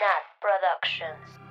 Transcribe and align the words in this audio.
Nat 0.00 0.22
Productions. 0.40 1.47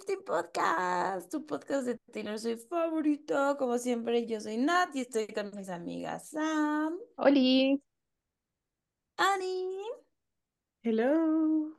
A 0.00 0.02
Swifty 0.02 0.16
Podcast, 0.24 1.30
tu 1.30 1.44
podcast 1.46 1.86
de 1.86 1.98
Taylor 2.12 2.38
Swift 2.38 2.66
favorito. 2.68 3.56
Como 3.58 3.76
siempre, 3.78 4.26
yo 4.26 4.40
soy 4.40 4.56
Nat 4.56 4.94
y 4.94 5.00
estoy 5.00 5.26
con 5.28 5.50
mis 5.54 5.68
amigas 5.68 6.30
Sam, 6.30 6.98
Oli. 7.16 7.82
Annie 9.16 9.84
Hello. 10.82 11.78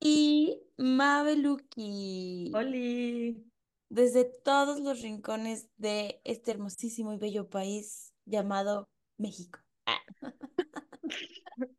y 0.00 0.62
Mabeluki. 0.78 2.52
Oli. 2.54 3.44
Desde 3.88 4.24
todos 4.24 4.80
los 4.80 5.00
rincones 5.02 5.68
de 5.76 6.20
este 6.24 6.52
hermosísimo 6.52 7.12
y 7.12 7.18
bello 7.18 7.48
país 7.50 8.12
llamado 8.26 8.88
México. 9.18 9.58
Ah, 9.86 9.98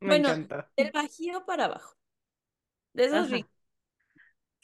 Me 0.00 0.06
Bueno, 0.08 0.28
encanta. 0.30 0.70
del 0.76 0.90
Bajío 0.92 1.44
para 1.46 1.66
abajo. 1.66 1.94
De 2.94 3.04
esos 3.04 3.26
Ajá. 3.26 3.48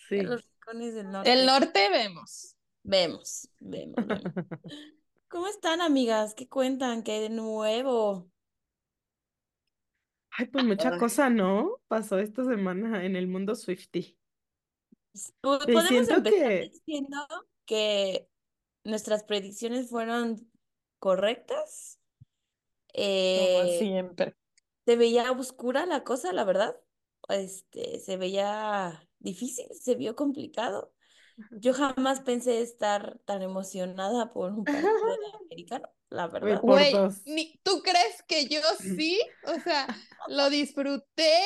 Sí. 0.09 0.21
los 0.21 0.43
rincones 0.43 0.95
del 0.95 1.11
norte. 1.11 1.33
El 1.33 1.47
norte 1.47 1.89
vemos. 1.91 2.57
Vemos, 2.83 3.49
vemos, 3.59 3.95
vemos. 4.07 4.23
¿Cómo 5.29 5.47
están, 5.49 5.81
amigas? 5.81 6.35
¿Qué 6.35 6.49
cuentan? 6.49 7.03
¿Qué 7.03 7.13
hay 7.13 7.21
de 7.23 7.31
nuevo? 7.31 8.31
Ay, 10.37 10.47
pues 10.47 10.65
mucha 10.65 10.91
Ay. 10.93 10.99
cosa, 10.99 11.31
¿no? 11.31 11.81
Pasó 11.89 12.19
esta 12.19 12.45
semana 12.45 13.05
en 13.05 13.17
el 13.17 13.27
mundo 13.29 13.55
Swifty. 13.55 14.19
Y 15.13 15.19
Podemos 15.41 15.91
empezar 15.91 16.23
que- 16.23 16.71
diciendo 16.73 17.19
que 17.67 18.29
nuestras 18.85 19.25
predicciones 19.25 19.89
fueron 19.91 20.51
correctas. 20.99 22.01
Como 22.93 23.07
Eh, 23.07 23.77
siempre. 23.79 24.37
se 24.85 24.97
veía 24.97 25.31
oscura 25.33 25.87
la 25.87 26.05
cosa, 26.05 26.33
la 26.33 26.45
verdad. 26.45 26.81
Este, 27.29 28.01
se 28.01 28.17
veía 28.17 29.09
difícil, 29.25 29.67
se 29.73 29.95
vio 29.97 30.15
complicado. 30.15 30.93
Yo 31.51 31.75
jamás 31.75 32.21
pensé 32.21 32.61
estar 32.61 33.19
tan 33.25 33.43
emocionada 33.43 34.33
por 34.33 34.53
un 34.53 34.65
partido 34.65 34.89
americano, 35.51 35.89
la 36.09 36.29
verdad. 36.29 36.61
Güey, 36.63 36.93
¿tú 37.65 37.83
crees 37.83 38.23
que 38.29 38.47
yo 38.47 38.61
sí? 38.79 39.19
O 39.47 39.59
sea, 39.61 39.89
lo 40.29 40.49
disfruté. 40.51 41.43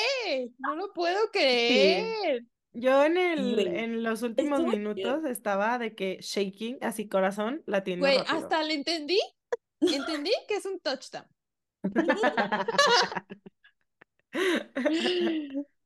No 0.58 0.76
lo 0.76 0.92
puedo 0.92 1.18
creer. 1.32 2.44
Yo 2.72 3.02
en 3.04 3.16
el, 3.16 3.54
güey. 3.54 3.78
en 3.78 4.02
los 4.02 4.22
últimos 4.22 4.60
Estuvo 4.60 4.76
minutos 4.76 5.24
estaba 5.24 5.78
de 5.78 5.94
que 5.94 6.18
shaking, 6.20 6.78
así 6.82 7.08
corazón, 7.08 7.62
latiendo 7.66 8.04
Güey, 8.04 8.18
rápido. 8.18 8.36
hasta 8.36 8.62
le 8.62 8.74
entendí. 8.74 9.18
Entendí 9.80 10.32
que 10.46 10.56
es 10.56 10.66
un 10.66 10.78
touchdown. 10.80 11.26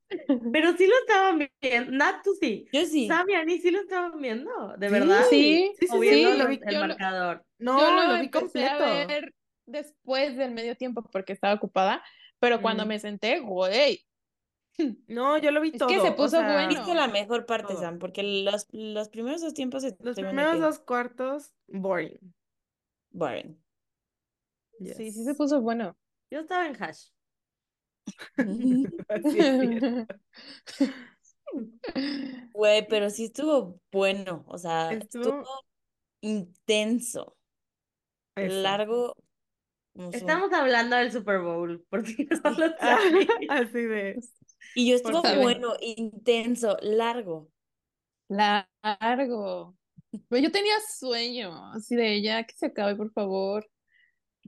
Pero 0.52 0.76
sí 0.76 0.86
lo 0.86 0.94
estaban 0.98 1.48
viendo. 1.60 1.92
Nat, 1.92 2.22
tú 2.24 2.34
sí. 2.40 2.66
Yo 2.72 2.84
sí. 2.86 3.06
Sam 3.08 3.28
y 3.30 3.34
Ani 3.34 3.58
sí 3.58 3.70
lo 3.70 3.80
estaban 3.80 4.20
viendo, 4.20 4.74
de 4.76 4.86
Sí, 4.88 4.92
verdad. 4.92 5.24
Sí, 5.30 5.72
sí, 5.78 5.86
sí, 5.86 5.96
O 5.96 6.00
sí, 6.02 6.38
lo 6.38 6.48
vi- 6.48 6.60
el 6.64 6.74
yo 6.74 6.80
lo- 6.80 6.86
marcador. 6.88 7.44
No, 7.58 7.78
Yo 7.80 7.90
lo 7.92 8.06
lo 8.08 8.14
vi 8.14 8.20
empecé 8.26 8.66
a 8.66 8.76
completo. 8.78 9.08
ver 9.08 9.34
después 9.66 10.36
del 10.36 10.50
medio 10.52 10.76
tiempo 10.76 11.02
porque 11.10 11.32
estaba 11.32 11.54
ocupada, 11.54 12.02
pero 12.40 12.60
cuando 12.60 12.84
Mm. 12.84 12.88
me 12.88 12.98
senté, 12.98 13.40
güey, 13.40 14.00
No, 15.06 15.36
yo 15.38 15.50
lo 15.50 15.60
vi 15.60 15.68
Es 15.68 15.78
todo. 15.78 15.88
que 15.88 16.00
se 16.00 16.08
o 16.08 16.16
puso 16.16 16.30
sea, 16.38 16.50
bueno. 16.52 16.68
Viste 16.70 16.94
la 16.94 17.06
mejor 17.06 17.44
parte, 17.44 17.74
todo. 17.74 17.82
Sam, 17.82 17.98
porque 17.98 18.22
los, 18.22 18.66
los 18.72 19.10
primeros 19.10 19.42
dos 19.42 19.52
tiempos 19.52 19.84
Los 20.00 20.16
primeros 20.16 20.58
dos 20.60 20.78
cuartos, 20.78 21.52
boring. 21.68 22.18
boring. 23.10 23.62
sí, 24.78 24.94
sí 24.94 25.04
Yes. 25.12 25.24
se 25.26 25.34
puso 25.34 25.60
bueno. 25.60 25.94
Yo 26.30 26.40
estaba 26.40 26.66
en 26.66 26.82
hash. 26.82 27.08
Güey, 32.54 32.86
pero 32.88 33.10
sí 33.10 33.26
estuvo 33.26 33.80
bueno, 33.90 34.44
o 34.48 34.58
sea, 34.58 34.92
Estuvo- 34.92 35.22
estuvo 35.22 35.44
intenso, 36.22 37.36
Eso. 38.36 38.62
largo. 38.62 39.16
Estamos 40.12 40.50
hablando 40.52 40.96
del 40.96 41.12
Super 41.12 41.40
Bowl, 41.40 41.84
porque 41.90 42.26
no 42.42 42.50
lo. 42.50 42.66
Así 43.50 43.82
de. 43.82 44.18
Y 44.74 44.88
yo 44.88 44.96
estuvo 44.96 45.20
bueno, 45.42 45.74
intenso, 45.80 46.76
largo. 46.80 47.50
Largo. 48.28 49.76
Pero 50.28 50.42
yo 50.42 50.50
tenía 50.50 50.74
sueño, 50.94 51.72
así 51.72 51.96
de 51.96 52.22
ya 52.22 52.44
que 52.44 52.54
se 52.56 52.66
acabe, 52.66 52.96
por 52.96 53.12
favor. 53.12 53.68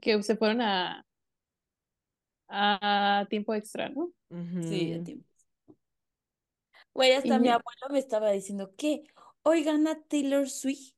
Que 0.01 0.21
se 0.23 0.35
fueron 0.35 0.61
a, 0.61 1.04
a 2.47 3.25
tiempo 3.29 3.53
extra, 3.53 3.89
¿no? 3.89 4.11
Sí, 4.63 4.93
a 4.93 5.03
tiempo. 5.03 5.25
Güey, 6.93 7.11
hasta 7.13 7.35
Y 7.35 7.39
mi 7.39 7.47
ya. 7.47 7.55
abuelo 7.55 7.87
me 7.91 7.99
estaba 7.99 8.31
diciendo 8.31 8.73
que 8.77 9.03
hoy 9.43 9.63
gana 9.63 10.01
Taylor 10.07 10.49
Swift. 10.49 10.93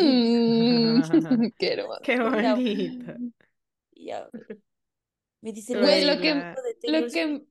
Mm, 0.00 1.00
qué 1.58 1.72
hermoso. 1.72 2.00
Qué 2.02 2.20
bonito. 2.20 3.12
Y 3.92 4.06
ya, 4.06 4.28
me 5.42 5.52
dice, 5.52 5.78
Güey, 5.78 6.04
"Lo 6.04 6.20
que- 6.20 6.34
de 6.34 6.54
Lo 6.54 6.80
Taylor 6.80 7.10
Swift". 7.10 7.12
que 7.12 7.46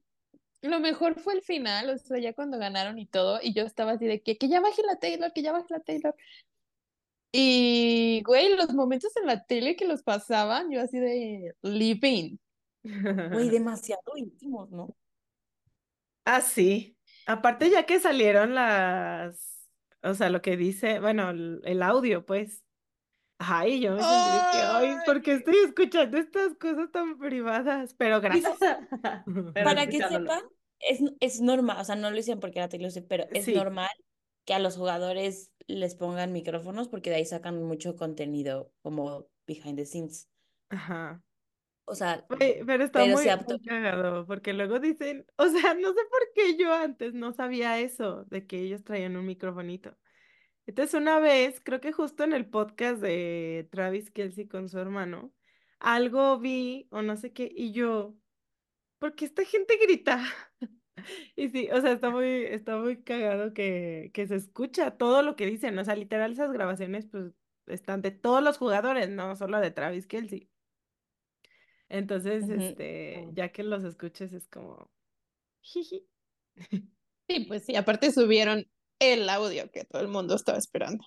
lo 0.69 0.79
mejor 0.79 1.19
fue 1.19 1.33
el 1.35 1.41
final, 1.41 1.89
o 1.89 1.97
sea, 1.97 2.17
ya 2.19 2.33
cuando 2.33 2.57
ganaron 2.57 2.99
y 2.99 3.05
todo, 3.07 3.39
y 3.41 3.53
yo 3.53 3.63
estaba 3.63 3.91
así 3.93 4.05
de 4.05 4.21
que, 4.21 4.37
que 4.37 4.47
ya 4.49 4.59
baje 4.61 4.81
la 4.83 4.97
Taylor, 4.99 5.31
que 5.33 5.41
ya 5.41 5.51
baje 5.51 5.67
la 5.69 5.79
Taylor. 5.79 6.15
Y, 7.31 8.23
güey, 8.25 8.55
los 8.55 8.73
momentos 8.73 9.15
en 9.17 9.27
la 9.27 9.45
tele 9.45 9.75
que 9.75 9.85
los 9.85 10.01
pasaban, 10.03 10.71
yo 10.71 10.81
así 10.81 10.99
de 10.99 11.55
living. 11.61 12.37
Güey, 13.31 13.49
demasiado 13.49 14.15
íntimos, 14.17 14.69
¿no? 14.71 14.95
Ah, 16.25 16.41
sí. 16.41 16.97
Aparte, 17.25 17.69
ya 17.69 17.85
que 17.85 17.99
salieron 17.99 18.55
las, 18.55 19.69
o 20.03 20.13
sea, 20.13 20.29
lo 20.29 20.41
que 20.41 20.57
dice, 20.57 20.99
bueno, 20.99 21.29
el, 21.31 21.61
el 21.63 21.83
audio, 21.83 22.25
pues. 22.25 22.63
Ay, 23.39 23.81
yo 23.81 23.93
me 23.95 24.05
sentí 24.05 24.31
de 24.31 24.47
que, 24.47 24.57
ay, 24.63 25.01
¿por 25.05 25.21
qué 25.21 25.33
estoy 25.33 25.57
escuchando 25.65 26.17
estas 26.17 26.55
cosas 26.57 26.91
tan 26.91 27.19
privadas? 27.19 27.93
Pero 27.95 28.21
gracias. 28.21 28.59
Pero 29.53 29.63
Para 29.63 29.87
que 29.89 30.03
sepan, 30.03 30.41
es, 30.79 30.99
es 31.19 31.41
normal, 31.41 31.77
o 31.81 31.83
sea, 31.85 31.95
no 31.95 32.09
lo 32.09 32.15
dicen 32.15 32.39
porque 32.39 32.59
era 32.59 32.69
Taylor 32.69 32.91
Swift, 32.91 33.07
pero 33.09 33.25
es 33.33 33.45
Sí. 33.45 33.53
normal 33.53 33.89
que 34.45 34.53
a 34.53 34.59
los 34.59 34.77
jugadores 34.77 35.51
les 35.67 35.95
pongan 35.95 36.33
micrófonos 36.33 36.87
porque 36.89 37.09
de 37.09 37.17
ahí 37.17 37.25
sacan 37.25 37.61
mucho 37.63 37.95
contenido 37.95 38.73
como 38.81 39.27
behind 39.47 39.77
the 39.77 39.85
scenes. 39.85 40.29
Ajá. 40.69 41.21
O 41.89 41.95
sea, 41.95 42.23
pero 42.29 42.83
está 42.83 42.99
Pero 42.99 43.13
muy, 43.15 43.23
se 43.23 43.35
muy 43.35 43.43
apto- 43.45 43.59
cagado, 43.65 44.25
porque 44.27 44.53
luego 44.53 44.79
dicen, 44.79 45.25
o 45.37 45.47
sea, 45.47 45.73
no 45.73 45.89
sé 45.89 45.99
por 46.09 46.21
qué 46.35 46.55
yo 46.55 46.73
antes 46.73 47.13
no 47.15 47.33
sabía 47.33 47.79
eso, 47.79 48.25
de 48.25 48.45
que 48.45 48.59
ellos 48.59 48.83
traían 48.83 49.17
un 49.17 49.25
microfonito. 49.25 49.97
Entonces 50.67 50.93
una 50.93 51.19
vez, 51.19 51.61
creo 51.63 51.81
que 51.81 51.91
justo 51.91 52.23
en 52.23 52.33
el 52.33 52.47
podcast 52.47 53.01
de 53.01 53.67
Travis 53.71 54.11
Kelce 54.11 54.47
con 54.47 54.69
su 54.69 54.77
hermano, 54.77 55.33
algo 55.79 56.37
vi 56.39 56.87
o 56.91 57.01
no 57.01 57.15
sé 57.17 57.33
qué, 57.33 57.51
y 57.53 57.71
yo, 57.71 58.15
¿por 58.99 59.15
qué 59.15 59.25
esta 59.25 59.43
gente 59.45 59.77
grita? 59.81 60.23
Y 61.37 61.47
sí, 61.49 61.69
o 61.71 61.79
sea, 61.79 61.93
está 61.93 62.09
muy, 62.09 62.43
está 62.43 62.75
muy 62.77 63.01
cagado 63.01 63.53
que, 63.53 64.11
que 64.13 64.27
se 64.27 64.35
escucha 64.35 64.97
todo 64.97 65.21
lo 65.21 65.37
que 65.37 65.45
dicen, 65.45 65.79
o 65.79 65.85
sea, 65.85 65.95
literal 65.95 66.33
esas 66.33 66.51
grabaciones 66.51 67.07
pues 67.09 67.31
están 67.67 68.01
de 68.01 68.11
todos 68.11 68.43
los 68.43 68.57
jugadores, 68.57 69.09
no 69.09 69.33
solo 69.37 69.61
de 69.61 69.71
Travis 69.71 70.07
Kelce. 70.07 70.48
Entonces, 71.89 72.47
este, 72.47 73.27
ya 73.33 73.49
que 73.49 73.63
los 73.63 73.83
escuches 73.83 74.33
es 74.33 74.47
como, 74.47 74.91
jiji. 75.61 76.07
Sí, 77.27 77.41
pues 77.41 77.63
sí, 77.63 77.75
aparte 77.75 78.11
subieron 78.11 78.65
el 78.97 79.29
audio 79.29 79.69
que 79.69 79.85
todo 79.85 80.01
el 80.01 80.07
mundo 80.07 80.33
estaba 80.33 80.57
esperando. 80.57 81.05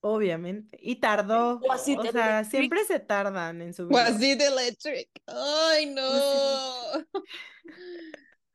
Obviamente. 0.00 0.76
Y 0.82 0.96
tardó, 0.96 1.60
o 1.60 1.78
sea, 1.78 2.40
electric? 2.40 2.50
siempre 2.50 2.84
se 2.86 2.98
tardan 2.98 3.62
en 3.62 3.72
subirlo. 3.72 3.96
Was 3.96 4.20
it 4.20 4.40
electric? 4.40 5.08
Ay, 5.26 5.86
no. 5.94 6.02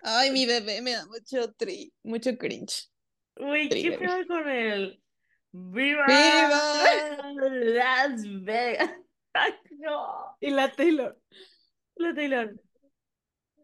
Ay, 0.04 0.30
mi 0.32 0.46
bebé 0.46 0.82
me 0.82 0.92
da 0.92 1.06
mucho 1.06 1.54
tri, 1.54 1.94
mucho 2.04 2.38
cringe. 2.38 2.92
Uy, 3.38 3.70
¿qué 3.70 3.94
pedo 3.94 4.28
con 4.28 4.50
el 4.50 5.02
¡Viva! 5.52 6.06
¡Viva! 6.06 7.34
Las 7.50 8.44
Vegas! 8.44 8.92
¡Ay, 9.34 9.54
no! 9.78 10.36
Y 10.42 10.50
la 10.50 10.70
Taylor. 10.70 11.18
La 11.96 12.14
Taylor. 12.14 12.56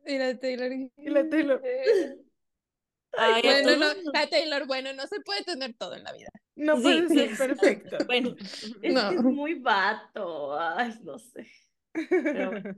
Y 0.06 0.18
la 0.18 0.38
Taylor. 0.40 0.72
Y 0.98 1.10
la 1.10 1.30
Taylor. 1.30 1.62
Ay, 3.14 3.42
Bueno, 3.44 3.72
no, 3.72 3.80
todos 3.92 4.04
nos- 4.06 4.16
a 4.16 4.28
Taylor, 4.28 4.66
bueno, 4.68 4.94
no 4.94 5.06
se 5.06 5.20
puede 5.20 5.44
tener 5.44 5.74
todo 5.78 5.96
en 5.96 6.04
la 6.06 6.14
vida. 6.14 6.30
No 6.56 6.78
Sí, 6.78 6.82
puede 6.84 7.08
ser 7.10 7.30
sí. 7.30 7.36
perfecto. 7.38 7.98
Bueno, 8.06 8.36
Es 8.40 8.72
que 8.82 8.88
es 9.16 9.22
muy 9.24 9.56
vato. 9.56 10.58
Ay, 10.60 10.94
no 11.04 11.20
sé. 11.20 11.46
Pero 11.94 12.52
bueno, 12.52 12.76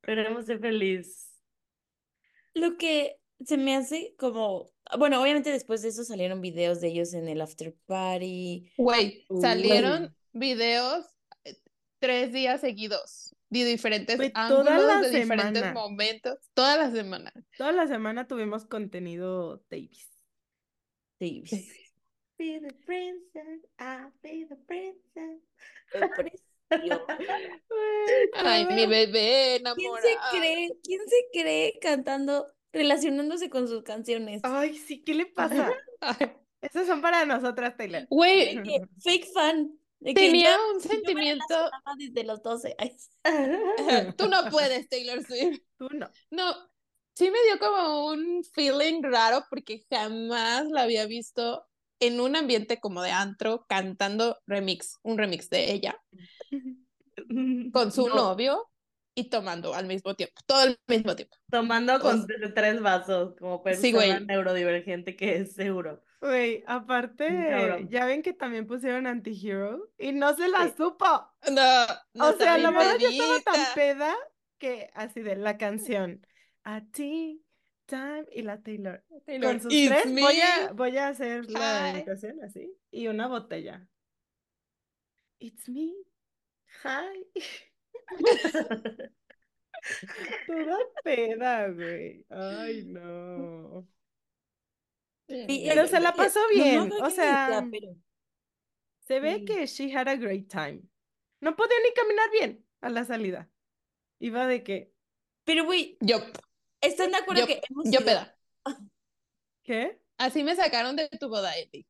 esperemos 0.00 0.46
ser 0.46 0.60
feliz. 0.60 1.30
lo 2.54 2.76
que 2.78 3.16
se 3.44 3.58
me 3.58 3.76
hace 3.76 4.14
como, 4.16 4.70
bueno, 4.98 5.20
obviamente 5.20 5.50
después 5.50 5.82
de 5.82 5.88
eso 5.88 6.04
salieron 6.04 6.40
videos 6.40 6.80
de 6.80 6.88
ellos 6.88 7.12
en 7.12 7.28
el 7.28 7.42
after 7.42 7.74
party. 7.86 8.72
Güey, 8.78 9.26
salieron 9.42 10.16
videos 10.32 11.04
eh, 11.44 11.56
tres 11.98 12.32
días 12.32 12.62
seguidos, 12.62 13.33
de 13.62 13.70
diferentes 13.70 14.18
ángulos, 14.34 15.72
momentos, 15.72 16.38
toda 16.54 16.76
la 16.76 16.90
semana. 16.90 17.32
Toda 17.56 17.72
la 17.72 17.86
semana 17.86 18.26
tuvimos 18.26 18.66
contenido 18.66 19.62
Davis. 19.70 20.10
Sí, 21.20 21.42
Be 22.36 22.60
the 22.60 22.74
princess, 22.84 23.62
I'll 23.78 24.12
be 24.22 24.46
the 24.48 24.56
princess. 24.66 25.40
fue 25.90 26.08
precioso. 26.08 26.50
Ay, 28.34 28.66
mi 28.66 28.86
bebé 28.86 29.60
¿Quién 29.60 29.60
enamorado. 29.60 30.08
se 30.08 30.16
cree? 30.36 30.68
¿Quién 30.82 31.00
se 31.06 31.16
cree 31.32 31.78
cantando, 31.80 32.46
relacionándose 32.72 33.48
con 33.50 33.68
sus 33.68 33.84
canciones? 33.84 34.40
Ay, 34.42 34.76
sí, 34.76 35.02
¿qué 35.04 35.14
le 35.14 35.26
pasa? 35.26 35.72
Ay, 36.00 36.32
Esos 36.60 36.86
son 36.86 37.00
para 37.00 37.24
nosotras, 37.24 37.76
Taylor. 37.76 38.06
Güey, 38.10 38.60
fake 39.00 39.26
fan. 39.32 39.78
De 40.04 40.14
tenía 40.14 40.50
yo- 40.56 40.72
un 40.74 40.80
yo 40.82 40.88
sentimiento. 40.88 41.70
desde 41.98 42.24
los 42.24 42.42
12. 42.42 42.74
Ay, 42.78 42.96
Tú 44.16 44.28
no 44.28 44.44
puedes, 44.50 44.88
Taylor 44.88 45.22
Swift. 45.24 45.60
Tú 45.78 45.88
no. 45.90 46.08
No, 46.30 46.54
sí 47.14 47.30
me 47.30 47.38
dio 47.48 47.58
como 47.58 48.06
un 48.06 48.44
feeling 48.44 49.02
raro 49.02 49.44
porque 49.50 49.84
jamás 49.90 50.66
la 50.70 50.82
había 50.82 51.06
visto 51.06 51.66
en 52.00 52.20
un 52.20 52.36
ambiente 52.36 52.80
como 52.80 53.02
de 53.02 53.10
antro 53.12 53.64
cantando 53.68 54.38
remix, 54.46 54.98
un 55.02 55.16
remix 55.16 55.48
de 55.48 55.72
ella 55.72 55.96
con 57.72 57.92
su 57.92 58.08
No, 58.08 58.14
novio 58.16 58.70
y 59.14 59.30
tomando 59.30 59.74
al 59.74 59.86
mismo 59.86 60.14
tiempo, 60.16 60.34
todo 60.44 60.58
al 60.58 60.78
mismo 60.88 61.14
tiempo. 61.14 61.36
Tomando 61.50 62.00
con 62.00 62.26
tres 62.54 62.80
vasos, 62.82 63.34
como 63.38 63.58
Sí, 63.58 63.62
persona 63.92 63.92
güey. 63.92 64.26
neurodivergente 64.26 65.14
que 65.16 65.36
es 65.36 65.54
seguro. 65.54 66.02
Güey, 66.24 66.64
aparte, 66.66 67.26
cabrón. 67.50 67.88
ya 67.90 68.06
ven 68.06 68.22
que 68.22 68.32
también 68.32 68.66
pusieron 68.66 69.06
Anti-Hero 69.06 69.90
y 69.98 70.12
no 70.12 70.34
se 70.34 70.48
la 70.48 70.68
Sí. 70.68 70.74
supo. 70.78 71.04
No, 71.52 71.86
no 72.14 72.28
O 72.30 72.32
sea, 72.32 72.56
la 72.56 72.70
verdad 72.70 72.96
yo 72.98 73.08
estaba 73.10 73.40
tan 73.40 73.74
peda 73.74 74.14
que 74.58 74.90
así 74.94 75.20
de 75.20 75.36
la 75.36 75.58
canción. 75.58 76.26
A 76.62 76.80
ti, 76.80 77.44
time 77.84 78.24
y 78.32 78.40
la 78.40 78.62
Taylor. 78.62 79.04
Taylor, 79.26 79.50
Con 79.50 79.60
sus 79.60 79.70
"It's 79.74 79.90
tres 80.02 80.14
voy 80.14 80.40
a, 80.40 80.66
me". 80.68 80.72
voy 80.72 80.96
a 80.96 81.08
hacer 81.08 81.44
la 81.50 81.90
imitación 81.90 82.42
así 82.42 82.74
y 82.90 83.08
una 83.08 83.26
botella. 83.28 83.86
It's 85.40 85.68
me. 85.68 85.92
Hi. 86.84 87.26
Toda 90.46 90.78
peda, 91.02 91.68
güey. 91.68 92.24
Ay, 92.30 92.84
no. 92.86 93.86
Sí, 95.28 95.64
Pero 95.68 95.86
se 95.86 96.00
la 96.00 96.14
pasó 96.14 96.40
no, 96.40 96.46
no 96.48 96.52
bien, 96.54 96.92
o 97.02 97.10
sea, 97.10 97.66
pero 97.70 97.94
Se 99.00 99.20
ve 99.20 99.36
Sí. 99.38 99.44
que 99.44 99.66
she 99.66 99.92
had 99.96 100.08
a 100.08 100.16
great 100.16 100.48
time. 100.48 100.82
No 101.40 101.56
podía 101.56 101.76
ni 101.86 101.92
caminar 101.94 102.30
bien 102.30 102.66
a 102.80 102.90
la 102.90 103.04
salida. 103.04 103.50
Iba 104.18 104.46
de 104.46 104.62
que, 104.62 104.92
Pero, 105.44 105.64
güey, 105.64 105.96
Yo, 106.00 106.18
¿están 106.80 107.10
de 107.10 107.18
acuerdo 107.18 107.42
yo, 107.42 107.46
que 107.46 107.60
hemos 107.68 107.90
yo 107.90 108.00
peda. 108.04 108.36
¿qué? 109.62 110.00
Así 110.18 110.42
me 110.44 110.54
sacaron 110.56 110.96
de 110.96 111.08
tu 111.08 111.28
boda, 111.28 111.56
Eli. 111.58 111.86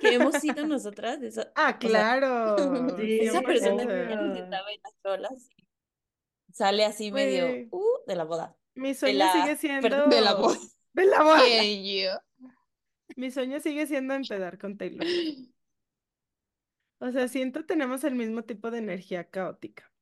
que 0.00 0.14
hemos 0.14 0.34
sido 0.40 0.66
nosotras? 0.66 1.20
de 1.20 1.28
esa, 1.28 1.52
Ah, 1.54 1.76
o 1.78 1.88
sea, 1.88 1.90
claro. 1.90 2.56
Sí, 2.96 3.20
esa 3.20 3.42
persona 3.42 3.86
que 3.86 3.92
ya 4.08 4.16
100%. 4.16 4.26
nos 4.28 4.38
estaba 4.38 4.72
en 4.72 4.80
las 4.82 4.94
rolas 5.02 5.48
y 5.56 6.52
sale 6.52 6.84
así 6.84 7.12
medio 7.12 7.66
uh, 7.70 7.84
de 8.06 8.16
la 8.16 8.24
boda. 8.24 8.56
Mi 8.74 8.88
De 8.88 8.94
sueño 8.94 9.18
la, 9.18 9.32
sigue 9.32 9.56
siendo. 9.56 9.82
perdón, 9.88 10.10
De 10.10 10.20
la 10.20 10.34
boda. 10.34 10.58
De 10.92 11.04
la 11.06 11.22
boda. 11.22 11.42
Mi 13.18 13.32
sueño 13.32 13.58
sigue 13.58 13.84
siendo 13.88 14.14
empedar 14.14 14.58
con 14.58 14.78
Taylor. 14.78 15.04
O 17.00 17.12
sea, 17.12 17.28
siento 17.28 17.64
tenemos 17.64 18.02
el 18.04 18.14
mismo 18.16 18.42
tipo 18.44 18.70
de 18.72 18.78
energía 18.78 19.30
caótica. 19.30 19.92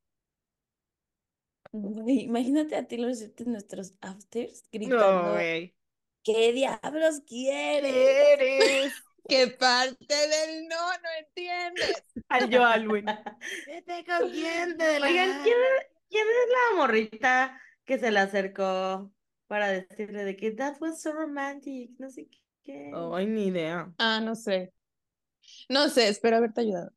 Güey, 1.72 2.20
imagínate 2.22 2.74
a 2.76 2.86
Taylor 2.86 3.14
Swift 3.14 3.40
en 3.42 3.52
nuestros 3.52 3.94
afters 4.00 4.64
No, 4.78 4.78
gritando, 4.78 5.32
güey. 5.32 5.76
¿qué 6.22 6.52
diablos 6.52 7.20
quieres? 7.26 7.92
¿Qué 7.92 8.32
eres? 8.32 8.92
¿Qué 9.28 9.48
parte 9.48 10.14
del 10.14 10.69
no 10.69 10.76
no 10.76 11.08
entiendes? 11.19 12.04
Al 12.28 12.48
yo, 12.50 12.64
Alwin. 12.64 13.06
Vete 13.66 14.04
con 14.04 14.30
quién 14.30 14.76
de 14.78 15.00
la 15.00 15.06
Oigan, 15.06 15.32
¿quién 15.42 15.56
es, 15.56 15.86
quién 16.08 16.26
es 16.26 16.50
la 16.50 16.76
morrita 16.78 17.60
que 17.84 17.98
se 17.98 18.10
le 18.10 18.20
acercó 18.20 19.12
para 19.46 19.69
decirle 19.69 20.24
de 20.24 20.36
que 20.36 20.52
that 20.52 20.80
was 20.80 21.02
so 21.02 21.12
romantic? 21.12 21.90
No 21.98 22.10
sé 22.10 22.28
qué. 22.28 22.45
Ay, 22.68 23.26
ni 23.26 23.46
idea. 23.46 23.92
Ah, 23.98 24.20
no 24.20 24.34
sé. 24.34 24.72
No 25.68 25.88
sé, 25.88 26.08
espero 26.08 26.36
haberte 26.36 26.60
ayudado. 26.62 26.92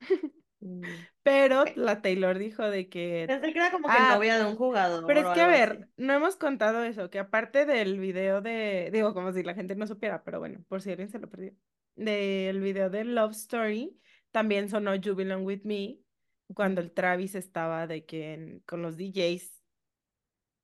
Mm. 0.62 0.82
Pero 1.22 1.64
la 1.76 2.02
Taylor 2.02 2.38
dijo 2.38 2.62
de 2.68 2.90
que 2.90 3.24
Pensé 3.26 3.50
que 3.50 3.58
era 3.58 3.70
como 3.70 3.88
que 3.88 3.94
Ah, 3.96 4.16
novia 4.16 4.38
de 4.38 4.44
un 4.44 4.56
jugador 4.56 5.06
Pero 5.06 5.20
es 5.20 5.26
que, 5.34 5.40
a 5.40 5.46
ver, 5.46 5.70
así. 5.70 5.92
no 5.96 6.12
hemos 6.12 6.36
contado 6.36 6.84
eso, 6.84 7.08
que 7.08 7.18
aparte 7.18 7.64
del 7.64 7.98
video 7.98 8.42
de, 8.42 8.90
digo, 8.92 9.14
como 9.14 9.32
si 9.32 9.42
la 9.42 9.54
gente 9.54 9.74
no 9.74 9.86
supiera, 9.86 10.22
pero 10.22 10.38
bueno, 10.38 10.62
por 10.68 10.82
si 10.82 10.90
alguien 10.90 11.08
se 11.08 11.18
lo 11.18 11.30
perdió, 11.30 11.52
del 11.96 12.60
video 12.60 12.90
de 12.90 13.04
Love 13.04 13.32
Story, 13.32 13.98
también 14.32 14.68
sonó 14.68 14.92
Belong 14.92 15.46
With 15.46 15.62
Me, 15.64 15.98
cuando 16.54 16.82
el 16.82 16.92
Travis 16.92 17.34
estaba 17.34 17.86
de 17.86 18.04
que 18.04 18.34
en- 18.34 18.60
con 18.66 18.82
los 18.82 18.98
DJs. 18.98 19.62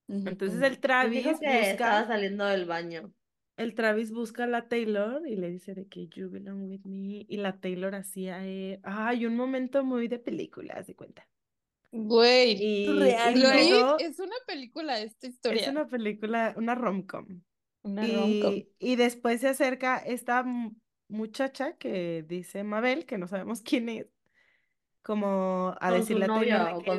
Entonces 0.08 0.60
el 0.60 0.78
Travis 0.78 1.24
dijo 1.24 1.38
que 1.40 1.70
estaba 1.70 2.06
saliendo 2.06 2.44
del 2.44 2.66
baño. 2.66 3.12
El 3.56 3.74
Travis 3.74 4.12
busca 4.12 4.44
a 4.44 4.46
la 4.46 4.68
Taylor 4.68 5.26
y 5.26 5.36
le 5.36 5.50
dice 5.50 5.74
de 5.74 5.86
que 5.86 6.08
You 6.08 6.30
Belong 6.30 6.62
With 6.68 6.84
Me, 6.84 7.24
y 7.28 7.36
la 7.38 7.58
Taylor 7.58 7.94
hacía, 7.94 8.44
eh, 8.46 8.80
ay, 8.82 9.26
un 9.26 9.36
momento 9.36 9.84
muy 9.84 10.08
de 10.08 10.18
película, 10.18 10.74
haz 10.74 10.86
de 10.86 10.94
cuenta. 10.94 11.26
Güey, 11.92 12.52
Y, 12.62 12.86
y 13.98 14.04
es 14.04 14.18
una 14.18 14.36
película 14.46 15.00
esta 15.00 15.26
es 15.26 15.34
historia. 15.34 15.70
una 15.70 15.86
película, 15.88 16.54
una 16.56 16.74
rom-com. 16.74 17.26
Una 17.82 18.02
rom-com. 18.06 18.54
Y, 18.54 18.68
y 18.78 18.96
después 18.96 19.40
se 19.40 19.48
acerca 19.48 19.98
esta 19.98 20.42
mu- 20.42 20.74
muchacha 21.08 21.76
que 21.78 22.24
dice 22.28 22.64
Mabel, 22.64 23.06
que 23.06 23.16
no 23.18 23.28
sabemos 23.28 23.62
quién 23.62 23.88
es, 23.88 24.06
como 25.02 25.74
a 25.80 25.90
Con 25.90 25.92
decirle 25.92 26.24
a 26.26 26.28
Taylor 26.28 26.64
de 26.64 26.76
que, 26.82 26.90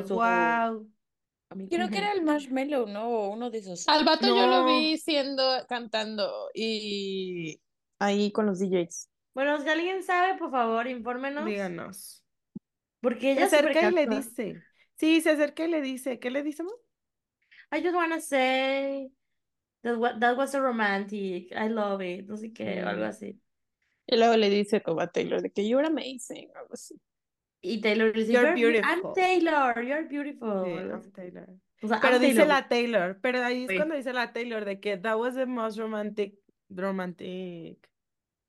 wow. 1.50 1.56
amigo. 1.56 1.68
Creo 1.70 1.88
que 1.90 1.98
era 1.98 2.12
el 2.12 2.22
Marshmallow, 2.22 2.86
¿no? 2.86 3.08
O 3.08 3.28
uno 3.30 3.50
de 3.50 3.58
esos. 3.58 3.86
Al 3.88 4.04
vato 4.04 4.26
yo 4.26 4.46
lo 4.46 4.66
vi 4.66 4.98
siendo, 4.98 5.42
cantando 5.68 6.50
y 6.54 7.60
ahí 7.98 8.30
con 8.32 8.46
los 8.46 8.58
DJs. 8.60 9.08
Bueno, 9.34 9.60
si 9.60 9.68
alguien 9.68 10.02
sabe, 10.02 10.36
por 10.38 10.50
favor, 10.50 10.86
infórmenos. 10.88 11.44
Díganos. 11.46 12.24
Porque 13.00 13.20
Se 13.20 13.32
ella 13.32 13.44
súper 13.48 13.70
acerca 13.70 13.88
y 13.90 13.94
le 13.94 14.06
dice. 14.06 14.62
Sí, 14.96 15.20
se 15.20 15.30
acerca 15.30 15.64
y 15.64 15.70
le 15.70 15.80
dice. 15.80 16.18
¿Qué 16.18 16.30
le 16.30 16.42
dice, 16.42 16.64
Mo? 16.64 16.72
I 17.70 17.82
just 17.82 17.94
wanna 17.94 18.20
say 18.20 19.12
that, 19.82 19.96
wa- 19.96 20.18
that 20.18 20.36
was 20.36 20.50
so 20.50 20.60
romantic. 20.60 21.52
I 21.52 21.68
love 21.68 22.00
it. 22.02 22.26
No 22.26 22.36
sé 22.36 22.52
qué, 22.52 22.82
o 22.82 22.88
algo 22.88 23.04
Mm. 23.04 23.08
así. 23.08 23.40
Y 24.06 24.16
luego 24.16 24.36
le 24.36 24.48
dice 24.50 24.82
como 24.82 25.00
a 25.02 25.06
Taylor 25.06 25.40
de 25.42 25.50
que 25.52 25.68
you're 25.68 25.86
amazing, 25.86 26.50
algo 26.56 26.72
así. 26.74 26.98
Y 27.60 27.80
Taylor 27.80 28.12
dice, 28.12 28.32
You're 28.32 28.56
"You're 28.56 28.80
beau- 28.80 28.88
I'm 28.88 29.00
beautiful". 29.02 29.14
Taylor, 29.14 29.82
you're 29.82 30.08
beautiful. 30.08 30.64
Sí, 30.64 30.70
I'm. 30.72 31.12
Taylor. 31.12 31.48
O 31.82 31.88
sea, 31.88 32.00
Pero 32.00 32.14
I'm 32.16 32.20
dice 32.22 32.34
Taylor. 32.40 32.48
la 32.48 32.68
Taylor. 32.68 33.20
Pero 33.20 33.38
ahí 33.44 33.64
es 33.64 33.70
Sí. 33.70 33.76
cuando 33.76 33.94
dice 33.96 34.12
la 34.12 34.32
Taylor 34.32 34.64
de 34.64 34.80
que 34.80 34.96
that 34.96 35.16
was 35.16 35.34
the 35.34 35.46
most 35.46 35.78
romantic, 35.78 36.38
romantic 36.68 37.88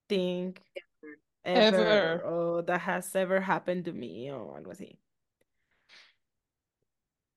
thing 0.07 0.53
ever, 1.43 1.79
Ever. 1.79 2.21
o 2.25 2.63
that 2.65 2.81
has 2.81 3.15
ever 3.15 3.41
happened 3.41 3.85
to 3.85 3.93
me, 3.93 4.31
o 4.31 4.55
algo 4.55 4.71
así. 4.71 4.99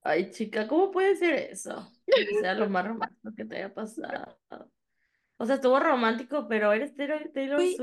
Ay, 0.05 0.31
chica, 0.31 0.67
¿cómo 0.67 0.91
puede 0.91 1.15
ser 1.17 1.35
eso? 1.35 1.89
Que 2.07 2.27
sea 2.41 2.55
lo 2.55 2.69
más 2.69 2.87
romántico 2.87 3.33
que 3.37 3.45
te 3.45 3.57
haya 3.57 3.73
pasado. 3.73 4.37
O 5.43 5.47
sea, 5.47 5.57
estuvo 5.57 5.81
romántico, 5.81 6.47
pero 6.49 6.73
eres 6.73 6.95
Taylor, 6.95 7.21
Swift. 7.33 7.79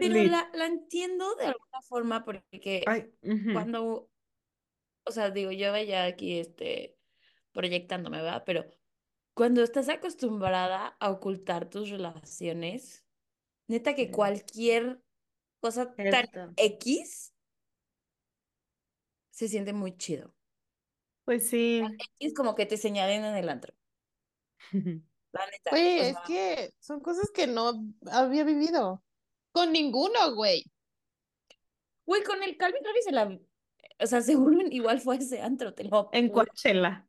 Pero 0.00 0.22
la, 0.24 0.48
la 0.54 0.64
entiendo 0.64 1.34
de 1.34 1.44
alguna 1.44 1.82
forma 1.82 2.24
porque 2.24 2.82
Ay, 2.86 3.12
cuando, 3.52 4.08
o 5.04 5.12
sea, 5.12 5.30
digo, 5.30 5.52
yo 5.52 5.72
veía 5.72 6.06
aquí 6.06 6.38
este 6.38 6.96
proyectándome, 7.52 8.22
¿verdad? 8.22 8.44
Pero 8.46 8.64
cuando 9.34 9.62
estás 9.62 9.90
acostumbrada 9.90 10.96
a 10.98 11.10
ocultar 11.10 11.68
tus 11.68 11.90
relaciones, 11.90 13.04
neta 13.68 13.94
que 13.94 14.10
cualquier 14.10 15.02
cosa 15.60 15.94
tan 15.94 16.06
Cierto. 16.06 16.52
X 16.56 17.34
se 19.32 19.48
siente 19.48 19.74
muy 19.74 19.98
chido. 19.98 20.34
Pues 21.26 21.46
sí. 21.46 21.82
Es 22.18 22.32
como 22.32 22.54
que 22.54 22.64
te 22.64 22.78
señalen 22.78 23.26
en 23.26 23.36
el 23.36 23.50
antro. 23.50 23.74
la 25.32 25.46
neta. 25.46 25.70
Güey, 25.70 25.98
o 26.00 26.02
es 26.02 26.16
que 26.26 26.74
son 26.80 27.00
cosas 27.00 27.30
que 27.30 27.46
no 27.46 27.72
había 28.10 28.44
vivido. 28.44 29.02
Con 29.52 29.72
ninguno, 29.72 30.34
güey. 30.34 30.64
Güey, 32.06 32.22
con 32.24 32.42
el 32.42 32.56
Calvin 32.56 32.86
Harris 32.86 33.04
se 33.04 33.12
la... 33.12 33.38
O 34.00 34.06
sea, 34.06 34.20
seguro 34.22 34.58
igual 34.70 35.00
fue 35.00 35.16
ese 35.16 35.40
antro, 35.40 35.74
te 35.74 35.84
lo 35.84 36.08
En. 36.12 36.28
Coachella. 36.30 37.06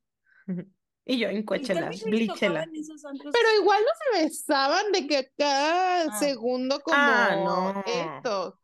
Y 1.05 1.17
yo 1.19 1.27
en 1.27 1.35
El 1.37 1.45
Coachella, 1.45 1.87
antros. 1.87 2.01
Pero 3.33 3.61
igual 3.61 3.81
no 3.81 3.91
se 4.17 4.23
besaban 4.23 4.89
de 4.93 5.05
que 5.05 5.29
cada 5.37 6.03
Ah. 6.05 6.17
segundo 6.17 6.79
como 6.79 6.95
Ah, 6.97 7.35
no. 7.43 7.83
esto. 7.85 8.57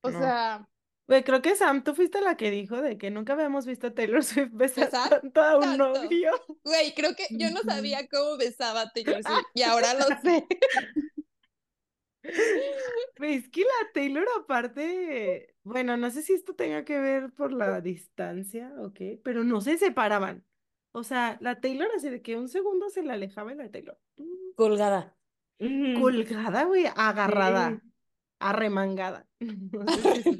O 0.00 0.10
No. 0.10 0.18
sea, 0.18 0.68
Güey, 1.08 1.22
creo 1.22 1.40
que 1.40 1.54
Sam, 1.54 1.84
tú 1.84 1.94
fuiste 1.94 2.20
la 2.20 2.36
que 2.36 2.50
dijo 2.50 2.82
de 2.82 2.98
que 2.98 3.10
nunca 3.10 3.34
habíamos 3.34 3.64
visto 3.66 3.86
a 3.88 3.94
Taylor 3.94 4.24
Swift 4.24 4.50
besar 4.52 4.86
Besar 4.86 5.08
tanto 5.08 5.40
a 5.42 5.56
un 5.56 5.76
tanto. 5.76 5.94
novio. 5.94 6.30
güey, 6.64 6.94
creo 6.94 7.14
que 7.14 7.26
yo 7.30 7.50
no 7.50 7.60
sabía 7.62 8.08
cómo 8.08 8.36
besaba 8.36 8.82
a 8.82 8.92
Taylor 8.92 9.22
Swift 9.22 9.46
y 9.54 9.62
ahora 9.62 9.94
lo 9.94 10.06
sé. 10.20 10.46
Güey, 13.18 13.34
es 13.38 13.48
que 13.50 13.60
la 13.62 13.92
Taylor 13.94 14.26
aparte, 14.40 15.54
bueno, 15.62 15.96
no 15.96 16.10
sé 16.10 16.22
si 16.22 16.32
esto 16.32 16.54
tenga 16.54 16.84
que 16.84 16.98
ver 17.00 17.32
por 17.32 17.52
la 17.52 17.80
distancia 17.80 18.72
o 18.78 18.92
qué, 18.92 19.20
pero 19.22 19.44
no 19.44 19.60
se 19.60 19.78
separaban. 19.78 20.44
O 20.92 21.04
sea, 21.04 21.36
la 21.40 21.60
Taylor 21.60 21.88
así 21.94 22.08
de 22.08 22.22
que 22.22 22.36
un 22.36 22.48
segundo 22.48 22.88
se 22.90 23.02
le 23.02 23.12
alejaba 23.12 23.52
y 23.52 23.56
la 23.56 23.70
Taylor. 23.70 23.98
Colgada. 24.56 25.16
Colgada, 25.58 26.64
güey, 26.64 26.86
agarrada, 26.96 27.80
Sí. 27.80 27.92
Arremangada. 28.38 29.26
No 29.40 29.86
sé 29.86 30.22
si- 30.22 30.36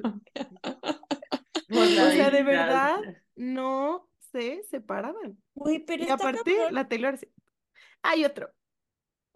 Por 1.68 1.86
la 1.88 2.04
O 2.08 2.10
sea, 2.12 2.30
de 2.30 2.42
verdad, 2.42 2.98
no 3.34 4.08
se 4.32 4.62
separaban. 4.70 5.42
Güey, 5.54 5.80
pero 5.80 6.04
Y 6.04 6.08
aparte, 6.10 6.54
cabrón. 6.56 6.74
la 6.74 6.88
Taylor 6.88 7.14
así, 7.14 7.28
hay 8.02 8.24
otro. 8.24 8.52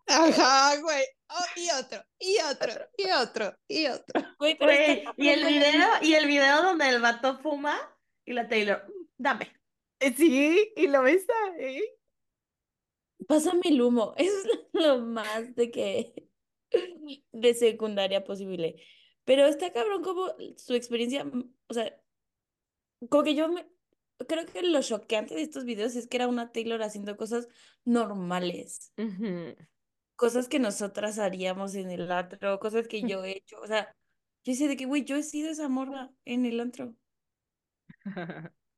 Ajá, 0.06 0.76
güey. 0.80 1.04
Oh, 1.28 1.44
y 1.56 1.68
otro, 1.70 2.02
y 2.18 2.36
otro, 2.50 2.72
y 2.96 3.10
otro, 3.10 3.56
y 3.68 3.86
otro. 3.86 4.22
Güey, 4.38 4.58
pero 4.58 4.70
está 4.72 5.14
y 5.16 5.28
el 5.28 5.44
video, 5.46 5.88
y 6.02 6.14
el 6.14 6.26
video 6.26 6.62
donde 6.62 6.88
el 6.88 7.00
vato 7.00 7.38
fuma 7.38 7.76
y 8.24 8.32
la 8.32 8.48
Taylor, 8.48 8.84
"Mm, 8.88 9.04
dame. 9.18 9.52
Eh, 10.00 10.12
Sí, 10.16 10.72
y 10.76 10.86
lo 10.88 11.02
besa, 11.02 11.32
¿eh? 11.58 11.82
Pásame 13.28 13.60
el 13.66 13.80
humo. 13.82 14.14
Eso 14.16 14.48
es 14.52 14.60
lo 14.72 14.98
más 14.98 15.54
de 15.54 15.70
que 15.70 16.29
de 17.32 17.54
secundaria 17.54 18.24
posible. 18.24 18.82
Pero 19.24 19.46
está 19.46 19.72
cabrón 19.72 20.02
como 20.02 20.28
su 20.56 20.74
experiencia, 20.74 21.24
mm, 21.24 21.54
o 21.68 21.74
sea, 21.74 22.00
como 23.08 23.22
que 23.24 23.34
yo 23.34 23.48
me 23.48 23.70
creo 24.28 24.44
que 24.46 24.62
lo 24.62 24.82
choqueante 24.82 25.34
de 25.34 25.42
estos 25.42 25.64
videos 25.64 25.96
es 25.96 26.06
que 26.06 26.18
era 26.18 26.28
una 26.28 26.52
Taylor 26.52 26.82
haciendo 26.82 27.16
cosas 27.16 27.48
normales, 27.84 28.92
cosas 30.16 30.48
que 30.48 30.58
nosotras 30.58 31.18
haríamos 31.18 31.74
en 31.74 31.90
el 31.90 32.10
antro, 32.12 32.58
cosas 32.60 32.86
que 32.88 33.04
yo 33.04 33.24
he 33.24 33.38
hecho, 33.38 33.58
o 33.60 33.66
sea, 33.66 33.96
yo 34.44 34.54
sé 34.54 34.68
de 34.68 34.76
que, 34.76 34.84
güey, 34.86 35.04
yo 35.04 35.16
he 35.16 35.22
sido 35.22 35.50
esa 35.50 35.68
morra 35.68 36.12
en 36.24 36.44
el 36.46 36.60
antro. 36.60 36.96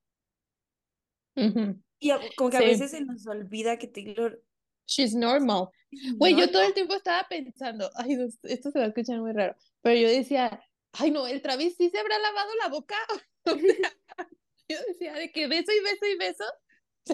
Y 1.99 2.11
a- 2.11 2.20
como 2.37 2.50
que 2.50 2.56
a 2.56 2.61
Sí. 2.61 2.66
veces 2.66 2.90
se 2.90 3.04
nos 3.04 3.26
olvida 3.26 3.78
que 3.78 3.87
Taylor 3.88 4.44
She's 4.87 5.15
normal. 5.15 5.69
Güey, 6.17 6.35
yo 6.37 6.51
todo 6.51 6.62
el 6.62 6.73
tiempo 6.75 6.95
estaba 6.95 7.27
pensando, 7.29 7.91
ay, 7.97 8.17
no, 8.17 8.27
esto 8.45 8.71
se 8.71 8.79
va 8.79 8.87
a 8.87 8.89
escuchar 8.89 9.21
muy 9.21 9.33
raro, 9.33 9.55
pero 9.83 10.01
yo 10.01 10.09
decía, 10.09 10.62
ay, 10.93 11.11
no, 11.11 11.27
el 11.27 11.43
Travis 11.43 11.77
sí 11.77 11.91
se 11.91 11.99
habrá 11.99 12.19
lavado 12.19 12.51
la 12.62 12.69
boca. 12.69 12.97
O 13.45 13.57
sea, 13.59 13.97
yo 14.69 14.79
decía 14.87 15.15
de 15.15 15.33
que 15.33 15.49
beso 15.49 15.73
y 15.73 15.81
beso 15.83 16.07
y 16.07 16.17
beso, 16.17 16.45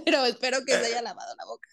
pero 0.04 0.26
espero 0.26 0.58
que 0.66 0.72
se 0.74 0.86
haya 0.86 1.00
lavado 1.00 1.34
la 1.36 1.44
boca. 1.46 1.68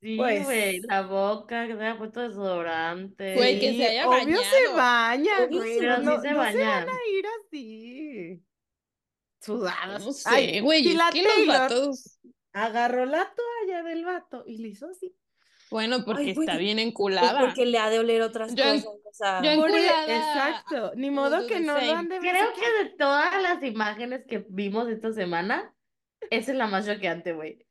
Sí, 0.00 0.16
Pues- 0.16 0.44
güey, 0.44 0.80
la 0.80 1.02
boca, 1.02 1.66
que 1.66 1.76
se 1.76 1.82
haya 1.82 1.98
puesto 1.98 2.20
desodorante. 2.20 3.34
Güey, 3.34 3.60
que 3.60 3.76
se 3.76 3.86
haya 3.86 4.08
obvio 4.08 4.40
se 4.42 4.68
bañado. 4.68 5.46
Obvio 5.46 5.58
güey, 5.58 5.74
se 5.74 5.80
Pero 5.80 5.98
no, 5.98 6.00
sí 6.02 6.06
no 6.06 6.22
se 6.22 6.52
se 6.52 6.58
van 6.64 6.88
a 6.88 6.98
ir 7.10 7.24
así, 7.26 8.42
sudados. 9.40 10.04
No 10.04 10.12
sé, 10.12 10.60
güey, 10.60 10.88
es 10.88 10.94
la 10.94 11.10
que 11.10 11.22
los 11.22 11.46
vatos, 11.46 12.18
agarró 12.54 13.04
la 13.04 13.30
toalla 13.34 13.82
del 13.82 14.04
vato 14.06 14.44
y 14.46 14.56
le 14.58 14.68
hizo 14.68 14.88
así. 14.88 15.14
bueno, 15.70 16.04
porque 16.04 16.22
Ay, 16.22 16.30
está 16.30 16.56
bien 16.56 16.76
Pues 16.76 16.86
enculada. 16.86 17.40
porque 17.40 17.66
le 17.66 17.78
ha 17.78 17.90
de 17.90 17.98
oler 17.98 18.22
otras 18.22 18.54
Yo 18.54 18.64
cosas, 18.64 18.84
o 18.86 19.12
sea, 19.12 19.42
yo 19.42 19.50
en- 19.50 19.60
Por 19.60 19.70
e- 19.70 19.74
Enculada, 19.76 20.16
exacto, 20.16 20.92
ni 20.96 21.10
modo 21.10 21.42
do 21.42 21.46
que 21.46 21.60
no 21.60 21.78
lo 21.78 21.94
han 21.94 22.08
de 22.08 22.18
Creo 22.20 22.52
que 22.54 22.84
de 22.84 22.90
todas 22.96 23.42
las 23.42 23.62
imágenes 23.62 24.24
que 24.26 24.46
vimos 24.48 24.88
esta 24.88 25.12
semana, 25.12 25.74
esa 26.30 26.52
es 26.52 26.56
la 26.56 26.66
más 26.68 26.86
choqueante, 26.86 27.32
güey. 27.34 27.66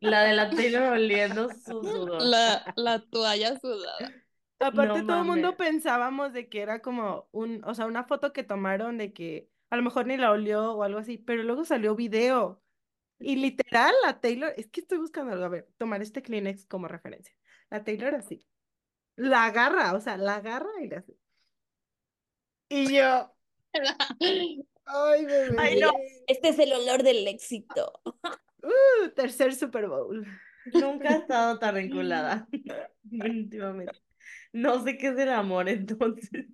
La 0.00 0.24
de 0.24 0.34
la 0.34 0.50
Taylor 0.50 0.92
oliendo 0.98 1.48
su 1.50 1.82
sudor. 1.82 2.20
La, 2.22 2.72
la 2.76 2.98
toalla 3.00 3.58
sudada. 3.58 4.12
Aparte, 4.58 5.00
No 5.02 5.06
todo 5.06 5.18
el 5.20 5.24
mundo 5.24 5.56
pensábamos 5.56 6.32
de 6.32 6.48
que 6.48 6.60
era 6.60 6.80
como 6.82 7.28
un, 7.32 7.62
o 7.64 7.74
sea, 7.74 7.86
una 7.86 8.04
foto 8.04 8.32
que 8.32 8.42
tomaron 8.44 8.98
de 8.98 9.12
que 9.12 9.48
a 9.70 9.76
lo 9.76 9.82
mejor 9.82 10.06
ni 10.06 10.16
la 10.16 10.30
olió 10.32 10.72
o 10.74 10.82
algo 10.82 10.98
así, 10.98 11.18
pero 11.18 11.42
luego 11.44 11.64
salió 11.64 11.94
video. 11.94 12.60
Y 13.18 13.36
literal, 13.36 13.94
la 14.04 14.20
Taylor, 14.20 14.52
es 14.56 14.68
que 14.68 14.80
estoy 14.80 14.98
buscando 14.98 15.32
algo, 15.32 15.44
a 15.44 15.48
ver, 15.48 15.68
tomar 15.78 16.02
este 16.02 16.22
Kleenex 16.22 16.66
como 16.66 16.88
referencia. 16.88 17.34
La 17.70 17.84
Taylor 17.84 18.14
así, 18.14 18.46
la 19.16 19.44
agarra, 19.44 19.94
o 19.94 20.00
sea, 20.00 20.16
la 20.16 20.36
agarra 20.36 20.70
y 20.82 20.88
le 20.88 20.96
hace. 20.96 21.16
Y 22.68 22.94
yo, 22.94 23.34
ay, 24.84 25.26
bebé. 25.26 25.56
Ay, 25.58 25.80
no. 25.80 25.92
este 26.26 26.48
es 26.48 26.58
el 26.58 26.72
olor 26.72 27.02
del 27.02 27.26
éxito. 27.28 27.92
Uh, 28.62 29.08
tercer 29.14 29.54
Super 29.54 29.88
Bowl. 29.88 30.26
Nunca 30.72 31.10
he 31.10 31.18
estado 31.18 31.58
tan 31.58 31.76
enculada. 31.78 32.48
Definitivamente. 33.02 33.92
No 34.52 34.82
sé 34.82 34.96
qué 34.96 35.08
es 35.08 35.18
el 35.18 35.30
amor 35.30 35.68
entonces. 35.68 36.46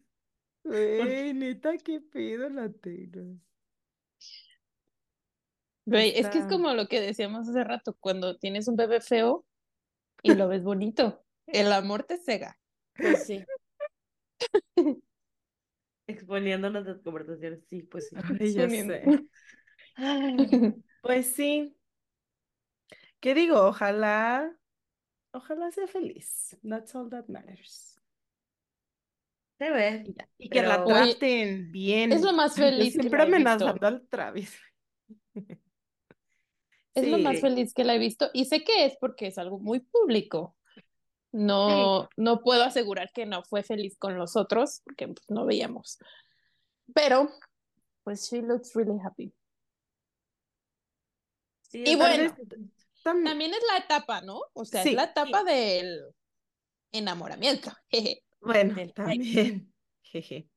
Güey, 0.65 1.33
neta, 1.35 1.77
qué 1.79 2.01
pedo 2.01 2.49
la 2.51 2.71
Taylor. 2.71 3.37
Güey, 5.91 6.13
es 6.15 6.29
que 6.29 6.39
es 6.39 6.47
como 6.47 6.73
lo 6.73 6.87
que 6.87 7.01
decíamos 7.01 7.49
hace 7.49 7.65
rato, 7.65 7.97
cuando 7.99 8.39
tienes 8.39 8.69
un 8.69 8.77
bebé 8.77 9.01
feo 9.01 9.45
y 10.23 10.35
lo 10.35 10.47
ves 10.47 10.63
bonito, 10.63 11.25
el 11.49 11.73
amor 11.73 12.05
te 12.05 12.17
cega. 12.17 12.57
Pues 12.95 13.27
sí. 13.27 13.45
Exponiendo 16.07 16.71
nuestras 16.71 17.01
conversaciones. 17.01 17.65
Sí, 17.69 17.83
pues 17.83 18.09
sí. 18.09 18.17
Ay. 19.97 20.37
Pues 21.03 21.33
sí. 21.33 21.75
¿Qué 23.21 23.35
digo? 23.35 23.59
Ojalá, 23.61 24.55
ojalá 25.33 25.71
sea 25.71 25.87
feliz. 25.87 26.59
That's 26.63 26.95
all 26.95 27.09
that 27.09 27.27
matters. 27.27 27.99
Se 29.59 29.71
ve. 29.71 30.15
Y, 30.37 30.51
que 30.51 30.63
la 30.63 30.85
traten 30.85 31.73
bien. 31.73 32.13
Es 32.13 32.21
lo 32.21 32.35
más 32.35 32.55
Yo 32.55 32.65
feliz 32.65 32.95
que 32.95 33.01
siempre 33.01 33.25
visto. 33.25 33.37
amenazando 33.37 33.87
al 33.87 34.07
Travis. 34.09 34.61
Es 36.95 37.07
lo 37.07 37.19
más 37.19 37.41
feliz 37.41 37.73
que 37.73 37.85
la 37.85 37.95
he 37.95 37.99
visto 37.99 38.31
y 38.33 38.47
sé 38.47 38.65
que 38.65 38.85
es 38.85 38.97
porque 39.01 39.29
es 39.29 39.39
algo 39.39 39.59
muy 39.59 39.81
público. 39.81 40.57
No, 41.33 42.09
no 42.17 42.43
puedo 42.43 42.65
asegurar 42.65 43.13
que 43.13 43.25
no 43.25 43.45
fue 43.45 43.63
feliz 43.63 43.97
con 43.97 44.19
los 44.19 44.35
otros 44.37 44.83
porque 44.85 45.07
pues, 45.07 45.25
no 45.29 45.47
veíamos. 45.47 45.99
Pero, 46.93 47.31
pues 48.03 48.29
she 48.29 48.43
looks 48.43 48.75
really 48.75 48.99
happy. 49.05 49.33
Sí, 51.63 51.85
Y 51.87 51.95
bueno. 51.95 52.35
También, 53.03 53.25
También 53.25 53.55
es 53.55 53.61
la 53.73 53.79
etapa, 53.79 54.21
¿no? 54.21 54.43
O 54.53 54.65
sea, 54.65 54.83
es 54.83 54.93
la 54.93 55.05
etapa 55.05 55.45
del 55.45 56.03
enamoramiento. 56.93 57.71
jeje. 57.89 58.25
bueno, 58.41 58.75
Del- 58.75 58.93
también. 58.93 59.73
Jeje. 60.03 60.50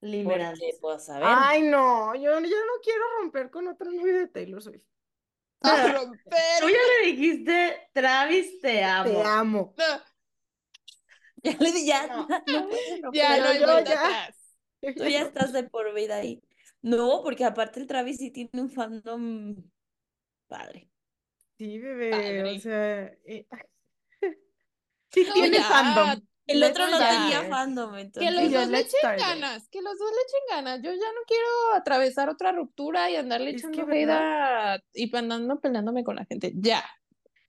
Porque, 0.00 0.70
pues, 0.80 1.08
a 1.10 1.14
ver. 1.18 1.28
Ay, 1.28 1.62
no, 1.62 2.14
yo, 2.14 2.22
yo 2.22 2.38
no 2.40 2.72
quiero 2.82 3.02
romper 3.20 3.50
con 3.50 3.66
otra 3.68 3.90
novia 3.90 4.12
de 4.18 4.28
Taylor 4.28 4.62
Swift. 4.62 4.82
A 5.62 5.92
romper. 5.92 6.32
Tú 6.60 6.68
ya 6.68 6.78
le 7.02 7.06
dijiste, 7.12 7.90
Travis, 7.92 8.60
te 8.60 8.84
amo. 8.84 9.10
Te 9.10 9.22
amo. 9.22 9.74
No, 9.76 9.84
Ya 11.42 11.56
le 11.58 11.72
di, 11.72 11.86
ya, 11.86 12.06
No. 12.06 12.26
no 12.28 13.12
ya 13.12 13.28
Pero 13.28 13.44
no 13.44 13.48
hay 13.50 13.60
yo 13.60 13.66
ya- 13.66 13.78
atrás. 13.78 14.36
Tú 14.96 15.04
ya 15.04 15.22
estás 15.22 15.52
de 15.52 15.64
por 15.64 15.92
vida 15.94 16.16
ahí. 16.16 16.42
No, 16.82 17.22
porque 17.24 17.44
aparte 17.44 17.80
el 17.80 17.86
Travis 17.88 18.18
sí 18.18 18.30
tiene 18.30 18.50
un 18.54 18.70
fandom 18.70 19.56
padre. 20.46 20.88
Sí, 21.58 21.78
bebé, 21.80 22.10
Padre. 22.10 22.56
o 22.56 22.60
sea, 22.60 23.02
eh, 23.26 23.46
sí 25.10 25.24
No, 25.26 25.32
tiene 25.34 25.56
ya, 25.58 25.64
fandom. 25.64 26.26
El 26.48 26.62
otro 26.64 26.88
no 26.88 26.98
tenía 26.98 27.42
fandom, 27.48 27.94
Que 27.94 28.00
entonces. 28.00 28.34
los 28.34 28.44
Y 28.44 28.50
yo, 28.50 28.60
dos 28.60 28.68
le 28.70 28.78
echen 28.80 29.00
ganas, 29.18 29.68
que 29.68 29.82
los 29.82 29.98
dos 29.98 30.10
le 30.10 30.16
echen 30.22 30.56
ganas. 30.56 30.82
Yo 30.82 30.90
ya 30.92 31.12
no 31.12 31.20
quiero 31.26 31.74
atravesar 31.74 32.28
otra 32.28 32.52
ruptura 32.52 33.10
y 33.10 33.16
andarle 33.16 33.50
Es 33.50 33.56
echando 33.58 33.86
que, 33.86 34.02
hate 34.02 34.10
a- 34.10 34.82
y 34.94 35.14
andando 35.16 35.60
peleándome 35.60 36.02
con 36.04 36.16
la 36.16 36.24
gente. 36.24 36.52
Ya, 36.56 36.84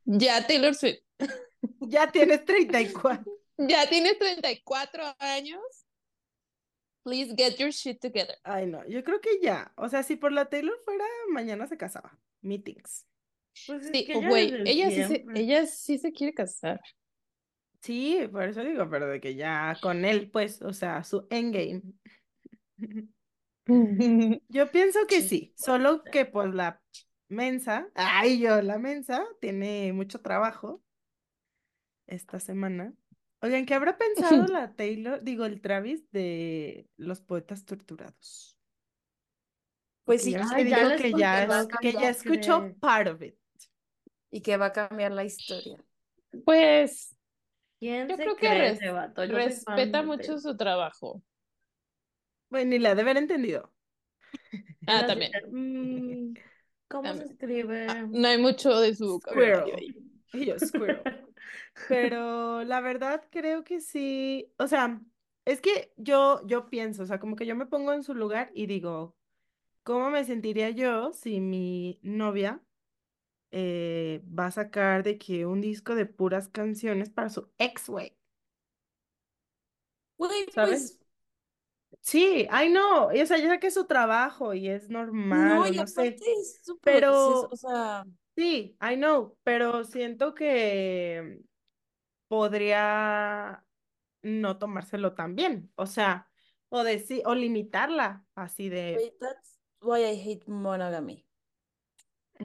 ya 0.06 0.46
Taylor 0.46 0.76
Swift, 0.76 1.00
Ya 1.82 2.12
tienes 2.12 2.46
34. 2.46 3.24
ya 3.58 3.90
tienes 3.90 4.18
34 4.20 5.16
años. 5.20 5.62
Please 7.04 7.34
get 7.38 7.56
your 7.58 7.72
shit 7.72 8.00
together. 8.02 8.38
Ay, 8.44 8.68
no, 8.68 8.86
yo 8.88 9.04
creo 9.04 9.22
que 9.22 9.40
ya. 9.42 9.72
O 9.78 9.88
sea, 9.90 10.04
si 10.04 10.16
por 10.16 10.32
la 10.32 10.50
Taylor 10.50 10.78
fuera, 10.84 11.06
mañana 11.30 11.66
se 11.68 11.78
casaba. 11.78 12.20
Meetings. 12.42 13.06
Pues 13.66 13.86
es 13.86 13.92
Sí, 13.92 14.06
que 14.06 14.14
ella 14.14 14.28
güey, 14.30 14.54
ella 14.66 14.90
sí 14.90 15.04
se, 15.06 15.26
ella 15.36 15.66
sí 15.66 15.98
se 15.98 16.12
quiere 16.12 16.34
casar. 16.34 16.80
Sí, 17.82 18.28
por 18.32 18.44
eso 18.44 18.62
digo, 18.64 18.90
pero 18.90 19.08
de 19.08 19.22
que 19.22 19.36
ya 19.36 19.80
con 19.82 20.04
él, 20.06 20.30
pues, 20.32 20.62
o 20.62 20.74
sea, 20.74 21.04
su 21.04 21.28
endgame. 21.30 21.82
Yo 24.50 24.72
pienso 24.72 25.00
que 25.08 25.22
sí, 25.22 25.54
solo 25.56 26.04
que 26.04 26.26
pues 26.26 26.54
la 26.54 26.82
mensa, 27.28 27.88
ay 27.96 28.40
yo, 28.40 28.62
la 28.62 28.80
mensa 28.80 29.24
tiene 29.40 29.94
mucho 29.94 30.22
trabajo 30.22 30.82
esta 32.08 32.40
semana. 32.40 32.94
Oigan, 33.42 33.66
¿qué 33.66 33.74
habrá 33.74 33.98
pensado 33.98 34.48
la 34.48 34.74
Taylor, 34.76 35.24
digo, 35.24 35.46
el 35.46 35.62
Travis 35.62 36.10
de 36.12 36.90
los 36.98 37.22
poetas 37.22 37.66
torturados? 37.66 38.58
Pues 40.06 40.24
sí, 40.24 40.34
ya 40.34 40.48
Ay, 40.52 40.66
que 40.66 40.72
ya 40.72 40.96
que 40.96 41.14
ya, 41.14 41.44
es- 41.46 41.68
que 41.82 42.10
escuchó 42.10 42.74
part 42.82 43.08
of 43.10 43.22
it. 43.22 43.36
y 44.32 44.42
que 44.42 44.58
va 44.58 44.68
a 44.68 44.74
cambiar 44.74 45.12
la 45.12 45.24
historia. 45.24 45.78
Pues 46.46 47.16
¿Quién 47.80 48.08
yo 48.10 48.16
se 48.16 48.24
creo 48.24 48.36
que 48.38 48.48
cree 48.48 48.56
res- 48.56 48.80
ese 48.80 48.92
vato? 48.92 49.26
Yo 49.26 49.42
soy 49.42 49.56
fan 49.58 49.86
respeta 49.86 50.04
mucho 50.04 50.38
su 50.40 50.56
trabajo. 50.58 51.24
Bueno, 52.50 52.70
ni 52.72 52.78
la 52.80 52.94
de 52.96 53.02
haber 53.02 53.18
entendido. 53.18 53.72
Ah, 54.86 55.06
también. 55.06 55.32
"Mm, 55.52 56.36
¿Cómo 56.88 57.16
se 57.16 57.24
También. 57.24 57.34
escribe? 57.34 57.88
Ah, 57.88 58.06
no 58.12 58.28
hay 58.28 58.38
mucho 58.38 58.80
de 58.80 58.96
su 58.96 59.08
vocabulario 59.10 59.76
Squirrel. 59.76 59.78
ahí. 59.78 59.96
Y 60.32 60.46
yo, 60.46 60.60
squirrel. 60.60 61.04
Pero 61.88 62.64
la 62.64 62.82
verdad 62.82 63.24
creo 63.32 63.64
que 63.64 63.82
sí, 63.82 64.52
o 64.60 64.68
sea, 64.68 65.02
es 65.46 65.62
que 65.62 65.94
yo, 65.98 66.46
yo 66.48 66.70
pienso, 66.70 67.04
o 67.04 67.06
sea, 67.08 67.20
como 67.20 67.36
que 67.36 67.46
yo 67.48 67.56
me 67.56 67.66
pongo 67.66 67.94
en 67.94 68.04
su 68.04 68.14
lugar 68.16 68.52
y 68.54 68.68
digo, 68.68 69.16
¿cómo 69.84 70.10
me 70.12 70.26
sentiría 70.26 70.72
yo 70.72 71.14
si 71.14 71.42
mi 71.42 72.00
novia 72.04 72.62
eh, 73.52 74.22
va 74.28 74.48
a 74.48 74.52
sacar 74.52 75.04
de 75.04 75.18
que 75.18 75.46
un 75.46 75.62
disco 75.62 75.96
de 75.96 76.06
puras 76.06 76.50
canciones 76.50 77.10
para 77.10 77.30
su 77.30 77.50
ex, 77.58 77.90
güey? 77.90 78.16
Güey, 80.18 80.46
¿Sabes? 80.54 80.98
pues 80.98 81.00
Sí, 82.02 82.48
ay 82.50 82.70
no, 82.70 83.08
o 83.08 83.26
sea, 83.26 83.38
yo 83.38 83.50
sé 83.50 83.60
que 83.60 83.68
es 83.68 83.74
su 83.74 83.86
trabajo 83.86 84.54
y 84.54 84.70
es 84.70 84.90
normal 84.90 85.60
no, 85.60 85.68
y 85.68 85.78
no 85.78 85.88
sé, 85.88 86.08
es 86.08 86.22
proceso, 86.22 86.80
pero 86.82 87.42
o 87.42 87.56
sea, 87.56 88.06
sí, 88.36 88.78
I 88.82 88.96
know, 88.96 89.38
pero 89.44 89.84
siento 89.84 90.34
que 90.34 91.42
podría 92.28 93.66
no 94.22 94.58
tomárselo 94.58 95.14
tan 95.14 95.36
bien, 95.36 95.72
o 95.76 95.86
sea, 95.86 96.30
o 96.70 96.84
decir, 96.84 97.22
o 97.26 97.36
limitarla, 97.36 98.26
así 98.36 98.70
de, 98.70 99.16
that's 99.20 99.60
why 99.82 100.04
I 100.04 100.20
hate 100.20 100.48
monogamy. 100.48 101.26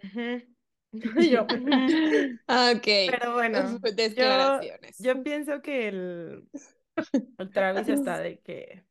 Y 0.02 0.53
yo, 1.30 1.44
ujú. 1.44 2.38
Ok, 2.48 2.88
Pero 3.06 3.32
bueno, 3.34 3.78
yo, 4.16 4.60
yo 4.98 5.22
pienso 5.22 5.62
que 5.62 5.88
el, 5.88 6.48
el 7.38 7.52
Travis 7.52 7.88
está 7.88 8.18
de 8.20 8.40
que, 8.40 8.84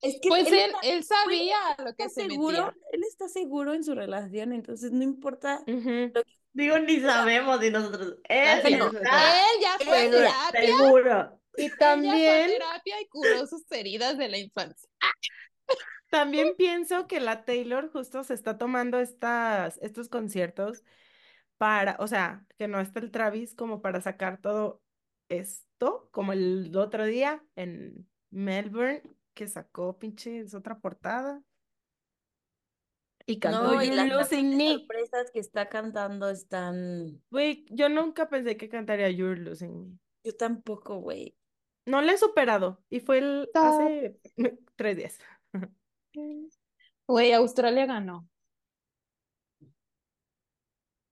Es 0.00 0.18
que 0.20 0.28
Pues 0.28 0.46
él 0.46 0.54
él, 0.54 0.70
está, 0.70 0.80
él 0.82 1.04
sabía 1.04 1.56
lo 1.78 1.94
que 1.94 2.04
está 2.04 2.08
se 2.08 2.22
seguro, 2.22 2.58
metía. 2.58 2.74
él 2.92 3.02
está 3.04 3.28
seguro 3.28 3.74
en 3.74 3.84
su 3.84 3.94
relación, 3.94 4.52
entonces 4.52 4.92
no 4.92 5.02
importa 5.02 5.60
ujú. 5.66 6.12
lo 6.14 6.22
que 6.24 6.30
Digo, 6.52 6.78
ni 6.78 7.00
sabemos 7.00 7.62
y 7.64 7.70
nosotros. 7.70 8.16
Él 8.24 8.60
Bueno, 8.62 8.86
está 8.86 9.40
él 9.54 9.60
ya 9.62 9.78
fue 9.84 9.98
a 9.98 10.00
seguro. 10.00 10.10
terapia, 10.10 10.60
seguro. 10.60 11.40
Y 11.56 11.70
él 11.80 12.02
ya 12.02 12.18
fue 12.20 12.32
a 12.32 12.42
también, 12.42 12.46
terapia 12.46 13.00
y 13.00 13.08
curó 13.08 13.46
sus 13.46 13.70
heridas 13.72 14.16
de 14.18 14.28
la 14.28 14.38
infancia. 14.38 14.88
También 16.10 16.54
pienso 16.56 17.06
que 17.06 17.20
la 17.20 17.44
Taylor 17.44 17.90
justo 17.90 18.24
se 18.24 18.34
está 18.34 18.58
tomando 18.58 18.98
estas, 18.98 19.78
estos 19.82 20.08
conciertos 20.08 20.84
para, 21.56 21.96
o 21.98 22.06
sea, 22.06 22.46
que 22.56 22.68
no 22.68 22.80
está 22.80 23.00
el 23.00 23.10
Travis 23.10 23.54
como 23.54 23.82
para 23.82 24.00
sacar 24.00 24.40
todo 24.40 24.82
esto, 25.28 26.08
como 26.12 26.32
el 26.32 26.74
otro 26.76 27.04
día 27.04 27.44
en 27.56 28.08
Melbourne, 28.30 29.02
que 29.34 29.48
sacó 29.48 29.98
pinches 29.98 30.54
otra 30.54 30.78
portada 30.78 31.42
y 33.28 33.38
cantó 33.38 33.74
No, 33.74 33.82
y 33.82 33.90
las 33.90 34.08
sorpresas 34.08 35.30
que 35.32 35.38
está 35.38 35.68
cantando 35.68 36.30
están. 36.30 37.22
Güey, 37.30 37.66
yo 37.68 37.90
nunca 37.90 38.28
pensé 38.30 38.56
que 38.56 38.70
cantaría 38.70 39.10
You're 39.10 39.38
Losing 39.38 39.78
Me. 39.78 39.98
Yo 40.24 40.34
tampoco, 40.34 40.96
güey. 40.96 41.36
No 41.84 42.00
le 42.00 42.12
he 42.12 42.18
superado 42.18 42.82
y 42.88 43.00
fue 43.00 43.18
el 43.18 43.50
hace 43.52 44.18
tres 44.76 44.96
días. 44.96 45.18
Güey, 47.06 47.32
Australia 47.32 47.86
ganó. 47.86 48.28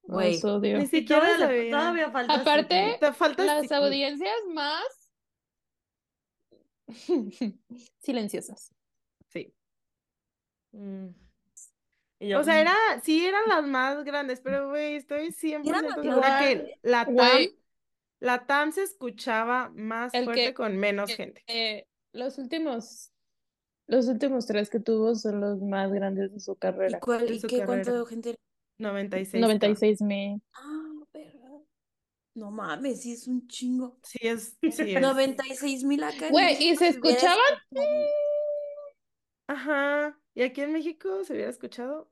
Güey. 0.03 0.40
Odio. 0.42 0.79
Ni 0.79 0.87
siquiera 0.87 1.23
todavía, 1.23 1.47
sabía. 1.47 1.71
todavía 1.71 2.11
falta 2.11 2.35
Aparte, 2.35 2.75
Sydney. 2.81 2.99
Te 3.01 3.12
falta 3.12 3.45
Las 3.45 3.73
audiencias 3.73 4.37
más 4.55 5.11
silenciosas. 7.99 8.73
Sí. 9.33 9.53
Mm. 10.73 11.09
Y 12.21 12.29
yo, 12.29 12.40
O 12.40 12.45
sea, 12.45 12.55
mm, 12.55 12.59
era, 12.59 12.75
sí 13.03 13.27
eran 13.27 13.42
las 13.49 13.64
más 13.64 14.05
grandes, 14.05 14.40
pero 14.40 14.69
güey, 14.71 14.97
estoy 14.97 15.33
100% 15.33 15.69
Eran 15.69 15.85
las 15.85 15.95
segura 15.95 16.38
que 16.40 16.79
la 16.83 17.05
TAM, 17.05 17.47
la 18.21 18.47
TAM 18.47 18.73
se 18.73 18.85
escuchaba 18.85 19.71
más 19.75 20.14
El 20.14 20.25
fuerte 20.25 20.45
que- 20.47 20.55
con 20.55 20.77
menos 20.79 21.11
que- 21.11 21.16
gente. 21.16 21.42
Eh, 21.49 21.87
los 22.12 22.38
últimos, 22.38 23.12
los 23.87 24.09
últimos 24.09 24.46
tres 24.46 24.68
que 24.70 24.81
tuvo 24.81 25.14
son 25.14 25.40
los 25.40 25.61
más 25.62 25.92
grandes 25.92 26.33
de 26.33 26.40
su 26.40 26.53
¿Y, 26.53 26.57
carrera. 26.57 27.01
cuál, 27.01 27.27
de 27.27 27.35
y 27.35 27.40
su 27.40 27.46
qué 27.46 27.64
cuánto 27.64 27.90
carrera. 27.90 28.07
gente 28.07 28.29
era? 28.31 28.38
96. 28.79 29.40
96 29.40 30.03
mil. 30.03 30.42
Ah, 30.53 30.92
verga. 31.12 31.51
No 32.35 32.51
mames, 32.51 33.01
sí 33.03 33.12
es 33.12 33.27
un 33.27 33.46
chingo. 33.49 33.99
Sí 34.03 34.18
es, 34.22 34.57
sí 34.61 34.68
es. 34.96 35.01
96 35.01 35.85
mil 35.85 36.03
acá 36.05 36.29
Güey, 36.31 36.57
y 36.62 36.77
se 36.77 36.88
escuchaban. 36.88 37.38
Ajá. 39.49 40.18
Y 40.35 40.42
aquí 40.42 40.61
en 40.61 40.72
México 40.72 41.25
se 41.25 41.33
hubiera 41.35 41.51
escuchado 41.51 42.09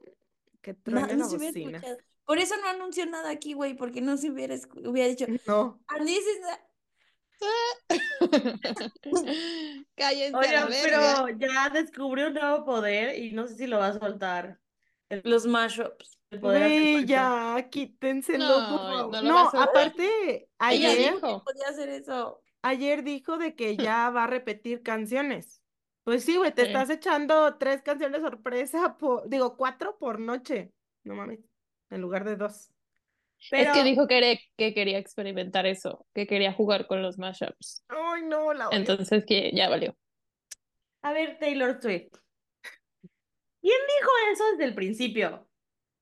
que 0.63 0.73
No, 0.73 0.79
truene 0.85 1.15
no 1.15 1.25
la 1.25 1.29
se 1.31 1.37
hubiera 1.37 1.53
bocina. 1.53 1.79
escuchado. 1.79 1.99
Por 2.25 2.39
eso 2.39 2.55
no 2.57 2.69
anunció 2.69 3.05
nada 3.07 3.29
aquí, 3.31 3.53
güey, 3.53 3.75
porque 3.75 4.01
no 4.01 4.17
se 4.17 4.31
hubiera, 4.31 4.55
hubiera 4.87 5.09
dicho, 5.09 5.27
No. 5.47 5.79
"And 5.89 6.07
this 6.07 6.19
is 6.19 6.41
the-". 6.41 6.64
Cállense 9.97 10.37
Oigan, 10.37 10.69
pero 10.83 11.29
ya 11.39 11.71
descubrió 11.71 12.29
un 12.29 12.35
nuevo 12.35 12.65
poder 12.65 13.19
y 13.19 13.33
no 13.33 13.47
sé 13.47 13.57
si 13.57 13.67
lo 13.67 13.79
va 13.79 13.89
a 13.89 13.99
soltar. 13.99 14.61
los 15.25 15.47
mashups. 15.47 16.19
El 16.31 16.41
poder 16.41 16.63
hacer 16.65 16.83
Güey, 16.83 17.07
ya, 17.07 17.69
quítenselo, 17.71 18.47
por 18.69 18.71
No, 18.71 18.79
favor. 18.79 19.23
no 19.23 19.23
No, 19.23 19.49
aparte, 19.49 20.49
Ella 20.69 20.91
ayer, 20.91 21.15
dijo. 21.15 21.39
que 21.39 21.45
podía 21.45 21.69
hacer 21.69 21.89
eso. 21.91 22.43
ayer 22.63 23.05
dijo 23.05 23.39
de 23.39 23.55
que 23.55 23.77
ya 23.77 24.11
va 24.11 24.25
a 24.25 24.27
repetir 24.27 24.83
canciones. 24.83 25.63
Pues 26.03 26.25
sí, 26.25 26.37
güey, 26.37 26.53
te 26.53 26.63
Sí. 26.63 26.69
estás 26.69 26.91
echando 26.91 27.57
tres 27.59 27.83
canciones 27.83 28.23
sorpresa 28.23 28.97
por, 28.99 29.29
digo, 29.29 29.57
cuatro 29.57 29.97
por 29.99 30.19
noche. 30.19 30.73
No 31.05 31.15
mames, 31.15 31.41
en 31.91 32.01
lugar 32.01 32.25
de 32.25 32.37
dos. 32.37 32.74
Pero, 33.51 33.71
Es 33.71 33.77
que 33.77 33.85
dijo 33.85 34.07
que, 34.07 34.19
era- 34.19 34.41
que 34.57 34.75
quería 34.75 34.99
experimentar 34.99 35.67
eso, 35.67 36.07
que 36.15 36.27
quería 36.27 36.53
jugar 36.53 36.87
con 36.87 37.03
los 37.03 37.19
mashups. 37.19 37.85
Ay, 37.89 38.23
no, 38.25 38.53
la 38.53 38.69
odio. 38.69 38.79
Entonces 38.79 39.25
que 39.27 39.51
ya 39.55 39.69
valió. 39.69 39.97
a 41.03 41.13
ver, 41.13 41.39
Taylor 41.39 41.81
Swift. 41.81 42.13
¿Quién 43.61 43.81
dijo 43.99 44.11
eso 44.33 44.45
desde 44.53 44.65
el 44.65 44.75
principio? 44.75 45.49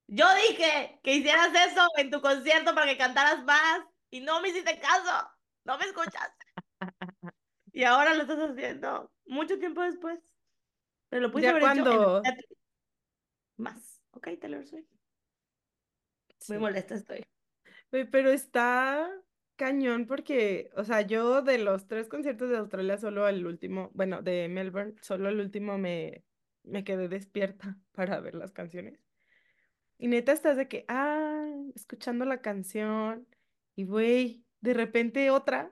Yo 0.08 0.26
dije 0.48 0.98
que 1.02 1.14
hicieras 1.14 1.50
eso 1.70 1.86
en 1.96 2.10
tu 2.10 2.20
concierto 2.20 2.74
para 2.74 2.86
que 2.86 2.98
cantaras 2.98 3.44
más 3.44 3.82
y 4.10 4.20
no 4.20 4.40
me 4.40 4.48
hiciste 4.50 4.78
caso. 4.80 5.28
No 5.64 5.78
me 5.78 5.84
escuchaste. 5.84 6.44
Y 7.74 7.84
ahora 7.84 8.12
lo 8.12 8.22
estás 8.22 8.38
haciendo 8.38 9.10
mucho 9.24 9.58
tiempo 9.58 9.80
después. 9.80 10.18
Pero 11.08 11.28
lo 11.28 11.38
hecho 11.38 11.48
en 11.56 11.60
cuando- 11.60 12.20
teatro. 12.20 12.46
Más. 13.56 14.02
Ok, 14.10 14.28
Taylor 14.38 14.66
Swift. 14.66 14.86
Muy 16.48 16.58
molesta 16.58 16.94
estoy. 16.96 17.24
Pero 17.92 18.30
está 18.30 19.06
cañón 19.56 20.06
porque, 20.06 20.70
o 20.76 20.84
sea, 20.84 21.02
yo 21.02 21.42
de 21.42 21.58
los 21.58 21.86
tres 21.86 22.08
conciertos 22.08 22.48
de 22.48 22.56
Australia, 22.56 22.96
solo 22.96 23.28
el 23.28 23.46
último, 23.46 23.90
bueno, 23.92 24.22
de 24.22 24.48
Melbourne, 24.48 24.94
solo 25.02 25.28
el 25.28 25.40
último 25.40 25.76
me, 25.76 26.24
me 26.62 26.84
quedé 26.84 27.08
despierta 27.08 27.78
para 27.92 28.18
ver 28.20 28.34
las 28.34 28.52
canciones. 28.52 28.98
Y 29.98 30.08
neta 30.08 30.32
estás 30.32 30.56
de 30.56 30.68
que, 30.68 30.86
ah, 30.88 31.46
escuchando 31.74 32.24
la 32.24 32.40
canción 32.40 33.28
y 33.76 33.84
güey, 33.84 34.42
de 34.60 34.74
repente 34.74 35.30
otra 35.30 35.70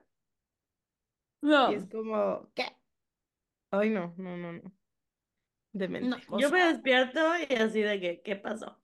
No, 1.41 1.71
y 1.71 1.75
es 1.75 1.85
como, 1.85 2.51
¿qué? 2.53 2.65
Ay, 3.71 3.89
no, 3.89 4.13
no, 4.17 4.37
no, 4.37 4.53
no. 4.53 4.71
Demente. 5.73 6.09
no, 6.29 6.39
Yo 6.39 6.51
me 6.51 6.65
despierto 6.65 7.19
y 7.49 7.55
así 7.55 7.81
de 7.81 7.99
que, 7.99 8.21
¿qué 8.21 8.35
pasó? 8.35 8.77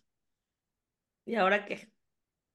¿Y 1.25 1.35
ahora 1.35 1.65
qué? 1.65 1.91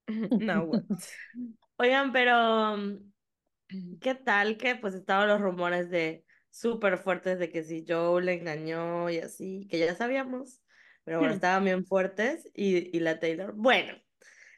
Now 0.40 0.64
what? 0.64 0.82
Oigan, 1.78 2.12
pero 2.12 2.76
mm, 2.76 3.98
¿qué 4.00 4.14
tal 4.14 4.56
que 4.56 4.76
pues 4.76 4.94
estaban 4.94 5.28
los 5.28 5.40
rumores 5.40 5.90
de 5.90 6.24
súper 6.50 6.98
fuertes 6.98 7.38
de 7.38 7.50
que 7.50 7.62
si 7.64 7.84
Joe 7.86 8.22
le 8.22 8.34
engañó 8.34 9.08
y 9.10 9.18
así, 9.18 9.66
que 9.70 9.78
ya 9.78 9.94
sabíamos, 9.94 10.60
pero 11.04 11.18
bueno, 11.18 11.34
estaban 11.34 11.64
bien 11.64 11.84
fuertes 11.86 12.48
y, 12.54 12.96
y 12.96 13.00
la 13.00 13.18
Taylor. 13.18 13.54
Bueno, 13.54 13.94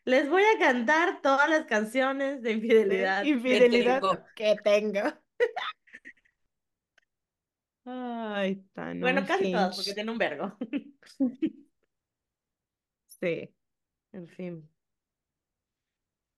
Les 0.04 0.28
voy 0.28 0.42
a 0.42 0.59
cantar 0.59 1.20
todas 1.22 1.48
las 1.48 1.66
canciones 1.66 2.42
de 2.42 2.52
infidelidad. 2.52 3.22
que 3.22 3.28
Infidelidad 3.30 4.00
tengo. 4.00 4.24
que 4.35 4.57
tengo. 4.62 5.00
Ay, 7.87 8.64
tan 8.72 9.00
Bueno, 9.00 9.24
casi 9.26 9.52
todas, 9.52 9.76
porque 9.76 9.94
tiene 9.94 10.11
un 10.11 10.18
vergo. 10.18 10.57
Sí. 13.07 13.54
En 14.12 14.28
fin. 14.28 14.68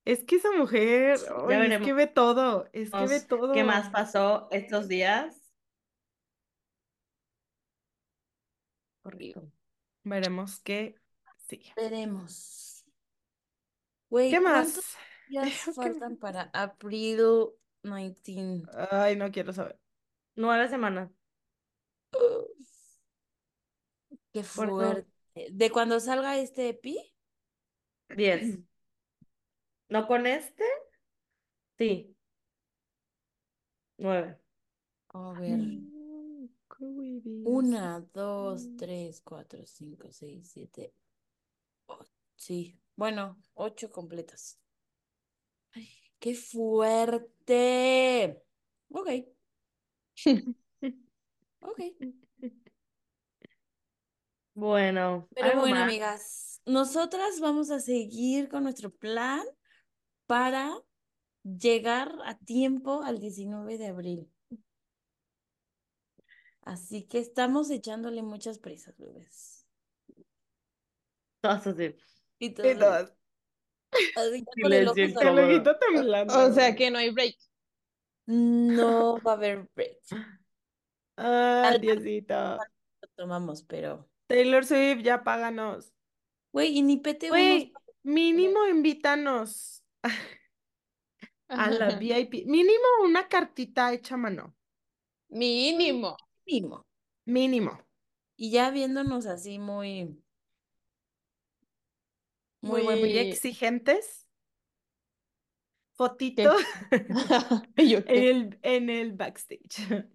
Es 0.06 0.22
que 0.22 0.36
esa 0.36 0.52
mujer, 0.52 1.18
Ya 1.18 1.60
ay, 1.60 1.72
es 1.72 1.80
que 1.82 1.92
ve 1.92 2.06
todo, 2.06 2.68
es 2.72 2.92
que 2.92 3.06
ve 3.06 3.20
todo. 3.20 3.52
¿Qué 3.52 3.64
más 3.64 3.90
pasó 3.90 4.46
estos 4.52 4.86
días? 4.86 5.52
Horrible. 9.02 9.50
Veremos 10.04 10.60
qué 10.60 10.94
sigue. 11.48 11.72
Veremos. 11.76 12.84
Güey, 14.08 14.30
¿Qué 14.30 14.40
¿cuántos 14.40 14.76
más? 14.76 14.96
¿Qué 15.64 15.72
faltan 15.72 16.16
para 16.18 16.42
abril 16.52 17.20
19? 17.82 18.62
Ay, 18.92 19.16
no 19.16 19.32
quiero 19.32 19.52
saber. 19.52 19.76
Nueve 20.36 20.68
semanas. 20.68 21.10
Qué 24.32 24.44
fuerte. 24.44 25.08
¿De 25.50 25.70
cuando 25.70 25.98
salga 25.98 26.38
este 26.38 26.68
EPI? 26.68 27.12
Diez. 28.16 28.58
¿No 29.88 30.06
con 30.06 30.26
este? 30.26 30.64
Sí. 31.78 32.16
Nueve. 33.98 34.38
A 35.08 35.32
ver. 35.32 35.60
Una, 37.44 38.00
dos, 38.12 38.68
tres, 38.76 39.20
cuatro, 39.22 39.64
cinco, 39.66 40.08
seis, 40.10 40.50
siete, 40.52 40.92
ocho. 41.86 42.12
Sí, 42.36 42.78
bueno, 42.96 43.38
ocho 43.54 43.90
completas. 43.90 44.58
Ay, 45.72 45.88
¡Qué 46.18 46.34
fuerte! 46.34 48.42
Ok, 48.90 49.08
ok. 51.60 51.80
Bueno, 54.54 55.28
Pero 55.34 55.60
bueno, 55.60 55.76
más. 55.76 55.84
amigas, 55.84 56.62
nosotras 56.64 57.40
vamos 57.40 57.70
a 57.70 57.78
seguir 57.78 58.48
con 58.48 58.62
nuestro 58.62 58.90
plan 58.90 59.44
para 60.26 60.74
llegar 61.44 62.12
a 62.24 62.36
tiempo 62.38 63.02
al 63.02 63.18
19 63.20 63.78
de 63.78 63.86
abril. 63.88 64.32
Así 66.62 67.04
que 67.06 67.18
estamos 67.18 67.70
echándole 67.70 68.22
muchas 68.22 68.58
prisas, 68.58 68.96
bebés. 68.98 69.66
Todas 71.40 71.66
así. 71.66 71.94
Y 72.38 72.46
Y 72.46 72.50
todo, 72.54 72.78
todas, 72.78 73.14
así 74.16 74.44
ya 74.44 74.62
con 74.62 74.72
el 74.72 74.86
ojo 74.88 74.94
Silencio 74.94 75.20
cerrado. 75.20 75.38
el 75.38 75.54
ojito 75.54 75.78
temblando. 75.78 76.38
O 76.46 76.52
sea 76.52 76.74
que 76.74 76.90
no 76.90 76.98
hay 76.98 77.10
break. 77.10 77.36
No 78.26 79.18
va 79.22 79.32
a 79.32 79.34
haber 79.36 79.68
break. 79.74 79.98
Ay, 81.16 81.74
Al- 81.74 81.80
Diosito. 81.80 82.34
Lo 82.56 83.08
tomamos, 83.14 83.62
pero. 83.62 84.10
Taylor 84.26 84.64
Swift, 84.66 85.02
ya 85.04 85.22
páganos. 85.22 85.94
Güey, 86.52 86.78
y 86.78 86.82
ni 86.82 86.96
pete 86.96 87.30
unos. 87.30 87.38
Güey, 87.38 87.72
mínimo 88.02 88.66
invítanos 88.66 89.75
a 91.48 91.70
la 91.70 91.96
VIP. 91.96 92.46
Mínimo 92.46 92.86
una 93.04 93.28
cartita 93.28 93.92
hecha 93.92 94.14
a 94.14 94.18
mano. 94.18 94.56
Mínimo. 95.28 96.16
mínimo. 96.46 96.86
Mínimo. 97.24 97.80
Y 98.36 98.50
ya 98.50 98.70
viéndonos 98.70 99.26
así 99.26 99.58
muy. 99.58 100.22
Muy 102.60 103.18
exigentes. 103.18 104.26
Fotito 105.96 106.54
en 107.76 108.04
el, 108.08 108.58
en 108.62 108.90
el 108.90 109.12
backstage. 109.12 110.06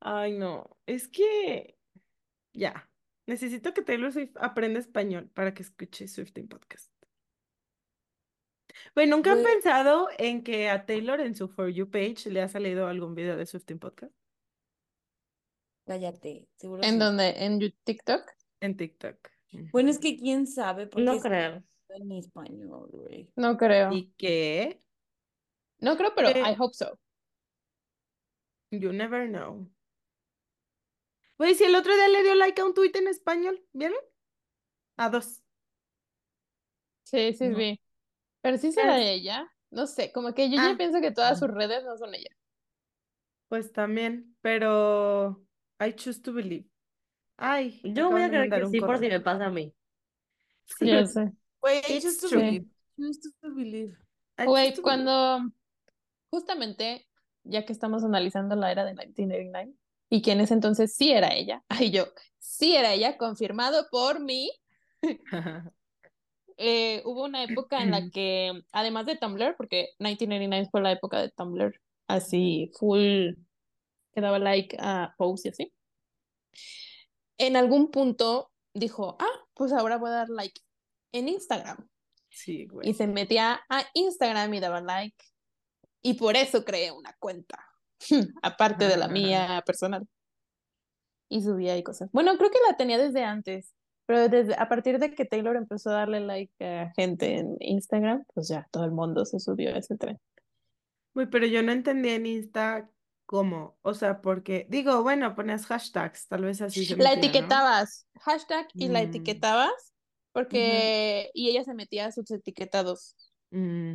Ay, 0.00 0.32
no. 0.32 0.76
Es 0.86 1.08
que 1.08 1.76
ya. 2.52 2.88
Necesito 3.26 3.72
que 3.72 3.82
Taylor 3.82 4.12
Swift 4.12 4.36
aprenda 4.36 4.78
español 4.78 5.30
para 5.32 5.54
que 5.54 5.62
escuche 5.62 6.06
Swifting 6.06 6.46
Podcast. 6.46 6.93
Güey, 8.94 9.06
¿nunca 9.06 9.32
han 9.32 9.42
pensado 9.42 10.08
en 10.18 10.42
que 10.42 10.68
a 10.68 10.86
Taylor 10.86 11.20
en 11.20 11.34
su 11.34 11.48
For 11.48 11.68
You 11.70 11.90
page 11.90 12.30
le 12.30 12.42
ha 12.42 12.48
salido 12.48 12.86
algún 12.86 13.14
video 13.14 13.36
de 13.36 13.46
Swifting 13.46 13.78
Podcast? 13.78 14.12
Cállate, 15.86 16.48
seguro 16.56 16.82
¿En 16.82 16.94
sí. 16.94 16.98
dónde? 16.98 17.44
¿En 17.44 17.58
TikTok? 17.84 18.30
En 18.60 18.76
TikTok. 18.76 19.16
Bueno, 19.72 19.90
es 19.90 19.98
que 19.98 20.16
quién 20.16 20.46
sabe, 20.46 20.86
porque 20.86 21.04
No 21.04 21.20
creo. 21.20 21.62
en 21.90 22.12
español, 22.12 22.88
güey. 22.90 23.30
No 23.36 23.56
creo. 23.56 23.92
¿Y 23.92 24.12
qué? 24.16 24.82
No 25.78 25.96
creo, 25.96 26.12
pero 26.14 26.28
Eh, 26.28 26.40
I 26.40 26.56
hope 26.58 26.74
so. 26.74 26.98
You 28.70 28.92
never 28.92 29.28
know. 29.28 29.70
Güey, 31.38 31.54
si 31.54 31.64
el 31.64 31.74
otro 31.74 31.94
día 31.94 32.08
le 32.08 32.22
dio 32.22 32.34
like 32.34 32.60
a 32.60 32.64
un 32.64 32.74
tweet 32.74 32.92
en 32.94 33.08
español, 33.08 33.62
¿vieron? 33.72 33.98
A 34.96 35.10
dos. 35.10 35.42
Sí, 37.04 37.32
sí 37.34 37.48
No. 37.48 37.56
vi. 37.58 37.80
Pero 38.44 38.58
sí 38.58 38.72
será 38.72 39.00
Es- 39.00 39.06
ella. 39.20 39.50
No 39.70 39.86
sé, 39.86 40.12
como 40.12 40.34
que 40.34 40.50
yo 40.50 40.58
Ah. 40.60 40.68
ya 40.72 40.76
pienso 40.76 41.00
que 41.00 41.10
todas 41.10 41.38
sus 41.38 41.48
redes 41.48 41.82
no 41.82 41.96
son 41.96 42.14
ella. 42.14 42.28
Pues 43.48 43.72
también, 43.72 44.36
pero 44.42 45.42
I 45.80 45.94
choose 45.94 46.20
to 46.20 46.32
believe. 46.34 46.68
Ay, 47.38 47.80
Yo 47.82 48.10
voy 48.10 48.22
a 48.22 48.28
creer 48.28 48.50
que 48.50 48.64
un 48.64 48.70
sí 48.70 48.80
por 48.80 48.98
si 48.98 49.08
me 49.08 49.18
pasa 49.20 49.46
a 49.46 49.50
mí. 49.50 49.74
Sí, 50.78 50.86
Ya 50.86 51.06
sé. 51.06 51.32
güey, 51.60 51.78
I 51.88 52.00
choose 52.00 52.20
to 52.20 52.28
believe. 52.36 52.66
Choose 52.96 53.20
to 53.40 53.54
believe. 53.54 53.96
Güey, 54.44 54.74
cuando 54.76 55.40
justamente, 56.30 57.08
ya 57.44 57.64
que 57.64 57.72
estamos 57.72 58.04
analizando 58.04 58.56
la 58.56 58.70
era 58.70 58.84
de 58.84 58.92
1989, 58.92 59.74
y 60.10 60.20
que 60.22 60.32
en 60.32 60.40
ese 60.42 60.52
entonces 60.54 60.94
sí 60.94 61.10
era 61.12 61.34
ella, 61.34 61.64
ay 61.68 61.90
yo, 61.90 62.04
sí 62.38 62.76
era 62.76 62.92
ella, 62.92 63.16
confirmado 63.16 63.86
por 63.90 64.20
mí, 64.20 64.50
eh, 66.56 67.02
hubo 67.04 67.24
una 67.24 67.42
época 67.44 67.82
en 67.82 67.90
la 67.90 68.08
que, 68.12 68.52
además 68.72 69.06
de 69.06 69.16
Tumblr, 69.16 69.56
porque 69.56 69.90
1989 69.98 70.68
fue 70.70 70.82
la 70.82 70.92
época 70.92 71.20
de 71.20 71.30
Tumblr, 71.30 71.80
así 72.08 72.70
full, 72.78 73.34
que 74.12 74.20
daba 74.20 74.38
like 74.38 74.76
a 74.80 75.14
posts 75.18 75.46
y 75.46 75.48
así, 75.48 75.72
en 77.38 77.56
algún 77.56 77.90
punto 77.90 78.52
dijo, 78.72 79.16
ah, 79.20 79.46
pues 79.54 79.72
ahora 79.72 79.96
voy 79.96 80.10
a 80.10 80.14
dar 80.14 80.28
like 80.28 80.60
en 81.12 81.28
Instagram. 81.28 81.88
Sí, 82.30 82.62
Y 82.62 82.66
güey. 82.66 82.94
se 82.94 83.06
metía 83.06 83.60
a 83.68 83.84
Instagram 83.94 84.52
y 84.54 84.60
daba 84.60 84.80
like. 84.80 85.24
Y 86.02 86.14
por 86.14 86.36
eso 86.36 86.64
creé 86.64 86.90
una 86.92 87.14
cuenta, 87.18 87.58
aparte 88.42 88.86
de 88.86 88.96
la 88.96 89.08
mía 89.08 89.62
personal. 89.64 90.06
Y 91.28 91.42
subía 91.42 91.76
y 91.76 91.82
cosas. 91.82 92.10
Bueno, 92.12 92.36
creo 92.36 92.50
que 92.50 92.58
la 92.68 92.76
tenía 92.76 92.98
desde 92.98 93.24
antes, 93.24 93.74
pero 94.06 94.28
desde, 94.28 94.54
a 94.54 94.68
partir 94.68 94.98
de 94.98 95.14
que 95.14 95.24
Taylor 95.24 95.56
empezó 95.56 95.90
a 95.90 95.94
darle 95.94 96.20
like 96.20 96.52
a 96.64 96.92
gente 96.94 97.36
en 97.38 97.56
Instagram, 97.60 98.24
pues 98.34 98.48
ya 98.48 98.68
todo 98.70 98.84
el 98.84 98.92
mundo 98.92 99.24
se 99.24 99.40
subió 99.40 99.74
a 99.74 99.78
ese 99.78 99.96
tren. 99.96 100.18
Güey, 101.14 101.28
pero 101.30 101.46
yo 101.46 101.62
no 101.62 101.72
entendía 101.72 102.14
en 102.16 102.26
Insta 102.26 102.90
cómo. 103.26 103.76
O 103.82 103.94
sea, 103.94 104.20
porque, 104.20 104.66
digo, 104.68 105.02
bueno, 105.02 105.34
ponías 105.34 105.66
hashtags, 105.66 106.26
tal 106.28 106.42
vez 106.44 106.60
así 106.60 106.84
se 106.84 106.96
La 106.96 107.10
metía, 107.10 107.14
¿no? 107.16 107.28
etiquetabas, 107.28 108.06
hashtag, 108.20 108.68
y 108.74 108.88
la 108.88 109.00
Mm. 109.00 109.08
etiquetabas, 109.08 109.94
porque, 110.32 111.30
y 111.32 111.48
ella 111.50 111.64
se 111.64 111.74
metía 111.74 112.06
a 112.06 112.12
sus 112.12 112.30
etiquetados, 112.30 113.16
Mm, 113.50 113.94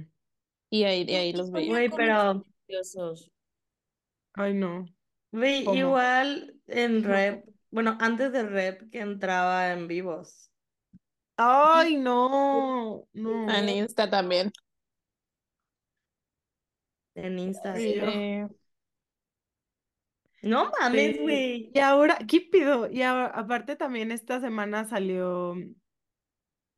y 0.70 0.84
ahí, 0.84 1.04
de 1.04 1.18
ahí 1.18 1.34
los 1.34 1.52
veía. 1.52 1.70
Güey, 1.70 1.90
pero. 1.90 2.46
Ay, 4.34 4.54
no. 4.54 4.86
ve, 5.32 5.64
¿Cómo? 5.66 5.78
igual 5.78 6.56
en 6.68 7.02
No. 7.02 7.44
Bueno, 7.72 7.98
antes 8.00 8.32
del 8.32 8.50
rep 8.50 8.90
que 8.92 9.00
entraba 9.02 9.72
en 9.72 9.88
vivos. 9.88 10.50
Ay, 11.38 11.98
no. 11.98 13.08
No. 13.14 13.50
En 13.52 13.70
Insta 13.70 14.10
también. 14.10 14.52
En 17.16 17.38
Insta. 17.40 17.78
Yo. 17.78 18.12
Sí. 18.12 18.56
No 20.42 20.72
mames, 20.80 21.16
Sí. 21.18 21.22
güey. 21.22 21.72
Y 21.74 21.80
ahora, 21.80 22.18
¿qué 22.28 22.42
pido? 22.42 22.90
Y 22.90 23.02
ahora, 23.04 23.28
aparte 23.28 23.76
también 23.76 24.12
esta 24.12 24.40
semana 24.40 24.86
salió 24.86 25.56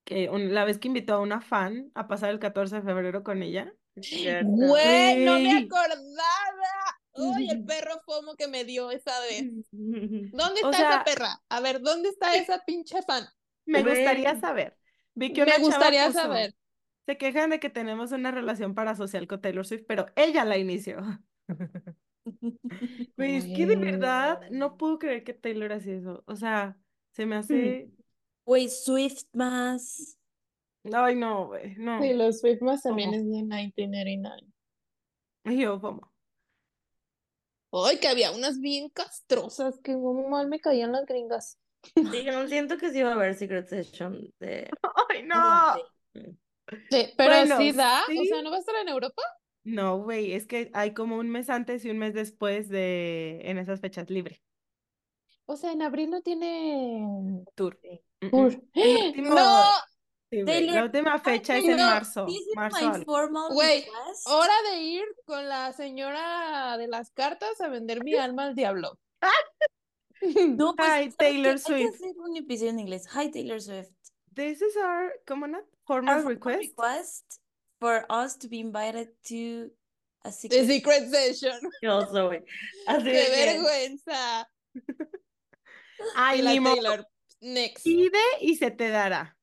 que 0.03 0.29
un- 0.29 0.53
la 0.53 0.65
vez 0.65 0.77
que 0.79 0.87
invitó 0.87 1.13
a 1.15 1.19
una 1.21 1.41
fan 1.41 1.91
a 1.95 2.07
pasar 2.07 2.29
el 2.31 2.39
14 2.39 2.77
de 2.77 2.81
febrero 2.81 3.23
con 3.23 3.43
ella. 3.43 3.73
Güey, 3.95 5.25
no 5.25 5.39
me 5.39 5.57
acordaba. 5.59 6.80
Uy, 7.13 7.49
el 7.49 7.65
perro 7.65 8.01
fomo 8.05 8.35
que 8.35 8.47
me 8.47 8.63
dio 8.63 8.89
esa 8.91 9.19
vez. 9.21 9.43
¿Dónde 9.71 10.61
O 10.63 10.69
está 10.69 10.77
sea- 10.77 10.89
esa 10.95 11.03
perra? 11.03 11.43
A 11.49 11.59
ver, 11.59 11.81
¿dónde 11.81 12.09
está 12.09 12.35
esa 12.35 12.63
pinche 12.65 13.01
fan? 13.03 13.25
Me 13.65 13.83
gustaría 13.83 14.39
saber. 14.39 14.77
Vi 15.13 15.33
que 15.33 15.41
Me 15.41 15.47
una 15.47 15.51
chava 15.55 15.65
gustaría 15.65 16.07
puso, 16.07 16.19
saber. 16.19 16.55
Se 17.05 17.17
quejan 17.17 17.49
de 17.49 17.59
que 17.59 17.69
tenemos 17.69 18.11
una 18.11 18.31
relación 18.31 18.75
parasocial 18.75 19.27
con 19.27 19.41
Taylor 19.41 19.65
Swift, 19.65 19.83
pero 19.87 20.05
ella 20.15 20.45
la 20.45 20.57
inició. 20.57 20.99
Güey, 23.17 23.35
es 23.35 23.45
que 23.45 23.65
de 23.65 23.75
verdad 23.75 24.41
no 24.51 24.77
puedo 24.77 24.99
creer 24.99 25.23
que 25.23 25.33
Taylor 25.33 25.73
hacía 25.73 25.95
eso. 25.95 26.23
O 26.27 26.35
sea, 26.35 26.77
se 27.11 27.25
me 27.25 27.35
hace. 27.35 27.89
Güey, 28.45 28.69
Swift 28.69 29.25
más. 29.33 30.17
Ay, 30.93 31.15
no, 31.15 31.47
güey, 31.47 31.75
no. 31.77 31.99
Taylor 31.99 32.33
Swift 32.33 32.61
más 32.61 32.83
también 32.83 33.09
¿Cómo? 33.09 33.17
es 33.21 33.23
de 33.23 33.29
1989. 33.29 34.47
Y 35.45 35.57
yo, 35.57 35.81
¿cómo? 35.81 36.10
Ay, 37.73 37.97
que 37.99 38.07
había 38.07 38.31
unas 38.31 38.59
bien 38.59 38.89
castrosas 38.89 39.79
que 39.79 39.95
muy 39.95 40.27
mal 40.29 40.47
me 40.47 40.59
caían 40.59 40.91
las 40.91 41.05
gringas. 41.05 41.57
Sí, 41.95 42.23
no 42.25 42.47
siento 42.47 42.77
que 42.77 42.91
sí 42.91 42.99
iba 42.99 43.09
a 43.09 43.13
haber 43.13 43.35
Secret 43.35 43.67
Session 43.67 44.31
de... 44.39 44.69
Ay, 45.09 45.23
no. 45.23 45.37
Sí, 46.89 47.07
pero 47.17 47.29
Bueno, 47.31 47.57
sí 47.57 47.71
da, 47.71 48.01
o 48.03 48.25
sea, 48.25 48.41
¿no 48.41 48.51
va 48.51 48.57
a 48.57 48.59
estar 48.59 48.75
en 48.75 48.89
Europa? 48.89 49.21
No, 49.63 49.99
güey, 49.99 50.33
es 50.33 50.47
que 50.47 50.71
hay 50.73 50.93
como 50.93 51.17
un 51.17 51.29
mes 51.29 51.49
antes 51.49 51.85
y 51.85 51.89
un 51.89 51.99
mes 51.99 52.13
después 52.13 52.69
de 52.69 53.41
en 53.43 53.57
esas 53.57 53.79
fechas 53.79 54.09
libre. 54.09 54.41
O 55.45 55.55
sea, 55.57 55.71
en 55.73 55.81
abril 55.81 56.09
no 56.09 56.21
tiene 56.21 57.43
Tour. 57.55 57.79
Tour. 58.31 58.61
El 58.73 59.07
último, 59.07 59.29
¡No! 59.35 59.63
Sí, 60.31 60.43
La 60.45 60.83
última 60.85 61.19
fecha 61.19 61.57
es 61.57 61.65
en 61.65 61.77
marzo. 61.77 62.25
This 62.25 62.37
is 62.39 62.55
Marzo 62.55 62.77
my 62.79 62.91
algo. 62.95 63.05
formal 63.05 63.53
Güey. 63.53 63.85
Hora 64.25 64.53
de 64.71 64.79
ir 64.81 65.03
con 65.25 65.47
la 65.49 65.73
señora 65.73 66.77
de 66.77 66.87
las 66.87 67.11
cartas 67.11 67.59
a 67.61 67.67
vender 67.67 68.03
mi 68.03 68.15
alma 68.15 68.45
al 68.45 68.55
diablo. 68.55 68.97
No, 70.55 70.75
pues, 70.75 70.87
Hi. 70.87 71.11
Taylor 71.17 71.53
Hay 71.53 71.55
que 71.55 71.59
Swift. 71.63 71.95
hacer 71.95 72.13
un 72.19 72.37
episodio 72.37 72.69
en 72.69 72.79
inglés. 72.79 73.07
Hi, 73.15 73.31
Taylor 73.31 73.59
Swift. 73.59 73.89
This 74.35 74.61
is 74.61 74.75
our, 74.77 75.11
¿cómo 75.25 75.47
no? 75.47 75.57
Our 75.57 75.65
Formal 75.87 76.13
formal 76.21 76.33
request. 76.35 76.61
request 76.61 77.41
for 77.79 78.05
us 78.07 78.37
to 78.37 78.47
be 78.47 78.59
invited 78.59 79.09
to 79.29 79.71
a 80.23 80.29
The 80.29 80.31
secret. 80.31 80.67
Secret 80.67 81.09
Session. 81.09 81.59
Oso, 81.89 82.27
güey. 82.27 82.43
Así 82.85 83.03
¡Qué 83.03 83.29
vergüenza! 83.31 84.47
Ay, 86.15 86.39
Y 86.39 86.59
la. 86.59 86.73
Taylor, 86.75 87.07
next. 87.41 87.83
Pide 87.83 88.19
y 88.41 88.55
se 88.57 88.69
te 88.69 88.89
dará. 88.89 89.35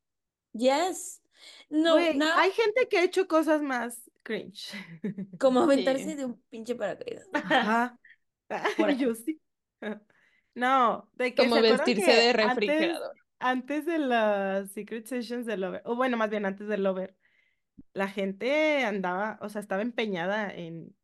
Yes. 0.52 1.22
No, 1.70 1.96
now, 2.14 2.28
hay 2.37 2.50
gente 2.50 2.88
que 2.88 2.98
ha 2.98 3.04
hecho 3.04 3.26
cosas 3.28 3.62
más 3.62 4.11
cringe. 4.22 4.72
como 5.40 5.61
aventarse 5.61 6.04
Sí. 6.04 6.14
de 6.14 6.24
un 6.24 6.40
pinche 6.50 6.74
paracaídas. 6.74 7.28
Ajá. 7.32 7.98
Por 8.76 8.90
yo 8.96 9.14
sí. 9.14 9.40
No, 10.54 11.08
de 11.14 11.34
que 11.34 11.42
Como 11.44 11.56
se 11.56 11.62
vestirse 11.62 12.04
que 12.04 12.12
de 12.12 12.28
antes, 12.30 12.46
refrigerador. 12.46 13.16
antes 13.38 13.87
de 13.87 13.98
las 13.98 14.72
Secret 14.72 15.06
Sessions 15.06 15.46
de 15.46 15.56
Lover, 15.56 15.82
o 15.84 15.94
bueno, 15.94 16.16
más 16.16 16.30
bien 16.30 16.46
antes 16.46 16.66
de 16.66 16.78
Lover, 16.78 17.14
la 17.92 18.08
gente 18.08 18.84
andaba, 18.84 19.38
o 19.40 19.48
sea, 19.48 19.61
estaba 19.61 19.82
empeñada 19.82 20.52
en 20.52 20.96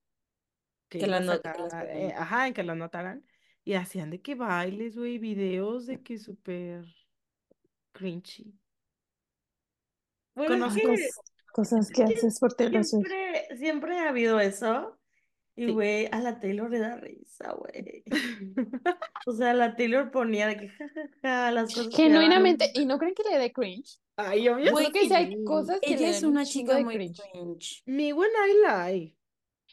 que 0.88 0.98
Que 0.98 1.06
iba 1.06 1.08
la 1.08 1.16
a 1.18 1.20
not- 1.20 1.42
que 1.42 1.48
las 1.48 1.70
sacar, 1.70 1.86
pegaran. 1.86 1.96
eh, 2.10 2.14
ajá, 2.16 2.46
en 2.48 2.54
que 2.54 2.62
la 2.64 2.74
notaran, 2.74 3.24
y 3.62 3.74
hacían 3.74 4.10
de 4.10 4.20
que 4.20 4.34
bailes, 4.34 4.96
güey, 4.96 5.18
videos 5.18 5.86
de 5.86 6.02
que 6.02 6.18
súper 6.18 6.84
cringy. 7.92 8.58
Bueno, 10.34 10.60
es 10.66 10.72
Conozco, 10.72 10.78
que 10.78 11.08
Cosas 11.52 11.90
que 11.90 12.02
haces 12.04 12.38
por 12.40 12.54
Taylor 12.54 12.84
Swift. 12.84 13.08
siempre, 13.08 13.56
siempre 13.56 13.98
ha 13.98 14.08
habido 14.08 14.40
eso. 14.40 14.98
Y, 15.56 15.66
Sí. 15.66 15.72
güey, 15.72 16.08
a 16.10 16.20
la 16.20 16.40
Taylor 16.40 16.68
le 16.70 16.80
da 16.80 16.96
risa, 16.96 17.52
güey. 17.52 18.02
O 19.26 19.32
sea, 19.32 19.54
la 19.54 19.76
Taylor 19.76 20.10
ponía 20.10 20.48
de 20.48 20.56
que 20.56 20.68
jajaja 20.68 21.50
las 21.52 21.72
cosas 21.74 21.88
que 21.94 22.02
Genuinamente. 22.04 22.70
¿y 22.74 22.86
no 22.86 22.98
creen 22.98 23.14
que 23.14 23.22
le 23.30 23.38
dé 23.38 23.52
cringe? 23.52 24.00
Ay, 24.16 24.48
obvio 24.48 24.66
Yo 24.66 24.72
Güey, 24.72 24.90
creo 24.90 25.02
que 25.02 25.08
sí 25.08 25.14
hay 25.14 25.28
sí. 25.28 25.44
cosas 25.44 25.80
que 25.80 25.96
le 25.96 25.96
Ella 25.96 26.10
es 26.10 26.20
dan 26.22 26.30
un 26.30 26.30
una 26.32 26.44
chica 26.44 26.74
de 26.76 26.84
muy 26.84 26.94
cringe. 26.94 27.20
cringe. 27.32 27.82
Mi 27.86 28.12
buen 28.12 28.30
I 28.30 28.92
lie. 28.92 29.16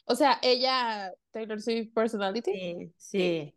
O 0.06 0.14
sea, 0.16 0.38
ella, 0.42 1.12
Taylor 1.30 1.60
Swift 1.60 1.92
personality. 1.94 2.52
Sí, 2.52 2.92
sí. 2.96 3.54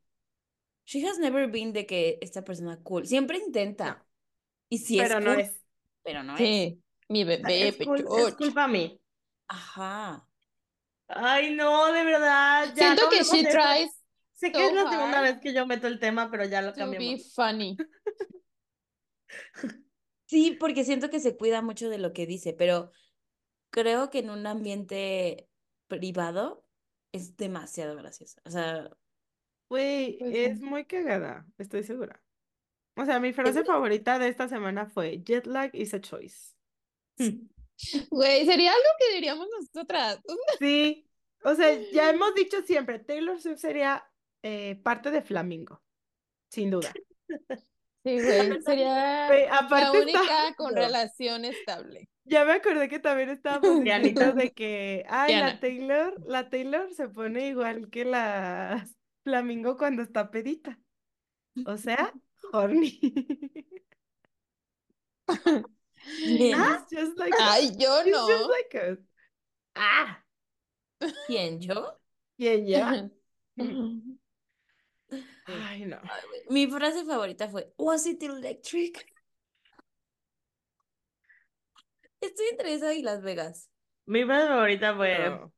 She 0.86 1.08
has 1.08 1.18
never 1.20 1.48
been 1.50 1.74
de 1.74 1.86
que 1.86 2.18
esta 2.22 2.44
persona 2.44 2.78
cool. 2.84 3.06
Siempre 3.08 3.38
intenta. 3.40 3.96
No. 3.98 4.06
Y 4.70 4.78
sí 4.80 5.00
es 5.00 5.08
Pero 5.10 5.20
no 5.22 5.32
cool, 5.32 5.40
es. 5.42 5.62
pero 6.04 6.24
no 6.24 6.38
es. 6.38 6.76
Mi 7.10 7.24
bebé, 7.24 7.68
es, 7.70 7.80
cul- 7.80 8.00
es 8.00 8.04
pechocho. 8.04 8.38
culpa 8.38 8.68
mí. 8.68 9.00
Ajá. 9.48 10.28
Ay, 11.08 11.56
no, 11.56 11.92
de 11.94 12.04
verdad, 12.04 12.74
ya 12.76 12.96
Siento 12.96 13.04
no 13.04 13.10
que 13.10 13.24
she 13.24 13.44
tries 13.44 14.02
Sé 14.34 14.52
que 14.52 14.60
so 14.60 14.66
es 14.70 14.74
la 14.74 14.90
segunda 14.90 15.22
vez 15.22 15.40
que 15.40 15.54
yo 15.54 15.66
meto 15.66 15.88
el 15.88 16.00
tema, 16.00 16.30
pero 16.30 16.44
ya 16.46 16.62
lo 16.62 16.74
to 16.74 16.90
be 16.92 17.18
funny. 17.34 17.78
Sí, 20.28 20.58
porque 20.60 20.84
siento 20.84 21.10
que 21.12 21.20
se 21.20 21.38
cuida 21.38 21.62
mucho 21.62 21.88
de 21.88 22.00
lo 22.00 22.12
que 22.12 22.26
dice, 22.26 22.54
pero 22.54 22.92
creo 23.70 24.10
que 24.10 24.20
en 24.20 24.32
un 24.32 24.48
ambiente 24.48 25.48
privado 25.88 26.66
es 27.12 27.38
demasiado 27.38 27.96
graciosa. 27.96 28.42
O 28.44 28.50
sea, 28.50 28.90
Güey, 29.70 30.18
Pues 30.20 30.36
es 30.36 30.62
muy 30.62 30.86
cagada, 30.86 31.46
estoy 31.58 31.84
segura. 31.84 32.22
O 32.96 33.06
sea, 33.06 33.20
mi 33.20 33.34
frase 33.34 33.64
favorita 33.64 34.20
de 34.20 34.28
esta 34.30 34.48
semana 34.48 34.88
fue 34.88 35.22
Jet 35.24 35.48
lag 35.48 35.70
is 35.74 35.94
a 35.94 36.00
choice. 36.02 36.55
Güey, 38.10 38.46
sería 38.46 38.72
algo 38.72 38.90
que 39.00 39.16
diríamos 39.16 39.48
nosotras. 39.50 40.20
Sí, 40.60 41.08
o 41.44 41.54
sea, 41.56 41.78
ya 41.92 42.10
hemos 42.10 42.34
dicho 42.34 42.62
siempre, 42.64 43.00
Taylor 43.00 43.40
Swift 43.42 43.60
sería 43.60 44.04
eh, 44.44 44.76
parte 44.84 45.12
de 45.12 45.22
Flamingo, 45.22 45.82
sin 46.50 46.72
duda. 46.72 46.92
Sí, 48.04 48.22
güey, 48.22 48.62
sería 48.62 49.28
la 49.30 49.60
está- 49.62 49.92
única 49.92 50.54
con 50.56 50.76
relación 50.76 51.44
estable. 51.46 52.10
Ya 52.24 52.46
me 52.46 52.54
acordé 52.54 52.88
que 52.88 53.00
también 53.00 53.30
estábamos 53.30 53.84
de 53.84 54.52
que, 54.54 55.06
ay, 55.10 55.36
la. 55.36 55.60
Taylor, 55.60 56.14
la 56.28 56.50
Taylor 56.50 56.92
se 56.94 57.08
pone 57.10 57.48
igual 57.50 57.90
que 57.90 58.06
la 58.06 58.88
Flamingo 59.24 59.78
cuando 59.78 60.02
está 60.02 60.32
pedita. 60.32 60.80
O 61.66 61.78
sea, 61.78 62.14
horny. 62.52 63.00
¿quién? 66.06 66.60
It's 66.60 66.90
just 66.92 67.18
like 67.18 67.34
us. 67.34 67.40
Ay, 67.42 67.72
yo 67.78 68.00
It's 68.02 68.18
just 68.18 68.42
no. 68.42 68.48
like 68.48 68.76
us. 68.76 68.98
Ah, 69.76 70.24
¿Quién? 71.28 71.60
¿Yo? 71.60 72.00
¿quién 72.38 72.66
ya? 72.66 73.10
Ay, 75.48 75.86
no. 75.86 76.00
Mi 76.50 76.68
frase 76.68 77.06
favorita 77.06 77.48
fue, 77.50 77.72
Was 77.78 78.06
it 78.08 78.24
electric? 78.24 79.06
Estoy 82.22 82.48
entre 82.52 82.74
esa 82.74 82.94
y 82.94 83.04
Las 83.04 83.22
Vegas. 83.22 83.70
Mi 84.08 84.24
frase 84.24 84.48
favorita 84.48 84.96
fue 84.96 85.30
No. 85.30 85.52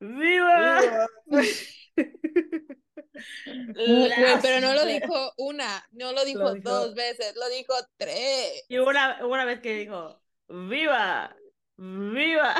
¡Viva! 0.00 1.08
Güey, 3.46 4.12
pero 4.42 4.60
no 4.60 4.74
lo 4.74 4.84
dijo 4.86 5.32
una, 5.38 5.86
no 5.92 6.12
lo 6.12 6.24
dijo 6.24 6.54
dijo- 6.54 6.70
dos 6.70 6.94
veces, 6.94 7.34
lo 7.36 7.48
dijo 7.48 7.74
tres. 7.96 8.64
Y 8.68 8.78
una, 8.78 9.24
una 9.26 9.44
vez 9.44 9.60
que 9.60 9.74
dijo, 9.74 10.20
¡Viva! 10.48 11.34
¡Viva! 11.76 12.54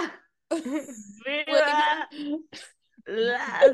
¡Viva! 1.25 2.09
Las! 3.07 3.73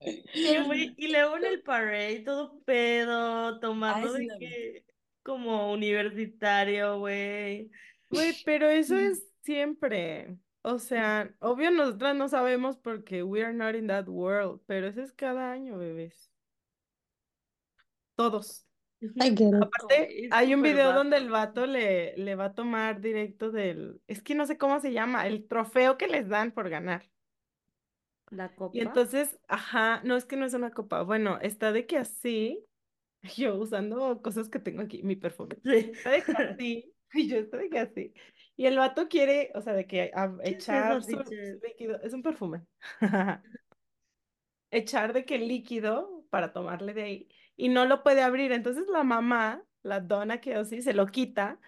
Y, 0.00 0.58
güey, 0.64 0.94
y 0.96 1.08
luego 1.12 1.36
en 1.36 1.44
el 1.44 1.62
parade, 1.62 2.20
todo 2.24 2.60
pedo, 2.64 3.60
tomando 3.60 4.12
de 4.12 4.26
que 4.38 4.84
como 5.22 5.72
universitario, 5.72 6.98
güey. 6.98 7.70
Güey, 8.10 8.32
pero 8.44 8.68
eso 8.68 8.96
es 8.96 9.22
siempre. 9.42 10.36
O 10.62 10.78
sea, 10.78 11.34
obvio 11.40 11.70
nosotras 11.70 12.14
no 12.14 12.28
sabemos 12.28 12.76
porque 12.76 13.22
we 13.22 13.44
are 13.44 13.52
not 13.52 13.74
in 13.74 13.88
that 13.88 14.08
world, 14.08 14.60
pero 14.66 14.86
eso 14.86 15.02
es 15.02 15.12
cada 15.12 15.50
año, 15.50 15.76
bebés. 15.76 16.30
Todos. 18.14 18.66
Aparte, 19.60 20.28
hay 20.30 20.54
un 20.54 20.62
video 20.62 20.92
donde 20.92 21.16
el 21.16 21.28
vato 21.28 21.66
le, 21.66 22.16
le 22.16 22.36
va 22.36 22.46
a 22.46 22.54
tomar 22.54 23.00
directo 23.00 23.50
del, 23.50 24.00
es 24.06 24.22
que 24.22 24.36
no 24.36 24.46
sé 24.46 24.56
cómo 24.56 24.78
se 24.78 24.92
llama, 24.92 25.26
el 25.26 25.48
trofeo 25.48 25.98
que 25.98 26.06
les 26.06 26.28
dan 26.28 26.52
por 26.52 26.68
ganar. 26.68 27.10
La 28.30 28.54
copa. 28.54 28.76
Y 28.76 28.80
entonces, 28.80 29.38
ajá, 29.48 30.00
no 30.04 30.16
es 30.16 30.24
que 30.24 30.36
no 30.36 30.46
es 30.46 30.54
una 30.54 30.70
copa, 30.70 31.02
bueno, 31.02 31.38
está 31.40 31.72
de 31.72 31.86
que 31.86 31.98
así, 31.98 32.64
yo 33.36 33.56
usando 33.56 34.22
cosas 34.22 34.48
que 34.48 34.60
tengo 34.60 34.82
aquí, 34.82 35.02
mi 35.02 35.16
perfume. 35.16 35.56
Sí. 35.64 35.90
Está 35.92 36.10
de 36.10 36.22
que 36.22 36.32
así, 36.32 36.94
y 37.14 37.28
yo 37.28 37.38
estoy 37.38 37.64
de 37.64 37.70
que 37.70 37.78
así. 37.80 38.14
Y 38.62 38.66
el 38.66 38.78
vato 38.78 39.08
quiere, 39.08 39.50
o 39.56 39.60
sea, 39.60 39.72
de 39.72 39.88
que 39.88 40.12
a- 40.14 40.36
¿Qué 40.40 40.50
es 40.50 40.54
echar 40.54 41.02
su, 41.02 41.10
su 41.24 41.34
líquido, 41.66 42.00
es 42.00 42.12
un 42.12 42.22
perfume. 42.22 42.64
Echar 44.70 45.12
de 45.14 45.24
que 45.24 45.36
líquido 45.38 46.24
para 46.30 46.52
tomarle 46.52 46.94
de 46.94 47.02
ahí 47.02 47.28
y 47.56 47.70
no 47.70 47.86
lo 47.86 48.04
puede 48.04 48.22
abrir. 48.22 48.52
Entonces 48.52 48.86
la 48.86 49.02
mamá, 49.02 49.64
la 49.82 49.98
dona 49.98 50.40
que 50.40 50.54
así, 50.54 50.80
se 50.80 50.94
lo 50.94 51.08
quita 51.08 51.58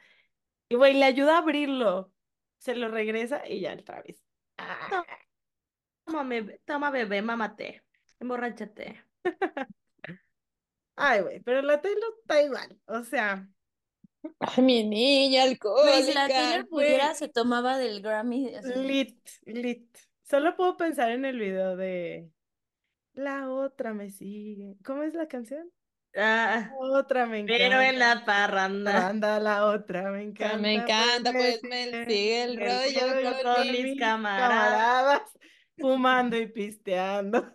y 0.69 0.77
güey, 0.77 0.95
le 0.95 1.05
ayuda 1.05 1.35
a 1.35 1.39
abrirlo. 1.39 2.13
Se 2.59 2.77
lo 2.77 2.87
regresa 2.87 3.43
y 3.49 3.61
ya 3.63 3.75
otra 3.75 4.01
vez. 4.03 4.23
Ah, 4.57 5.05
Toma, 6.05 6.23
bebé, 6.23 6.61
toma, 6.65 6.91
bebé, 6.93 7.23
mámate. 7.23 7.83
Emborráchate. 8.21 9.05
Ay, 10.97 11.23
güey, 11.23 11.41
pero 11.41 11.61
la 11.63 11.81
Taylor 11.81 12.15
está 12.21 12.43
igual. 12.43 12.81
O 12.87 13.03
sea, 13.03 13.49
Ay, 14.41 14.63
mi 14.63 14.85
niña 14.85 15.45
Güey, 15.45 16.03
si 16.03 16.13
la 16.15 16.25
alcohólica. 16.25 16.29
Taylor 16.29 16.69
pudiera, 16.69 17.15
se 17.15 17.29
tomaba 17.29 17.79
del 17.79 18.01
Grammy. 18.03 18.55
así. 18.55 18.73
lit, 18.75 19.19
lit. 19.45 19.97
Solo 20.23 20.57
puedo 20.57 20.77
pensar 20.77 21.11
en 21.11 21.25
el 21.25 21.39
video 21.39 21.77
de 21.77 22.31
La 23.13 23.51
otra 23.51 23.93
me 23.95 24.11
sigue. 24.11 24.77
¿Cómo 24.85 25.03
es 25.03 25.15
la 25.15 25.29
canción? 25.29 25.71
Ah, 26.17 26.71
Otra 26.79 27.27
me 27.27 27.41
encanta. 27.41 27.59
pero 27.65 27.81
en 27.81 27.99
la 27.99 28.25
parranda. 28.25 28.93
Parranda, 28.93 29.41
la 29.41 29.67
otra 29.67 30.11
me 30.13 30.23
encanta. 30.23 30.59
me 30.59 30.75
encanta, 30.75 31.33
pues 31.33 31.61
me 31.65 32.05
sigue 32.07 32.43
el 32.45 32.57
rollo 32.57 33.43
con 33.43 33.71
mis 33.73 33.83
mi- 33.83 33.97
camaradas. 33.97 35.23
fumando 35.77 36.37
y 36.37 36.47
pisteando. 36.47 37.53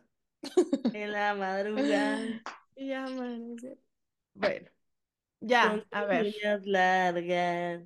En 0.93 1.11
la 1.11 1.33
madrugada. 1.35 2.19
Y 2.75 2.93
amanecer. 2.93 3.77
Bueno, 4.33 4.69
ya, 5.39 5.69
con 5.69 5.85
a 5.91 6.05
ver. 6.05 6.25
uñas 6.25 6.65
largas. 6.65 7.83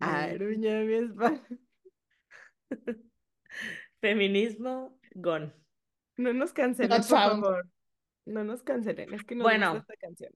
Aruña 0.00 0.80
mi 0.80 0.94
espalda. 0.94 1.46
Feminismo, 4.00 4.98
gone. 5.14 5.52
No 6.16 6.32
nos 6.32 6.52
cancelen, 6.52 6.90
Not 6.90 7.06
por 7.08 7.18
found. 7.18 7.42
favor. 7.44 7.68
No 8.26 8.44
nos 8.44 8.62
cancelen, 8.62 9.12
es 9.14 9.24
que 9.24 9.34
nos 9.34 9.44
Bueno. 9.44 9.74
gusta 9.74 9.92
esta 9.94 10.06
canción. 10.06 10.32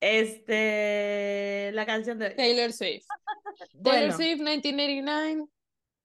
Este, 0.00 1.70
la 1.74 1.86
canción 1.86 2.18
de. 2.18 2.30
Taylor 2.30 2.72
Swift. 2.72 3.04
Taylor 3.56 3.70
Bueno, 3.74 4.16
Swift, 4.16 4.38
1989. 4.40 5.46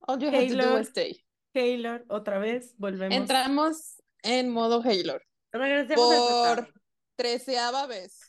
All 0.07 0.19
you 0.19 0.27
have 0.27 0.47
to 0.47 0.53
do 0.53 0.59
Taylor. 0.61 0.81
is 0.81 0.87
stay. 0.89 1.23
Taylor, 1.53 2.03
otra 2.09 2.39
vez, 2.39 2.75
volvemos. 2.77 3.15
Entramos 3.15 4.01
en 4.23 4.49
modo 4.49 4.81
Halo. 4.83 5.19
Regresemos 5.51 6.05
Por 6.55 6.73
treceava 7.15 7.85
vez. 7.87 8.19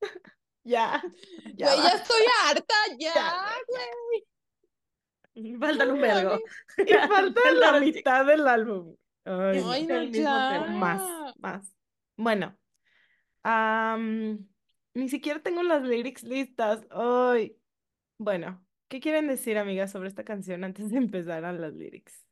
Ya, 0.64 1.02
ya. 1.56 1.66
Güey, 1.66 1.76
ya 1.76 1.82
va. 1.82 1.88
estoy 1.90 2.22
harta, 2.44 2.74
ya, 2.98 3.54
güey. 3.68 5.58
Faltan 5.58 5.90
un 5.90 6.00
vergo. 6.00 6.38
Y 6.86 6.92
falta 6.92 7.52
la 7.52 7.80
mitad 7.80 8.26
del 8.26 8.46
álbum. 8.46 8.96
Ay. 9.24 9.62
Ay, 9.64 9.86
no, 9.86 10.02
ya. 10.04 10.66
Más, 10.70 11.02
más. 11.38 11.74
Bueno, 12.16 12.56
ni 14.94 15.08
siquiera 15.08 15.40
tengo 15.40 15.62
las 15.62 15.82
lyrics 15.82 16.22
listas. 16.22 16.86
Ay, 16.90 17.56
bueno, 18.18 18.64
¿qué 18.88 19.00
quieren 19.00 19.26
decir, 19.28 19.58
amigas, 19.58 19.90
sobre 19.90 20.08
esta 20.08 20.24
canción 20.24 20.64
antes 20.64 20.90
de 20.90 20.98
empezar 20.98 21.44
a 21.44 21.52
las 21.52 21.72
lyrics? 21.74 22.26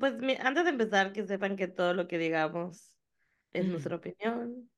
Pues 0.00 0.14
antes 0.40 0.64
de 0.64 0.70
empezar, 0.70 1.12
que 1.12 1.26
sepan 1.26 1.56
que 1.56 1.68
todo 1.68 1.94
lo 1.94 2.08
que 2.08 2.18
digamos 2.18 2.96
es 3.52 3.66
nuestra 3.66 3.96
opinión. 3.96 4.68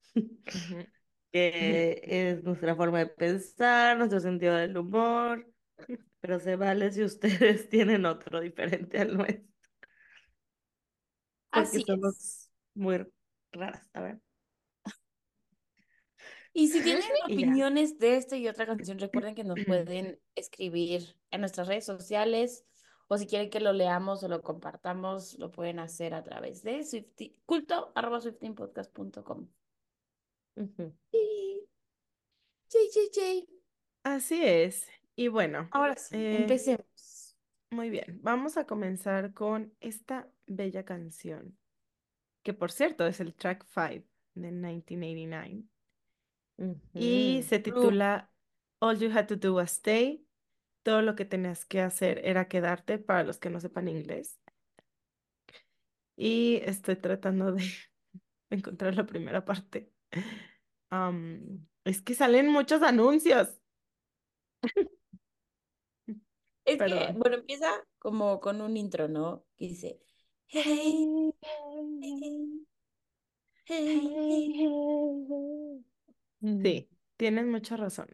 Que 1.32 2.00
es 2.04 2.42
nuestra 2.44 2.74
forma 2.76 2.98
de 3.00 3.06
pensar, 3.08 3.98
nuestro 3.98 4.20
sentido 4.20 4.54
del 4.56 4.76
humor, 4.76 5.46
pero 6.20 6.38
se 6.40 6.56
vale 6.56 6.90
si 6.92 7.04
ustedes 7.04 7.68
tienen 7.70 8.06
otro 8.06 8.40
diferente 8.40 8.98
al 9.00 9.16
nuestro. 9.16 9.46
Porque 11.52 11.68
Así 11.68 11.82
somos 11.84 12.16
es. 12.18 12.50
muy 12.74 13.06
raras. 13.52 13.88
A 13.94 14.00
ver. 14.02 14.20
Y 16.52 16.68
si 16.68 16.82
tienen 16.82 17.04
Y 17.26 17.38
ya. 17.38 17.50
opiniones 17.50 17.98
de 17.98 18.16
esta 18.16 18.36
y 18.36 18.48
otra 18.48 18.66
canción, 18.66 18.98
recuerden 18.98 19.34
que 19.34 19.44
nos 19.44 19.60
pueden 19.64 20.20
escribir 20.34 21.16
en 21.30 21.40
nuestras 21.40 21.68
redes 21.68 21.84
sociales 21.86 22.64
o 23.08 23.16
si 23.18 23.26
quieren 23.26 23.50
que 23.50 23.60
lo 23.60 23.72
leamos 23.72 24.22
o 24.22 24.28
lo 24.28 24.42
compartamos, 24.42 25.38
lo 25.38 25.50
pueden 25.50 25.78
hacer 25.78 26.14
a 26.14 26.22
través 26.22 26.62
de 26.62 26.84
Swifty, 26.84 27.40
culto 27.46 27.92
arroba 27.94 28.20
swiftingpodcast.com. 28.20 29.48
Ujú. 30.58 30.92
Sí, 31.12 31.68
sí, 32.68 32.78
sí, 32.92 33.08
sí. 33.12 33.48
Así 34.02 34.44
es. 34.44 34.86
Y 35.16 35.28
bueno, 35.28 35.70
Ahora 35.70 35.96
sí, 35.96 36.18
Eh, 36.20 36.28
empecemos. 36.30 37.36
muy 37.70 37.90
bien, 37.90 38.20
vamos 38.22 38.56
a 38.56 38.66
comenzar 38.66 39.34
con 39.34 39.74
esta 39.80 40.28
bella 40.46 40.84
canción, 40.84 41.58
que 42.44 42.54
por 42.54 42.72
cierto 42.72 43.06
es 43.06 43.20
el 43.20 43.34
track 43.34 43.66
5 43.66 44.08
de 44.34 44.52
1989. 44.52 45.64
Y 46.96 47.42
Ujú. 47.42 47.48
se 47.48 47.58
titula 47.60 48.32
All 48.80 48.98
You 48.98 49.10
Had 49.12 49.28
to 49.28 49.36
Do 49.36 49.54
Was 49.56 49.72
Stay. 49.72 50.26
Todo 50.84 51.02
lo 51.02 51.16
que 51.16 51.24
tenías 51.26 51.64
que 51.66 51.80
hacer 51.82 52.20
era 52.24 52.48
quedarte 52.48 52.98
para 52.98 53.24
los 53.24 53.38
que 53.38 53.50
no 53.50 53.60
sepan 53.60 53.88
inglés. 53.88 54.40
Y 56.16 56.56
estoy 56.64 56.96
tratando 56.96 57.52
de 57.52 57.62
encontrar 58.50 58.96
la 58.96 59.06
primera 59.06 59.44
parte. 59.44 59.92
Am, 60.90 61.66
es 61.84 62.02
que 62.02 62.14
salen 62.14 62.48
muchos 62.48 62.82
anuncios. 62.82 63.48
Es 66.64 66.74
que, 66.74 66.76
perdón. 66.76 67.18
bueno, 67.18 67.36
empieza 67.36 67.70
como 67.98 68.40
con 68.40 68.60
un 68.60 68.76
intro, 68.76 69.08
¿no? 69.08 69.44
Que 69.56 69.68
dice, 69.68 70.00
hey, 70.48 71.32
hey, 71.40 72.66
hey, 73.64 74.12
hey. 74.54 75.84
Sí, 76.62 76.88
tienes 77.16 77.46
mucha 77.46 77.76
razón. 77.76 78.08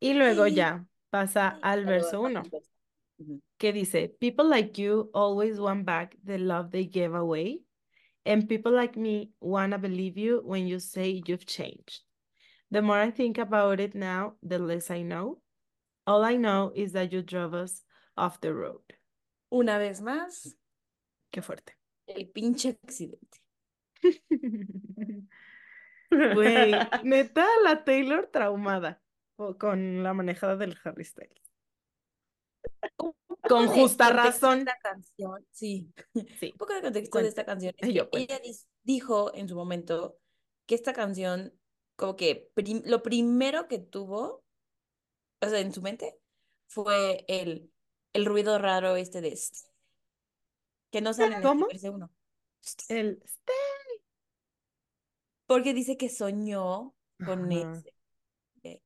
Y 0.00 0.14
luego 0.14 0.46
ya 0.46 0.86
pasa 1.10 1.58
al 1.62 1.84
verso 1.84 2.22
pasa 2.22 2.28
1, 2.30 2.42
el 2.42 2.50
verso. 2.50 2.70
Ujú. 3.18 3.42
que 3.58 3.72
dice, 3.72 4.08
People 4.20 4.48
like 4.48 4.80
you 4.80 5.10
always 5.12 5.58
want 5.58 5.84
back 5.84 6.16
the 6.24 6.38
love 6.38 6.70
they 6.70 6.86
gave 6.86 7.16
away. 7.16 7.64
And 8.28 8.46
people 8.46 8.72
like 8.72 8.94
me 8.94 9.30
wanna 9.40 9.78
believe 9.78 10.18
you 10.18 10.42
when 10.44 10.66
you 10.66 10.78
say 10.80 11.22
you've 11.26 11.46
changed. 11.46 12.02
The 12.70 12.82
more 12.82 12.98
I 13.00 13.10
think 13.10 13.38
about 13.38 13.80
it 13.80 13.94
now, 13.94 14.34
the 14.42 14.58
less 14.58 14.90
I 14.90 15.00
know. 15.00 15.40
All 16.06 16.22
I 16.22 16.36
know 16.36 16.70
is 16.74 16.92
that 16.92 17.10
you 17.10 17.22
drove 17.22 17.54
us 17.54 17.82
off 18.18 18.38
the 18.42 18.52
road. 18.52 18.82
Una 19.50 19.78
vez 19.78 20.02
más, 20.02 20.54
Qué 21.32 21.40
fuerte. 21.42 21.72
el 22.06 22.26
pinche 22.26 22.76
accidente. 22.84 23.40
Güey, 26.10 26.72
neta, 27.04 27.46
la 27.64 27.84
Taylor 27.84 28.28
traumada 28.32 29.00
con 29.58 30.02
la 30.02 30.12
manejada 30.14 30.56
del 30.56 30.76
Harry 30.84 31.04
Styles. 31.04 31.50
Con 33.42 33.68
de 33.68 33.74
justa 33.74 34.10
razón. 34.10 34.60
esta 34.60 34.78
canción, 34.82 35.46
sí. 35.50 35.92
Sí. 36.40 36.50
Un 36.52 36.58
poco 36.58 36.74
de 36.74 36.82
contexto 36.82 37.18
de 37.18 37.28
esta 37.28 37.44
canción 37.44 37.74
es 37.78 37.88
que 37.88 38.06
ella 38.12 38.40
dijo 38.82 39.32
en 39.34 39.48
su 39.48 39.54
momento 39.54 40.18
que 40.66 40.74
esta 40.74 40.92
canción, 40.92 41.52
como 41.96 42.16
que 42.16 42.50
prim- 42.54 42.82
lo 42.84 43.02
primero 43.02 43.68
que 43.68 43.78
tuvo, 43.78 44.44
o 45.40 45.48
sea, 45.48 45.60
en 45.60 45.72
su 45.72 45.82
mente, 45.82 46.18
fue 46.66 47.24
el, 47.28 47.72
el 48.12 48.26
ruido 48.26 48.58
raro 48.58 48.96
este 48.96 49.20
de 49.20 49.38
que 50.90 51.00
no 51.00 51.12
sale 51.12 51.36
en 51.36 51.42
¿Cómo? 51.42 51.66
verso 51.68 51.92
uno. 51.92 52.10
El 52.88 53.22
Porque 55.46 55.72
dice 55.74 55.96
que 55.96 56.08
soñó 56.08 56.94
con 57.24 57.50
Ajá. 57.52 57.72
ese, 57.78 57.94
eh, 58.64 58.82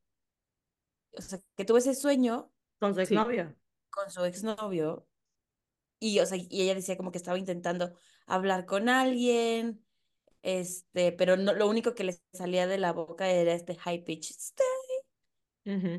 o 1.17 1.21
sea, 1.21 1.41
que 1.57 1.65
tuvo 1.65 1.79
ese 1.79 1.95
sueño 1.95 2.51
Con 2.79 2.95
su 2.95 3.05
Sí. 3.07 3.17
Con 3.93 4.11
su 4.13 4.25
exnovio 4.27 5.07
y, 6.01 6.21
o 6.21 6.27
sea, 6.27 6.39
y 6.39 6.49
ella 6.63 6.75
decía 6.75 6.97
como 6.97 7.13
que 7.13 7.19
estaba 7.19 7.39
intentando 7.39 7.95
hablar 8.27 8.67
con 8.67 8.89
alguien, 8.89 9.85
este, 10.43 11.13
pero 11.13 11.37
no, 11.39 11.55
lo 11.55 11.69
único 11.69 11.95
que 11.95 12.05
le 12.05 12.21
salía 12.35 12.67
de 12.67 12.79
la 12.79 12.93
boca 12.93 13.31
era 13.31 13.55
este 13.55 13.77
high 13.77 14.05
pitch. 14.05 14.33
"Stay". 14.33 14.67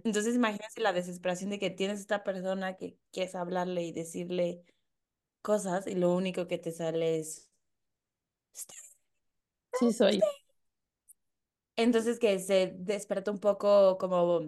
Entonces 0.03 0.35
imagínense 0.35 0.81
la 0.81 0.93
desesperación 0.93 1.49
de 1.49 1.59
que 1.59 1.69
tienes 1.69 1.99
esta 1.99 2.23
persona 2.23 2.75
que 2.77 2.97
quieres 3.11 3.35
hablarle 3.35 3.83
y 3.83 3.91
decirle 3.91 4.63
cosas 5.41 5.87
y 5.87 5.95
lo 5.95 6.13
único 6.15 6.47
que 6.47 6.57
te 6.59 6.71
sale 6.73 7.19
es 7.19 7.49
"Stay". 8.55 8.77
Sí, 9.79 9.91
soy. 9.93 10.21
Entonces 11.75 12.19
que 12.19 12.39
se 12.39 12.73
despertó 12.77 13.31
un 13.31 13.39
poco 13.39 13.97
como 13.97 14.41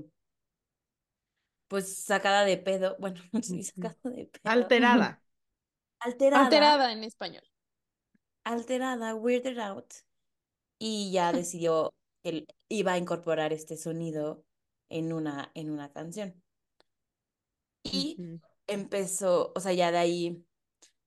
pues 1.68 1.98
sacada 2.04 2.46
de 2.46 2.58
pedo, 2.58 2.96
bueno, 3.00 3.22
no 3.34 3.42
sé 3.44 3.56
si 3.56 3.64
Ujú. 3.78 3.82
sacada 3.82 3.98
de 4.06 4.28
pedo, 4.28 4.54
Alterada. 4.54 5.22
alterada, 6.00 6.80
Alterada 6.80 6.92
en 6.92 7.04
español. 7.04 7.44
alterada, 8.44 9.16
weirded 9.16 9.58
out, 9.60 9.94
y 10.80 11.12
ya 11.12 11.34
decidió 11.34 11.94
que 12.24 12.30
él 12.30 12.48
iba 12.70 12.94
a 12.94 12.98
incorporar 13.00 13.54
este 13.54 13.78
sonido 13.78 14.46
en 14.90 15.14
una, 15.14 15.52
en 15.56 15.72
una 15.72 15.92
canción. 15.94 16.44
Y 17.84 18.24
empezó, 18.68 19.54
o 19.56 19.60
sea, 19.60 19.74
ya 19.74 19.92
de 19.92 19.98
ahí 19.98 20.46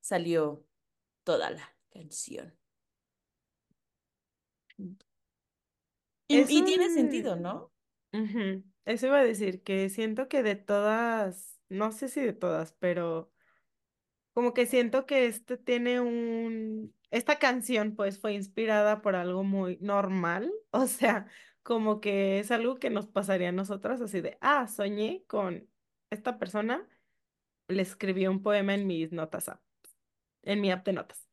salió 0.01 0.67
toda 1.25 1.51
la 1.51 1.77
canción. 1.91 2.59
Y, 6.27 6.41
Es 6.41 6.49
y 6.49 6.65
tiene 6.65 6.89
sentido, 6.91 7.37
¿no? 7.37 7.71
Ujú. 8.13 8.63
Eso 8.89 9.07
iba 9.09 9.19
a 9.21 9.25
decir, 9.25 9.63
que 9.63 9.91
siento 9.91 10.29
que 10.29 10.43
de 10.43 10.57
todas, 10.57 11.61
no 11.69 11.93
sé 11.93 12.09
si 12.09 12.23
de 12.23 12.33
todas, 12.33 12.73
pero 12.73 13.31
como 14.33 14.55
que 14.55 14.65
siento 14.65 15.05
que 15.05 15.27
este 15.27 15.59
tiene 15.59 16.01
un, 16.01 16.95
esta 17.11 17.39
canción 17.39 17.95
pues 17.97 18.19
fue 18.19 18.33
inspirada 18.33 19.03
por 19.03 19.15
algo 19.15 19.45
muy 19.45 19.77
normal, 19.83 20.51
o 20.71 20.87
sea, 20.87 21.27
como 21.63 22.01
que 22.01 22.39
es 22.39 22.51
algo 22.51 22.79
que 22.79 22.89
nos 22.89 23.07
pasaría 23.07 23.51
a 23.51 23.53
nosotras 23.53 24.01
así 24.01 24.23
de, 24.23 24.39
ah, 24.41 24.67
soñé 24.69 25.23
con 25.27 25.69
esta 26.11 26.39
persona, 26.39 26.89
le 27.69 27.83
escribí 27.83 28.27
un 28.27 28.43
poema 28.43 28.75
en 28.75 28.87
mis 28.87 29.13
notas 29.13 29.51
app, 29.51 29.63
en 30.45 30.61
mi 30.63 30.73
app 30.73 30.87
de 30.87 30.95
notas. 30.95 31.28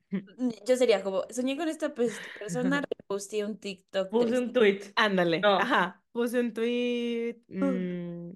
Yo 0.65 0.75
sería 0.77 1.03
como, 1.03 1.23
soñé 1.29 1.57
con 1.57 1.69
esta 1.69 1.93
persona, 1.93 2.81
reposté 2.99 3.45
un 3.45 3.57
TikTok 3.59 4.15
Puse 4.15 4.37
triste. 4.37 4.43
un 4.43 4.53
tweet. 4.53 4.93
Ándale, 4.95 5.39
No. 5.43 5.57
ajá, 5.57 6.03
puse 6.11 6.39
un 6.39 6.53
tweet. 6.53 7.41
mm, 7.47 8.31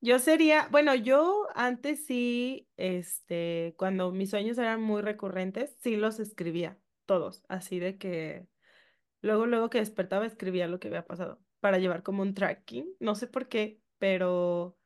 yo 0.00 0.18
sería, 0.18 0.68
bueno, 0.70 0.94
yo 0.94 1.46
antes 1.54 2.06
sí, 2.06 2.68
este, 2.76 3.74
cuando 3.78 4.12
mis 4.12 4.30
sueños 4.30 4.58
eran 4.58 4.82
muy 4.82 5.02
recurrentes, 5.02 5.74
sí 5.80 5.96
los 5.96 6.20
escribía, 6.20 6.78
todos, 7.06 7.42
así 7.48 7.78
de 7.80 7.98
que 7.98 8.46
luego, 9.22 9.46
luego 9.46 9.70
que 9.70 9.78
despertaba 9.80 10.26
escribía 10.26 10.68
lo 10.68 10.80
que 10.80 10.88
había 10.88 11.06
pasado 11.06 11.40
para 11.60 11.78
llevar 11.78 12.02
como 12.04 12.22
un 12.22 12.34
tracking, 12.34 12.88
no 13.00 13.14
sé 13.16 13.26
por 13.28 13.48
qué, 13.48 13.80
pero 13.98 14.78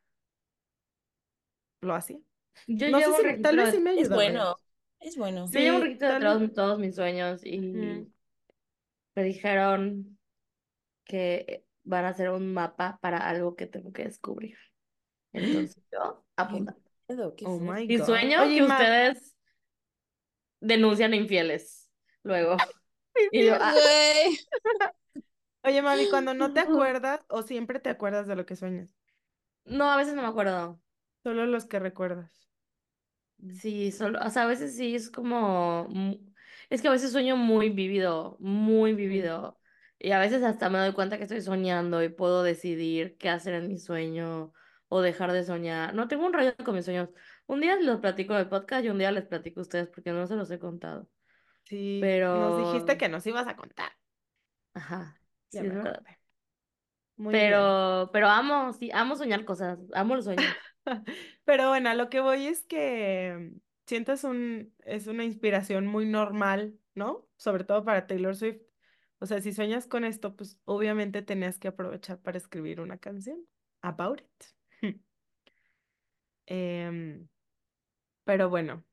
lo 1.80 1.94
hacía. 1.94 2.18
Yo 2.66 2.86
No 2.86 3.02
sé 3.02 3.12
llevo 3.12 3.14
si, 3.14 3.22
un 3.22 3.42
tal 3.42 3.56
vez 3.56 3.70
sí 3.70 3.78
me 3.80 3.90
Es 3.94 4.10
ayudaba. 4.10 4.12
bueno, 4.12 4.56
es 5.00 5.16
bueno. 5.16 5.46
Yo 5.52 5.60
llevo 5.60 5.76
un 5.76 5.82
Sí, 5.82 5.82
registro 5.82 6.08
de 6.08 6.16
todos, 6.20 6.54
todos 6.54 6.78
mis 6.78 6.94
sueños 6.96 7.40
y 7.44 7.58
Mm. 7.74 8.10
me 9.14 9.22
dijeron 9.24 10.18
que 11.04 11.66
van 11.84 12.04
a 12.06 12.10
hacer 12.10 12.30
un 12.30 12.52
mapa 12.54 12.98
para 13.02 13.18
algo 13.28 13.56
que 13.56 13.66
tengo 13.66 13.92
que 13.92 14.04
descubrir. 14.04 14.56
Entonces 15.32 15.82
yo 15.92 16.24
apuntando. 16.36 16.80
Oh 17.44 17.58
my 17.58 17.86
Y 17.86 17.98
God. 17.98 18.06
sueño 18.06 18.38
Oye, 18.38 18.56
que 18.56 18.62
Ma- 18.62 18.78
ustedes 18.80 19.36
denuncian 20.60 21.14
infieles 21.14 21.88
luego. 22.22 22.56
Y 23.30 23.44
yo, 23.46 23.56
ah. 23.60 23.74
Oye, 25.64 25.80
mami, 25.82 26.06
cuando 26.08 26.34
no 26.34 26.52
te 26.52 26.60
acuerdas 26.60 27.20
o 27.28 27.42
siempre 27.42 27.80
te 27.80 27.88
acuerdas 27.90 28.26
de 28.26 28.36
lo 28.36 28.44
que 28.46 28.56
sueñas, 28.56 28.94
no, 29.64 29.90
a 29.90 29.96
veces 29.96 30.14
no 30.14 30.22
me 30.22 30.28
acuerdo. 30.28 30.80
solo 31.22 31.46
los 31.46 31.64
que 31.64 31.78
recuerdas. 31.78 32.49
Sí, 33.48 33.90
solo, 33.92 34.18
o 34.24 34.28
sea, 34.30 34.42
a 34.44 34.46
veces 34.46 34.76
sí 34.76 34.94
es 34.94 35.10
como, 35.10 35.86
mu- 35.88 36.18
es 36.68 36.82
que 36.82 36.88
a 36.88 36.90
veces 36.90 37.10
sueño 37.12 37.36
muy 37.36 37.70
vívido, 37.70 38.36
muy 38.40 38.92
vívido. 38.94 39.58
Y 39.98 40.12
a 40.12 40.18
veces 40.18 40.42
hasta 40.42 40.68
me 40.70 40.78
doy 40.78 40.92
cuenta 40.92 41.16
que 41.18 41.24
estoy 41.24 41.40
soñando 41.42 42.02
y 42.02 42.08
puedo 42.10 42.42
decidir 42.42 43.16
qué 43.18 43.28
hacer 43.30 43.54
en 43.54 43.68
mi 43.68 43.78
sueño 43.78 44.52
o 44.88 45.00
dejar 45.02 45.32
de 45.32 45.44
soñar. 45.44 45.94
No 45.94 46.08
tengo 46.08 46.26
un 46.26 46.32
rollo 46.32 46.54
con 46.64 46.74
mis 46.74 46.84
sueños. 46.84 47.08
Un 47.46 47.60
día 47.60 47.76
los 47.80 48.00
platico 48.00 48.34
en 48.34 48.40
el 48.40 48.48
podcast 48.48 48.84
y 48.84 48.88
un 48.90 48.98
día 48.98 49.10
les 49.12 49.26
platico 49.26 49.60
a 49.60 49.62
ustedes 49.62 49.88
porque 49.88 50.12
no 50.12 50.26
se 50.26 50.36
los 50.36 50.50
he 50.50 50.58
contado. 50.58 51.08
Sí, 51.64 52.22
nos 52.32 52.56
dijiste 52.56 52.96
Pero, 52.96 52.98
que 52.98 53.08
nos 53.08 53.26
ibas 53.26 53.46
a 53.48 53.56
contar. 53.56 53.92
ajá, 54.74 55.20
sí 55.48 55.58
Ya 55.58 55.64
es 55.64 55.72
me 55.72 55.74
verdad. 55.74 55.90
acordé. 55.90 56.18
Muy 57.16 57.38
bien. 57.38 57.70
Pero, 57.70 58.10
pero 58.12 58.26
amo, 58.28 58.72
sí, 58.72 58.90
amo 58.92 59.14
soñar 59.16 59.44
cosas, 59.44 59.78
amo 59.94 60.16
los 60.16 60.24
sueños. 60.24 60.56
Pero 61.44 61.68
bueno, 61.68 61.90
a 61.90 61.94
lo 61.94 62.08
que 62.08 62.20
voy 62.20 62.46
es 62.46 62.62
que 62.66 63.52
siento 63.86 64.12
es 64.12 64.24
un, 64.24 64.74
es 64.84 65.06
una 65.06 65.24
inspiración 65.24 65.86
muy 65.86 66.06
normal, 66.06 66.78
¿no? 66.94 67.28
Sobre 67.36 67.64
todo 67.64 67.84
para 67.84 68.06
Taylor 68.06 68.36
Swift. 68.36 68.62
O 69.18 69.26
sea, 69.26 69.40
si 69.40 69.52
sueñas 69.52 69.86
con 69.86 70.04
esto, 70.04 70.34
pues 70.36 70.58
obviamente 70.64 71.22
tenías 71.22 71.58
que 71.58 71.68
aprovechar 71.68 72.20
para 72.20 72.38
escribir 72.38 72.80
una 72.80 72.98
canción 72.98 73.46
about 73.82 74.20
it. 74.20 74.44
Em, 76.46 77.28
pero 78.24 78.48
bueno, 78.50 78.84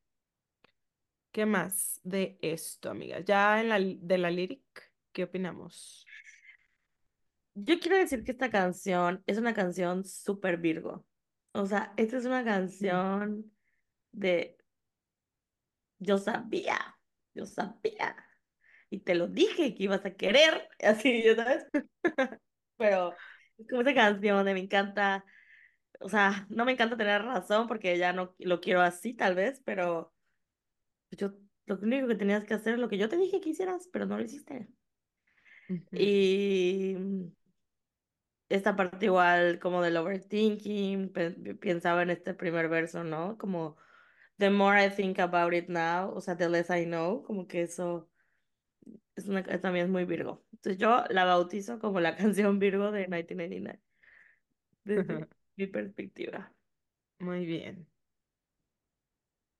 ¿qué 1.31 1.45
más 1.45 1.99
de 2.03 2.37
esto, 2.41 2.89
amigas? 2.89 3.23
Ya 3.25 3.61
en 3.61 3.69
la 3.69 3.79
de 3.79 4.17
la 4.17 4.31
lyric, 4.31 4.63
¿qué 5.11 5.23
opinamos? 5.25 6.05
Yo 7.55 7.79
quiero 7.79 7.97
decir 7.97 8.23
que 8.23 8.31
esta 8.31 8.49
canción 8.49 9.21
es 9.25 9.37
una 9.37 9.53
canción 9.53 10.05
súper 10.05 10.57
Virgo. 10.57 11.05
O 11.57 11.65
sea, 11.65 11.91
esta 11.97 12.17
es 12.17 12.25
una 12.25 12.43
canción 12.43 13.51
de 14.11 14.57
yo 15.97 16.19
sabía, 16.19 16.77
yo 17.33 17.47
sabía. 17.47 18.15
Y 18.91 18.99
te 18.99 19.15
lo 19.15 19.27
dije 19.27 19.73
que 19.73 19.83
ibas 19.83 20.05
a 20.05 20.13
querer, 20.13 20.69
así, 20.83 21.23
ya 21.23 21.35
sabes. 21.35 21.65
Pero 22.77 23.13
es 23.57 23.67
como 23.67 23.81
esa 23.81 23.95
canción 23.95 24.45
de 24.45 24.53
me 24.53 24.59
encanta, 24.59 25.25
o 25.99 26.09
sea, 26.09 26.45
no 26.49 26.63
me 26.63 26.73
encanta 26.73 26.95
tener 26.95 27.23
razón 27.23 27.67
porque 27.67 27.97
ya 27.97 28.13
no 28.13 28.35
lo 28.37 28.61
quiero 28.61 28.81
así 28.81 29.15
tal 29.15 29.33
vez, 29.33 29.59
pero 29.65 30.13
yo 31.09 31.33
lo 31.65 31.79
único 31.79 32.07
que 32.07 32.15
tenías 32.15 32.43
que 32.43 32.53
hacer 32.53 32.75
es 32.75 32.79
lo 32.79 32.87
que 32.87 32.99
yo 32.99 33.09
te 33.09 33.17
dije 33.17 33.41
que 33.41 33.49
hicieras, 33.49 33.89
pero 33.91 34.05
no 34.05 34.17
lo 34.17 34.23
hiciste. 34.23 34.69
Y 35.91 36.95
esta 38.49 38.75
parte 38.75 39.05
igual 39.07 39.59
como 39.59 39.81
del 39.81 39.97
overthinking, 39.97 41.11
pe- 41.13 41.31
pensaba 41.55 42.03
en 42.03 42.09
este 42.11 42.33
primer 42.33 42.69
verso, 42.69 43.03
¿no? 43.03 43.37
Como 43.37 43.77
the 44.37 44.49
more 44.51 44.83
I 44.85 44.89
think 44.91 45.19
about 45.19 45.53
it 45.53 45.69
now, 45.69 46.11
o 46.15 46.21
sea, 46.21 46.37
the 46.37 46.49
less 46.49 46.69
I 46.71 46.85
know, 46.85 47.23
como 47.23 47.47
que 47.47 47.63
eso 47.63 48.11
es 49.15 49.27
una, 49.27 49.43
también 49.61 49.85
es 49.85 49.91
muy 49.91 50.05
Virgo. 50.05 50.45
Entonces 50.51 50.77
yo 50.79 51.03
la 51.09 51.25
bautizo 51.25 51.79
como 51.79 51.99
la 51.99 52.15
canción 52.17 52.59
Virgo 52.59 52.91
de 52.91 53.01
1999, 53.07 53.83
desde 54.83 55.27
mi 55.57 55.67
perspectiva. 55.67 56.55
Muy 57.19 57.45
bien. 57.45 57.87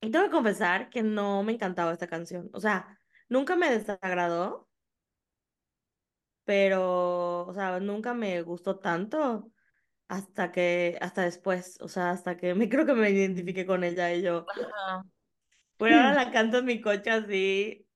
Y 0.02 0.12
tengo 0.12 0.26
que 0.26 0.32
confesar 0.32 0.90
que 0.90 1.02
no 1.04 1.44
me 1.44 1.54
encantaba 1.54 1.92
esta 1.94 2.08
canción, 2.08 2.50
o 2.54 2.60
sea, 2.60 3.02
nunca 3.30 3.56
me 3.56 3.70
desagradó, 3.72 4.67
pero, 6.48 7.48
o 7.48 7.54
sea, 7.54 7.80
nunca 7.82 8.16
me 8.16 8.42
gustó 8.44 8.80
tanto. 8.80 9.54
hasta 10.10 10.54
que, 10.54 11.00
hasta 11.02 11.24
después, 11.24 11.80
o 11.82 11.90
sea, 11.90 12.12
hasta 12.12 12.38
que 12.38 12.56
me 12.56 12.70
creo 12.70 12.88
que 12.88 12.96
me 12.96 13.12
identifiqué 13.12 13.68
con 13.68 13.86
ella 13.86 14.14
y 14.16 14.24
yo, 14.24 14.48
Ajá. 14.48 15.04
pero 15.78 15.96
ahora 15.98 16.14
la 16.14 16.30
canto 16.34 16.58
en 16.60 16.66
mi 16.66 16.82
coche 16.82 17.10
así, 17.12 17.88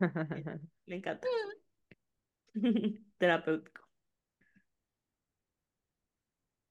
me 0.86 0.96
encanta. 0.96 1.28
Terapéutico. 3.18 3.82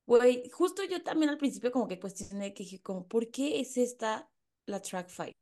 Güey, 0.06 0.50
justo 0.52 0.84
yo 0.84 1.04
también 1.04 1.30
al 1.30 1.38
principio 1.38 1.72
como 1.72 1.88
que 1.88 2.00
cuestioné 2.00 2.54
que 2.54 2.64
dije 2.64 2.82
como, 2.82 3.08
¿por 3.08 3.30
qué 3.32 3.60
es 3.62 3.78
esta 3.78 4.30
la 4.66 4.82
track 4.82 5.08
5? 5.10 5.40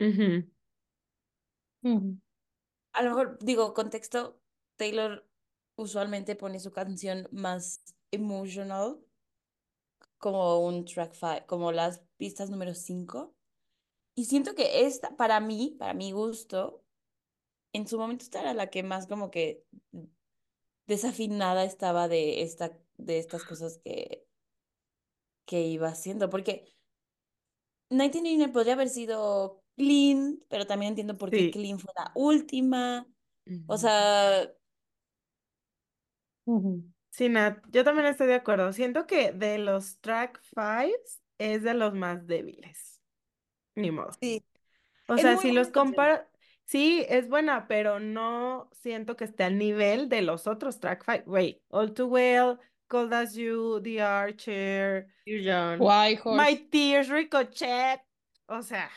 Ujú. 0.00 0.46
A 2.94 3.02
lo 3.02 3.10
mejor, 3.10 3.38
digo, 3.40 3.74
contexto, 3.74 4.40
Taylor 4.76 5.28
usualmente 5.76 6.36
pone 6.36 6.60
su 6.60 6.72
canción 6.72 7.28
más 7.32 7.82
emotional 8.12 9.00
como 10.18 10.60
un 10.60 10.84
track 10.84 11.12
5, 11.12 11.46
como 11.46 11.72
las 11.72 12.00
pistas 12.16 12.50
número 12.50 12.74
5. 12.74 13.34
Y 14.14 14.26
siento 14.26 14.54
que 14.54 14.86
esta, 14.86 15.16
para 15.16 15.40
mí, 15.40 15.74
para 15.76 15.92
mi 15.92 16.12
gusto, 16.12 16.84
en 17.72 17.88
su 17.88 17.98
momento 17.98 18.24
esta 18.24 18.40
era 18.40 18.54
la 18.54 18.70
que 18.70 18.84
más 18.84 19.08
como 19.08 19.30
que 19.32 19.66
desafinada 20.86 21.64
estaba 21.64 22.06
de, 22.06 22.42
esta, 22.42 22.78
de 22.96 23.18
estas 23.18 23.42
cosas 23.44 23.78
que, 23.78 24.24
que 25.46 25.62
iba 25.62 25.88
haciendo. 25.88 26.30
Porque 26.30 26.72
1999 27.90 28.52
podría 28.52 28.74
haber 28.74 28.88
sido 28.88 29.63
Clean, 29.76 30.40
pero 30.48 30.66
también 30.66 30.90
entiendo 30.90 31.16
por 31.16 31.30
qué 31.30 31.38
Sí. 31.38 31.50
Clean 31.50 31.78
fue 31.78 31.92
la 31.96 32.12
última. 32.14 33.06
O 33.66 33.76
sea, 33.78 34.48
Sí, 37.10 37.28
Nat, 37.28 37.58
yo 37.70 37.84
también 37.84 38.06
estoy 38.06 38.26
de 38.26 38.34
acuerdo. 38.34 38.72
Siento 38.72 39.06
que 39.06 39.32
de 39.32 39.58
los 39.58 40.00
track 40.00 40.40
fives 40.54 41.22
es 41.38 41.62
de 41.62 41.74
los 41.74 41.94
más 41.94 42.26
débiles. 42.26 43.00
Ni 43.76 43.90
modo. 43.90 44.10
sí. 44.20 44.44
O 45.08 45.14
Es 45.14 45.22
sea, 45.22 45.36
si 45.36 45.48
buena 45.48 45.60
los 45.60 45.68
comparo, 45.68 46.24
sí, 46.64 47.04
es 47.08 47.28
buena, 47.28 47.68
pero 47.68 48.00
no 48.00 48.68
siento 48.72 49.16
que 49.16 49.24
esté 49.24 49.44
al 49.44 49.58
nivel 49.58 50.08
de 50.08 50.22
los 50.22 50.46
otros 50.46 50.80
track 50.80 51.04
five. 51.04 51.24
Wait, 51.26 51.62
All 51.68 51.92
Too 51.92 52.06
Well, 52.06 52.58
Cold 52.88 53.12
As 53.12 53.34
You, 53.34 53.80
The 53.82 54.00
Archer, 54.02 55.06
Horse. 55.78 56.24
My 56.24 56.56
Tears, 56.70 57.08
Ricochet. 57.08 58.00
O 58.46 58.62
sea. 58.62 58.90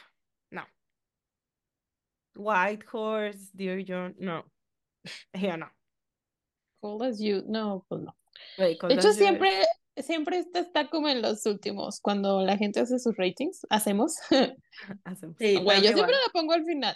White 2.37 2.85
Horse, 2.91 3.49
Dear 3.53 3.83
John, 3.87 4.15
no. 4.19 4.45
Yo 5.33 5.57
no. 5.57 5.69
Cold 6.81 7.03
as 7.03 7.19
you. 7.19 7.43
No, 7.47 7.85
pues 7.89 8.01
no. 8.01 8.15
Wait, 8.57 8.79
De 8.81 8.93
hecho, 8.93 9.09
You 9.09 9.13
siempre, 9.13 9.51
siempre 9.97 10.37
esta 10.37 10.59
está 10.59 10.89
como 10.89 11.09
en 11.09 11.21
los 11.21 11.45
últimos, 11.45 11.99
cuando 11.99 12.43
la 12.43 12.57
gente 12.57 12.79
hace 12.79 12.99
sus 12.99 13.17
ratings, 13.17 13.65
hacemos. 13.69 14.15
hacemos. 15.03 15.35
Sí, 15.39 15.57
Güey, 15.57 15.81
yo 15.81 15.93
siempre 15.93 16.13
la 16.13 16.31
pongo 16.31 16.53
al 16.53 16.63
final. 16.63 16.95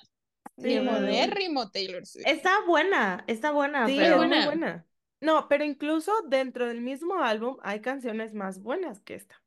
Sí. 0.57 0.79
Modérrimo 0.79 1.71
Taylor 1.71 2.05
Swift. 2.05 2.27
Está 2.27 2.63
buena, 2.67 3.23
está 3.27 3.51
buena, 3.51 3.87
Sí, 3.87 3.95
pero 3.97 4.15
es 4.15 4.17
muy 4.19 4.27
buena. 4.27 4.45
buena. 4.45 4.85
No, 5.21 5.47
pero 5.47 5.63
incluso 5.63 6.11
dentro 6.27 6.67
del 6.67 6.81
mismo 6.81 7.23
álbum 7.23 7.57
hay 7.63 7.79
canciones 7.79 8.33
más 8.33 8.59
buenas 8.61 9.01
que 9.01 9.15
esta. 9.15 9.41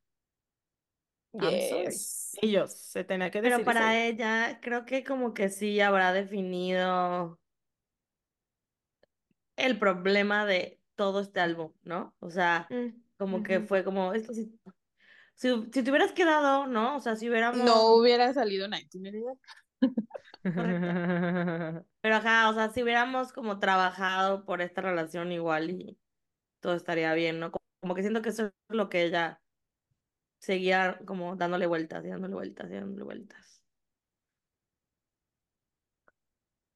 Yes. 1.41 2.37
Ellos, 2.41 2.72
se 2.72 3.05
tenía 3.05 3.30
que 3.30 3.41
Pero 3.41 3.57
decir 3.57 3.64
para 3.66 3.97
eso. 3.97 4.07
ella 4.07 4.61
creo 4.62 4.85
que 4.85 5.05
como 5.05 5.35
que 5.35 5.49
sí 5.49 5.80
habrá 5.80 6.12
definido 6.12 7.39
el 9.57 9.78
problema 9.78 10.47
de 10.47 10.80
todo 10.97 11.20
este 11.20 11.41
álbum, 11.41 11.72
¿no? 11.82 12.14
O 12.20 12.30
sea, 12.30 12.68
Mm, 12.70 13.03
como 13.18 13.43
que 13.43 13.61
ujú. 13.61 13.68
fue 13.68 13.85
como, 13.85 14.12
es 14.12 14.26
que 14.26 14.35
si, 14.35 14.61
si, 15.35 15.49
si 15.72 15.82
te 15.82 15.91
hubieras 15.91 16.12
quedado, 16.12 16.66
¿no? 16.66 16.97
O 16.97 17.01
sea, 17.01 17.16
si 17.16 17.28
hubiéramos... 17.28 17.64
No 17.64 17.95
hubiera 17.97 18.32
salido 18.32 18.68
1999. 18.68 19.39
Pero 22.01 22.16
ajá, 22.16 22.51
o 22.51 22.55
sea, 22.55 22.70
si 22.70 22.82
hubiéramos 22.82 23.32
como 23.32 23.59
trabajado 23.59 24.45
por 24.45 24.61
esta 24.61 24.82
relación 24.82 25.32
igual 25.32 25.70
y 25.70 25.99
todo 26.61 26.74
estaría 26.74 27.14
bien, 27.14 27.41
¿no? 27.41 27.53
Como 27.80 27.95
que 27.95 28.03
siento 28.03 28.22
que 28.22 28.30
eso 28.30 28.47
es 28.47 28.53
lo 28.68 28.89
que 28.91 29.05
ella 29.05 29.43
seguía 30.45 30.99
como 31.07 31.36
dándole 31.36 31.66
vueltas 31.66 32.05
y 32.05 32.09
dándole 32.09 32.34
vueltas 32.34 32.70
y 32.70 32.74
dándole 32.74 33.05
vueltas. 33.05 33.62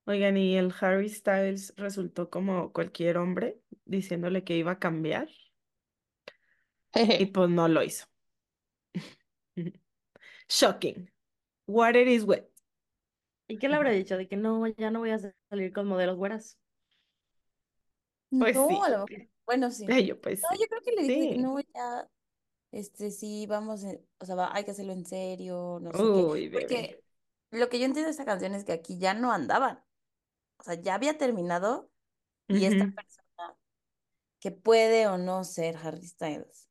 Oigan, 0.07 0.39
y 0.39 0.57
el 0.57 0.73
Harry 0.81 1.11
Styles 1.11 1.75
resultó 1.77 2.31
como 2.31 2.73
cualquier 2.73 3.19
hombre 3.19 3.61
diciéndole 3.85 4.43
que 4.43 4.57
iba 4.57 4.73
a 4.73 4.79
cambiar 4.79 5.29
y 6.95 7.27
pues 7.33 7.51
no 7.51 7.69
lo 7.69 7.83
hizo. 7.83 8.07
Shocking. 10.49 11.11
What 11.67 11.95
it 11.95 12.09
is 12.09 12.25
with. 12.25 12.45
¿Y 13.49 13.59
qué 13.59 13.69
le 13.69 13.77
habrá 13.77 13.91
dicho? 13.91 14.17
De 14.17 14.27
que 14.27 14.37
no, 14.37 14.67
ya 14.67 14.91
no 14.91 15.01
voy 15.01 15.11
a 15.11 15.19
salir 15.51 15.73
con 15.75 15.87
modelos 15.87 16.17
güeras. 16.17 16.59
Pues 18.31 18.57
no, 18.57 19.07
sí. 19.07 19.31
Bueno, 19.45 19.71
sí. 19.71 19.87
Ay, 19.89 20.07
yo 20.07 20.21
pues 20.21 20.43
No, 20.43 20.57
sí. 20.57 20.63
yo 20.63 20.67
creo 20.69 20.83
que 20.83 20.93
le 20.93 21.03
dije 21.03 21.35
Sí. 21.35 21.39
no, 21.39 21.59
ya, 21.61 22.09
este, 22.73 23.11
sí, 23.11 23.47
vamos, 23.47 23.83
en- 23.85 24.05
o 24.19 24.25
sea, 24.27 24.35
va- 24.35 24.55
hay 24.55 24.65
que 24.65 24.73
hacerlo 24.73 24.93
en 24.93 25.05
serio, 25.07 25.79
no 25.81 25.91
sé 25.91 25.97
qué. 25.99 26.03
Uy, 26.05 26.49
bebé. 26.49 26.61
Porque 26.61 27.05
lo 27.51 27.69
que 27.69 27.79
yo 27.79 27.87
entiendo 27.87 28.07
de 28.07 28.13
esta 28.13 28.25
canción 28.25 28.55
es 28.55 28.65
que 28.65 28.73
aquí 28.73 28.99
ya 28.99 29.15
no 29.15 29.33
andaban. 29.33 29.83
O 30.59 30.63
sea, 30.65 30.75
ya 30.75 30.95
había 30.95 31.17
terminado 31.19 31.91
y 32.49 32.65
esta 32.65 32.85
Ujú. 32.85 32.95
persona 32.95 33.57
que 34.41 34.51
puede 34.51 35.07
o 35.09 35.19
no 35.19 35.45
ser 35.45 35.77
Harry 35.77 36.07
Styles 36.07 36.69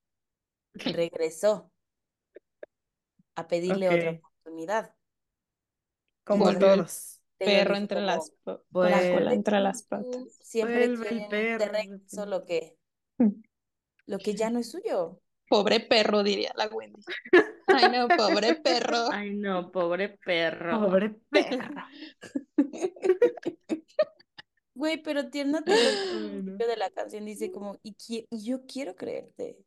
regresó 0.74 1.72
a 3.36 3.48
pedirle 3.48 3.90
otra 3.90 4.12
Ok. 4.12 4.18
oportunidad. 4.20 4.96
Como 6.24 6.50
el 6.50 6.60
todos. 6.60 7.22
Taylor 7.38 7.58
Perro 7.66 7.76
dijo 7.76 7.82
entre 7.82 7.98
como, 7.98 8.06
las 8.08 8.32
pa- 8.44 8.58
con 8.58 8.66
Pues- 8.72 8.92
la 8.92 9.02
"La 9.02 9.14
cola 9.14 9.34
entre 9.34 9.60
las 9.60 9.84
patas. 9.84 10.34
siempre 10.42 10.88
Vuelve 10.88 11.04
el 11.04 11.08
quiere 11.08 11.24
de 11.24 11.58
perro, 11.58 11.72
regreso 11.72 12.26
repite. 12.26 12.26
lo 12.26 12.46
que, 12.46 12.78
lo 14.08 14.18
que 14.20 14.34
ya 14.36 14.50
no 14.50 14.60
es 14.60 14.72
suyo. 14.72 15.22
Pobre 15.50 15.80
perro, 15.80 16.24
diría 16.24 16.52
la 16.56 16.68
Wendy. 16.68 17.02
Ay, 17.68 17.90
no, 17.92 18.08
pobre 18.10 18.56
perro. 18.56 19.08
Ay, 19.12 19.34
no, 19.36 19.72
pobre 19.72 20.10
perro. 20.24 20.82
Pobre 20.82 21.16
perro. 21.30 21.74
Güey, 24.74 25.02
pero 25.02 25.30
Tierna 25.30 25.62
de 25.62 26.78
la 26.78 26.90
canción 26.92 27.26
dice 27.26 27.52
como, 27.52 27.80
y, 27.82 27.94
qui- 27.96 28.28
y 28.30 28.46
yo 28.46 28.66
quiero 28.66 28.96
creerte. 28.96 29.58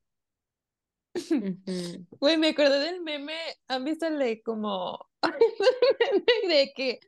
Güey, 2.21 2.37
me 2.37 2.51
acordé 2.51 2.79
del 2.79 3.01
meme. 3.01 3.35
¿Han 3.69 3.85
visto 3.85 4.07
el 4.07 4.19
de 4.19 4.41
como. 4.43 5.09
de 6.49 6.73
que 6.77 7.01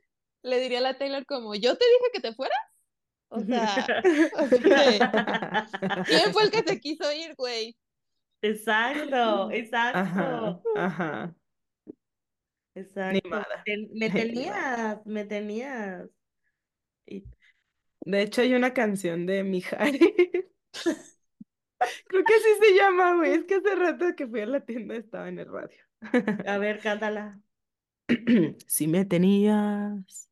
le 0.43 0.59
diría 0.59 0.79
a 0.79 0.81
la 0.81 0.97
Taylor 0.97 1.25
como, 1.25 1.55
yo 1.55 1.77
te 1.77 1.85
dije 1.85 2.11
que 2.13 2.19
te 2.19 2.33
fueras? 2.33 2.57
O 3.29 3.39
sea, 3.39 3.65
así 4.37 4.59
de, 4.59 4.99
¿quién 6.05 6.33
fue 6.33 6.43
el 6.43 6.51
que 6.51 6.63
se 6.63 6.79
quiso 6.79 7.11
ir, 7.13 7.33
güey? 7.35 7.75
Exacto, 8.43 9.49
exacto, 9.51 9.99
Ajá, 9.99 10.59
ajá. 10.75 11.35
exacto. 12.75 13.21
Nimada. 13.23 13.63
Te- 13.65 13.87
me 13.93 14.09
tenías, 14.09 15.05
me 15.05 15.25
tenías. 15.25 16.09
Y 17.07 17.23
De 18.01 18.21
hecho, 18.21 18.41
hay 18.41 18.53
una 18.53 18.73
canción 18.73 19.25
de 19.25 19.43
Mijares. 19.43 20.01
Creo 22.07 22.23
que 22.23 22.33
así 22.33 22.49
se 22.61 22.75
llama, 22.75 23.15
güey. 23.15 23.33
Es 23.33 23.45
que 23.45 23.55
hace 23.55 23.75
rato 23.75 24.05
que 24.15 24.27
fui 24.27 24.41
a 24.41 24.45
la 24.45 24.61
tienda 24.61 24.95
estaba 24.95 25.29
en 25.29 25.39
el 25.39 25.47
radio. 25.51 25.77
a 26.47 26.57
ver, 26.57 26.79
cántala. 26.79 27.39
Si 28.67 28.87
me 28.87 29.05
tenías, 29.05 30.29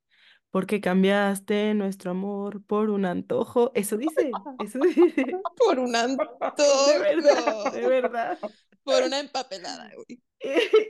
porque 0.51 0.81
cambiaste 0.81 1.73
nuestro 1.73 2.11
amor 2.11 2.63
por 2.65 2.89
un 2.91 3.05
antojo. 3.05 3.71
Eso 3.75 3.97
dice, 3.97 4.31
eso 4.59 4.79
dice. 4.79 5.25
Por 5.57 5.79
un 5.79 5.95
De 6.57 6.99
antojo. 6.99 6.99
verdad, 6.99 7.71
de 7.73 7.87
verdad. 7.87 8.39
Por 8.83 9.03
una 9.03 9.19
empapelada, 9.19 9.91
güey. 9.95 10.21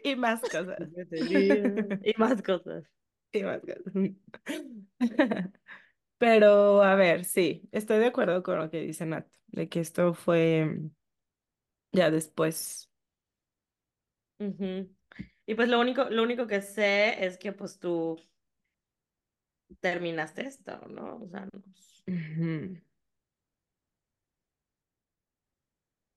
Y, 0.03 0.11
y 0.11 0.15
más 0.15 0.41
cosas. 0.45 0.77
Y 2.05 2.13
más 2.17 2.41
cosas. 2.41 2.83
Y 3.33 3.43
más 3.43 3.61
cosas. 3.61 3.93
Pero, 6.17 6.83
a 6.83 6.95
ver, 6.95 7.25
sí, 7.25 7.67
estoy 7.71 7.97
de 7.99 8.07
acuerdo 8.07 8.43
con 8.43 8.59
lo 8.59 8.69
que 8.69 8.81
dice 8.81 9.05
Nat, 9.05 9.27
de 9.47 9.69
que 9.69 9.79
esto 9.79 10.13
fue 10.13 10.79
ya 11.91 12.09
después. 12.11 12.89
Y 15.45 15.55
pues 15.55 15.69
lo 15.69 15.79
único, 15.79 16.05
lo 16.09 16.23
único 16.23 16.47
que 16.47 16.61
sé 16.61 17.25
es 17.25 17.37
que 17.37 17.51
pues 17.53 17.79
tú 17.79 18.17
terminaste 19.79 20.45
esto, 20.45 20.79
¿no? 20.87 21.17
O 21.23 21.27
sea, 21.29 21.47
no- 21.51 21.63
Ujú. 22.07 22.77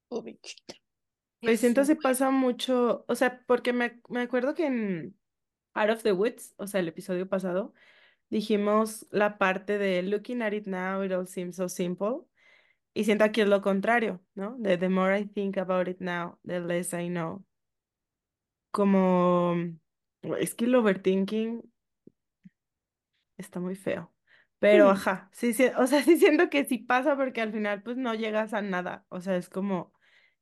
Pobrecita. 0.08 0.74
Pues 1.40 1.60
siento 1.60 1.84
se 1.84 1.96
pasa 1.96 2.30
mucho, 2.30 3.04
o 3.06 3.14
sea, 3.14 3.44
porque 3.46 3.72
me, 3.74 4.00
me 4.08 4.22
acuerdo 4.22 4.54
que 4.54 4.66
en 4.66 5.18
Out 5.74 5.90
of 5.90 6.02
the 6.02 6.12
Woods, 6.12 6.54
o 6.56 6.66
sea, 6.66 6.80
el 6.80 6.88
episodio 6.88 7.28
pasado, 7.28 7.74
dijimos 8.30 9.06
la 9.10 9.38
parte 9.38 9.78
de 9.78 10.02
Looking 10.02 10.42
at 10.42 10.52
it 10.54 10.66
now, 10.66 11.02
it 11.04 11.12
all 11.12 11.26
seems 11.28 11.56
so 11.56 11.68
simple. 11.68 12.20
Y 12.94 13.04
siento 13.04 13.24
aquí 13.24 13.42
es 13.42 13.48
lo 13.48 13.62
contrario, 13.62 14.24
¿no? 14.34 14.56
De 14.58 14.78
the 14.78 14.88
more 14.88 15.18
I 15.18 15.26
think 15.26 15.58
about 15.58 15.88
it 15.88 16.00
now, 16.00 16.38
the 16.44 16.60
less 16.60 16.92
I 16.94 17.08
know. 17.08 17.44
Como, 18.70 19.54
es 20.38 20.54
que 20.54 20.64
el 20.66 20.74
overthinking 20.74 21.73
está 23.44 23.60
muy 23.60 23.76
feo. 23.76 24.14
Pero, 24.58 24.90
ajá, 24.90 25.28
sí, 25.32 25.52
sí, 25.54 25.66
o 25.76 25.86
sea, 25.86 26.02
sí 26.04 26.16
siento 26.18 26.50
que 26.50 26.64
sí 26.64 26.78
pasa 26.78 27.16
porque 27.16 27.40
al 27.42 27.52
final 27.52 27.82
pues 27.82 27.96
no 27.96 28.14
llegas 28.14 28.54
a 28.54 28.62
nada. 28.62 29.06
O 29.10 29.20
sea, 29.20 29.36
es 29.36 29.48
como 29.48 29.92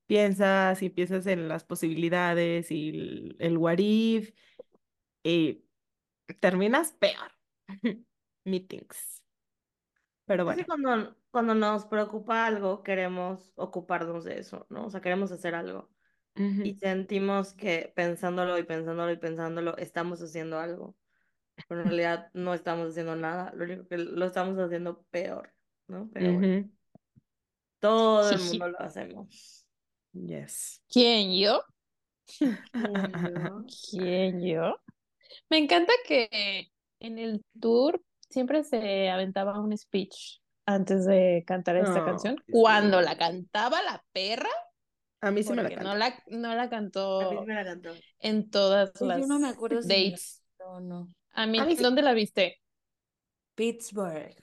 piensas 0.07 0.83
y 0.83 0.91
piensas 0.91 1.27
en 1.27 1.49
las 1.49 1.65
posibilidades 1.65 2.71
y 2.71 2.91
el, 2.91 3.37
el 3.41 3.59
what 3.59 3.79
if 3.79 4.33
y 5.25 5.65
terminas 6.41 6.93
peor. 6.93 7.33
Meetings. 8.45 9.23
Pero 10.27 10.45
bueno. 10.45 10.67
cuando, 10.67 11.17
cuando 11.31 11.55
nos 11.55 11.87
preocupa 11.87 12.47
algo, 12.47 12.83
queremos 12.83 13.53
ocuparnos 13.57 14.25
de 14.25 14.39
eso, 14.41 14.67
¿no? 14.71 14.87
O 14.87 14.91
sea, 14.91 15.01
queremos 15.01 15.33
hacer 15.33 15.55
algo. 15.55 15.91
ujú, 16.37 16.63
Y 16.63 16.77
sentimos 16.77 17.55
que 17.55 17.93
pensándolo 17.97 18.59
y 18.59 18.65
pensándolo 18.65 19.13
y 19.13 19.19
pensándolo, 19.19 19.77
estamos 19.79 20.23
haciendo 20.23 20.59
algo. 20.61 20.97
Pero 21.69 21.83
en 21.83 21.87
realidad 21.89 22.31
no 22.35 22.55
estamos 22.55 22.91
haciendo 22.91 23.17
nada. 23.17 23.53
Lo 23.55 23.65
único 23.65 23.87
que 23.89 23.99
lo 23.99 24.27
estamos 24.27 24.59
haciendo 24.59 25.03
peor, 25.11 25.53
¿no? 25.89 26.11
Pero 26.13 26.33
bueno, 26.35 26.53
todo 27.81 28.31
el 28.31 28.41
mundo 28.41 28.69
lo 28.69 28.81
hacemos. 28.81 29.67
Yes. 30.15 30.81
¿Quién 30.89 31.33
yo? 31.39 31.63
yo? 32.41 32.49
¿Quién 33.91 34.41
yo? 34.43 34.77
Me 35.51 35.59
encanta 35.59 35.93
que 36.07 36.71
en 37.01 37.19
el 37.19 37.45
tour 37.61 38.03
siempre 38.29 38.65
se 38.65 39.11
aventaba 39.11 39.59
un 39.61 39.77
speech 39.77 40.41
antes 40.67 41.05
de 41.07 41.45
cantar 41.47 41.77
esta 41.77 42.05
canción. 42.05 42.37
sí. 42.47 42.53
Cuando 42.53 43.01
la 43.01 43.17
cantaba 43.17 43.83
la 43.83 44.05
perra, 44.13 44.51
A 45.21 45.31
mí 45.31 45.43
sí 45.43 45.55
me 45.55 45.63
la 45.63 45.71
porque 45.71 45.77
no 45.77 45.95
la, 45.95 46.23
no 46.29 46.55
la 46.55 46.69
A 47.19 47.29
mí 47.29 47.37
cantó 47.39 47.45
me 47.47 47.55
la 47.55 47.65
cantó. 47.65 47.91
en 48.21 48.51
todas 48.51 48.93
Ay, 49.01 49.09
las 49.09 49.21
Yo 49.21 49.27
no 49.27 49.39
me 49.39 49.49
acuerdo 49.49 49.83
si 49.83 49.95
me 49.97 50.05
la 50.11 50.19
dates. 50.19 50.43
cantó 50.59 50.73
o 50.77 50.81
no. 50.81 51.09
A 51.33 51.47
mí, 51.47 51.59
A 51.59 51.65
mí 51.65 51.77
sí. 51.77 51.83
¿dónde 51.83 52.03
la 52.03 52.13
viste? 52.13 52.61
Pittsburgh. 53.55 54.37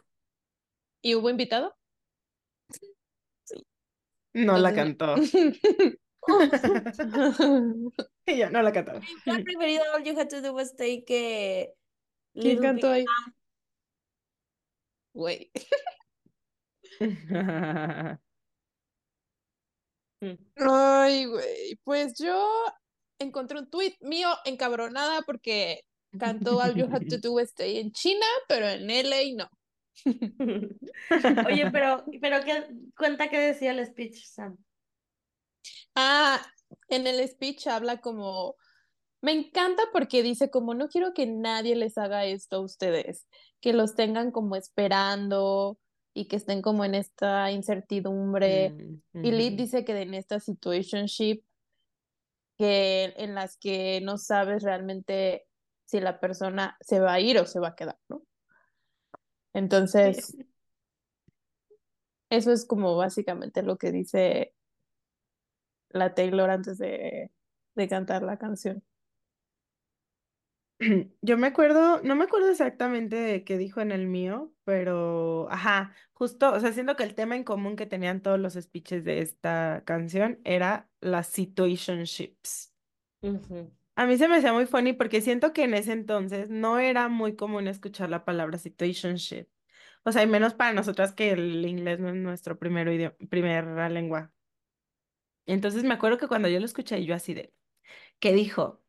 ¿Y 1.01 1.15
hubo 1.15 1.29
invitado? 1.29 1.75
No 4.31 4.57
la 4.59 4.73
cantó. 4.73 5.15
Ella 8.25 8.49
no 8.51 8.61
la 8.61 8.71
cantaba. 8.71 8.99
Hubiera 8.99 9.43
preferido 9.43 9.83
All 9.95 10.03
You 10.03 10.19
Had 10.19 10.27
to 10.29 10.41
Do 10.41 10.53
Was 10.53 10.69
Stay 10.69 11.03
que 11.03 11.73
¿Quién 12.33 12.45
Little 12.45 12.61
cantó 12.61 12.91
ahí? 12.91 13.05
Güey. 15.13 15.51
Ay, 20.57 21.25
güey. 21.25 21.79
Pues 21.83 22.13
yo 22.19 22.65
encontré 23.19 23.59
un 23.59 23.69
tweet 23.69 23.95
mío 24.01 24.29
encabronada 24.45 25.21
porque 25.23 25.81
cantó 26.17 26.59
All 26.59 26.75
You 26.75 26.87
Had 26.91 27.07
to 27.07 27.17
Do 27.17 27.33
Was 27.33 27.49
Stay 27.49 27.77
en 27.77 27.91
China, 27.91 28.25
pero 28.47 28.67
en 28.67 28.89
LA 28.89 29.35
no. 29.35 29.49
Oye, 31.45 31.69
pero, 31.73 32.05
pero 32.21 32.43
¿qué, 32.43 32.67
cuenta 32.97 33.29
qué 33.29 33.39
decía 33.39 33.71
el 33.71 33.85
speech, 33.85 34.23
Sam. 34.25 34.57
Ah, 35.95 36.41
en 36.87 37.07
el 37.07 37.27
speech 37.27 37.67
habla 37.67 37.97
como, 37.97 38.55
me 39.21 39.33
encanta 39.33 39.83
porque 39.91 40.23
dice 40.23 40.49
como, 40.49 40.73
no 40.73 40.87
quiero 40.87 41.13
que 41.13 41.25
nadie 41.25 41.75
les 41.75 41.97
haga 41.97 42.25
esto 42.25 42.57
a 42.57 42.61
ustedes, 42.61 43.27
que 43.59 43.73
los 43.73 43.95
tengan 43.95 44.31
como 44.31 44.55
esperando 44.55 45.77
y 46.13 46.25
que 46.25 46.37
estén 46.37 46.61
como 46.61 46.85
en 46.85 46.95
esta 46.95 47.51
incertidumbre. 47.51 48.73
Mm, 49.13 49.25
Y 49.25 49.29
ujú. 49.29 49.55
dice 49.57 49.83
que 49.83 50.01
en 50.01 50.13
esta 50.13 50.39
situationship 50.39 51.43
que 52.57 53.13
en 53.15 53.35
las 53.35 53.57
que 53.57 54.01
no 54.01 54.17
sabes 54.17 54.63
realmente 54.63 55.47
si 55.89 55.99
la 55.99 56.19
persona 56.19 56.77
se 56.81 56.99
va 56.99 57.13
a 57.13 57.19
ir 57.19 57.39
o 57.39 57.45
se 57.45 57.59
va 57.59 57.69
a 57.69 57.75
quedar, 57.75 57.97
¿no? 58.09 58.21
Entonces, 59.53 60.37
eso 62.29 62.51
es 62.51 62.65
como 62.65 62.95
básicamente 62.95 63.63
lo 63.63 63.77
que 63.77 63.91
dice 63.91 64.53
la 65.89 66.13
Taylor 66.13 66.51
antes 66.51 66.77
de, 66.77 67.31
de 67.73 67.87
cantar 67.87 68.21
la 68.21 68.37
canción. 68.37 68.83
Yo 71.23 71.37
me 71.39 71.47
acuerdo, 71.47 72.03
no 72.03 72.15
me 72.15 72.25
acuerdo 72.25 72.51
exactamente 72.51 73.15
de 73.15 73.43
qué 73.43 73.57
dijo 73.57 73.81
en 73.81 73.91
el 73.91 74.05
mío, 74.05 74.53
pero, 74.65 75.47
ajá, 75.49 75.95
justo, 76.13 76.53
o 76.53 76.59
sea, 76.59 76.71
siento 76.71 76.95
que 76.95 77.03
el 77.03 77.15
tema 77.15 77.35
en 77.35 77.43
común 77.43 77.75
que 77.75 77.87
tenían 77.87 78.21
todos 78.21 78.39
los 78.39 78.53
speeches 78.53 79.03
de 79.03 79.21
esta 79.21 79.81
canción 79.85 80.39
era 80.43 80.87
las 81.01 81.25
situationships. 81.29 82.75
A 83.99 84.05
mí 84.05 84.17
se 84.17 84.29
me 84.29 84.37
hacía 84.37 84.53
muy 84.53 84.65
funny 84.65 84.93
porque 84.93 85.19
siento 85.19 85.51
que 85.51 85.63
en 85.63 85.73
ese 85.73 85.91
entonces 85.91 86.49
no 86.49 86.79
era 86.79 87.09
muy 87.09 87.35
común 87.35 87.67
escuchar 87.67 88.09
la 88.09 88.23
palabra 88.23 88.57
situationship. 88.57 89.47
O 90.03 90.13
sea, 90.13 90.23
y 90.23 90.27
menos 90.27 90.53
para 90.53 90.71
nosotras 90.71 91.11
que 91.11 91.31
el 91.31 91.65
inglés 91.65 91.99
no 91.99 92.07
es 92.07 92.15
nuestro 92.15 92.57
primer 92.57 92.87
idioma, 92.87 93.17
primera 93.29 93.89
lengua. 93.89 94.31
Entonces 95.45 95.83
me 95.83 95.95
acuerdo 95.95 96.17
que 96.17 96.29
cuando 96.29 96.47
yo 96.47 96.61
lo 96.61 96.65
escuché, 96.65 97.03
yo 97.03 97.13
así 97.13 97.33
de, 97.33 97.53
¿qué 98.19 98.31
dijo? 98.31 98.81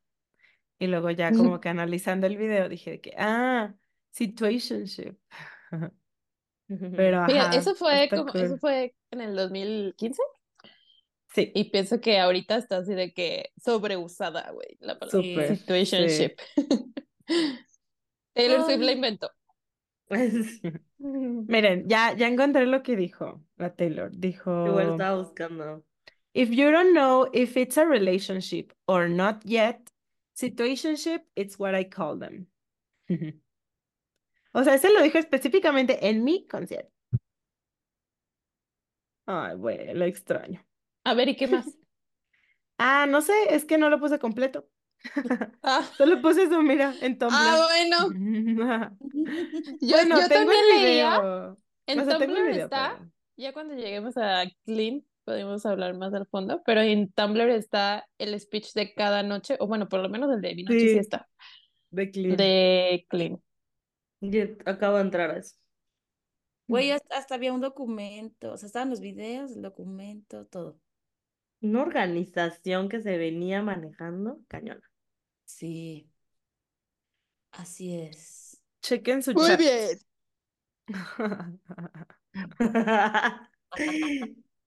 Y 0.78 0.86
luego 0.86 1.10
ya 1.10 1.32
como 1.32 1.58
que 1.58 1.68
analizando 1.68 2.28
el 2.28 2.36
video 2.36 2.68
dije 2.68 2.92
de 2.92 3.00
que, 3.00 3.12
ah, 3.18 3.74
situationship. 4.12 5.16
Pero 6.96 7.22
ajá, 7.22 7.50
eso 7.56 7.74
fue 7.74 8.08
como, 8.08 8.28
eso 8.28 8.50
cool. 8.50 8.60
fue 8.60 8.94
en 9.10 9.22
el 9.22 9.34
2015 9.34 10.22
Sí, 11.32 11.52
y 11.54 11.70
pienso 11.70 12.00
que 12.00 12.18
ahorita 12.18 12.56
está 12.56 12.78
así 12.78 12.94
de 12.94 13.12
que 13.12 13.52
sobreusada, 13.62 14.50
güey, 14.50 14.76
la 14.80 14.98
palabra 14.98 15.20
súper, 15.22 15.56
situationship. 15.56 16.36
Taylor 18.34 18.64
Swift 18.64 18.80
la 18.80 18.92
inventó. 18.92 19.30
Miren, 20.98 21.88
ya, 21.88 22.14
ya 22.16 22.26
encontré 22.26 22.66
lo 22.66 22.82
que 22.82 22.96
dijo 22.96 23.44
la 23.56 23.74
Taylor. 23.74 24.10
Igual 24.12 24.20
Dijo, 24.20 24.80
estaba 24.80 25.22
buscando. 25.22 25.84
if 26.34 26.50
you 26.50 26.70
don't 26.70 26.92
know 26.94 27.28
if 27.32 27.56
it's 27.56 27.76
a 27.76 27.86
relationship 27.86 28.72
or 28.88 29.08
not 29.08 29.44
yet, 29.44 29.90
situationship, 30.36 31.20
it's 31.36 31.58
what 31.58 31.74
I 31.74 31.84
call 31.84 32.18
them. 32.18 32.48
O 34.52 34.64
sea, 34.64 34.74
ese 34.74 34.92
lo 34.92 35.02
dijo 35.02 35.18
específicamente 35.18 36.08
en 36.08 36.24
mi 36.24 36.46
concierto. 36.46 36.90
Ay, 39.26 39.54
güey, 39.56 39.94
lo 39.94 40.04
extraño. 40.04 40.60
A 41.04 41.14
ver, 41.14 41.28
¿y 41.28 41.36
qué 41.36 41.46
más? 41.46 41.66
Ah, 42.82 43.04
no 43.06 43.20
sé, 43.20 43.34
es 43.50 43.66
que 43.66 43.76
no 43.76 43.90
lo 43.90 44.00
puse 44.00 44.18
completo. 44.18 44.66
Ah, 45.62 45.82
Solo 45.98 46.20
puse 46.22 46.44
eso, 46.44 46.62
mira, 46.62 46.94
en 47.02 47.18
Tumblr. 47.18 47.36
ah, 47.38 47.66
bueno. 47.68 48.98
Yo, 49.82 49.96
Bueno, 49.96 50.18
yo 50.20 50.28
tengo 50.28 50.50
también 50.50 50.60
el 50.76 50.82
leía. 50.82 51.18
video. 51.20 51.58
En 51.86 52.00
O 52.00 52.04
sea, 52.06 52.18
Tumblr 52.18 52.42
video, 52.46 52.64
está, 52.64 52.96
pero- 52.98 53.10
ya 53.36 53.52
cuando 53.52 53.74
lleguemos 53.74 54.16
a 54.16 54.44
Clean, 54.64 55.04
podemos 55.24 55.66
hablar 55.66 55.94
más 55.98 56.14
al 56.14 56.26
fondo, 56.26 56.62
pero 56.64 56.80
en 56.80 57.12
Tumblr 57.12 57.50
está 57.50 58.08
el 58.18 58.38
speech 58.40 58.72
de 58.72 58.94
cada 58.94 59.22
noche, 59.22 59.56
o 59.60 59.66
bueno, 59.66 59.86
por 59.88 60.00
lo 60.00 60.08
menos 60.08 60.32
el 60.32 60.40
de 60.40 60.54
mi 60.54 60.62
noche 60.64 60.78
sí, 60.80 60.88
Sí. 60.90 60.98
está, 60.98 61.28
de 61.90 62.10
clean. 62.10 62.36
de 62.38 63.06
Clean. 63.10 63.42
Yo 64.22 64.44
acabo 64.64 64.96
de 64.96 65.02
entrar 65.02 65.30
a 65.32 65.38
eso. 65.38 65.54
Güey, 66.66 66.92
hasta, 66.92 67.16
hasta 67.18 67.34
había 67.34 67.52
un 67.52 67.60
documento, 67.60 68.52
o 68.52 68.56
sea, 68.56 68.66
estaban 68.68 68.88
los 68.90 69.00
videos, 69.00 69.52
el 69.56 69.62
documento, 69.62 70.46
todo. 70.46 70.78
Una 71.62 71.82
organización 71.82 72.88
que 72.88 73.02
se 73.02 73.18
venía 73.18 73.62
manejando, 73.62 74.40
cañona. 74.48 74.90
Sí, 75.44 76.08
así 77.52 77.98
es. 77.98 78.60
Chequen 78.82 79.22
su 79.22 79.34
chat. 79.34 79.58
bien. 79.58 79.98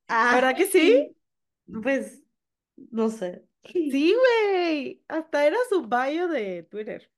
¿Verdad 0.07 0.55
que 0.55 0.67
sí? 0.67 1.15
Pues, 1.81 2.21
no 2.75 3.09
sé. 3.09 3.43
Sí, 3.65 4.13
güey. 4.13 5.01
Hasta 5.07 5.47
era 5.47 5.57
su 5.69 5.87
bio 5.87 6.27
de 6.27 6.63
Twitter. 6.63 7.09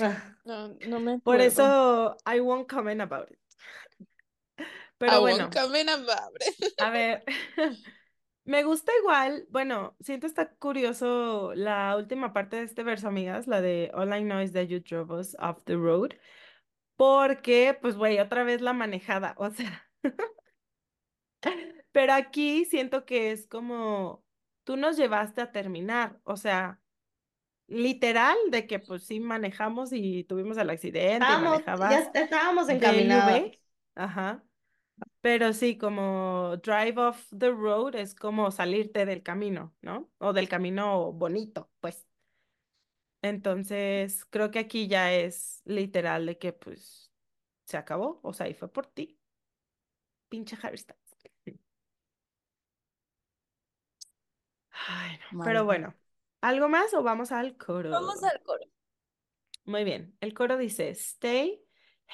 Ah, 0.00 0.36
No, 0.44 0.68
no 0.88 1.00
me 1.00 1.18
Por 1.18 1.40
eso 1.40 2.16
I 2.26 2.40
won't 2.40 2.68
comment 2.68 3.00
about 3.00 3.30
it. 3.30 3.38
Pero 4.98 5.12
I 5.12 5.20
bueno, 5.20 5.38
won't 5.44 5.54
come 5.54 5.80
in 5.80 5.88
about 5.88 6.36
it. 6.40 6.74
a 6.78 6.90
ver. 6.90 7.24
Me 8.44 8.64
gusta 8.64 8.90
igual, 9.00 9.46
bueno, 9.50 9.96
siento 10.00 10.26
está 10.26 10.50
curioso 10.54 11.52
la 11.54 11.96
última 11.96 12.32
parte 12.32 12.56
de 12.56 12.64
este 12.64 12.82
verso, 12.82 13.06
amigas, 13.06 13.46
la 13.46 13.60
de 13.60 13.92
All 13.94 14.12
I 14.12 14.22
know 14.22 14.40
is 14.40 14.52
that 14.52 14.64
you 14.64 14.80
drove 14.80 15.12
us 15.12 15.36
off 15.38 15.62
the 15.64 15.76
road, 15.76 16.14
porque, 16.96 17.78
pues, 17.80 17.96
güey, 17.96 18.18
otra 18.18 18.42
vez 18.42 18.60
la 18.60 18.72
manejada, 18.72 19.34
o 19.38 19.50
sea, 19.50 19.88
pero 21.92 22.14
aquí 22.14 22.64
siento 22.64 23.04
que 23.04 23.30
es 23.30 23.46
como, 23.46 24.24
tú 24.64 24.76
nos 24.76 24.96
llevaste 24.96 25.40
a 25.40 25.52
terminar, 25.52 26.18
o 26.24 26.36
sea, 26.36 26.80
literal, 27.68 28.36
de 28.50 28.66
que, 28.66 28.80
pues, 28.80 29.04
sí 29.06 29.20
manejamos 29.20 29.92
y 29.92 30.24
tuvimos 30.24 30.56
el 30.58 30.68
accidente 30.70 31.32
y 31.32 31.36
estábamos, 31.36 31.64
ya 31.78 32.10
manejabas 32.10 32.10
estábamos 32.12 32.66
DLV, 32.66 32.76
encaminadas. 32.76 33.42
ajá, 33.94 34.44
pero 35.22 35.54
sí, 35.54 35.78
como 35.78 36.56
drive 36.64 37.00
off 37.00 37.28
the 37.38 37.50
road 37.50 37.94
es 37.96 38.14
como 38.14 38.50
salirte 38.52 39.06
del 39.06 39.22
camino, 39.24 39.74
¿no? 39.82 40.10
O 40.18 40.34
del 40.34 40.48
camino 40.50 41.12
bonito, 41.12 41.70
pues. 41.80 42.06
Entonces, 43.22 44.24
creo 44.26 44.50
que 44.50 44.58
aquí 44.60 44.88
ya 44.88 45.12
es 45.14 45.62
literal 45.64 46.26
de 46.26 46.38
que 46.38 46.52
pues 46.52 47.12
se 47.66 47.76
acabó, 47.78 48.20
o 48.24 48.32
sea, 48.34 48.48
y 48.48 48.54
fue 48.54 48.72
por 48.72 48.86
ti. 48.86 49.18
Pinche 50.30 50.56
Harry 50.62 50.78
Styles. 50.78 50.98
Ay, 54.70 55.18
no, 55.18 55.38
pero 55.42 55.64
Maldito. 55.64 55.64
bueno, 55.64 55.94
¿algo 56.40 56.68
más 56.68 56.92
o 56.94 57.02
vamos 57.02 57.32
al 57.32 57.56
coro? 57.56 57.90
Vamos 57.90 58.22
al 58.24 58.42
coro. 58.42 58.64
Muy 59.64 59.84
bien, 59.84 60.16
el 60.20 60.34
coro 60.34 60.56
dice, 60.56 60.90
stay, 60.90 61.61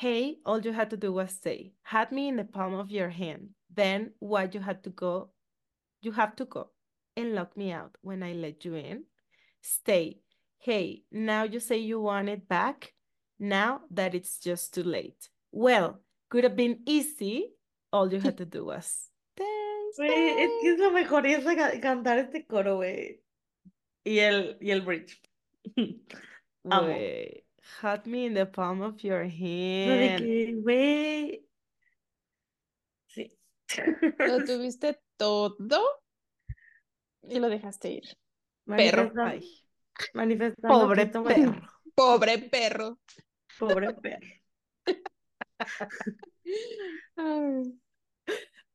hey, 0.01 0.37
all 0.47 0.61
you 0.61 0.73
had 0.73 0.91
to 0.91 0.97
do 0.97 1.13
was 1.13 1.37
say, 1.43 1.73
had 1.83 2.13
me 2.13 2.29
in 2.29 2.37
the 2.37 2.45
palm 2.45 2.75
of 2.75 2.91
your 2.91 3.09
hand, 3.09 3.49
then 3.75 4.13
what 4.21 4.55
you 4.55 4.61
had 4.61 4.83
to 4.85 4.91
go, 4.91 5.31
you 6.03 6.13
have 6.13 6.37
to 6.37 6.45
go 6.45 6.71
and 7.17 7.35
lock 7.35 7.57
me 7.57 7.73
out 7.73 7.97
when 8.01 8.23
I 8.23 8.33
let 8.33 8.65
you 8.65 8.77
in, 8.77 9.05
stay, 9.61 10.21
hey, 10.59 11.03
now 11.11 11.43
you 11.43 11.59
say 11.59 11.79
you 11.79 12.01
want 12.01 12.29
it 12.29 12.49
back, 12.49 12.93
now 13.41 13.81
that 13.91 14.15
it's 14.15 14.39
just 14.39 14.73
too 14.73 14.85
late. 14.85 15.29
Well, 15.51 16.01
could 16.31 16.45
have 16.45 16.55
been 16.55 16.79
easy, 16.87 17.55
all 17.93 18.13
you 18.13 18.21
had 18.21 18.37
to 18.39 18.45
do 18.45 18.67
was 18.67 19.11
stay, 19.35 19.45
Güey, 19.99 20.45
es 20.45 20.51
que 20.63 20.75
es 20.75 20.79
lo 20.79 20.93
mejor 20.93 21.27
es 21.27 21.45
ca- 21.45 21.81
cantar 21.81 22.19
este 22.19 22.47
coro, 22.47 22.77
güey. 22.77 23.21
Y 24.05 24.19
el, 24.19 24.59
y 24.61 24.71
el 24.71 24.83
bridge. 24.83 25.21
Amo. 26.71 26.87
Güey, 26.87 27.43
had 27.81 28.07
me 28.07 28.27
in 28.27 28.35
the 28.35 28.47
palm 28.47 28.81
of 28.81 29.03
your 29.05 29.25
hand. 29.25 30.25
güey. 30.65 31.45
Sí. 33.07 33.31
Lo 34.19 34.39
tuviste 34.47 34.99
todo 35.17 36.03
y 37.23 37.39
lo 37.39 37.49
dejaste 37.49 37.91
ir. 37.91 38.03
Perro. 38.67 39.13
Ay, 39.23 39.41
manifestando 40.15 40.81
pobre 40.81 41.07
me- 41.07 41.11
perro. 41.23 41.61
Pobre 41.95 42.39
perro. 42.39 42.99
Pobre 43.59 43.93
perro. 43.95 44.29
Ay. 47.17 47.79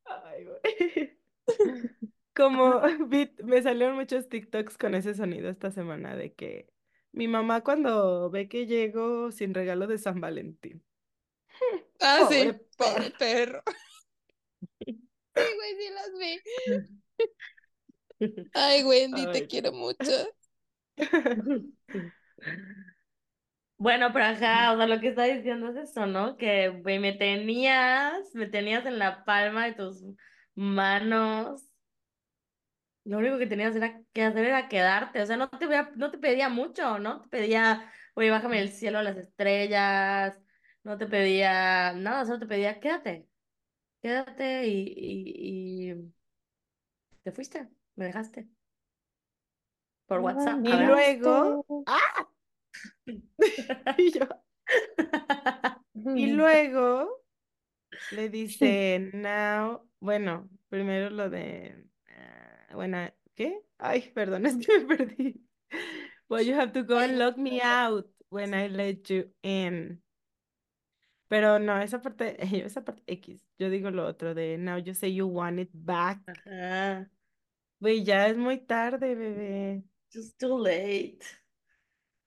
Ay, 0.05 0.45
güey. 0.45 1.17
Como 2.35 2.81
me 3.43 3.61
salieron 3.61 3.95
muchos 3.95 4.27
TikToks 4.27 4.77
con 4.77 4.95
ese 4.95 5.13
sonido 5.13 5.49
esta 5.49 5.71
semana 5.71 6.15
de 6.15 6.33
que 6.33 6.67
mi 7.13 7.27
mamá 7.27 7.61
cuando 7.61 8.29
ve 8.29 8.49
que 8.49 8.65
llego 8.65 9.31
sin 9.31 9.53
regalo 9.53 9.87
de 9.87 9.97
San 9.97 10.19
Valentín. 10.19 10.83
Ah, 12.05 12.27
sí, 12.29 12.51
Pobre 12.51 12.59
pobre 12.77 13.11
perro. 13.11 13.63
Sí, 15.35 15.43
güey, 15.55 15.75
sí 15.79 15.89
las 15.93 16.11
vi. 16.19 16.39
Ay, 18.53 18.83
Wendy, 18.83 19.25
te 19.31 19.47
quiero 19.47 19.71
mucho. 19.71 20.11
Bueno, 23.77 24.11
pero 24.13 24.25
ajá, 24.25 24.73
o 24.73 24.77
sea, 24.77 24.87
lo 24.87 24.99
que 25.01 25.09
está 25.09 25.23
diciendo 25.23 25.69
es 25.69 25.89
eso, 25.89 26.05
¿no? 26.05 26.37
Que, 26.37 26.69
güey, 26.69 26.99
me 26.99 27.13
tenías, 27.13 28.33
me 28.33 28.47
tenías 28.47 28.85
en 28.85 28.99
la 28.99 29.25
palma 29.25 29.65
de 29.65 29.73
tus 29.73 30.03
manos. 30.55 31.67
Lo 33.05 33.17
único 33.17 33.37
que 33.37 33.47
tenías 33.47 33.75
era 33.75 34.01
que 34.13 34.23
hacer 34.23 34.45
era 34.45 34.69
quedarte, 34.69 35.21
o 35.21 35.25
sea, 35.25 35.35
no 35.37 35.49
te, 35.49 35.65
voy 35.65 35.75
a- 35.75 35.91
no 35.95 36.09
te 36.11 36.17
pedía 36.17 36.49
mucho, 36.49 36.99
¿no? 36.99 37.21
Te 37.21 37.29
pedía, 37.29 37.91
oye, 38.15 38.29
bájame 38.31 38.59
el 38.61 38.69
cielo 38.71 38.99
a 38.99 39.03
las 39.03 39.17
estrellas, 39.17 40.39
no 40.83 40.97
te 40.97 41.07
pedía 41.07 41.93
nada, 41.93 42.25
solo 42.25 42.39
te 42.39 42.47
pedía, 42.47 42.79
quédate, 42.79 43.27
quédate 44.01 44.67
y, 44.67 44.93
y, 44.97 45.91
y 45.91 46.13
te 47.23 47.31
fuiste, 47.33 47.69
me 47.95 48.05
dejaste. 48.05 48.47
Por 50.07 50.21
WhatsApp, 50.21 50.61
Y 50.63 50.77
luego, 50.77 51.57
¡ah! 51.85 52.27
Y 53.97 54.11
yo. 54.11 54.27
Y 56.13 56.27
luego 56.27 57.23
le 58.09 58.29
dice, 58.29 59.11
now, 59.13 59.89
bueno, 59.99 60.49
primero 60.69 61.09
lo 61.09 61.29
de, 61.29 61.85
bueno, 62.73 62.97
¿qué? 63.35 63.61
Ay, 63.77 64.11
perdón, 64.13 64.45
es 64.45 64.57
que 64.57 64.79
me 64.79 64.85
perdí. 64.85 65.41
Well, 66.29 66.45
you 66.45 66.55
have 66.55 66.71
to 66.73 66.83
go 66.83 66.97
and 66.97 67.17
lock 67.17 67.37
me 67.37 67.61
out 67.61 68.07
when 68.29 68.53
I 68.53 68.67
let 68.67 69.09
you 69.09 69.29
in. 69.43 70.01
Pero 71.27 71.59
no, 71.59 71.81
esa 71.81 71.99
parte, 71.99 72.37
esa 72.65 72.83
parte 72.83 73.03
X. 73.07 73.43
Yo 73.57 73.69
digo 73.69 73.91
lo 73.91 74.05
otro 74.05 74.33
de 74.33 74.57
now 74.57 74.77
you 74.77 74.93
say 74.93 75.13
you 75.13 75.27
want 75.27 75.59
it 75.59 75.69
back. 75.73 76.19
Ajá. 76.27 77.09
Güey, 77.79 78.03
ya 78.03 78.27
es 78.27 78.37
muy 78.37 78.59
tarde, 78.65 79.15
bebé. 79.15 79.83
Just 80.11 80.37
too 80.39 80.57
late. 80.57 81.19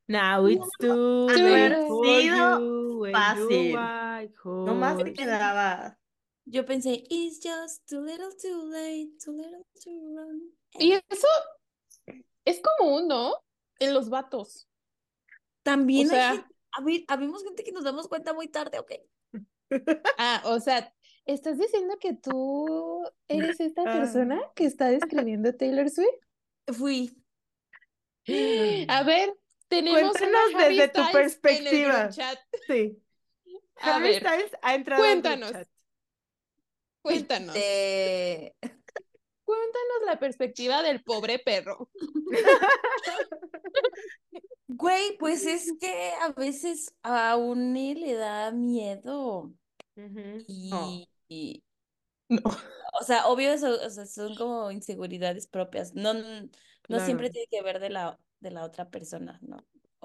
Now 0.08 0.46
it's 0.46 0.68
too 0.78 1.28
late 1.28 1.74
for 1.88 2.20
you 2.20 2.98
when 3.00 3.12
fácil. 3.12 3.72
No 4.44 4.74
más 4.74 5.02
te 5.02 5.12
quedaba. 5.12 5.96
Yo 6.48 6.64
pensé, 6.64 7.02
it's 7.10 7.40
just 7.42 7.84
too 7.88 8.00
little 8.00 8.30
too 8.40 8.70
late, 8.70 9.10
too 9.22 9.32
little 9.32 9.64
to 9.82 9.90
run. 10.14 10.42
Y 10.78 10.92
eso 10.92 11.26
es 12.44 12.60
común, 12.78 13.08
¿no? 13.08 13.34
En 13.80 13.92
los 13.92 14.08
vatos. 14.08 14.68
También 15.64 16.06
o 16.06 16.10
sea- 16.10 16.30
hay 16.30 16.36
gente, 16.38 16.54
a 16.72 16.80
ver, 16.82 17.04
habemos 17.08 17.42
gente 17.42 17.64
que 17.64 17.72
nos 17.72 17.82
damos 17.84 18.06
cuenta 18.08 18.32
muy 18.32 18.48
tarde, 18.48 18.78
¿ok? 18.78 18.92
Ah, 20.18 20.42
o 20.44 20.60
sea, 20.60 20.94
¿estás 21.24 21.58
diciendo 21.58 21.96
que 21.98 22.14
tú 22.14 23.02
eres 23.26 23.58
esta 23.58 23.82
Ah. 23.82 23.98
persona 23.98 24.40
que 24.54 24.66
está 24.66 24.86
describiendo 24.88 25.52
Taylor 25.54 25.90
Swift? 25.90 26.08
Fui. 26.72 27.16
A 28.88 29.02
ver, 29.02 29.34
tenemos 29.68 30.00
Cuéntanos 30.12 30.54
una 30.54 30.68
desde 30.68 30.88
tu 30.88 31.00
Styles 31.02 31.02
en 31.02 31.06
el 31.06 31.12
perspectiva. 31.12 32.08
chat. 32.10 32.38
Sí. 32.68 33.02
A 33.80 33.96
Harry 33.96 34.04
ver, 34.10 34.20
Styles 34.20 34.52
ha 34.62 34.74
entrado 34.74 35.02
al 35.02 35.08
group 35.10 35.22
cuéntanos. 35.22 35.52
chat. 35.52 35.68
Cuéntanos. 37.06 37.54
Eh, 37.58 38.54
Cuéntanos 39.44 40.06
la 40.06 40.18
perspectiva 40.18 40.82
del 40.82 41.04
pobre 41.04 41.38
perro. 41.38 41.88
güey, 44.66 45.16
pues 45.18 45.46
es 45.46 45.72
que 45.80 46.10
a 46.20 46.32
veces 46.32 46.92
a 47.02 47.36
uno 47.36 47.78
le 47.94 48.14
da 48.14 48.50
miedo 48.50 49.52
Ujú. 49.96 50.44
y, 50.48 50.70
No. 50.70 50.88
y- 51.28 51.62
No. 52.28 52.40
o 53.00 53.04
sea, 53.04 53.28
obvio 53.28 53.52
eso, 53.52 53.80
o 53.80 53.90
sea, 53.90 54.04
son 54.06 54.34
como 54.34 54.72
inseguridades 54.72 55.46
propias. 55.46 55.94
No, 55.94 56.12
no 56.14 57.00
siempre 57.04 57.30
tiene 57.30 57.46
que 57.48 57.62
ver 57.62 57.78
de 57.78 57.90
la, 57.90 58.18
de 58.40 58.50
la 58.50 58.64
otra 58.64 58.90
persona, 58.90 59.38
¿no? 59.42 59.58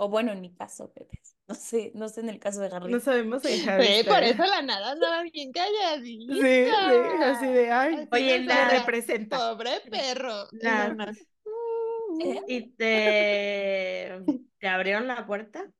O 0.03 0.09
bueno, 0.09 0.31
en 0.31 0.41
mi 0.41 0.51
caso, 0.51 0.91
bebés. 0.95 1.35
No 1.47 1.53
sé, 1.53 1.91
no 1.93 2.09
sé 2.09 2.21
en 2.21 2.29
el 2.29 2.39
caso 2.39 2.59
de 2.61 2.69
Harry. 2.75 2.91
No 2.91 2.99
sabemos 2.99 3.45
en 3.45 3.69
Harry 3.69 3.85
Sí, 3.85 4.03
por 4.03 4.23
eso 4.23 4.43
la 4.47 4.63
nada 4.63 4.93
andaba 4.93 5.21
bien 5.21 5.51
calladita. 5.51 6.33
Sí, 6.33 6.41
sí, 6.41 7.23
así 7.23 7.45
de, 7.45 7.71
ay, 7.71 7.93
Así 7.93 8.07
Oye, 8.11 8.39
la- 8.45 8.69
representa. 8.69 9.37
Pobre 9.37 9.79
perro. 9.91 10.47
Y 10.53 10.57
La- 10.63 10.87
nomás, 10.89 11.17
¿Eh? 12.19 12.41
¿Y 12.47 12.61
te, 12.71 14.21
te 14.59 14.67
abrieron 14.67 15.05
la 15.07 15.23
puerta? 15.27 15.71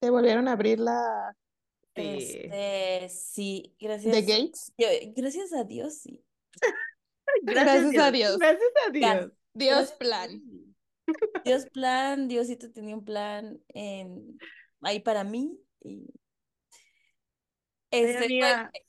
Te 0.00 0.10
volvieron 0.10 0.48
a 0.48 0.52
abrir 0.52 0.80
la 0.80 1.32
Sí. 1.94 2.02
Este, 2.02 3.08
sí, 3.08 3.76
de 3.78 3.86
gracias. 3.86 4.26
Gates. 4.26 4.72
yo- 4.76 4.88
gracias 5.14 5.52
a 5.52 5.62
Dios, 5.62 5.94
sí. 5.98 6.24
Gracias 7.42 7.96
a 7.98 8.10
Dios. 8.10 8.36
Gracias 8.38 8.70
a 8.86 8.90
Dios. 8.90 9.32
Dios 9.54 9.92
plan. 9.92 10.42
Dios, 11.46 11.66
plan, 11.72 12.28
Diosito 12.28 12.70
tenía 12.72 12.94
un 12.96 13.04
plan 13.04 13.60
en, 13.68 14.38
ahí 14.80 15.00
para 15.00 15.24
mí. 15.24 15.58
Y, 15.82 16.06
este, 17.90 18.24
amiga, 18.24 18.70
fue- 18.70 18.86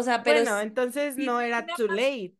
o 0.00 0.02
sea, 0.02 0.22
pero 0.22 0.40
Bueno, 0.40 0.60
entonces 0.60 1.16
no 1.16 1.40
era 1.40 1.64
too 1.66 1.86
late. 1.88 2.36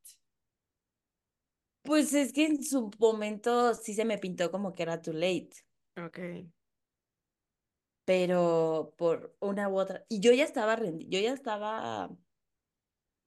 pues 1.82 2.12
es 2.14 2.32
que 2.32 2.46
en 2.46 2.62
su 2.64 2.90
momento 2.98 3.74
sí 3.74 3.94
se 3.94 4.04
me 4.04 4.18
pintó 4.18 4.50
como 4.50 4.74
que 4.74 4.82
era 4.82 5.00
too 5.00 5.12
late, 5.14 5.50
Ok. 5.96 6.18
pero 8.04 8.94
por 8.96 9.36
una 9.40 9.68
u 9.68 9.78
otra. 9.78 10.04
Y 10.08 10.20
yo 10.20 10.32
ya 10.32 10.44
estaba 10.44 10.76
rendi- 10.76 11.08
yo 11.08 11.20
ya 11.20 11.32
estaba. 11.32 12.10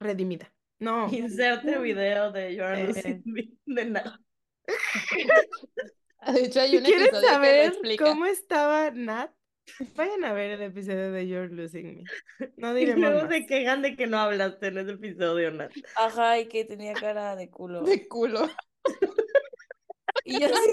Redimida. 0.02 0.54
No. 0.80 1.10
inserte 1.12 1.78
video 1.80 2.32
de 2.32 2.56
You're 2.56 2.82
Eh. 2.82 2.88
Losing 2.88 3.22
Me 3.26 3.50
de 3.66 3.86
Nat. 3.86 4.20
De 6.34 6.46
hecho, 6.46 6.62
hay 6.62 6.72
Si 6.72 6.78
un 6.78 6.84
quieren 6.84 7.08
episodio 7.08 7.40
que 7.42 7.52
lo 7.54 7.58
saber 7.58 7.66
explica. 7.66 8.04
cómo 8.06 8.26
estaba 8.26 8.92
Nat, 8.92 9.32
vayan 9.96 10.24
a 10.26 10.34
ver 10.34 10.52
el 10.52 10.62
episodio 10.64 11.12
de 11.12 11.28
You're 11.28 11.54
Losing 11.54 11.96
Me. 11.96 12.04
No 12.58 12.74
Y 12.78 12.86
diremos 12.86 13.00
luego 13.00 13.22
más. 13.22 13.30
se 13.30 13.46
quejan 13.46 13.82
de 13.82 13.96
que 13.96 14.08
no 14.08 14.20
hablaste 14.20 14.68
en 14.68 14.78
ese 14.80 14.92
episodio, 14.92 15.52
Nat. 15.52 15.72
Ajá, 15.96 16.40
y 16.40 16.48
que 16.48 16.66
tenía 16.66 16.94
cara 16.94 17.36
de 17.36 17.50
culo. 17.50 17.84
De 17.84 18.08
culo. 18.08 18.50
Y 20.26 20.40
yo 20.40 20.48
así 20.48 20.72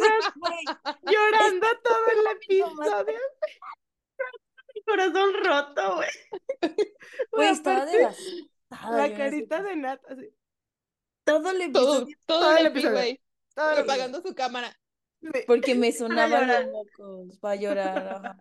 Llorando 1.02 1.66
todo 1.82 1.96
el 2.12 2.26
episodio. 2.36 3.18
Mi 4.74 4.82
corazón 4.82 5.30
roto, 5.44 5.96
güey. 5.96 6.08
güey, 7.32 7.48
estaba 7.50 7.86
devastada. 7.86 8.90
La 8.96 9.14
carita 9.16 9.62
de 9.62 9.76
Nat, 9.76 10.00
así. 10.08 10.28
Todo 11.24 11.50
el 11.50 11.62
episodio, 11.62 12.16
todo, 12.26 12.40
todo 12.40 12.52
el 12.52 12.58
el 12.58 12.66
epi, 12.66 12.78
episodio. 12.78 12.96
güey. 12.96 13.20
todo 13.54 13.70
el 13.72 13.78
Apagando 13.78 14.22
su 14.22 14.34
cámara. 14.34 14.76
Sí. 15.32 15.40
porque 15.46 15.74
me 15.74 15.92
sonaban 15.92 16.46
llorar. 16.46 16.64
los 16.66 16.72
mocos 16.72 17.38
para 17.38 17.56
llorar. 17.56 18.08
ajá. 18.08 18.40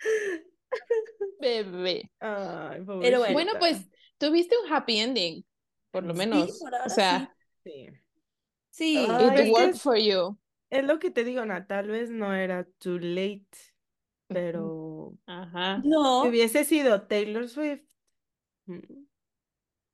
Bebé. 1.40 2.10
Ay, 2.20 2.80
Pero 3.00 3.18
bueno. 3.18 3.32
Bueno, 3.32 3.52
pues 3.58 3.88
tuviste 4.18 4.56
un 4.64 4.72
happy 4.72 4.98
ending, 4.98 5.44
por 5.90 6.04
lo 6.04 6.12
Sí, 6.12 6.18
menos. 6.18 6.58
por 6.60 6.74
ahora 6.74 6.86
o 6.86 6.88
sea, 6.90 7.34
Sí. 7.64 7.86
Sí, 8.70 8.96
Ay, 9.08 9.48
it 9.48 9.52
worked 9.52 9.76
for 9.76 9.96
you. 9.98 10.38
Es 10.70 10.84
lo 10.84 10.98
que 10.98 11.10
te 11.10 11.24
digo, 11.24 11.44
Nat, 11.44 11.68
tal 11.68 11.88
vez 11.88 12.10
no 12.10 12.34
era 12.34 12.64
too 12.78 12.98
late, 12.98 13.46
pero 14.28 15.14
Ajá. 15.26 15.82
no, 15.84 16.22
si 16.22 16.28
hubiese 16.30 16.64
sido 16.64 17.02
Taylor 17.06 17.48
Swift. 17.48 17.82
mm, 18.66 18.78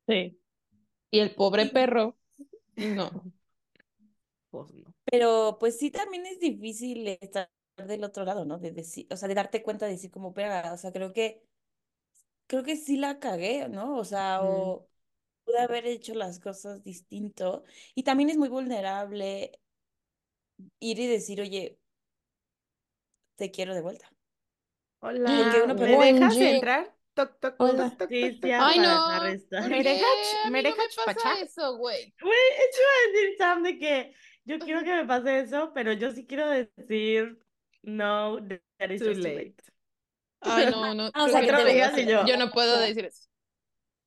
Sí. 0.06 0.38
Y 1.10 1.20
el 1.20 1.34
pobre 1.34 1.64
Sí. 1.64 1.70
perro, 1.70 2.16
no. 2.76 3.10
Pues 4.50 4.72
no. 4.74 4.94
Pero 5.10 5.56
pues 5.60 5.78
sí 5.78 5.90
también 5.90 6.26
es 6.26 6.40
difícil 6.40 7.06
estar 7.20 7.50
del 7.76 8.04
otro 8.04 8.24
lado, 8.24 8.44
¿no? 8.44 8.58
De 8.58 8.72
decir, 8.72 9.06
o 9.10 9.16
sea, 9.16 9.28
de 9.28 9.34
darte 9.34 9.62
cuenta 9.62 9.86
de 9.86 9.92
decir 9.92 10.10
como, 10.10 10.34
pero, 10.34 10.72
o 10.74 10.76
sea, 10.76 10.92
creo 10.92 11.12
que, 11.12 11.42
creo 12.46 12.62
que 12.64 12.76
sí 12.76 12.96
la 12.96 13.18
cagué, 13.20 13.68
¿no? 13.68 13.96
O 13.96 14.04
sea, 14.04 14.40
Ujú. 14.42 14.48
o 14.52 14.88
pude 15.44 15.60
haber 15.60 15.86
hecho 15.86 16.14
las 16.14 16.40
cosas 16.40 16.82
distinto. 16.84 17.64
Y 17.94 18.02
también 18.04 18.30
es 18.30 18.36
muy 18.38 18.48
vulnerable 18.48 19.52
ir 20.80 20.98
y 20.98 21.06
decir, 21.06 21.40
oye, 21.40 21.78
te 23.36 23.50
quiero 23.50 23.74
de 23.74 23.80
vuelta. 23.82 24.10
Hola, 25.00 25.30
Porque 25.36 25.62
uno 25.62 25.74
¿me 25.74 25.86
dejas 25.86 26.36
entrar? 26.36 26.94
Toc, 27.14 27.38
toc, 27.40 27.54
Hola. 27.58 27.90
toc, 27.90 27.98
toc, 27.98 28.08
Sí, 28.08 28.32
toc. 28.40 28.50
Ay, 28.58 28.78
no. 28.80 29.06
Harry 29.06 29.38
Styles. 29.38 29.62
¿Por 29.62 29.70
¿Me 29.70 29.82
dejas- 29.82 30.34
me 30.44 30.50
no 30.50 30.50
me 30.50 30.62
dejas 30.62 30.94
pasa 30.96 31.12
pachar? 31.14 31.38
eso, 31.38 31.76
güey. 31.76 32.14
Güey, 32.20 32.38
eso 32.68 32.80
iba 32.80 32.90
a 32.90 33.12
decir 33.12 33.36
Sam 33.38 33.62
de 33.62 33.78
que 33.78 34.14
yo 34.48 34.58
quiero 34.60 34.82
que 34.84 34.94
me 34.96 35.06
pase 35.06 35.40
eso, 35.40 35.72
pero 35.74 35.92
yo 35.94 36.12
sí 36.12 36.26
quiero 36.26 36.48
decir 36.48 37.38
no, 37.82 38.38
that 38.78 38.90
is 38.90 39.02
Too 39.02 39.06
just 39.06 39.24
late. 39.24 39.34
late. 39.36 39.62
Ay, 40.40 40.66
no, 40.66 40.94
no. 40.94 41.10
Ah, 41.14 41.24
o 41.26 41.28
creo 41.28 41.30
sea, 41.30 41.40
que 41.40 41.46
que 41.46 41.52
no 41.52 41.58
te 41.58 41.64
digas 41.66 41.96
y 41.98 42.06
yo, 42.06 42.24
Yo 42.26 42.36
no 42.36 42.50
puedo 42.50 42.78
decir 42.80 43.04
eso. 43.06 43.28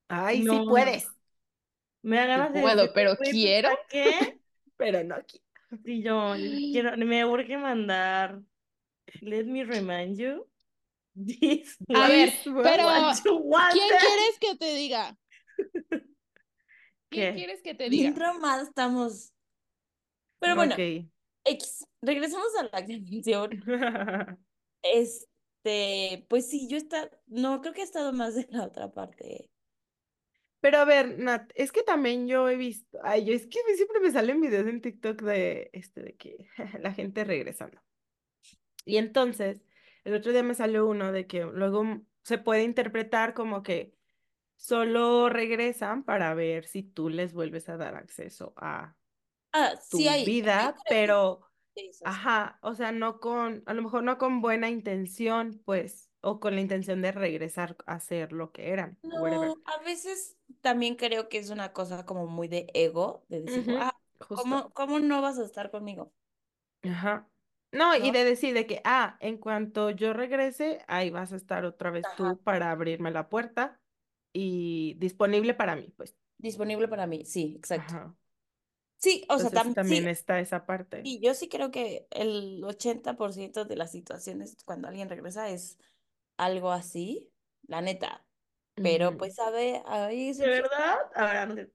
Ay, 0.10 0.44
sí 0.44 0.60
No. 0.60 0.66
puedes, 0.68 1.08
Me 2.04 2.18
da 2.18 2.26
ganas 2.28 2.54
de 2.54 2.62
puedo, 2.62 2.94
pero 2.94 3.18
"Güey, 3.18 3.18
pues, 3.18 3.38
quiero". 3.40 3.70
¿para 3.70 3.82
qué? 3.90 4.40
pero 4.78 5.04
no 5.04 5.16
aquí. 5.16 5.42
Sí, 5.86 6.02
yo 6.04 6.36
quiero, 6.72 6.98
me 6.98 7.26
urge 7.26 7.58
mandar 7.58 8.42
Let 9.22 9.46
me 9.48 9.64
remind 9.66 10.18
you 10.20 10.48
this 11.16 11.78
A 11.94 12.08
ver, 12.10 12.34
pero 12.64 12.84
what 12.86 13.24
you 13.26 13.38
wanted. 13.38 13.80
¿quién 13.80 13.98
quieres 13.98 14.40
que 14.40 14.56
te 14.58 14.76
diga? 14.76 15.18
¿Quién 17.10 17.30
¿Qué? 17.30 17.32
quieres 17.32 17.62
que 17.62 17.76
te 17.76 17.90
bien 17.90 18.14
diga? 18.14 18.16
traumados 18.16 18.70
estamos. 18.70 19.32
Pero 20.42 20.56
bueno, 20.56 20.74
Ok. 20.74 21.12
X, 21.46 21.88
regresamos 22.02 22.50
a 22.60 22.64
la 22.64 22.86
canción. 22.86 23.64
Este, 24.84 26.26
pues 26.28 26.50
sí, 26.50 26.68
yo 26.68 26.76
está, 26.76 27.10
no, 27.28 27.62
creo 27.62 27.74
que 27.74 27.82
he 27.82 27.84
estado 27.84 28.14
más 28.14 28.34
de 28.34 28.48
la 28.50 28.66
otra 28.66 28.92
parte. 28.92 29.52
Pero 30.60 30.78
a 30.80 30.86
ver, 30.86 31.20
Nat, 31.20 31.52
es 31.56 31.72
que 31.72 31.84
también 31.84 32.28
yo 32.28 32.50
he 32.50 32.56
visto, 32.56 33.00
ay, 33.04 33.26
yo 33.26 33.34
es 33.34 33.48
que 33.48 33.60
siempre 33.76 34.00
me 34.00 34.12
salen 34.12 34.42
videos 34.42 34.68
en 34.68 34.82
TikTok 34.82 35.22
de 35.22 35.70
este 35.74 36.02
de 36.02 36.16
que 36.18 36.48
la 36.80 36.94
gente 36.94 37.24
regresando. 37.24 37.80
Y 38.86 38.98
entonces, 38.98 39.64
el 40.04 40.16
otro 40.16 40.32
día 40.32 40.44
me 40.44 40.56
salió 40.56 40.88
uno 40.88 41.12
de 41.12 41.28
que 41.28 41.44
luego 41.46 41.84
se 42.24 42.38
puede 42.38 42.64
interpretar 42.64 43.34
como 43.34 43.64
que 43.64 43.96
solo 44.58 45.30
regresan 45.30 46.04
para 46.04 46.34
ver 46.36 46.66
si 46.66 46.84
tú 46.84 47.10
les 47.10 47.34
vuelves 47.34 47.70
a 47.70 47.78
dar 47.78 47.96
acceso 47.96 48.54
a 48.58 48.96
Ah, 49.54 49.74
tu 49.90 49.98
sí 49.98 50.08
hay. 50.08 50.26
vida, 50.26 50.76
pero. 50.88 51.42
Ajá, 52.04 52.60
o 52.62 52.76
sea, 52.76 52.92
no 52.92 53.20
con, 53.20 53.64
a 53.66 53.74
lo 53.74 53.82
mejor 53.82 54.04
no 54.04 54.18
con 54.18 54.42
buena 54.42 54.70
intención, 54.70 55.62
pues, 55.66 56.10
o 56.22 56.40
con 56.40 56.56
la 56.56 56.62
intención 56.62 57.02
de 57.02 57.12
regresar 57.12 57.78
a 57.86 58.00
ser 58.00 58.34
lo 58.34 58.52
que 58.52 58.70
eran, 58.72 58.98
whatever. 59.04 59.48
No, 59.50 59.56
a 59.66 59.78
veces 59.84 60.38
también 60.62 60.96
creo 60.96 61.30
que 61.30 61.38
es 61.38 61.50
una 61.50 61.72
cosa 61.72 62.06
como 62.06 62.28
muy 62.28 62.48
de 62.48 62.68
ego, 62.74 63.24
de 63.30 63.42
decir, 63.42 63.78
ah. 63.80 63.96
¿cómo, 64.18 64.70
cómo 64.72 65.00
no 65.00 65.22
vas 65.22 65.40
a 65.40 65.46
estar 65.46 65.72
conmigo? 65.72 66.12
Ajá. 66.84 67.28
No, 67.72 67.96
y 67.96 68.12
de 68.12 68.26
decir 68.26 68.54
de 68.54 68.68
que, 68.68 68.82
ah, 68.84 69.16
en 69.22 69.38
cuanto 69.38 69.92
yo 69.92 70.12
regrese, 70.12 70.84
ahí 70.88 71.10
vas 71.10 71.32
a 71.32 71.38
estar 71.38 71.64
otra 71.64 71.90
vez 71.90 72.06
Ajá, 72.06 72.16
tú 72.18 72.44
para 72.44 72.72
abrirme 72.72 73.12
la 73.12 73.30
puerta 73.30 73.80
y 74.34 74.96
disponible 74.96 75.54
para 75.54 75.78
mí, 75.78 75.94
pues. 75.96 76.18
disponible 76.38 76.90
para 76.90 77.08
mí, 77.08 77.24
sí, 77.26 77.54
exacto. 77.58 77.94
Ajá. 77.94 78.16
Sí, 79.02 79.26
o 79.30 79.40
sea, 79.40 79.52
Entonces 79.52 79.54
tam- 79.54 79.76
también 79.76 80.08
sí, 80.08 80.08
está 80.08 80.40
esa 80.40 80.66
parte. 80.66 81.10
y 81.10 81.20
yo 81.22 81.34
sí 81.34 81.50
creo 81.50 81.72
que 81.72 82.08
el 82.12 82.64
80% 82.66 83.66
de 83.66 83.76
las 83.78 83.92
situaciones 83.92 84.58
cuando 84.66 84.88
alguien 84.90 85.10
regresa 85.10 85.50
es 85.50 85.80
algo 86.38 86.72
así, 86.72 87.32
la 87.68 87.82
neta. 87.82 88.26
Pero 88.82 89.12
Ujú. 89.12 89.18
pues 89.18 89.36
sabe, 89.36 89.84
hay 89.88 90.34
¿De 90.38 90.48
verdad? 90.48 90.98
Ahora 91.16 91.46
no 91.48 91.56
hay 91.56 91.68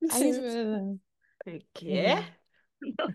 Sí, 0.10 0.32
excepciones. 0.32 0.60
¿verdad? 0.68 0.96
¿El 1.44 1.66
¿Qué? 1.72 2.16
No. 2.80 3.08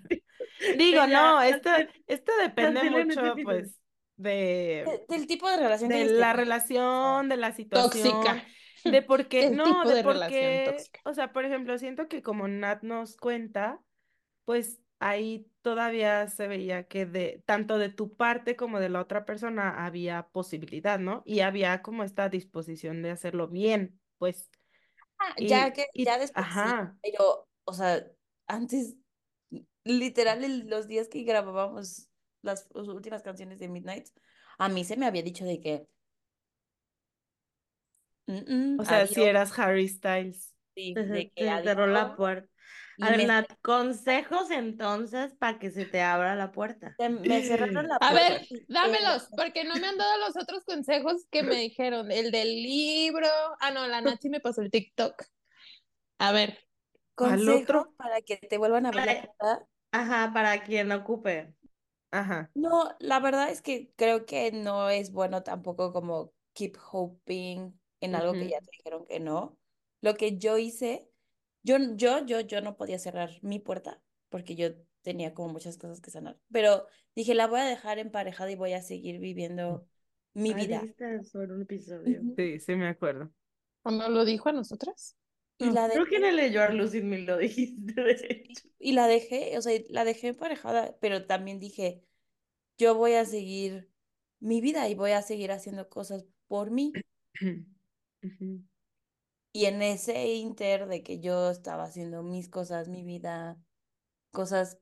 Digo, 0.73 1.07
no, 1.07 1.41
esto, 1.41 1.69
esto 2.07 2.31
depende 2.41 2.83
mucho, 2.83 3.41
pues, 3.43 3.79
de, 4.17 4.85
De- 4.85 5.05
del 5.07 5.27
tipo 5.27 5.49
de 5.49 5.57
relación 5.57 5.91
que 5.91 5.97
de 5.97 6.03
ellos 6.03 6.13
la 6.19 6.33
relación, 6.33 7.29
de 7.29 7.37
la 7.37 7.53
situación, 7.53 8.01
Tóxica. 8.01 8.45
De 8.83 9.01
por 9.01 9.27
qué, 9.27 9.49
no, 9.51 9.63
tipo 9.63 9.89
de 9.89 9.95
de 9.95 10.03
por 10.03 10.27
qué, 10.27 10.75
o 11.05 11.13
sea, 11.13 11.33
por 11.33 11.45
ejemplo, 11.45 11.77
siento 11.77 12.07
que 12.07 12.21
como 12.21 12.47
Nat 12.47 12.83
nos 12.83 13.17
cuenta, 13.17 13.81
pues 14.45 14.79
ahí 14.99 15.47
todavía 15.61 16.27
se 16.27 16.47
veía 16.47 16.87
que 16.87 17.05
de 17.05 17.43
tanto 17.45 17.77
de 17.77 17.89
tu 17.89 18.15
parte 18.15 18.55
como 18.55 18.79
de 18.79 18.89
la 18.89 19.01
otra 19.01 19.25
persona 19.25 19.85
había 19.85 20.27
posibilidad, 20.29 20.99
¿no? 20.99 21.23
Y 21.25 21.41
había 21.41 21.81
como 21.81 22.03
esta 22.03 22.29
disposición 22.29 23.01
de 23.01 23.11
hacerlo 23.11 23.47
bien, 23.47 23.99
pues, 24.17 24.49
Ah, 25.23 25.35
Ya 25.37 25.71
que, 25.71 25.87
y, 25.93 26.05
ya 26.05 26.17
después 26.17 26.45
sí, 26.45 26.59
pero, 27.01 27.47
o 27.63 27.73
sea, 27.73 28.05
antes, 28.47 28.95
literal, 29.83 30.67
los 30.67 30.87
días 30.87 31.07
que 31.07 31.23
grabábamos 31.23 32.09
las 32.41 32.67
las 32.73 32.87
últimas 32.87 33.23
canciones 33.23 33.59
de 33.59 33.69
Midnight, 33.69 34.07
a 34.57 34.67
mí 34.69 34.83
se 34.83 34.97
me 34.97 35.05
había 35.05 35.23
dicho 35.23 35.45
de 35.45 35.61
que, 35.61 35.87
"Mm, 38.27 38.33
mm, 38.47 38.77
o 38.77 38.85
sea, 38.85 39.07
si 39.07 39.23
eras 39.23 39.57
Harry 39.59 39.87
Styles. 39.87 40.55
sí, 40.75 41.01
Te, 41.03 41.05
de 41.07 41.29
que 41.35 41.45
te 41.45 41.63
cerró 41.63 41.87
la 41.87 42.15
puerta. 42.15 42.49
A 42.99 43.09
ver, 43.11 43.23
me, 43.23 43.25
Nat, 43.25 43.47
consejos 43.61 44.51
entonces 44.51 45.33
para 45.35 45.59
que 45.59 45.71
se 45.71 45.85
te 45.85 46.01
abra 46.01 46.35
la 46.35 46.51
puerta. 46.51 46.97
se- 46.97 47.09
me 47.09 47.41
cerraron 47.43 47.87
la 47.87 47.99
A 47.99 48.07
puerta. 48.07 48.25
ver, 48.33 48.41
fuerte. 48.49 48.67
y, 48.81 48.87
eh, 48.87 49.19
dámelos, 49.19 49.29
porque 49.35 49.63
no 49.63 49.77
me 49.79 49.87
han 49.87 49.97
dado 49.97 50.17
los 50.19 50.35
otros 50.37 50.63
consejos 50.65 51.25
que 51.31 51.43
me 51.43 51.55
dijeron. 51.57 52.11
El 52.11 52.31
del 52.31 52.49
libro. 52.63 53.27
Ah, 53.59 53.71
no, 53.71 53.87
la 53.87 54.01
Nachi 54.01 54.29
me 54.29 54.39
pasó 54.41 54.61
el 54.61 54.71
TikTok. 54.71 55.23
A 56.19 56.31
ver, 56.31 56.59
¿Cuál 57.15 57.49
consejos 57.49 57.49
otro? 57.49 57.95
para 57.97 58.21
que 58.21 58.37
te 58.37 58.57
vuelvan 58.57 58.85
a 58.85 58.89
abrir 58.89 59.05
la 59.05 59.15
Ay. 59.15 59.27
puerta. 59.37 59.67
Ajá, 59.91 60.31
para 60.33 60.63
quien 60.63 60.91
ocupe. 60.91 61.55
Ajá. 62.11 62.53
No, 62.55 62.95
la 62.99 63.19
verdad 63.19 63.49
es 63.49 63.61
que 63.61 63.93
creo 63.95 64.25
que 64.25 64.51
no 64.51 64.89
es 64.89 65.11
bueno 65.11 65.43
tampoco 65.43 65.91
como 65.91 66.33
keep 66.53 66.77
hoping 66.91 67.79
en 68.05 68.15
algo 68.15 68.37
que 68.37 68.47
ujú, 68.47 68.49
ya 68.49 68.59
te 68.61 68.71
dijeron 68.77 69.05
que 69.05 69.19
no. 69.19 69.57
Lo 70.01 70.15
que 70.15 70.37
yo 70.37 70.57
hice, 70.57 71.09
yo, 71.63 71.77
yo, 71.95 72.25
yo, 72.25 72.41
yo 72.41 72.61
no 72.61 72.77
podía 72.77 72.99
cerrar 72.99 73.31
mi 73.41 73.59
puerta 73.59 74.01
porque 74.29 74.55
yo 74.55 74.69
tenía 75.01 75.33
como 75.33 75.53
muchas 75.53 75.77
cosas 75.77 76.01
que 76.01 76.11
sanar. 76.11 76.39
Pero 76.51 76.87
dije, 77.15 77.35
la 77.35 77.47
voy 77.47 77.61
a 77.61 77.65
dejar 77.65 77.99
emparejada 77.99 78.51
y 78.51 78.55
voy 78.55 78.73
a 78.73 78.81
seguir 78.81 79.19
viviendo 79.19 79.87
mi 80.33 80.53
vida. 80.53 80.81
en 80.99 81.51
un 81.51 81.61
episodio. 81.61 82.21
Ujú. 82.21 82.33
Sí, 82.35 82.59
sí 82.59 82.75
me 82.75 82.87
acuerdo. 82.87 83.31
¿o 83.83 83.91
no 83.91 84.09
lo 84.09 84.25
dijo 84.25 84.49
a 84.49 84.53
nosotras? 84.53 85.15
Y 85.57 85.69
la 85.71 85.87
Creo 85.91 86.05
que 86.07 86.17
en 86.17 86.25
el 86.25 86.37
de 86.37 86.51
You 86.51 86.59
Are 86.61 86.73
Losing 86.73 87.07
Me 87.09 87.19
lo 87.19 87.37
dijiste, 87.37 87.93
de 87.93 88.11
hecho. 88.11 88.67
y 88.79 88.93
la 88.93 89.07
dejé, 89.07 89.57
o 89.57 89.61
sea, 89.61 89.79
la 89.89 90.05
dejé 90.05 90.27
emparejada, 90.29 90.95
pero 90.99 91.25
también 91.25 91.59
dije, 91.59 92.03
yo 92.77 92.95
voy 92.95 93.13
a 93.15 93.25
seguir 93.25 93.91
mi 94.39 94.61
vida 94.61 94.89
y 94.89 94.95
voy 94.95 95.11
a 95.11 95.21
seguir 95.21 95.51
haciendo 95.51 95.89
cosas 95.89 96.25
por 96.47 96.71
mí. 96.71 97.01
Ujú, 98.23 98.63
Y 99.51 99.65
en 99.65 99.81
ese 99.81 100.35
inter 100.35 100.87
de 100.87 101.03
que 101.03 101.19
yo 101.19 101.49
estaba 101.51 101.83
haciendo 101.85 102.23
mis 102.23 102.49
cosas, 102.49 102.87
mi 102.89 103.03
vida, 103.03 103.57
cosas 104.31 104.79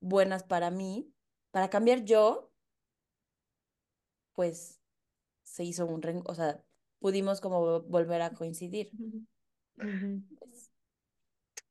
buenas 0.00 0.44
para 0.44 0.70
mí, 0.72 1.12
para 1.52 1.70
cambiar 1.70 2.04
yo, 2.04 2.52
pues 4.34 4.80
se 5.44 5.64
hizo 5.64 5.86
un 5.86 6.02
ren, 6.02 6.22
o 6.26 6.34
sea, 6.36 6.64
pudimos 7.00 7.40
como 7.42 7.82
volver 7.82 8.22
a 8.22 8.34
coincidir. 8.34 8.96
ujú, 9.78 10.22
pues. 10.38 10.70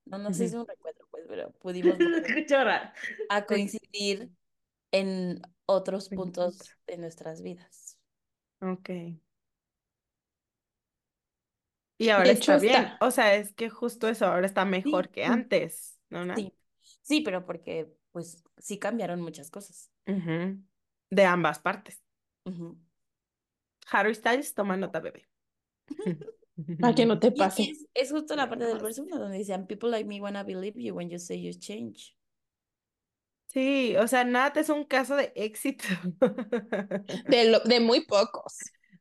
No, 0.05 0.17
no 0.17 0.33
se 0.33 0.45
ujú. 0.45 0.45
hizo 0.45 0.61
un 0.61 0.67
reencuentro, 0.67 1.07
pues, 1.11 1.25
pero 1.27 1.51
pudimos 1.59 1.99
volver 1.99 2.17
a 3.29 3.45
coincidir 3.45 4.31
en 4.91 5.41
otros 5.65 6.09
puntos 6.09 6.75
de 6.87 6.97
nuestras 6.97 7.41
vidas. 7.43 7.97
Ok. 8.61 8.89
Y 11.97 12.09
ahora 12.09 12.25
De 12.25 12.31
está 12.31 12.57
bien. 12.59 12.75
está. 12.75 12.97
O 13.05 13.11
sea, 13.11 13.35
es 13.35 13.53
que 13.53 13.69
justo 13.69 14.07
eso, 14.07 14.25
ahora 14.27 14.45
está 14.45 14.65
mejor 14.65 15.05
Sí, 15.05 15.11
que 15.13 15.27
Mm. 15.27 15.31
antes, 15.33 15.97
sí, 16.35 16.53
sí, 17.01 17.21
pero 17.21 17.45
porque 17.45 17.91
pues 18.11 18.43
sí 18.57 18.79
cambiaron 18.79 19.21
muchas 19.21 19.49
cosas. 19.51 19.91
De 21.09 21.25
ambas 21.25 21.59
partes. 21.59 22.01
Harry 23.91 24.13
Styles, 24.13 24.53
toma 24.53 24.77
nota, 24.77 24.99
bebé. 24.99 25.27
Para 26.81 26.95
que 26.95 27.05
no 27.05 27.19
te 27.19 27.31
pase. 27.31 27.63
es, 27.71 27.85
es 27.93 28.11
justo 28.11 28.35
la 28.35 28.49
parte 28.49 28.65
del 28.65 28.79
verso 28.79 29.05
donde 29.05 29.37
dicen, 29.37 29.67
people 29.67 29.89
like 29.89 30.07
me 30.07 30.19
wanna 30.21 30.43
believe 30.43 30.81
you 30.81 30.93
when 30.95 31.09
you 31.09 31.19
say 31.19 31.41
you 31.41 31.53
change. 31.53 32.15
Sí, 33.47 33.95
o 33.97 34.07
sea, 34.07 34.23
Nat 34.23 34.57
es 34.57 34.69
un 34.69 34.83
caso 34.85 35.15
de 35.15 35.31
éxito. 35.35 35.85
De, 37.27 37.49
lo, 37.51 37.59
de 37.61 37.79
muy 37.79 38.05
pocos. 38.05 38.55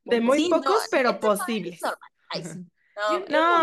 De 0.05 0.21
muy 0.21 0.37
Sí, 0.39 0.49
pocos, 0.49 0.87
pero 0.89 1.11
no 1.13 1.19
posibles. 1.19 1.81
Ay, 2.29 2.43
sí. 2.43 2.65
No, 2.97 3.19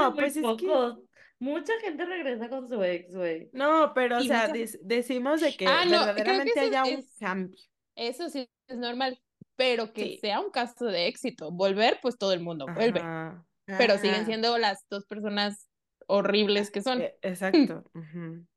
No, 0.08 0.14
pues 0.14 0.36
es 0.36 0.44
que. 0.56 0.92
Mucha 1.40 1.72
gente 1.80 2.04
regresa 2.06 2.48
con 2.48 2.68
su 2.68 2.82
ex, 2.82 3.14
güey. 3.14 3.50
no, 3.52 3.92
pero 3.94 4.18
o 4.18 4.20
sea, 4.22 4.50
decimos 4.82 5.40
de 5.40 5.54
que 5.56 5.66
Ah, 5.66 5.84
no, 5.84 5.90
creo 5.90 6.14
que 6.14 6.22
verdaderamente 6.22 6.60
haya 6.60 6.84
un 6.84 7.04
cambio. 7.20 7.58
eso 7.96 8.30
sí 8.30 8.48
es 8.68 8.76
normal. 8.78 9.20
Pero 9.56 9.92
que 9.92 10.02
Sí. 10.04 10.18
sea 10.20 10.40
un 10.40 10.50
caso 10.50 10.86
de 10.86 11.06
éxito. 11.06 11.50
Volver, 11.52 11.98
pues 12.02 12.16
todo 12.18 12.32
el 12.32 12.40
mundo 12.40 12.66
vuelve. 12.74 13.00
Ajá. 13.00 13.44
Pero 13.66 13.98
siguen 13.98 14.24
siendo 14.26 14.56
las 14.58 14.84
dos 14.88 15.04
personas 15.06 15.68
horribles 16.06 16.70
que 16.70 16.82
son. 16.82 17.02
E- 17.02 17.14
Exacto. 17.22 17.84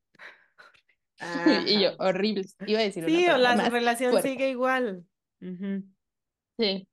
Y 1.66 1.80
yo, 1.82 1.90
horribles. 1.98 2.54
Iba 2.66 2.78
a 2.78 2.82
decir 2.84 3.04
una 3.04 3.12
Sí, 3.12 3.26
o 3.28 3.36
la 3.38 3.56
más 3.56 3.72
relación 3.72 4.12
fuerte. 4.12 4.28
sigue 4.30 4.50
igual. 4.50 5.04
Sí. 5.40 6.88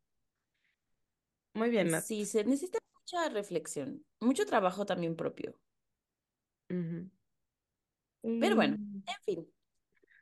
Muy 1.54 1.70
bien, 1.70 1.90
Nat. 1.92 2.04
sí, 2.04 2.26
se 2.26 2.44
necesita 2.44 2.80
mucha 3.06 3.30
reflexión, 3.30 4.04
mucho 4.20 4.46
trabajo 4.46 4.86
también 4.86 5.16
propio. 5.16 5.60
Pero 8.40 8.56
bueno, 8.56 8.78
Mm, 8.78 9.04
en 9.06 9.24
fin. 9.26 9.48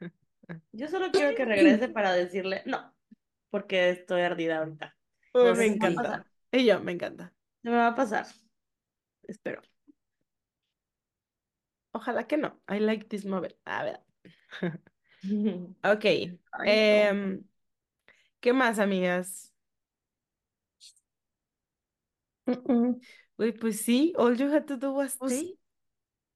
Yo 0.73 0.87
solo 0.89 1.11
quiero 1.11 1.35
que 1.35 1.45
regrese 1.45 1.87
para 1.87 2.13
decirle 2.13 2.61
no, 2.65 2.93
porque 3.49 3.89
estoy 3.91 4.21
ardida 4.21 4.57
ahorita. 4.57 4.95
No 5.33 5.55
me 5.55 5.65
encanta. 5.65 6.25
yo, 6.51 6.79
me 6.81 6.91
encanta. 6.91 7.33
Se 7.63 7.69
me 7.69 7.77
va 7.77 7.87
a 7.87 7.95
pasar. 7.95 8.27
Espero. 9.27 9.61
Ojalá 11.93 12.27
que 12.27 12.37
no. 12.37 12.59
I 12.67 12.79
like 12.79 13.05
this 13.07 13.23
novel. 13.25 13.55
A 13.65 13.83
ver. 13.83 13.99
Ok. 15.83 16.05
Ay, 16.05 16.39
no. 16.51 16.65
em, 16.65 17.43
¿qué 18.41 18.53
más, 18.53 18.79
amigas? 18.79 19.52
Mm-mm. 22.45 22.99
Uy, 23.37 23.51
pues 23.53 23.81
sí, 23.81 24.13
all 24.17 24.37
you 24.37 24.51
had 24.53 24.65
to 24.65 24.77
do 24.77 24.91
was 24.91 25.15
Pues 25.17 25.33
stay. 25.33 25.59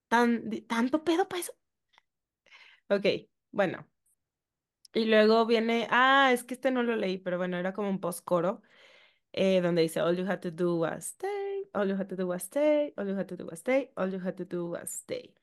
Tan, 0.08 0.50
di- 0.50 0.62
tanto 0.62 1.04
pedo 1.04 1.28
para 1.28 1.42
eso. 1.42 1.54
Ok, 2.90 3.06
bueno. 3.52 3.86
Y 4.94 5.06
luego 5.06 5.46
viene, 5.46 5.88
ah, 5.92 6.32
es 6.34 6.44
que 6.44 6.54
este 6.54 6.72
no 6.72 6.82
lo 6.82 6.96
leí, 6.96 7.18
pero 7.18 7.38
bueno, 7.38 7.58
era 7.58 7.74
como 7.74 7.90
un 7.90 8.00
postcoro, 8.00 8.62
eh, 9.34 9.62
donde 9.62 9.82
dice, 9.84 10.02
all 10.02 10.16
you 10.18 10.26
had 10.26 10.40
to 10.40 10.50
do 10.52 10.78
was 10.78 11.06
stay, 11.06 11.70
all 11.74 11.88
you 11.88 11.96
had 11.96 12.08
to 12.08 12.16
do 12.16 12.28
was 12.28 12.44
stay, 12.44 12.94
all 12.98 13.08
you 13.08 13.16
had 13.16 13.28
to 13.28 13.36
do 13.36 13.46
was 13.46 13.60
stay, 13.60 13.92
all 13.96 14.12
you 14.12 14.20
had 14.20 14.36
to 14.38 14.46
do 14.46 14.66
was 14.68 14.90
stay. 14.90 15.36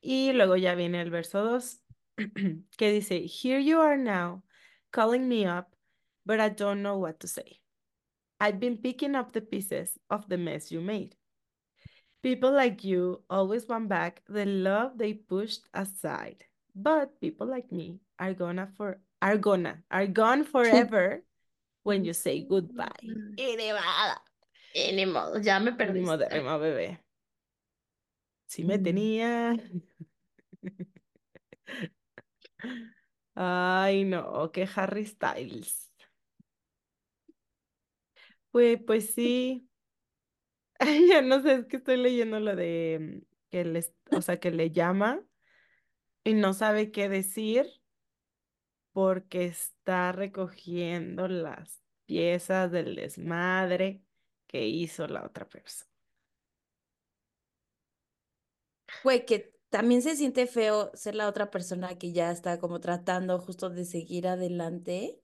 Y 0.00 0.32
luego 0.32 0.56
ya 0.56 0.74
viene 0.74 1.00
el 1.00 1.10
verso 1.10 1.42
2, 1.44 1.82
que 2.76 2.92
dice, 2.92 3.26
here 3.26 3.60
you 3.60 3.80
are 3.80 3.96
now, 3.96 4.42
calling 4.90 5.28
me 5.28 5.46
up, 5.46 5.74
but 6.26 6.40
I 6.40 6.50
don't 6.50 6.82
know 6.82 6.98
what 6.98 7.20
to 7.20 7.28
say. 7.28 7.60
I've 8.40 8.60
been 8.60 8.76
picking 8.78 9.14
up 9.14 9.32
the 9.32 9.40
pieces 9.40 9.98
of 10.10 10.28
the 10.28 10.38
mess 10.38 10.70
you 10.70 10.80
made. 10.80 11.16
People 12.22 12.52
like 12.52 12.84
you 12.84 13.22
always 13.30 13.66
want 13.66 13.88
back 13.88 14.22
the 14.28 14.44
love 14.44 14.98
they 14.98 15.14
pushed 15.14 15.62
aside. 15.74 16.44
But 16.74 17.20
people 17.20 17.46
like 17.46 17.70
me 17.72 18.00
are 18.18 18.34
gonna 18.34 18.68
for 18.76 19.00
are 19.22 19.38
gonna 19.38 19.82
are 19.90 20.06
gone 20.06 20.44
forever 20.44 21.22
when 21.82 22.04
you 22.04 22.12
say 22.12 22.42
goodbye. 22.46 22.86
Y 23.02 23.54
ni 23.56 23.70
nada. 23.70 24.20
Y 24.74 24.92
ni 24.92 25.04
modo, 25.04 25.38
ya 25.40 25.58
me 25.58 25.70
Ni 25.70 25.76
perdiste. 25.76 26.06
modérrimo, 26.06 26.58
bebé. 26.58 26.98
Sí 28.46 28.64
me 28.64 28.78
Mm. 28.78 28.84
tenía. 28.84 29.56
Ay, 33.36 34.04
no, 34.04 34.50
que 34.52 34.66
Harry 34.74 35.04
Styles. 35.04 35.87
Pues, 38.50 38.78
pues 38.86 39.14
sí. 39.14 39.68
Ay, 40.78 41.08
ya 41.08 41.22
no 41.22 41.42
sé, 41.42 41.54
es 41.54 41.66
que 41.66 41.76
estoy 41.78 41.96
leyendo 41.96 42.40
lo 42.40 42.54
de 42.56 42.98
mm, 43.00 43.26
que 43.50 43.64
les, 43.64 43.94
o 44.12 44.22
sea, 44.22 44.38
que 44.40 44.50
le 44.50 44.70
llama 44.70 45.22
y 46.24 46.34
no 46.34 46.52
sabe 46.54 46.90
qué 46.92 47.08
decir 47.08 47.66
porque 48.92 49.46
está 49.46 50.12
recogiendo 50.12 51.28
las 51.28 51.82
piezas 52.06 52.70
del 52.72 52.96
desmadre 52.96 54.02
que 54.46 54.66
hizo 54.66 55.06
la 55.06 55.24
otra 55.24 55.48
persona. 55.48 55.90
Güey, 59.04 59.24
que 59.26 59.54
también 59.70 60.02
se 60.02 60.16
siente 60.16 60.46
feo 60.46 60.90
ser 60.94 61.14
la 61.14 61.28
otra 61.28 61.50
persona 61.50 61.96
que 61.98 62.12
ya 62.12 62.30
está 62.30 62.58
como 62.58 62.80
tratando 62.80 63.38
justo 63.38 63.70
de 63.70 63.84
seguir 63.84 64.26
adelante 64.26 65.20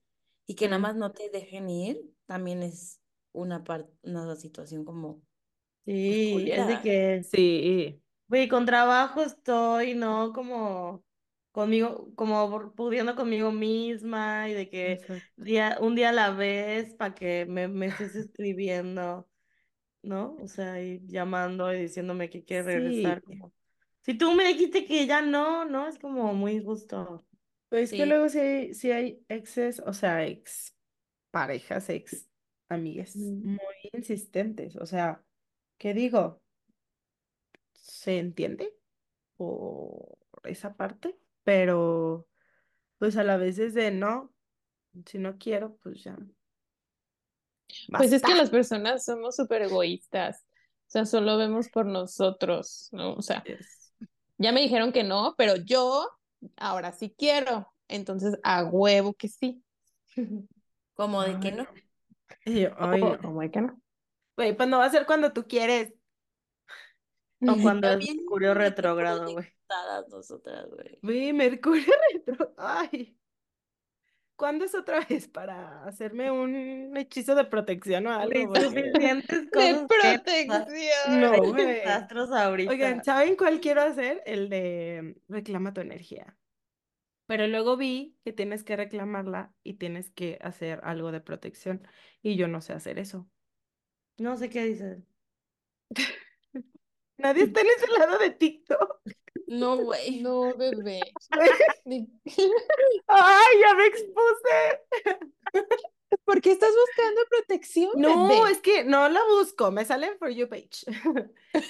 y 0.47 0.55
que 0.55 0.67
nada 0.69 0.79
más 0.79 0.97
no 0.97 1.13
te 1.13 1.31
dejen 1.31 1.71
ir, 1.71 2.15
también 2.27 2.63
es 2.63 3.01
una 3.35 3.65
parte, 3.65 3.93
una 4.05 4.37
situación 4.37 4.85
como 4.87 5.23
Sí, 5.87 6.51
es 6.53 6.67
de 6.67 6.81
que, 6.81 7.29
Sí, 7.33 8.03
güey, 8.29 8.49
con 8.49 8.67
trabajo 8.67 9.23
estoy, 9.23 9.95
¿no? 9.95 10.33
Como 10.33 11.05
conmigo, 11.53 12.13
como 12.17 12.75
pudiendo 12.75 13.15
conmigo 13.17 13.53
misma 13.53 14.49
y 14.49 14.55
de 14.55 14.69
que 14.71 15.03
día, 15.37 15.79
un 15.81 15.95
día 15.95 16.11
a 16.11 16.13
la 16.13 16.31
vez 16.31 16.95
para 16.95 17.15
que 17.15 17.47
me, 17.47 17.69
me 17.69 17.87
estés 17.87 18.15
escribiendo, 18.17 19.29
¿no? 20.03 20.37
O 20.43 20.49
sea, 20.49 20.83
y 20.83 21.01
llamando 21.07 21.73
y 21.75 21.83
diciéndome 21.83 22.31
que 22.31 22.45
quiere 22.45 22.65
regresar. 22.65 23.23
Sí, 23.23 23.25
Como, 23.25 23.53
si 24.03 24.15
tú 24.19 24.33
me 24.35 24.49
dijiste 24.49 24.87
que 24.87 25.07
ya 25.07 25.23
no, 25.23 25.65
¿no? 25.65 25.89
Es 25.89 25.99
como 25.99 26.35
muy 26.35 26.63
justo. 26.65 27.27
pues 27.69 27.95
que 27.95 28.07
luego 28.07 28.29
sí 28.29 28.39
hay, 28.39 28.75
sí 28.75 28.91
hay 28.93 29.25
exes, 29.29 29.81
o 29.81 29.93
sea, 29.93 30.25
ex 30.27 30.77
parejas, 31.31 31.89
ex 31.91 32.29
amigas 32.69 33.17
muy 33.17 33.59
insistentes. 33.93 34.77
O 34.77 34.87
sea, 34.87 35.23
¿qué 35.79 35.95
digo? 35.95 36.43
¿Se 37.73 38.19
entiende 38.19 38.75
por 39.37 40.19
esa 40.45 40.75
parte? 40.75 41.19
Pero 41.45 42.27
pues 42.99 43.17
a 43.17 43.25
la 43.25 43.37
vez 43.37 43.59
es 43.59 43.75
de 43.75 43.91
no, 43.91 44.33
si 45.07 45.19
no 45.19 45.37
quiero, 45.39 45.77
pues 45.83 46.03
ya, 46.03 46.17
Pues 47.89 48.13
es 48.13 48.23
que 48.23 48.35
las 48.35 48.51
personas 48.51 49.05
somos 49.05 49.37
súper 49.37 49.63
egoístas. 49.63 50.45
O 50.87 50.91
sea, 50.95 51.07
solo 51.07 51.37
vemos 51.37 51.69
por 51.69 51.87
nosotros, 51.87 52.89
¿no? 52.93 53.15
O 53.15 53.23
sea, 53.23 53.43
ya 54.39 54.53
me 54.53 54.61
dijeron 54.63 54.93
que 54.93 55.03
no, 55.03 55.35
pero 55.37 55.57
yo 55.57 56.09
ahora 56.57 56.93
sí 56.93 57.15
quiero. 57.17 57.69
Entonces, 57.89 58.39
a 58.43 58.65
huevo 58.65 59.15
que 59.15 59.29
sí. 59.29 59.63
Como 60.95 61.23
de 61.23 61.39
que 61.41 61.53
no. 61.53 61.67
Y 62.45 62.63
yo, 62.63 62.71
ay, 62.79 63.03
O- 63.03 63.17
no. 63.17 63.19
¿Cómo 63.19 63.41
de 63.41 63.51
que 63.51 63.61
no? 63.61 63.81
Güey, 64.37 64.57
pues 64.57 64.69
no 64.69 64.79
va 64.79 64.87
a 64.87 64.91
ser 64.91 65.07
cuando 65.07 65.33
tú 65.33 65.47
quieres. 65.47 65.95
O 67.47 67.57
cuando 67.61 67.89
es 67.91 67.99
Mercurio 67.99 68.49
de 68.51 68.55
retrógrado, 68.55 69.31
güey. 69.33 69.47
nosotras, 70.11 70.67
güey. 70.71 70.99
Güey, 71.03 71.33
Mercurio 71.33 71.85
retro. 72.13 72.55
Ay. 72.57 73.19
¿Cuándo 74.37 74.65
es 74.65 74.75
otra 74.75 75.01
vez 75.09 75.29
para 75.29 75.85
hacerme 75.85 76.31
un 76.31 76.97
hechizo 76.97 77.35
de 77.35 77.45
protección 77.45 78.07
o 78.07 78.13
algo? 78.13 78.49
Güey, 78.49 78.63
suficientes 78.65 79.45
De 79.51 79.51
cosas 79.51 79.87
hay 80.03 80.19
protección. 80.19 80.67
no, 81.21 81.31
güey. 81.53 81.83
ahorita. 82.33 82.73
Oigan, 82.73 83.05
¿saben 83.05 83.37
cuál 83.37 83.61
quiero 83.61 83.83
hacer? 83.83 84.23
El 84.27 84.49
de 84.49 85.17
reclama 85.29 85.73
tu 85.73 85.83
energía. 85.83 86.37
Pero 87.27 87.47
luego 87.47 87.77
vi 87.77 88.17
que 88.25 88.33
tienes 88.33 88.65
que 88.65 88.77
reclamarla 88.77 89.53
y 89.63 89.75
tienes 89.75 90.11
que 90.11 90.39
hacer 90.43 90.81
algo 90.85 91.11
de 91.13 91.21
protección. 91.21 91.87
Y 92.23 92.37
yo 92.37 92.49
no 92.49 92.61
sé 92.61 92.73
hacer 92.75 92.99
eso. 92.99 93.29
No 94.19 94.37
sé 94.37 94.51
qué 94.51 94.65
dices. 94.65 94.99
Nadie 97.17 97.45
está 97.45 97.61
en 97.61 97.67
ese 97.69 97.87
lado 97.99 98.19
de 98.19 98.31
TikTok. 98.31 99.01
No, 99.47 99.77
güey. 99.85 100.21
No, 100.21 100.55
bebé. 100.55 101.01
¡Ay, 103.07 103.61
ya 103.61 103.75
me 103.75 103.87
expuse! 103.87 104.81
¿Por 106.25 106.41
qué 106.41 106.53
estás 106.53 106.71
buscando 106.71 107.21
protección, 107.29 107.91
No, 107.97 108.29
bebé? 108.29 108.53
es 108.53 108.61
que 108.61 108.85
no 108.85 109.09
la 109.09 109.21
busco, 109.25 109.71
me 109.71 109.85
sale 109.85 110.07
en 110.07 110.19
For 110.19 110.31
You 110.31 110.49
page. 110.49 110.87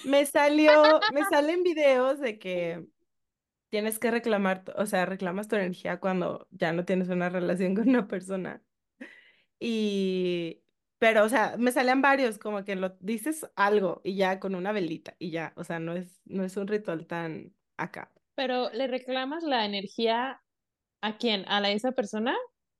Me 0.04 0.26
salió, 0.26 1.00
me 1.12 1.24
salen 1.24 1.62
videos 1.62 2.20
de 2.20 2.38
que 2.38 2.84
tienes 3.74 3.98
que 3.98 4.12
reclamar, 4.12 4.62
o 4.76 4.86
sea, 4.86 5.04
reclamas 5.04 5.48
tu 5.48 5.56
energía 5.56 5.98
cuando 5.98 6.46
ya 6.52 6.72
no 6.72 6.84
tienes 6.84 7.08
una 7.08 7.28
relación 7.28 7.74
con 7.74 7.88
una 7.88 8.06
persona. 8.06 8.62
Y, 9.60 10.62
pero, 10.98 11.24
o 11.24 11.28
sea, 11.28 11.56
me 11.58 11.72
salen 11.72 12.02
varios, 12.02 12.38
como 12.38 12.64
que 12.64 12.76
lo 12.76 12.90
dices 13.00 13.46
algo 13.56 14.00
y 14.04 14.16
ya 14.16 14.40
con 14.40 14.54
una 14.54 14.72
velita 14.72 15.16
y 15.18 15.30
ya, 15.32 15.52
o 15.56 15.64
sea, 15.64 15.78
no 15.80 15.94
es, 15.94 16.22
no 16.26 16.44
es 16.44 16.56
un 16.56 16.68
ritual 16.68 17.06
tan 17.06 17.54
acá. 17.76 18.12
Pero 18.36 18.70
¿le 18.70 18.86
reclamas 18.86 19.42
la 19.42 19.64
energía 19.64 20.42
a 21.02 21.18
quién? 21.18 21.44
¿A 21.48 21.60
la, 21.60 21.70
esa 21.72 21.92
persona? 21.92 22.36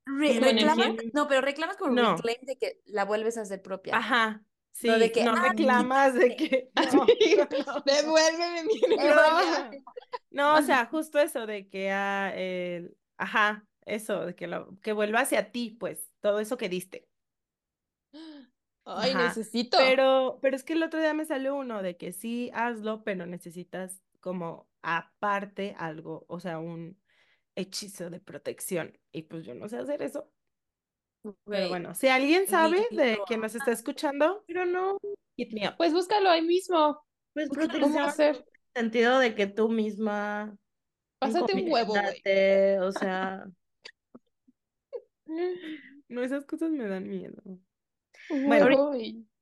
Re- 0.07 0.35
¿Tu 0.35 0.41
reclamas, 0.41 0.89
no, 1.15 1.29
pero 1.29 1.41
reclamas 1.41 1.77
como 1.77 1.95
No. 1.95 2.17
reclaim 2.17 2.39
de 2.43 2.57
que 2.57 2.81
la 2.87 3.05
vuelves 3.05 3.39
a 3.39 3.43
hacer 3.43 3.63
propia. 3.63 3.95
Ajá, 3.97 4.45
sí, 4.75 4.89
No 4.89 4.99
de 4.99 5.13
que, 5.13 5.25
no 5.25 5.33
"Ah, 5.37 5.43
reclamas 5.49 6.15
de 6.15 6.37
quítate". 6.37 6.37
que, 6.37 6.73
no, 7.57 7.65
no. 7.67 7.81
Devuélveme 7.87 8.65
mi 8.65 8.73
Eh. 8.99 9.15
No, 10.33 10.53
no, 10.55 10.59
o 10.59 10.63
sea, 10.63 10.87
justo 10.87 11.19
eso 11.19 11.47
de 11.47 11.69
que, 11.69 11.91
ah, 11.93 12.33
el- 12.35 12.97
ajá, 13.17 13.67
eso, 13.87 14.27
de 14.27 14.35
que, 14.35 14.47
lo, 14.47 14.79
que 14.81 14.93
vuelva 14.93 15.21
hacia 15.21 15.53
ti, 15.53 15.77
pues, 15.79 16.11
todo 16.21 16.41
eso 16.41 16.57
que 16.57 16.69
diste. 16.69 17.09
Ay, 18.87 19.13
Ajá. 19.15 19.29
necesito. 19.29 19.79
Pero, 19.79 20.39
pero 20.43 20.57
es 20.57 20.65
que 20.65 20.75
el 20.75 20.83
otro 20.83 21.01
día 21.01 21.15
me 21.15 21.25
salió 21.25 21.55
uno 21.57 21.83
de 21.83 21.97
que 21.97 22.13
sí, 22.13 22.51
hazlo, 22.55 23.03
pero 23.05 23.27
necesitas 23.27 24.03
como 24.21 24.69
aparte 24.83 25.75
algo, 25.79 26.27
o 26.29 26.41
sea, 26.41 26.59
un 26.59 26.99
hechizo 27.57 28.11
de 28.11 28.21
protección. 28.21 28.99
Y 29.13 29.23
pues 29.23 29.45
yo 29.47 29.55
no 29.55 29.69
sé 29.69 29.79
hacer 29.79 30.03
eso. 30.03 30.31
Pero 31.47 31.69
bueno, 31.69 31.95
si 31.95 32.09
alguien 32.09 32.47
sabe 32.47 32.87
de 32.91 33.19
que 33.27 33.37
nos 33.37 33.55
está 33.55 33.73
escuchando, 33.73 34.45
Pero 34.47 34.67
no, 34.67 34.99
hit 35.37 35.53
me 35.53 35.69
up. 35.69 35.75
Pues 35.77 35.93
búscalo 35.93 36.31
ahí 36.31 36.43
mismo. 36.43 37.01
pues 37.33 37.49
¿Cómo 37.49 37.61
¿Cómo 37.61 37.69
protección 37.69 38.05
hacer? 38.05 38.37
en 38.37 38.43
el 38.75 38.83
sentido 38.83 39.19
de 39.19 39.35
que 39.35 39.47
tú 39.47 39.69
misma 39.69 40.57
Pásate 41.19 41.55
un 41.55 41.73
huevo, 41.73 41.95
güey. 41.95 42.79
o 42.79 42.93
sea, 42.93 43.45
No, 46.09 46.23
esas 46.23 46.45
cosas 46.45 46.71
me 46.71 46.87
dan 46.87 47.09
miedo. 47.09 47.43
Bueno, 48.29 48.93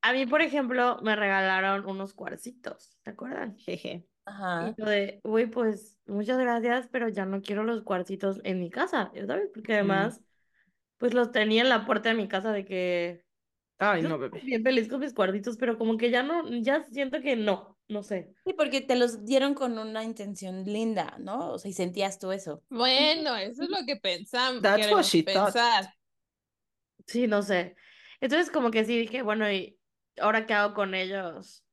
a 0.01 0.13
mí, 0.13 0.25
por 0.25 0.41
ejemplo, 0.41 0.99
me 1.01 1.15
regalaron 1.15 1.85
unos 1.87 2.13
cuarcitos, 2.13 2.97
¿se 3.03 3.09
acuerdan? 3.09 3.55
Jeje. 3.57 4.05
Ajá. 4.25 4.69
Y 4.69 4.81
yo 4.81 4.85
de, 4.85 5.19
uy, 5.23 5.47
pues 5.47 5.97
muchas 6.05 6.37
gracias, 6.37 6.87
pero 6.91 7.09
ya 7.09 7.25
no 7.25 7.41
quiero 7.41 7.63
los 7.63 7.83
cuarcitos 7.83 8.39
en 8.43 8.59
mi 8.59 8.69
casa, 8.69 9.11
¿ya 9.13 9.25
sabes? 9.25 9.49
Porque 9.53 9.73
además, 9.73 10.21
pues 10.97 11.13
los 11.13 11.31
tenía 11.31 11.61
en 11.63 11.69
la 11.69 11.85
puerta 11.85 12.09
de 12.09 12.15
mi 12.15 12.27
casa 12.27 12.51
de 12.51 12.65
que 12.65 13.25
Ay, 13.79 14.01
yo 14.01 14.07
no, 14.07 14.17
estoy 14.19 14.19
bebé. 14.19 14.43
bien 14.43 14.63
feliz 14.63 14.89
con 14.89 14.99
mis 15.01 15.13
cuarcitos, 15.13 15.57
pero 15.57 15.77
como 15.77 15.97
que 15.97 16.11
ya 16.11 16.23
no, 16.23 16.49
ya 16.61 16.83
siento 16.85 17.21
que 17.21 17.35
no, 17.37 17.79
no 17.89 18.03
sé. 18.03 18.35
Sí, 18.45 18.53
porque 18.53 18.81
te 18.81 18.95
los 18.97 19.25
dieron 19.25 19.53
con 19.53 19.77
una 19.77 20.03
intención 20.03 20.63
linda, 20.65 21.17
¿no? 21.19 21.51
O 21.53 21.59
sea, 21.59 21.69
y 21.71 21.73
sentías 21.73 22.19
tú 22.19 22.31
eso. 22.31 22.63
Bueno, 22.69 23.35
eso 23.37 23.63
es 23.63 23.69
lo 23.69 23.85
que 23.85 23.95
pensamos, 23.97 24.63
That's 24.63 24.89
what 24.89 25.05
she 25.05 25.21
thought. 25.23 25.53
pensar. 25.53 25.93
Sí, 27.07 27.27
no 27.27 27.41
sé. 27.41 27.75
Entonces 28.21 28.49
como 28.51 28.71
que 28.71 28.85
sí 28.85 28.97
dije, 28.97 29.21
bueno, 29.21 29.51
¿y 29.51 29.79
ahora 30.19 30.45
qué 30.45 30.53
hago 30.53 30.73
con 30.73 30.93
ellos? 30.95 31.63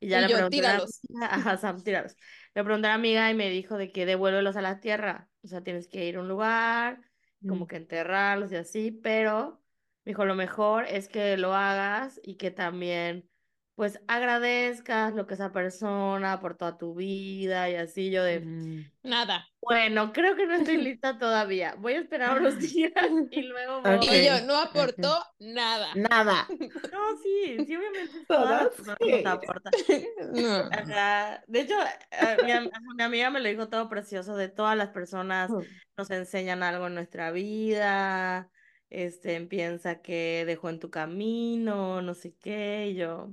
Y 0.00 0.08
ya 0.08 0.20
Y 0.20 0.20
le 0.20 0.30
yo, 0.30 0.30
pregunté 0.30 0.66
a 0.66 0.76
tíralos. 0.76 1.00
amiga, 1.08 1.26
ajá, 1.34 1.56
Sam, 1.56 1.82
tíralos. 1.82 2.16
Le 2.54 2.64
pregunté 2.64 2.86
a 2.88 2.90
la 2.90 2.94
amiga 2.96 3.30
y 3.30 3.34
me 3.34 3.50
dijo 3.50 3.76
de 3.78 3.92
que 3.92 4.06
devuélvelos 4.06 4.56
a 4.56 4.62
la 4.62 4.80
tierra. 4.80 5.30
O 5.42 5.48
sea, 5.48 5.62
tienes 5.62 5.88
que 5.88 6.06
ir 6.06 6.16
a 6.16 6.20
un 6.20 6.28
lugar, 6.28 7.07
como 7.46 7.66
Mm. 7.66 7.68
que 7.68 7.76
enterrarlos 7.76 8.52
y 8.52 8.56
así, 8.56 8.90
pero 8.92 9.60
me 10.04 10.10
dijo, 10.12 10.24
lo 10.24 10.34
mejor 10.34 10.86
es 10.86 11.08
que 11.08 11.36
lo 11.36 11.54
hagas 11.54 12.20
y 12.24 12.36
que 12.36 12.50
también 12.50 13.28
pues 13.78 14.00
agradezcas 14.08 15.14
lo 15.14 15.28
que 15.28 15.34
esa 15.34 15.52
persona 15.52 16.40
por 16.40 16.56
toda 16.56 16.76
tu 16.78 16.96
vida 16.96 17.70
y 17.70 17.76
así 17.76 18.10
yo 18.10 18.24
de, 18.24 18.40
Mm. 18.40 18.90
Nada. 19.04 19.46
bueno, 19.60 20.12
creo 20.12 20.34
que 20.34 20.46
no 20.46 20.54
estoy 20.54 20.78
lista 20.82 21.16
todavía. 21.16 21.76
Voy 21.78 21.92
a 21.92 22.00
esperar 22.00 22.40
unos 22.40 22.58
días 22.58 22.92
y 23.30 23.42
luego 23.42 23.80
voy. 23.82 23.94
Ok. 23.94 24.04
Y 24.10 24.24
yo, 24.26 24.40
no 24.46 24.56
aportó 24.58 25.16
nada. 25.38 25.94
Nada. 25.94 26.48
No, 26.92 27.16
sí, 27.22 27.56
sí, 27.66 27.76
obviamente 27.76 28.24
todas 28.26 28.68
haters. 28.98 29.26
aportan. 29.26 29.72
No. 30.32 30.68
Ajá. 30.72 31.44
De 31.46 31.60
hecho, 31.60 31.74
eh, 32.10 32.36
mi, 32.44 32.52
mi 32.96 33.02
amiga 33.04 33.30
me 33.30 33.38
lo 33.38 33.48
dijo 33.48 33.68
todo 33.68 33.88
precioso, 33.88 34.34
de 34.34 34.48
todas 34.48 34.76
las 34.76 34.88
personas 34.88 35.52
nos 35.96 36.10
enseñan 36.10 36.64
algo 36.64 36.88
en 36.88 36.94
nuestra 36.96 37.30
vida, 37.30 38.50
este, 38.90 39.40
piensa 39.42 40.02
que 40.02 40.42
dejó 40.48 40.68
en 40.68 40.80
tu 40.80 40.90
camino, 40.90 42.02
no 42.02 42.14
sé 42.14 42.34
qué, 42.40 42.88
y 42.90 42.94
yo, 42.96 43.32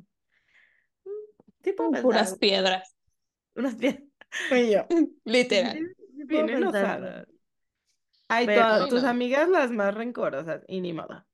sí 1.66 1.74
puedo 1.74 1.90
pensar, 1.92 2.04
Puras 2.04 2.38
piedras. 2.38 2.96
unas 3.56 3.76
piedras. 3.76 4.04
Y 4.52 4.72
yo, 4.72 4.86
Literal. 5.26 5.96
Bien 6.14 6.46
pensar. 6.48 6.62
enojadas. 6.62 7.28
Ay, 8.28 8.46
Pero- 8.48 8.62
todas 8.62 8.90
tus 8.90 9.04
amigas 9.04 9.50
las 9.50 9.72
más 9.72 9.94
rencorosas, 9.94 10.64
y 10.68 10.82
ni 10.82 10.94
modo. 10.94 11.26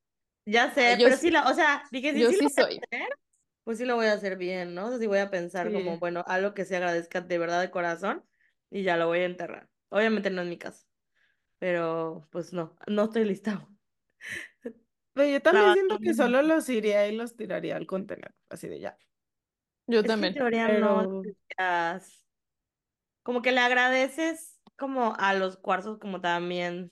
Ya 0.46 0.74
sé, 0.74 0.98
Yo 0.98 1.06
pero 1.06 1.16
sí- 1.18 1.22
sí, 1.28 1.32
la, 1.32 1.48
o 1.50 1.54
sea, 1.54 1.84
dije, 1.92 2.14
si 2.14 2.20
Yo 2.22 2.30
sí 2.32 2.42
lo 2.42 2.50
sí 2.50 2.56
voy 2.56 2.64
a 2.64 2.68
soy. 2.68 2.78
hacer, 2.92 3.10
pues 3.64 3.78
sí 3.78 3.86
lo 3.86 3.96
voy 3.96 4.08
a 4.08 4.14
hacer 4.14 4.38
bien, 4.38 4.74
¿no? 4.76 4.88
O 4.88 4.90
sea, 4.90 4.98
sí 5.00 5.08
voy 5.08 5.20
a 5.20 5.30
pensar 5.30 5.72
como, 5.72 5.94
Sí. 5.94 6.00
bueno, 6.00 6.24
algo 6.28 6.54
que 6.54 6.66
se 6.66 6.76
agradezca 6.76 7.22
de 7.22 7.38
verdad 7.38 7.62
de 7.62 7.70
corazón 7.72 8.26
y 8.72 8.84
ya 8.84 8.98
lo 8.98 9.08
voy 9.08 9.20
a 9.20 9.26
enterrar. 9.26 9.70
Obviamente 9.90 10.30
no 10.32 10.42
en 10.42 10.50
mi 10.50 10.58
casa, 10.58 10.86
pero 11.60 12.28
pues 12.32 12.54
no, 12.54 12.76
no 12.88 13.04
estoy 13.06 13.26
lista. 13.26 13.68
Pero 15.14 15.30
yo 15.30 15.42
también 15.42 15.66
No, 15.68 15.74
siento 15.74 16.00
que 16.00 16.14
solo 16.14 16.42
los 16.42 16.68
iría 16.70 17.08
y 17.08 17.16
los 17.16 17.36
tiraría 17.36 17.76
al 17.76 17.86
contenedor, 17.86 18.34
así 18.50 18.68
de 18.68 18.80
ya. 18.80 18.98
Yo 19.92 20.06
también. 20.06 20.36
no 20.80 21.24
Como 23.24 23.42
que 23.42 23.52
le 23.52 23.60
agradeces 23.62 24.60
como 24.78 25.16
a 25.18 25.34
los 25.34 25.58
cuarzos 25.58 26.00
como 26.00 26.22
también. 26.22 26.92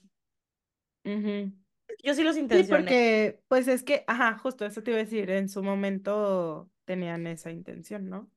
Yo 2.02 2.14
sí 2.14 2.22
los 2.22 2.36
Sí, 2.36 2.40
intencioné. 2.40 2.80
porque, 2.80 3.42
pues 3.48 3.68
es 3.68 3.82
que, 3.84 4.04
ajá, 4.08 4.36
justo 4.38 4.66
eso 4.66 4.82
te 4.82 4.90
iba 4.90 4.98
a 5.00 5.04
decir, 5.04 5.30
en 5.30 5.48
su 5.48 5.62
momento 5.62 6.70
tenían 6.84 7.26
esa 7.28 7.50
intención, 7.52 8.08
¿no? 8.08 8.30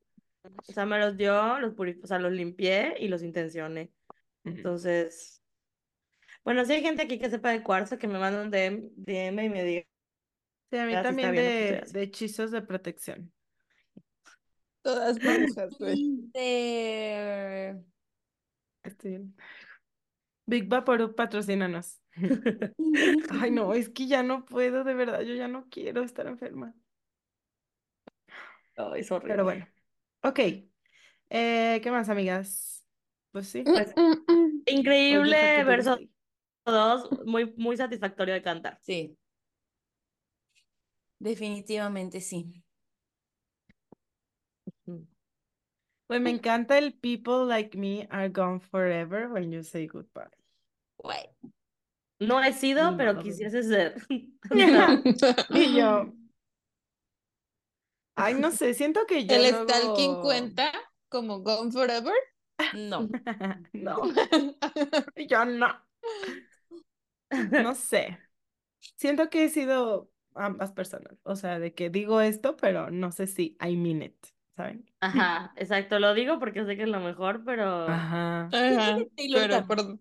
O 0.68 0.72
sea, 0.72 0.86
me 0.86 0.98
los 0.98 1.16
dio, 1.16 1.58
los 1.60 1.72
puri- 1.74 2.00
o 2.02 2.06
sea, 2.06 2.18
los 2.18 2.32
limpié 2.32 2.94
y 3.00 3.08
los 3.08 3.22
intencioné. 3.22 3.92
Entonces, 4.44 5.42
bueno, 6.44 6.64
si 6.64 6.72
hay 6.74 6.82
gente 6.82 7.02
aquí 7.02 7.18
que 7.18 7.30
sepa 7.30 7.50
de 7.50 7.62
cuarzo, 7.62 7.98
que 7.98 8.08
me 8.08 8.18
manda 8.18 8.42
un 8.42 8.50
DM, 8.50 8.90
DM 8.96 9.44
y 9.44 9.48
me 9.48 9.64
diga. 9.64 9.82
Sí, 10.70 10.78
a 10.78 10.86
mí 10.86 10.92
sí 10.92 10.94
está 10.94 11.08
también 11.08 11.36
de 11.92 12.02
hechizos 12.02 12.50
de 12.50 12.62
protección. 12.62 13.32
Todas 14.84 15.18
brujas, 15.20 15.78
güey. 15.78 15.96
De- 16.34 17.82
Estoy 18.84 19.10
bien. 19.12 19.34
Big 20.46 20.68
Vaporub, 20.68 21.14
patrocínanos. 21.14 22.00
Ay, 23.30 23.50
no, 23.50 23.72
es 23.74 23.88
que 23.88 24.06
ya 24.06 24.22
no 24.22 24.44
puedo, 24.44 24.84
de 24.84 24.94
verdad, 24.94 25.22
yo 25.22 25.34
ya 25.34 25.48
no 25.48 25.66
quiero 25.70 26.02
estar 26.02 26.26
enferma. 26.26 26.74
Ay, 28.76 29.00
es 29.00 29.10
horrible. 29.10 29.32
Pero 29.32 29.44
bueno, 29.44 29.66
ok. 30.22 30.38
Eh, 31.30 31.80
¿qué 31.82 31.90
más, 31.90 32.08
amigas? 32.08 32.84
Pues 33.32 33.48
sí. 33.48 33.62
Pues, 33.64 33.92
Mm, 33.96 34.12
mm, 34.12 34.32
mm. 34.32 34.62
Increíble 34.66 35.36
Oye, 35.36 35.64
verso 35.64 35.96
sí. 35.96 36.10
2, 36.66 37.10
muy, 37.26 37.52
muy 37.56 37.76
satisfactorio 37.76 38.34
de 38.34 38.42
cantar. 38.42 38.78
Sí. 38.82 39.16
Definitivamente 41.18 42.20
sí. 42.20 42.63
Pues 46.06 46.20
me 46.20 46.30
encanta 46.30 46.78
el 46.78 46.94
people 46.94 47.46
like 47.46 47.76
me 47.78 48.06
are 48.10 48.28
gone 48.28 48.60
forever 48.60 49.28
when 49.30 49.50
you 49.50 49.62
say 49.62 49.86
goodbye. 49.86 50.28
Güey. 50.98 51.28
No 52.20 52.42
he 52.42 52.52
sido, 52.52 52.96
pero 52.96 53.18
quisiese 53.18 53.62
ser. 53.62 53.96
Y 55.50 55.76
yo, 55.76 56.12
ay, 58.16 58.34
no 58.34 58.50
sé, 58.50 58.74
siento 58.74 59.06
que 59.06 59.26
yo 59.26 59.34
El 59.34 59.42
luego- 59.50 59.64
stalking 59.68 60.20
cuenta 60.20 60.72
como 61.08 61.40
Gone 61.40 61.72
Forever. 61.72 62.14
No. 62.74 63.08
No, 63.72 63.98
yo 65.28 65.44
no. 65.44 65.68
No 67.50 67.74
sé. 67.74 68.18
Siento 68.96 69.28
que 69.28 69.44
he 69.44 69.48
sido 69.48 70.10
ambas 70.34 70.72
personas. 70.72 71.18
O 71.24 71.34
sea, 71.34 71.58
de 71.58 71.74
que 71.74 71.90
digo 71.90 72.20
esto, 72.20 72.56
pero 72.56 72.90
no 72.90 73.10
sé 73.10 73.26
si 73.26 73.56
I 73.60 73.76
mean 73.76 74.02
it, 74.02 74.26
¿saben? 74.56 74.84
Ajá, 75.00 75.52
exacto, 75.56 75.98
lo 75.98 76.14
digo 76.14 76.38
porque 76.38 76.64
sé 76.64 76.76
que 76.76 76.82
es 76.84 76.88
lo 76.88 77.00
mejor, 77.00 77.44
pero 77.44 77.88
Ajá. 77.88 78.48
Pero 78.50 79.66
por, 79.66 79.98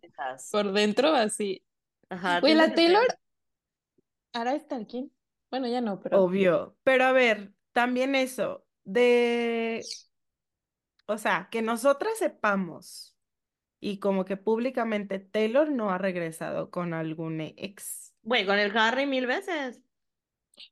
por 0.52 0.72
dentro 0.74 1.14
así. 1.16 1.64
ajá, 2.10 2.40
Güey, 2.40 2.56
la. 2.56 2.74
Taylor 2.74 3.06
hará 4.34 4.58
stalking. 4.60 5.12
Bueno, 5.50 5.68
ya 5.68 5.82
no, 5.82 6.00
pero 6.00 6.24
Obvio. 6.24 6.76
Pero 6.84 7.06
a 7.06 7.12
ver, 7.12 7.54
también 7.74 8.16
eso 8.16 8.66
de, 8.84 9.82
o 11.06 11.18
sea, 11.18 11.48
que 11.52 11.62
nosotras 11.62 12.18
sepamos 12.18 13.16
y 13.80 14.00
como 14.00 14.26
que 14.26 14.38
públicamente 14.38 15.20
Taylor 15.20 15.70
no 15.70 15.92
ha 15.92 15.98
regresado 15.98 16.72
con 16.72 16.94
algún 16.94 17.42
ex. 17.42 18.16
Güey, 18.24 18.46
con 18.46 18.58
el 18.58 18.76
Harry 18.78 19.06
mil 19.06 19.28
veces. 19.28 19.82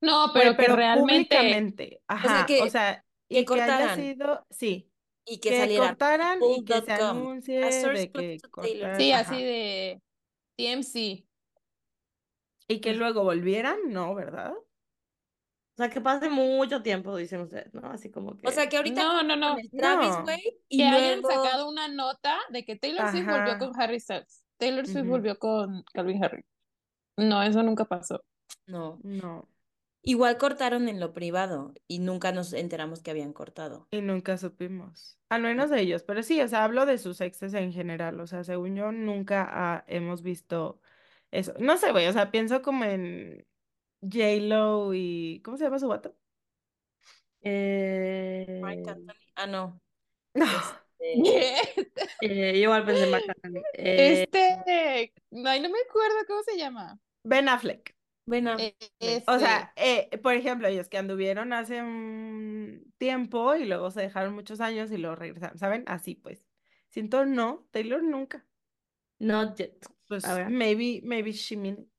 no, 0.02 0.32
pero 0.34 0.56
que 0.56 0.68
realmente 0.68 1.36
públicamente, 1.36 2.02
ajá, 2.08 2.46
que- 2.46 2.62
o 2.62 2.70
sea, 2.70 3.04
y 3.40 3.46
que 3.46 3.62
haya 3.62 3.68
cortaran. 3.78 3.96
sido, 3.96 4.46
sí, 4.50 4.92
Y 5.26 5.40
que, 5.40 5.50
que 5.50 5.58
saliera. 5.60 5.88
cortaran 5.88 6.40
y 6.44 6.66
que 6.66 6.82
se 6.82 6.92
anuncie 6.94 7.60
de 7.60 8.12
que 8.12 8.40
cortaran, 8.50 8.98
sí, 9.00 9.12
ajá. 9.12 9.22
así 9.32 9.44
de 9.44 10.02
TMC. 10.58 11.26
Y 12.68 12.80
que 12.80 12.94
luego 12.94 13.24
volvieran, 13.24 13.78
no, 13.90 14.16
¿verdad? 14.16 14.54
O 14.54 15.78
sea, 15.78 15.90
que 15.90 16.02
pase 16.02 16.30
mucho 16.30 16.84
tiempo, 16.84 17.16
dicen 17.16 17.42
ustedes, 17.42 17.74
¿no? 17.74 17.90
Así 17.90 18.12
como 18.12 18.38
que. 18.38 18.48
O 18.48 18.52
sea, 18.52 18.68
que 18.70 18.78
ahorita 18.78 19.02
No, 19.04 19.24
no, 19.24 19.36
no. 19.36 19.56
Travis, 19.78 20.16
y 20.70 20.78
Que 20.78 20.84
hayan 20.86 21.22
sacado 21.24 21.70
una 21.70 21.88
nota 21.88 22.38
de 22.50 22.64
que 22.66 22.76
Taylor 22.76 23.10
Swift 23.10 23.26
volvió 23.26 23.58
con 23.58 23.82
Harry 23.82 24.00
Styles. 24.00 24.46
Taylor 24.58 24.86
Swift 24.86 25.08
volvió 25.08 25.40
con 25.40 25.84
Calvin 25.94 26.24
Harry. 26.24 26.44
No, 27.18 27.42
eso 27.42 27.64
nunca 27.64 27.86
pasó. 27.86 28.24
no. 28.68 29.00
No, 29.04 29.50
Igual 30.04 30.38
cortaron 30.38 30.90
en 30.90 31.00
lo 31.00 31.14
privado 31.14 31.74
y 31.88 32.00
nunca 32.00 32.32
nos 32.32 32.54
enteramos 32.54 33.04
que 33.04 33.12
habían 33.12 33.34
cortado. 33.34 33.88
y 33.92 34.02
nunca 34.02 34.38
supimos, 34.38 35.20
al 35.30 35.44
menos 35.44 35.70
de 35.70 35.82
ellos, 35.82 36.04
pero 36.04 36.24
sí, 36.24 36.42
o 36.42 36.48
sea, 36.48 36.64
hablo 36.64 36.86
de 36.86 36.98
sus 36.98 37.22
exes 37.22 37.54
en 37.54 37.72
general, 37.72 38.20
o 38.20 38.26
sea, 38.28 38.44
según 38.44 38.76
yo, 38.76 38.92
nunca 38.92 39.48
ah, 39.50 39.84
hemos 39.88 40.24
visto 40.24 40.82
eso. 41.30 41.54
No 41.60 41.78
sé, 41.78 41.92
güey, 41.92 42.08
o 42.08 42.14
sea, 42.14 42.32
pienso 42.32 42.62
como 42.62 42.84
en 42.84 43.46
J-Lo 44.02 44.94
y, 44.94 45.42
¿cómo 45.44 45.58
se 45.58 45.66
llama 45.66 45.80
su 45.80 45.88
vato? 45.88 46.16
Eh, 47.44 48.60
Marc 48.62 48.88
Anthony. 48.88 49.14
Ah, 49.36 49.48
no. 49.48 49.82
No, 50.34 50.46
Este, 51.00 51.56
eh, 52.22 52.54
yo 52.54 52.64
igual 52.64 52.86
pensé 52.86 53.06
en 53.06 53.12
Marc 53.12 53.26
Anthony. 53.28 53.62
Eh, 53.74 54.24
Este, 54.24 55.14
ay, 55.46 55.60
no 55.62 55.70
me 55.70 55.80
acuerdo 55.88 56.16
cómo 56.28 56.44
se 56.44 56.58
llama. 56.58 57.00
Ben 57.24 57.50
Affleck. 57.50 57.96
Bueno, 58.32 58.56
Eh, 58.58 58.76
O 58.80 58.86
este, 59.00 59.40
sea, 59.40 59.74
eh, 59.76 60.10
por 60.24 60.34
ejemplo, 60.36 60.68
ellos 60.70 60.88
que 60.88 60.98
anduvieron 60.98 61.52
hace 61.52 61.82
un 61.82 62.94
tiempo 62.98 63.56
y 63.56 63.66
luego 63.66 63.92
se 63.92 64.00
dejaron 64.02 64.34
muchos 64.34 64.62
años 64.62 64.90
y 64.90 64.98
luego 64.98 65.18
regresaron, 65.18 65.58
¿saben? 65.58 65.84
Así 65.88 66.16
pues. 66.16 66.48
Siento 66.90 67.26
no, 67.26 67.68
Taylor 67.72 68.02
nunca. 68.02 68.46
not 69.20 69.58
yet. 69.58 69.86
Pues 70.08 70.24
A 70.26 70.34
ver. 70.34 70.50
maybe, 70.50 71.02
maybe 71.04 71.34
she 71.34 71.58
mean 71.58 71.90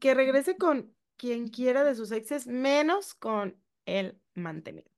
que 0.00 0.14
regrese 0.14 0.56
con 0.56 0.94
quien 1.16 1.48
quiera 1.48 1.84
de 1.84 1.94
sus 1.94 2.12
exes, 2.12 2.46
menos 2.46 3.14
con 3.14 3.62
el 3.84 4.18
mantenido. 4.34 4.90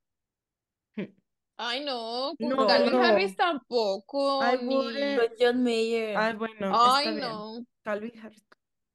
ay, 1.56 1.84
no, 1.84 2.32
con 2.38 2.48
No, 2.48 2.66
Calvin 2.66 2.92
no. 2.92 3.02
Harris 3.02 3.34
tampoco, 3.36 4.40
I 4.44 4.58
ni- 4.64 5.16
John 5.38 5.62
Mayer. 5.62 6.16
Ay, 6.16 6.34
bueno, 6.36 6.70
Ay, 6.72 7.08
está 7.08 7.10
bien. 7.16 7.28
no. 7.28 7.66
Calvin 7.82 8.18
Harris. 8.20 8.46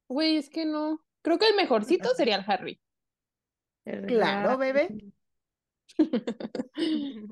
Güey, 0.08 0.36
es 0.36 0.48
que 0.50 0.64
no. 0.64 1.04
Creo 1.22 1.38
que 1.38 1.48
el 1.48 1.56
mejorcito 1.56 2.10
sería 2.14 2.36
el 2.36 2.44
Harry. 2.46 2.80
Claro, 4.06 4.58
bebé. 4.58 4.88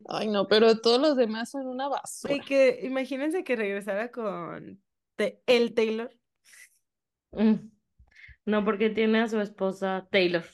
Ay, 0.09 0.29
no, 0.29 0.47
pero 0.49 0.81
todos 0.81 1.01
los 1.01 1.17
demás 1.17 1.51
son 1.51 1.67
una 1.67 1.89
basura. 1.89 2.35
Que 2.47 2.81
imagínense 2.83 3.45
que 3.45 3.57
regresara 3.57 4.11
con 4.11 4.83
te- 5.17 5.43
el 5.47 5.75
Taylor. 5.75 6.11
Mm. 7.33 7.71
No, 8.47 8.65
porque 8.65 8.91
tiene 8.91 9.21
a 9.21 9.29
su 9.29 9.41
esposa 9.41 10.09
Taylor. 10.11 10.45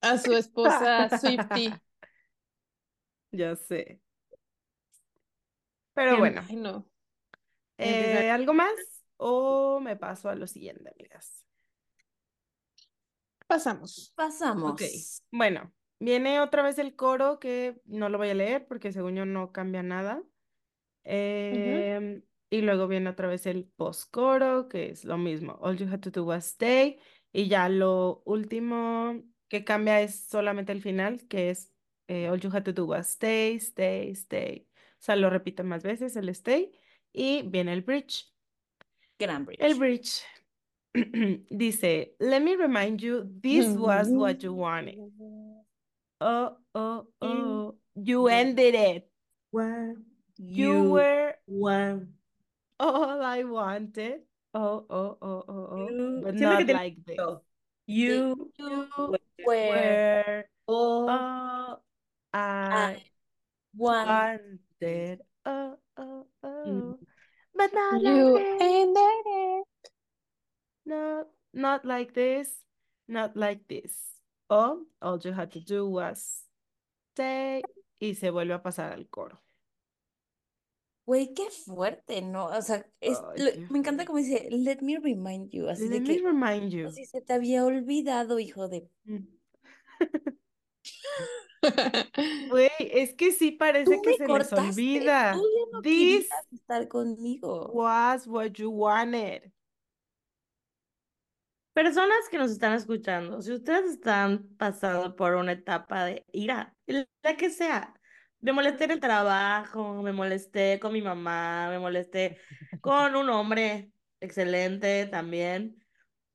A 0.00 0.18
su 0.18 0.32
esposa 0.34 1.08
Swifty. 1.18 1.72
Ya 3.30 3.54
sé. 3.56 4.00
Pero 5.92 6.12
Bien. 6.12 6.20
bueno, 6.20 6.42
Ay, 6.48 6.56
no. 6.56 6.88
eh, 7.76 8.30
¿algo 8.30 8.54
más? 8.54 8.70
¿O 9.18 9.80
me 9.80 9.96
paso 9.96 10.30
a 10.30 10.34
lo 10.34 10.46
siguiente, 10.46 10.88
amigas? 10.90 11.44
Pasamos. 13.48 14.12
Pasamos. 14.14 14.72
Ok, 14.72 14.82
bueno, 15.32 15.72
Viene 16.00 16.40
otra 16.40 16.62
vez 16.62 16.78
el 16.78 16.94
coro 16.94 17.40
que 17.40 17.80
no 17.84 18.08
lo 18.08 18.18
voy 18.18 18.28
a 18.28 18.34
leer 18.34 18.66
porque 18.66 18.92
según 18.92 19.16
yo 19.16 19.26
no 19.26 19.52
cambia 19.52 19.82
nada. 19.82 20.22
Em, 21.02 22.22
y 22.50 22.60
luego 22.60 22.86
viene 22.86 23.10
otra 23.10 23.26
vez 23.26 23.46
el 23.46 23.64
post-coro, 23.64 24.68
que 24.68 24.90
es 24.90 25.04
lo 25.04 25.18
mismo. 25.18 25.58
All 25.60 25.76
you 25.76 25.88
had 25.88 26.00
to 26.00 26.10
do 26.10 26.24
was 26.24 26.46
stay. 26.46 27.00
Y 27.32 27.48
ya 27.48 27.68
lo 27.68 28.22
último 28.26 29.22
que 29.48 29.64
cambia 29.64 30.00
es 30.00 30.28
solamente 30.28 30.72
el 30.72 30.82
final, 30.82 31.26
que 31.26 31.50
es 31.50 31.72
eh, 32.06 32.28
All 32.30 32.40
you 32.40 32.50
had 32.52 32.62
to 32.62 32.72
do 32.72 32.86
was 32.86 33.08
stay, 33.08 33.56
stay, 33.56 34.12
stay. 34.12 34.68
O 35.00 35.02
sea, 35.02 35.16
lo 35.16 35.30
repito 35.30 35.64
más 35.64 35.82
veces, 35.82 36.14
el 36.16 36.28
stay. 36.28 36.72
Y 37.12 37.42
viene 37.42 37.72
el 37.72 37.82
bridge. 37.82 38.32
Gran 39.18 39.44
bridge. 39.44 39.60
El 39.60 39.74
bridge 39.74 40.22
dice, 41.56 42.06
let 42.20 42.42
me 42.42 42.56
remind 42.56 43.02
you, 43.02 43.28
this 43.42 43.66
was 43.76 44.08
mm-hmm. 44.08 44.18
what 44.18 44.42
you 44.42 44.52
wanted. 44.52 44.98
Oh, 46.20 46.56
oh, 46.74 47.06
oh, 47.22 47.74
you 47.94 48.26
uh, 48.26 48.30
ended 48.30 48.74
it. 48.74 49.08
What 49.50 49.96
You 50.36 50.90
were 50.90 51.34
want. 51.46 52.08
all 52.80 53.22
I 53.22 53.44
wanted. 53.44 54.22
Oh, 54.54 54.84
oh, 54.90 55.18
oh, 55.22 55.44
oh, 55.48 55.68
oh. 55.70 55.88
You- 55.88 56.20
But 56.24 56.34
not 56.34 56.66
like 56.66 56.96
this. 57.06 57.14
esto. 57.18 57.42
You 57.86 58.50
You 58.58 58.88
were 58.98 59.18
were 59.46 60.44
all 60.66 61.08
all 61.08 61.82
I 62.34 63.02
one. 63.76 64.06
wanted. 64.08 65.20
Oh, 65.46 65.76
oh, 65.96 66.26
oh. 66.42 66.66
Mm. 66.68 66.98
But 67.54 67.72
not 67.72 68.02
You 68.02 68.34
like 68.34 68.44
this. 68.44 68.62
ended 68.62 69.26
it. 69.26 69.67
No, 70.88 71.26
not 71.52 71.84
like 71.84 72.12
this. 72.14 72.64
Not 73.06 73.36
like 73.36 73.64
this. 73.68 73.92
Oh, 74.48 74.86
all 75.02 75.18
you 75.22 75.32
had 75.32 75.50
to 75.52 75.60
do 75.60 75.86
was 75.88 76.44
stay. 77.14 77.62
Y 78.00 78.14
se 78.14 78.30
vuelve 78.30 78.54
a 78.54 78.62
pasar 78.62 78.92
al 78.92 79.06
coro. 79.08 79.40
Güey, 81.06 81.32
qué 81.34 81.50
fuerte, 81.50 82.20
¿no? 82.22 82.46
O 82.46 82.62
sea, 82.62 82.84
es, 83.00 83.18
lo- 83.36 83.68
me 83.70 83.78
encanta 83.78 84.04
como 84.04 84.18
dice, 84.18 84.46
let 84.50 84.80
me 84.82 84.98
remind 84.98 85.50
you, 85.50 85.68
así 85.68 85.88
de 85.88 86.00
Let 86.00 86.06
me 86.06 86.16
que, 86.18 86.22
remind 86.22 86.70
you. 86.70 86.90
se 86.90 87.20
te 87.22 87.32
había 87.32 87.64
olvidado, 87.64 88.38
hijo 88.38 88.68
de... 88.68 88.90
Mm. 89.04 89.26
Güey, 92.50 92.70
es 92.78 93.14
que 93.14 93.32
sí 93.32 93.52
Tú 93.52 93.58
parece 93.58 94.00
que 94.02 94.12
se 94.14 94.18
les 94.20 94.28
cortaste, 94.28 94.60
olvida. 94.60 95.32
tú 95.32 95.42
ya 95.42 95.72
no 95.72 95.82
This 95.82 96.28
estar 96.52 96.88
conmigo. 96.88 97.70
was 97.72 98.26
what 98.26 98.52
you 98.52 98.70
wanted. 98.70 99.50
Personas 101.78 102.28
que 102.28 102.38
nos 102.38 102.50
están 102.50 102.72
escuchando, 102.72 103.40
si 103.40 103.52
ustedes 103.52 103.92
están 103.92 104.48
pasando 104.56 105.14
por 105.14 105.36
una 105.36 105.52
etapa 105.52 106.06
de 106.06 106.26
ira, 106.32 106.74
la 106.86 107.36
que 107.36 107.50
sea, 107.50 107.94
me 108.40 108.50
molesté 108.50 108.86
en 108.86 108.90
el 108.90 108.98
trabajo, 108.98 110.02
me 110.02 110.10
molesté 110.10 110.80
con 110.80 110.92
mi 110.92 111.02
mamá, 111.02 111.68
me 111.70 111.78
molesté 111.78 112.40
con 112.80 113.14
un 113.14 113.30
hombre 113.30 113.92
excelente 114.18 115.06
también, 115.06 115.78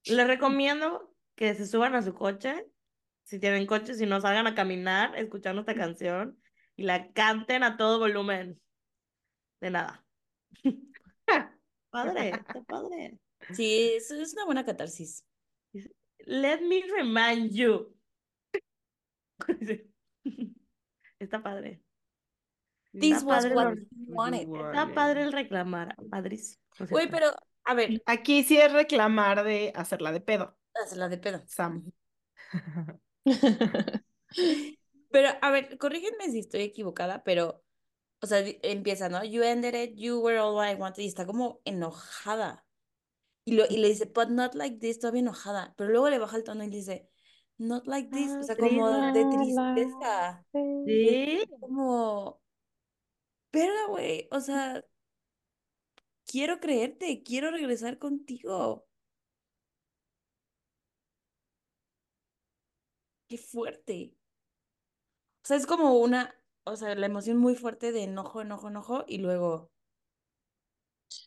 les 0.06 0.26
recomiendo 0.26 1.14
que 1.36 1.53
se 1.56 1.68
suban 1.68 1.94
a 1.95 2.03
su 2.03 2.14
coche, 2.14 2.65
si 3.26 3.38
tienen 3.38 3.68
coche, 3.68 3.95
si 3.95 4.06
no 4.06 4.22
salgan 4.22 4.48
a 4.48 4.56
caminar 4.56 5.14
escuchando 5.18 5.60
esta 5.60 5.76
canción 5.76 6.41
y 6.78 6.84
la 6.84 7.11
canten 7.11 7.64
a 7.64 7.76
todo 7.76 7.99
volumen. 7.99 8.61
De 9.60 9.72
nada. 9.72 10.06
Padre, 11.90 12.30
está 12.30 12.61
padre. 12.61 13.20
Sí, 13.52 13.91
es 13.98 14.10
una 14.34 14.45
buena 14.45 14.65
catarsis. 14.65 15.26
Let 16.25 16.61
me 16.61 16.83
remind 16.91 17.51
you. 17.51 17.93
Está 21.19 21.41
padre. 21.41 21.81
This 22.93 23.17
Está 23.17 23.25
was 23.25 23.43
padre, 23.45 23.55
what 23.55 23.75
you 23.75 24.13
wanted. 24.13 24.47
está 24.47 24.93
padre 24.93 25.23
el 25.23 25.31
reclamar. 25.31 25.95
Padrísimo. 26.09 26.61
¿no 26.79 26.85
es 26.85 26.91
Güey, 26.91 27.07
cierto? 27.07 27.17
pero, 27.17 27.35
a 27.65 27.73
ver, 27.73 28.01
Aquí 28.05 28.43
sí 28.43 28.57
es 28.57 28.71
reclamar 28.71 29.43
de 29.43 29.71
hacerla 29.75 30.11
de 30.11 30.21
pedo, 30.21 30.57
hazla 30.75 31.09
de 31.09 31.17
pedo. 31.17 31.43
Sam. 31.47 31.91
Pero, 35.11 35.29
a 35.41 35.51
ver, 35.51 35.77
corrígenme 35.77 36.29
si 36.31 36.39
estoy 36.39 36.61
equivocada, 36.61 37.23
pero, 37.23 37.63
o 38.21 38.25
sea, 38.27 38.39
empieza, 38.63 39.09
¿no? 39.09 39.23
You 39.23 39.43
ended 39.43 39.75
it, 39.75 39.95
you 39.95 40.19
were 40.19 40.39
all 40.39 40.59
I 40.59 40.73
wanted, 40.75 41.03
y 41.03 41.07
está 41.07 41.25
como 41.25 41.61
enojada. 41.65 42.65
Y, 43.45 43.53
lo, 43.53 43.65
y 43.70 43.78
le 43.78 43.90
dice, 43.90 44.06
but 44.06 44.30
not 44.30 44.56
like 44.56 44.78
this, 44.78 44.99
todavía 44.99 45.22
enojada. 45.22 45.74
Pero 45.78 45.90
luego 45.90 46.10
le 46.10 46.20
baja 46.20 46.38
el 46.38 46.44
tono 46.44 46.64
y 46.64 46.70
le 46.70 46.78
dice, 46.78 47.10
not 47.57 47.88
like 47.88 48.10
this, 48.10 48.32
o 48.32 48.44
sea, 48.44 48.56
como 48.56 49.11
de 49.11 49.26
tristeza. 49.26 50.45
Sí. 50.86 51.44
Como, 51.60 52.41
verga, 53.52 53.88
güey, 53.90 54.28
o 54.32 54.40
sea, 54.40 54.84
quiero 56.26 56.60
creerte, 56.60 57.24
quiero 57.24 57.52
regresar 57.52 57.99
contigo. 57.99 58.88
Qué 63.28 63.38
fuerte. 63.38 64.15
O 65.44 65.45
sea, 65.45 65.57
es 65.57 65.65
como 65.68 65.98
una, 65.99 66.34
o 66.64 66.76
sea, 66.78 66.95
la 66.95 67.06
emoción 67.07 67.38
muy 67.38 67.56
fuerte 67.56 67.91
de 67.91 68.03
enojo, 68.03 68.41
enojo, 68.41 68.70
enojo, 68.70 69.03
y 69.07 69.18
luego 69.18 69.72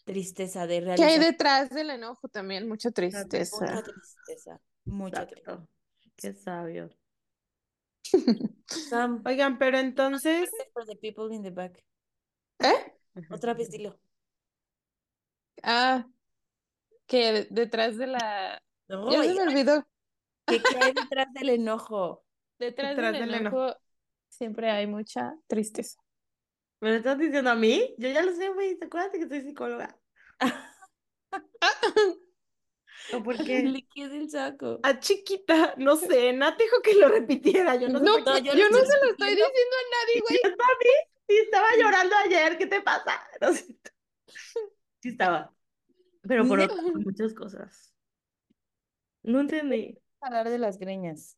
tristeza 0.05 0.67
de 0.67 0.81
¿Qué 0.95 1.05
hay 1.05 1.19
realizar. 1.19 1.21
detrás 1.21 1.71
del 1.71 1.91
enojo 1.91 2.29
también? 2.29 2.69
Mucha 2.69 2.93
Mucha 3.09 3.29
tristeza. 3.29 3.83
tristeza, 3.83 4.61
mucha 4.85 5.27
tristeza. 5.27 5.67
Qué 6.17 6.33
sabio. 6.35 6.91
Sam, 8.67 9.23
Oigan, 9.27 9.59
pero 9.59 9.79
entonces, 9.79 10.51
for 10.73 10.85
the 10.87 10.97
people 10.97 11.35
in 11.35 11.43
the 11.43 11.51
back. 11.51 11.83
¿Eh? 12.61 12.93
Otra 13.31 13.55
vez 13.55 13.71
dilo. 13.71 13.99
Ah, 15.63 16.07
que 17.07 17.33
de- 17.33 17.49
detrás 17.51 17.97
de 17.97 18.07
la... 18.07 18.63
No, 18.89 19.11
Ya 19.11 19.23
se 19.25 19.35
me 19.35 19.43
olvidó. 19.43 19.87
¿qué, 20.47 20.63
qué 20.63 20.77
hay 20.79 20.93
detrás 20.93 21.33
del 21.35 21.49
enojo? 21.51 22.25
Detrás 22.59 22.91
Detrás 22.91 23.13
del 23.13 23.23
del 23.31 23.35
enojo 23.35 23.65
enojo. 23.65 23.81
siempre 24.29 24.71
hay 24.71 24.87
mucha 24.87 25.35
tristeza. 25.47 26.01
¿Me 26.81 26.90
lo 26.90 26.97
estás 26.97 27.19
diciendo 27.19 27.51
a 27.51 27.55
mí? 27.55 27.94
Yo 27.98 28.09
ya 28.09 28.23
lo 28.23 28.32
sé, 28.32 28.48
güey. 28.51 28.78
¿Te 28.78 28.86
acuerdas 28.86 29.12
de 29.12 29.19
que 29.20 29.28
soy 29.28 29.40
psicóloga? 29.43 29.98
¿O 33.15 33.23
por 33.23 33.36
qué? 33.36 33.62
Le 33.62 33.86
quedé 33.94 34.19
el 34.19 34.31
saco. 34.31 34.81
a 34.82 34.98
chiquita, 34.98 35.74
no 35.77 35.97
sé, 35.97 36.32
Nat 36.32 36.59
dijo 36.59 36.82
que 36.82 36.94
lo 36.94 37.09
repitiera, 37.09 37.77
yo 37.77 37.89
no 37.89 38.01
sé 38.01 38.05
No, 38.05 38.16
qué. 38.16 38.23
No, 38.24 38.39
yo, 38.39 38.53
no 38.69 38.78
se 38.78 38.98
lo 39.05 39.11
estoy 39.11 39.31
diciendo 39.31 39.77
a 39.77 39.85
nadie, 39.94 40.20
güey. 40.27 40.39
Yo 40.43 40.51
también. 40.57 40.97
Sí, 41.28 41.36
estaba 41.39 41.66
llorando 41.78 42.16
ayer. 42.24 42.59
¿Qué 42.59 42.66
te 42.66 42.81
pasa? 42.82 43.20
No 43.40 43.53
sé. 43.53 43.65
Sí 45.03 45.11
estaba. 45.11 45.53
Pero 46.23 46.47
por 46.47 46.61
otras 46.61 46.82
muchas 46.94 47.35
cosas. 47.35 47.94
No 49.23 49.40
entendí. 49.40 49.98
Hablar 50.20 50.48
de 50.48 50.59
las 50.59 50.78
greñas. 50.78 51.36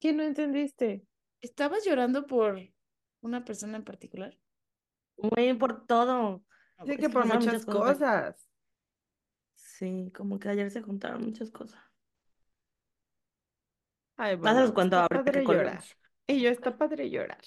¿Qué 0.00 0.12
no 0.12 0.22
entendiste? 0.22 1.06
¿Estabas 1.40 1.84
llorando 1.84 2.26
por 2.26 2.60
una 3.22 3.44
persona 3.44 3.76
en 3.78 3.84
particular? 3.84 4.38
Güey, 5.16 5.54
por 5.54 5.86
todo. 5.86 6.44
Ah, 6.76 6.84
bueno. 6.84 7.00
que 7.00 7.08
por 7.10 7.24
muchas 7.26 7.44
muchas 7.44 7.66
cosas. 7.66 7.96
cosas. 7.98 8.48
Sí, 9.54 10.12
como 10.14 10.38
que 10.38 10.48
ayer 10.50 10.70
se 10.70 10.82
juntaron 10.82 11.22
muchas 11.24 11.50
cosas. 11.50 11.80
Ay, 14.16 14.36
Más 14.36 14.54
se 14.56 14.60
los 14.62 14.72
bueno, 14.72 14.74
cuento 14.74 14.96
está 14.96 15.06
ahorita 15.16 15.32
que 15.32 15.42
padre 15.42 15.46
llorar. 15.46 15.84
Y 16.26 16.40
yo, 16.42 16.50
está 16.50 16.76
padre 16.76 17.10
llorar. 17.10 17.42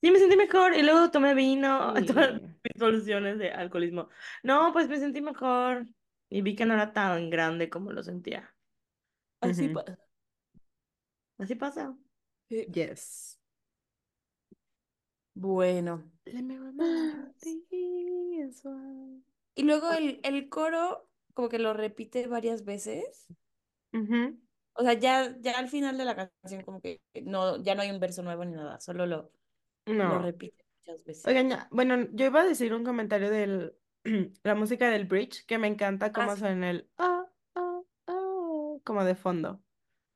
Sí, 0.00 0.10
me 0.10 0.18
sentí 0.18 0.36
mejor 0.36 0.74
y 0.74 0.82
luego 0.82 1.10
tomé 1.10 1.34
vino, 1.34 1.94
todas 2.06 2.40
Sí. 2.40 2.40
mis 2.64 2.78
soluciones 2.78 3.38
de 3.38 3.50
alcoholismo. 3.52 4.08
No, 4.42 4.72
pues 4.72 4.88
me 4.88 4.98
sentí 4.98 5.20
mejor 5.20 5.86
y 6.28 6.42
vi 6.42 6.56
que 6.56 6.66
no 6.66 6.74
era 6.74 6.92
tan 6.92 7.30
grande 7.30 7.70
como 7.70 7.92
lo 7.92 8.02
sentía. 8.02 8.54
Así 9.40 9.68
pasa. 9.68 9.98
Así 11.38 11.54
pasa. 11.56 11.96
Yes. 12.48 13.38
Bueno. 15.34 16.10
Let 16.26 16.42
me 16.42 16.58
one. 18.64 19.22
Y 19.54 19.62
luego 19.64 19.92
el, 19.92 20.20
el 20.22 20.48
coro 20.48 21.08
como 21.34 21.48
que 21.48 21.58
lo 21.58 21.72
repite 21.74 22.26
varias 22.26 22.64
veces. 22.64 23.26
O 24.74 24.82
sea, 24.82 24.94
ya, 24.94 25.36
ya 25.40 25.58
al 25.58 25.68
final 25.68 25.98
de 25.98 26.04
la 26.04 26.16
canción 26.16 26.62
como 26.62 26.80
que 26.80 27.00
no, 27.22 27.62
ya 27.62 27.74
no 27.74 27.82
hay 27.82 27.90
un 27.90 28.00
verso 28.00 28.22
nuevo 28.22 28.44
ni 28.44 28.52
nada, 28.52 28.80
solo 28.80 29.06
lo, 29.06 29.30
lo 29.86 29.94
No. 29.94 30.22
repite 30.22 30.64
muchas 30.78 31.04
veces. 31.04 31.26
Oigan, 31.26 31.50
ya- 31.50 31.68
bueno, 31.70 32.08
yo 32.12 32.26
iba 32.26 32.40
a 32.40 32.44
decir 32.44 32.72
un 32.74 32.84
comentario 32.84 33.30
de 33.30 33.74
la 34.42 34.54
música 34.54 34.88
del 34.90 35.04
bridge, 35.04 35.44
que 35.46 35.58
me 35.58 35.68
encanta 35.68 36.12
cómo 36.12 36.34
sí. 36.34 36.40
suena 36.40 36.70
el 36.70 36.88
ah, 36.98 37.26
ah, 37.54 37.80
ah, 38.06 38.74
como 38.84 39.04
de 39.04 39.14
fondo. 39.14 39.62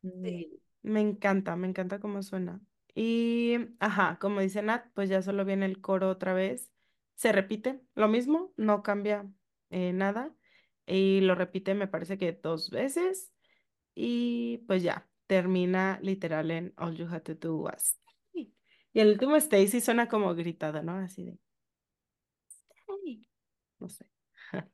Sí. 0.02 0.60
Me 0.82 1.00
encanta, 1.00 1.56
me 1.56 1.66
encanta 1.68 1.98
cómo 2.00 2.22
suena. 2.22 2.60
Y, 2.98 3.58
ajá, 3.78 4.18
como 4.18 4.40
dice 4.40 4.62
Nat, 4.62 4.86
pues 4.94 5.10
ya 5.10 5.20
solo 5.20 5.44
viene 5.44 5.66
el 5.66 5.82
coro 5.82 6.08
otra 6.08 6.32
vez. 6.32 6.72
Se 7.14 7.30
repite 7.30 7.82
lo 7.94 8.08
mismo, 8.08 8.54
no 8.56 8.82
cambia 8.82 9.30
eh, 9.68 9.92
nada. 9.92 10.34
Y 10.86 11.20
lo 11.20 11.34
repite, 11.34 11.74
me 11.74 11.88
parece 11.88 12.16
que 12.16 12.32
dos 12.32 12.70
veces. 12.70 13.34
Y 13.94 14.64
pues 14.66 14.82
ya, 14.82 15.10
termina 15.26 15.98
literal 16.00 16.50
en 16.50 16.72
All 16.78 16.96
You 16.96 17.06
Had 17.06 17.24
to 17.24 17.34
Do 17.34 17.56
Was. 17.56 17.98
Y 18.32 19.00
el 19.00 19.10
último 19.10 19.36
Stacy 19.36 19.82
suena 19.82 20.08
como 20.08 20.34
gritado, 20.34 20.82
¿no? 20.82 20.92
Así 20.92 21.22
de. 21.22 21.38
Stay. 22.48 23.28
No 23.78 23.90
sé. 23.90 24.06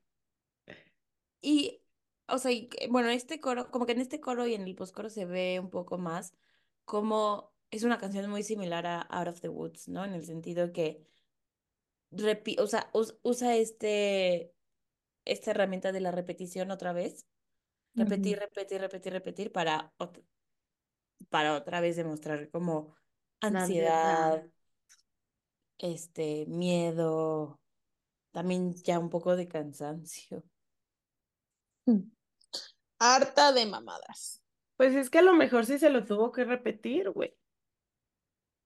Y, 1.45 1.83
o 2.29 2.39
sea, 2.39 2.53
bueno, 2.89 3.09
este 3.09 3.41
coro, 3.41 3.69
como 3.73 3.85
que 3.85 3.91
en 3.91 4.01
este 4.01 4.21
coro 4.21 4.47
y 4.47 4.55
en 4.55 4.63
el 4.63 4.77
postcoro 4.77 5.11
se 5.11 5.25
ve 5.25 5.59
un 5.59 5.71
poco 5.71 5.99
más 5.99 6.37
como 6.85 7.52
es 7.73 7.83
una 7.83 7.99
canción 7.99 8.31
muy 8.31 8.45
similar 8.45 8.87
a 8.87 9.01
Out 9.01 9.29
of 9.29 9.41
the 9.41 9.49
Woods, 9.49 9.89
¿no? 9.89 10.05
En 10.05 10.13
el 10.13 10.25
sentido 10.25 10.73
que 10.73 11.05
repi- 12.13 12.61
o 12.61 12.67
sea, 12.67 12.89
us- 12.93 13.19
usa 13.23 13.57
este, 13.57 14.55
esta 15.25 15.51
herramienta 15.51 15.91
de 15.91 16.01
la 16.01 16.13
repetición 16.13 16.71
otra 16.71 16.93
vez. 16.93 17.27
Repetir, 17.95 18.39
repetir, 18.39 18.81
repetir, 18.81 19.13
repetir 19.13 19.53
para, 19.53 19.93
ot- 19.99 20.25
para 21.29 21.55
otra 21.57 21.81
vez 21.81 21.97
demostrar 21.97 22.49
como 22.51 22.95
ansiedad, 23.41 24.35
ansiedad. 24.35 24.51
este, 25.79 26.47
miedo, 26.47 27.61
también 28.33 28.75
ya 28.75 28.99
un 28.99 29.11
poco 29.11 29.35
de 29.37 29.49
cansancio. 29.49 30.45
Harta 32.99 33.53
de 33.53 33.67
mamadas. 33.67 34.43
Pues 34.77 34.95
es 34.95 35.11
que 35.11 35.19
a 35.19 35.23
lo 35.23 35.35
mejor 35.35 35.67
sí 35.67 35.79
se 35.79 35.91
lo 35.91 36.05
tuvo 36.05 36.33
que 36.33 36.45
repetir, 36.45 37.11
güey. 37.11 37.35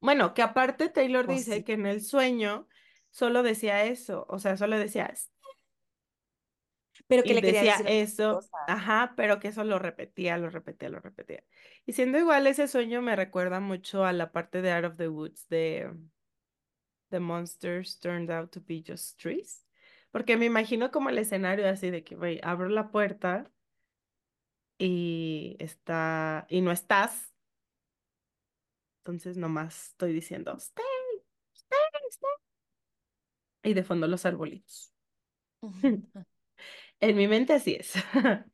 Bueno, 0.07 0.35
que 0.35 0.43
aparte 0.43 0.89
Taylor 0.89 1.27
Pues 1.27 1.39
dice 1.39 1.57
sí. 1.57 1.65
que 1.65 1.73
en 1.73 1.85
el 1.85 2.01
sueño 2.01 2.69
solo 3.11 3.43
decía 3.43 3.85
eso, 3.87 4.25
o 4.29 4.39
sea, 4.39 4.57
solo 4.57 4.79
decía 4.79 5.13
Pero 7.09 7.25
que 7.25 7.31
y 7.31 7.35
le 7.35 7.43
quería 7.43 7.61
decía 7.61 7.79
decir 7.79 7.87
eso, 7.89 8.41
ajá, 8.69 9.15
pero 9.17 9.41
que 9.41 9.49
eso 9.49 9.65
lo 9.65 9.81
repetía, 9.81 10.39
lo 10.39 10.49
repetía, 10.49 10.91
lo 10.91 11.01
repetía. 11.01 11.43
Y 11.87 11.93
siendo 11.93 12.19
igual 12.19 12.47
ese 12.47 12.69
sueño 12.69 13.03
me 13.03 13.17
recuerda 13.17 13.59
mucho 13.59 14.05
a 14.05 14.13
la 14.13 14.31
parte 14.31 14.63
de 14.63 14.71
Out 14.73 14.85
of 14.85 14.97
the 14.97 15.09
Woods 15.09 15.49
de 15.49 15.91
The 17.11 17.19
Monsters 17.19 17.99
Turned 17.99 18.31
Out 18.31 18.53
to 18.53 18.61
Be 18.65 18.85
Just 18.87 19.21
Trees, 19.21 19.67
porque 20.13 20.37
me 20.37 20.45
imagino 20.47 20.93
como 20.93 21.11
el 21.11 21.19
escenario 21.19 21.69
así 21.69 21.91
de 21.91 22.05
que, 22.05 22.15
güey, 22.15 22.39
abro 22.45 22.69
la 22.69 22.93
puerta 22.93 23.51
y 24.79 25.57
está, 25.59 26.47
y 26.49 26.61
no 26.61 26.73
estás, 26.73 27.36
entonces 29.07 29.37
nomás 29.37 29.91
estoy 29.91 30.13
diciendo, 30.13 30.57
stay, 30.57 30.85
stay, 31.55 31.79
stay, 32.11 32.31
y 33.63 33.75
de 33.75 33.85
fondo 33.85 34.07
los 34.07 34.27
arbolitos. 34.27 34.93
En 36.99 37.15
mi 37.15 37.29
mente 37.29 37.53
así 37.53 37.75
es. 37.75 37.93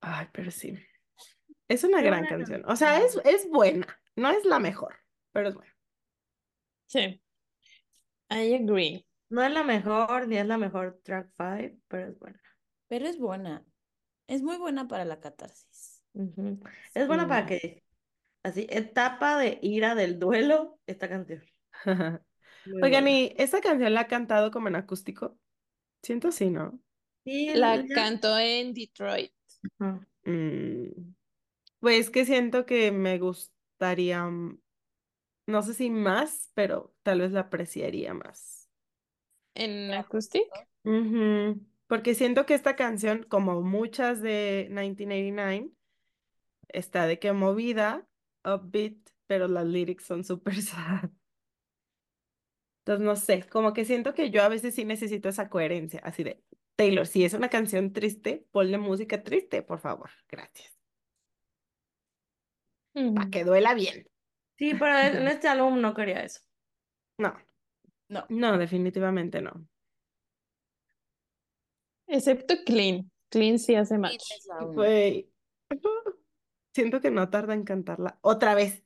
Ay, 0.00 0.26
pero 0.32 0.50
sí. 0.50 0.78
Es 1.66 1.82
una 1.82 1.98
Qué 1.98 2.06
gran 2.08 2.20
buena 2.20 2.36
canción. 2.36 2.62
O 2.66 2.76
sea, 2.76 3.02
es, 3.02 3.18
es 3.24 3.48
buena. 3.48 3.86
No 4.16 4.30
es 4.30 4.44
la 4.44 4.58
mejor, 4.58 4.96
pero 5.32 5.48
es 5.48 5.54
buena. 5.54 5.74
Sí. 6.86 7.22
I 8.30 8.54
agree. 8.54 9.06
No 9.30 9.42
es 9.42 9.50
la 9.52 9.62
mejor, 9.62 10.28
ni 10.28 10.36
es 10.36 10.46
la 10.46 10.58
mejor 10.58 11.00
track 11.02 11.30
5, 11.38 11.78
pero 11.88 12.08
es 12.08 12.18
buena. 12.18 12.40
Pero 12.88 13.06
es 13.06 13.18
buena. 13.18 13.64
Es 14.26 14.42
muy 14.42 14.58
buena 14.58 14.88
para 14.88 15.04
la 15.04 15.20
catarsis. 15.20 15.99
Ujú. 16.14 16.60
Es 16.94 17.06
buena 17.06 17.28
para 17.28 17.46
Sí. 17.46 17.46
que, 17.46 17.84
así, 18.44 18.66
etapa 18.70 19.38
de 19.38 19.58
ira 19.62 19.94
del 19.94 20.18
duelo, 20.20 20.78
esta 20.86 21.08
canción. 21.08 21.42
Muy 22.64 22.82
Oigan, 22.82 23.08
buena. 23.08 23.08
¿y 23.08 23.34
esta 23.38 23.60
canción 23.60 23.94
la 23.94 24.02
ha 24.02 24.08
cantado 24.08 24.50
como 24.50 24.68
en 24.68 24.76
acústico? 24.76 25.38
Siento 26.02 26.32
sí, 26.32 26.50
¿no? 26.50 26.80
Sí, 27.24 27.54
La 27.54 27.76
ya- 27.86 27.94
cantó 27.94 28.38
en 28.38 28.74
Detroit. 28.74 29.32
Ajá. 29.78 30.06
Mm, 30.24 30.88
Pues 31.80 32.10
que 32.10 32.24
siento 32.26 32.66
que 32.66 32.92
me 32.92 33.18
gustaría, 33.18 34.24
mm, 34.26 34.60
no 35.48 35.62
sé 35.62 35.74
si 35.74 35.90
más, 35.90 36.50
pero 36.54 36.94
tal 37.04 37.20
vez 37.20 37.32
la 37.32 37.42
apreciaría 37.42 38.14
más. 38.14 38.68
¿En 39.54 39.92
acoustic? 39.94 40.50
Ujú, 40.84 41.60
Porque 41.86 42.14
siento 42.14 42.46
que 42.46 42.54
esta 42.54 42.76
canción, 42.76 43.24
como 43.28 43.62
muchas 43.62 44.20
de 44.22 44.66
1989, 44.70 45.70
está 46.74 47.06
de 47.06 47.18
que 47.18 47.32
movida, 47.32 48.06
upbeat, 48.44 48.96
pero 49.26 49.48
las 49.48 49.66
lyrics 49.66 50.04
son 50.04 50.24
súper 50.24 50.54
sad. 50.62 51.10
Entonces, 52.84 53.04
no 53.06 53.16
sé, 53.16 53.48
como 53.48 53.72
que 53.72 53.84
siento 53.84 54.14
que 54.14 54.30
yo 54.30 54.42
a 54.42 54.48
veces 54.48 54.74
sí 54.74 54.84
necesito 54.84 55.28
esa 55.28 55.48
coherencia, 55.50 56.00
así 56.02 56.24
de, 56.24 56.42
Taylor, 56.76 57.06
si 57.06 57.24
es 57.24 57.34
una 57.34 57.48
canción 57.50 57.92
triste, 57.92 58.46
ponle 58.50 58.78
música 58.78 59.22
triste, 59.22 59.62
por 59.62 59.78
favor, 59.80 60.10
gracias, 60.28 60.72
para 62.92 63.26
Mm. 63.26 63.30
que 63.30 63.44
duela 63.44 63.74
bien. 63.74 64.06
Sí, 64.58 64.74
pero 64.78 64.98
en 64.98 65.28
este 65.28 65.48
álbum 65.48 65.80
no 65.80 65.94
quería 65.94 66.24
eso. 66.24 66.40
No, 67.18 67.36
No. 68.08 68.24
no, 68.28 68.58
definitivamente 68.58 69.40
no. 69.40 69.68
Excepto 72.06 72.54
Clean. 72.64 73.10
Clean 73.28 73.58
sí 73.58 73.74
hace 73.76 73.94
Sí, 73.94 74.00
match. 74.00 74.14
es 74.36 74.46
la 74.46 74.64
una. 74.64 74.74
Güey, 74.74 75.30
siento 76.74 77.00
que 77.00 77.10
no 77.10 77.30
tarda 77.30 77.54
en 77.54 77.64
cantarla 77.64 78.18
otra 78.22 78.54
vez. 78.54 78.84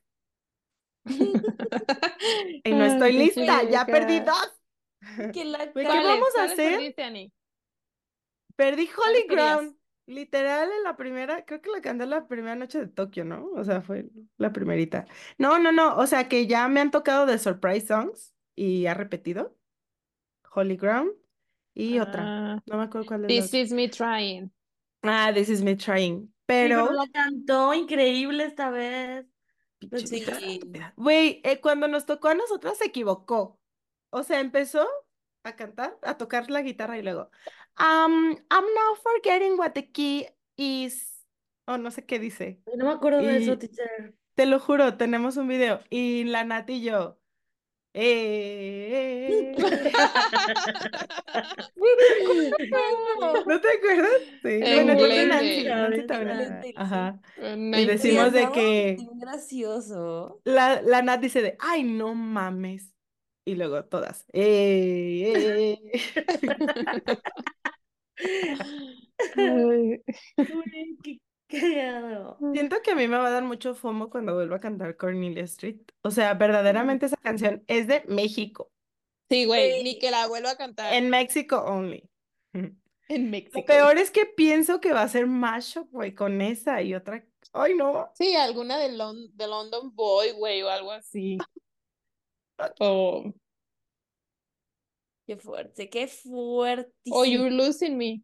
Y 2.64 2.72
no 2.72 2.84
estoy 2.84 3.12
lista, 3.12 3.62
ya 3.64 3.86
perdí 3.86 4.20
dos. 4.20 4.52
La 5.00 5.28
¿qué 5.32 5.44
vamos 5.84 6.28
a 6.28 6.32
¿Cuáles 6.34 6.52
hacer? 6.52 6.72
perdiste? 6.72 7.32
Perdí 8.56 8.88
¿Cuáles 8.94 9.24
Holy? 9.24 9.28
Ground. 9.28 9.76
Literal, 10.06 10.68
en 10.70 10.82
la 10.82 10.96
primera, 10.98 11.46
creo 11.46 11.62
que 11.62 11.70
la 11.70 11.80
canté 11.80 12.04
la 12.04 12.26
primera 12.28 12.54
noche 12.54 12.78
de 12.78 12.86
Tokio, 12.88 13.24
¿no? 13.24 13.48
O 13.56 13.64
sea, 13.64 13.80
fue 13.80 14.06
la 14.36 14.52
primerita. 14.52 15.06
No, 15.38 15.58
no, 15.58 15.72
no, 15.72 15.96
o 15.96 16.06
sea 16.06 16.28
que 16.28 16.46
ya 16.46 16.68
me 16.68 16.80
han 16.80 16.90
tocado 16.90 17.24
de 17.24 17.38
Surprise 17.38 17.86
Songs 17.86 18.34
y 18.54 18.84
ha 18.86 18.92
repetido. 18.92 19.56
Holy 20.54 20.76
Ground 20.76 21.12
y 21.74 21.98
otra. 22.00 22.22
Ah, 22.22 22.62
No 22.66 22.76
me 22.76 22.84
acuerdo 22.84 23.06
cuál 23.06 23.24
es 23.24 23.28
This 23.28 23.54
is 23.54 23.72
me 23.72 23.88
trying. 23.88 24.50
Ah, 25.02 25.32
This 25.32 25.48
is 25.48 25.62
me 25.62 25.74
trying. 25.76 26.33
Sí, 26.48 26.68
pero 26.68 26.86
Pero, 26.86 26.92
la 26.92 27.08
cantó 27.12 27.74
increíble 27.74 28.44
esta 28.44 28.70
vez. 28.70 29.26
pinche 29.78 30.06
Sí. 30.06 30.60
Güey, 30.96 31.40
eh, 31.44 31.60
cuando 31.60 31.88
nos 31.88 32.06
tocó 32.06 32.28
a 32.28 32.34
nosotras 32.34 32.78
se 32.78 32.86
equivocó. 32.86 33.60
O 34.10 34.22
sea, 34.22 34.40
empezó 34.40 34.86
a 35.44 35.56
cantar, 35.56 35.98
a 36.02 36.16
tocar 36.18 36.50
la 36.50 36.62
guitarra 36.62 36.98
y 36.98 37.02
luego, 37.02 37.30
um, 37.78 38.32
I'm 38.32 38.64
now 38.74 38.94
forgetting 39.02 39.58
what 39.58 39.72
the 39.72 39.90
key 39.90 40.26
is. 40.56 41.26
O 41.66 41.78
no 41.78 41.90
sé 41.90 42.04
qué 42.06 42.18
dice. 42.18 42.62
No 42.76 42.86
me 42.86 42.92
acuerdo 42.92 43.22
de 43.22 43.36
eso, 43.38 43.58
teacher. 43.58 44.14
te 44.34 44.46
lo 44.46 44.60
juro, 44.60 44.96
tenemos 44.96 45.36
un 45.36 45.48
video. 45.48 45.80
Y 45.90 46.24
la 46.24 46.44
Nat 46.44 46.68
y 46.70 46.82
yo. 46.82 47.18
Eh, 47.94 49.54
¿No 53.46 53.60
te 53.60 53.68
acuerdas? 53.68 54.10
Sí. 54.42 54.58
Bueno, 54.60 54.92
Excelente. 54.92 55.26
Nancy, 55.28 55.64
Nancy 55.64 56.06
también. 56.06 56.60
Ajá. 56.76 57.20
Eh, 57.38 57.72
Y 57.76 57.84
decimos 57.86 58.32
de 58.32 58.50
que 58.52 58.96
gracioso. 59.14 60.40
la, 60.44 60.82
la 60.82 61.02
Nat 61.02 61.20
dice 61.20 61.42
de, 61.42 61.56
ay, 61.60 61.82
no 61.84 62.14
mames. 62.14 62.90
Y 63.46 63.56
luego 63.56 63.84
todas. 63.84 64.24
"Eh, 64.32 65.76
eh". 65.76 65.78
Ay, 69.36 70.02
Güey, 70.36 70.96
qué 71.02 71.18
cagado. 71.60 72.38
Siento 72.52 72.76
que 72.82 72.90
a 72.92 72.94
mí 72.94 73.08
me 73.08 73.16
va 73.16 73.28
a 73.28 73.30
dar 73.30 73.44
mucho 73.44 73.74
fomo 73.74 74.10
cuando 74.10 74.34
vuelva 74.34 74.56
a 74.56 74.60
cantar 74.60 74.96
Cornelia 74.96 75.44
Street. 75.44 75.80
O 76.02 76.10
sea, 76.10 76.34
verdaderamente 76.34 77.06
esa 77.06 77.16
canción 77.16 77.64
es 77.66 77.86
de 77.86 78.02
México. 78.08 78.70
Sí, 79.30 79.46
güey, 79.46 79.82
ni 79.82 79.98
que 79.98 80.10
la 80.10 80.26
vuelva 80.28 80.50
a 80.50 80.56
cantar 80.56 80.92
En 80.92 81.08
México 81.10 81.56
only. 81.66 82.08
en 82.52 82.78
Lo 83.08 83.30
México. 83.30 83.64
peor 83.66 83.98
es 83.98 84.10
que 84.10 84.26
pienso 84.26 84.80
que 84.80 84.92
va 84.92 85.02
a 85.02 85.08
ser 85.08 85.26
mashup, 85.26 85.90
güey, 85.90 86.14
con 86.14 86.40
esa 86.42 86.82
y 86.82 86.94
otra. 86.94 87.26
Ay, 87.52 87.74
no. 87.74 88.10
Sí, 88.14 88.34
alguna 88.36 88.78
de, 88.78 88.90
Lon- 88.92 89.30
de 89.34 89.46
London 89.46 89.94
Boy, 89.94 90.32
güey, 90.32 90.62
o 90.62 90.68
algo 90.68 90.90
así. 90.92 91.38
O, 92.80 93.32
Qué 95.26 95.36
fuerte, 95.38 95.88
qué 95.88 96.04
o 96.04 96.08
fuertísimo. 96.08 97.24
You're 97.24 97.50
Losing 97.50 97.96
Me. 97.96 98.22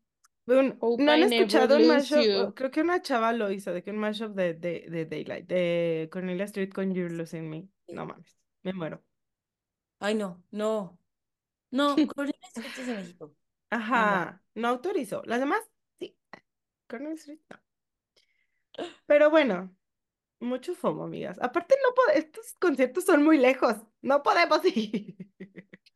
Un- 0.51 0.77
Hope 0.81 1.03
¿No 1.05 1.13
han 1.13 1.23
escuchado 1.23 1.77
un 1.77 1.87
mashup? 1.87 2.23
you. 2.23 2.55
Creo 2.55 2.71
que 2.71 2.81
una 2.81 3.01
chava 3.03 3.33
lo 3.33 3.51
hizo, 3.51 3.73
de 3.73 3.83
que 3.83 3.91
un 3.91 3.99
mashup 3.99 4.35
de, 4.35 4.55
de, 4.55 4.87
de 4.91 5.07
Daylight, 5.07 5.47
de 5.47 6.09
Cornelia 6.13 6.45
Street 6.45 6.71
con 6.73 6.93
You're 6.95 7.15
Losing 7.15 7.49
Me. 7.49 7.69
No 7.89 8.07
mames, 8.07 8.37
me 8.63 8.73
muero. 8.73 9.03
Ay, 10.01 10.15
no, 10.15 10.43
no. 10.51 10.99
No, 11.71 11.95
Cornelia 12.15 12.49
Street 12.49 12.73
es 12.79 12.87
de 12.87 12.95
México. 12.95 13.35
Ajá, 13.71 14.43
no 14.55 14.69
autorizó. 14.69 15.23
Las 15.27 15.41
demás, 15.41 15.61
sí. 15.99 16.17
Cornelia 16.89 17.15
Street, 17.15 17.41
no. 17.49 17.61
Pero 19.07 19.31
bueno, 19.31 19.75
mucho 20.41 20.75
fomo, 20.75 21.05
amigas. 21.05 21.39
Aparte, 21.41 21.75
no 21.83 22.13
estos 22.15 22.55
conciertos 22.61 23.05
son 23.05 23.23
muy 23.25 23.39
lejos. 23.39 23.77
No 24.03 24.23
podemos 24.23 24.61
ir. 24.77 25.17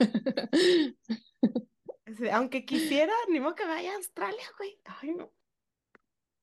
Aunque 2.32 2.64
quisiera, 2.64 3.12
ni 3.28 3.40
modo 3.40 3.54
que 3.54 3.64
vaya 3.64 3.92
a 3.92 3.96
Australia, 3.96 4.44
güey. 4.58 4.78
Ay, 4.84 5.14
no. 5.14 5.32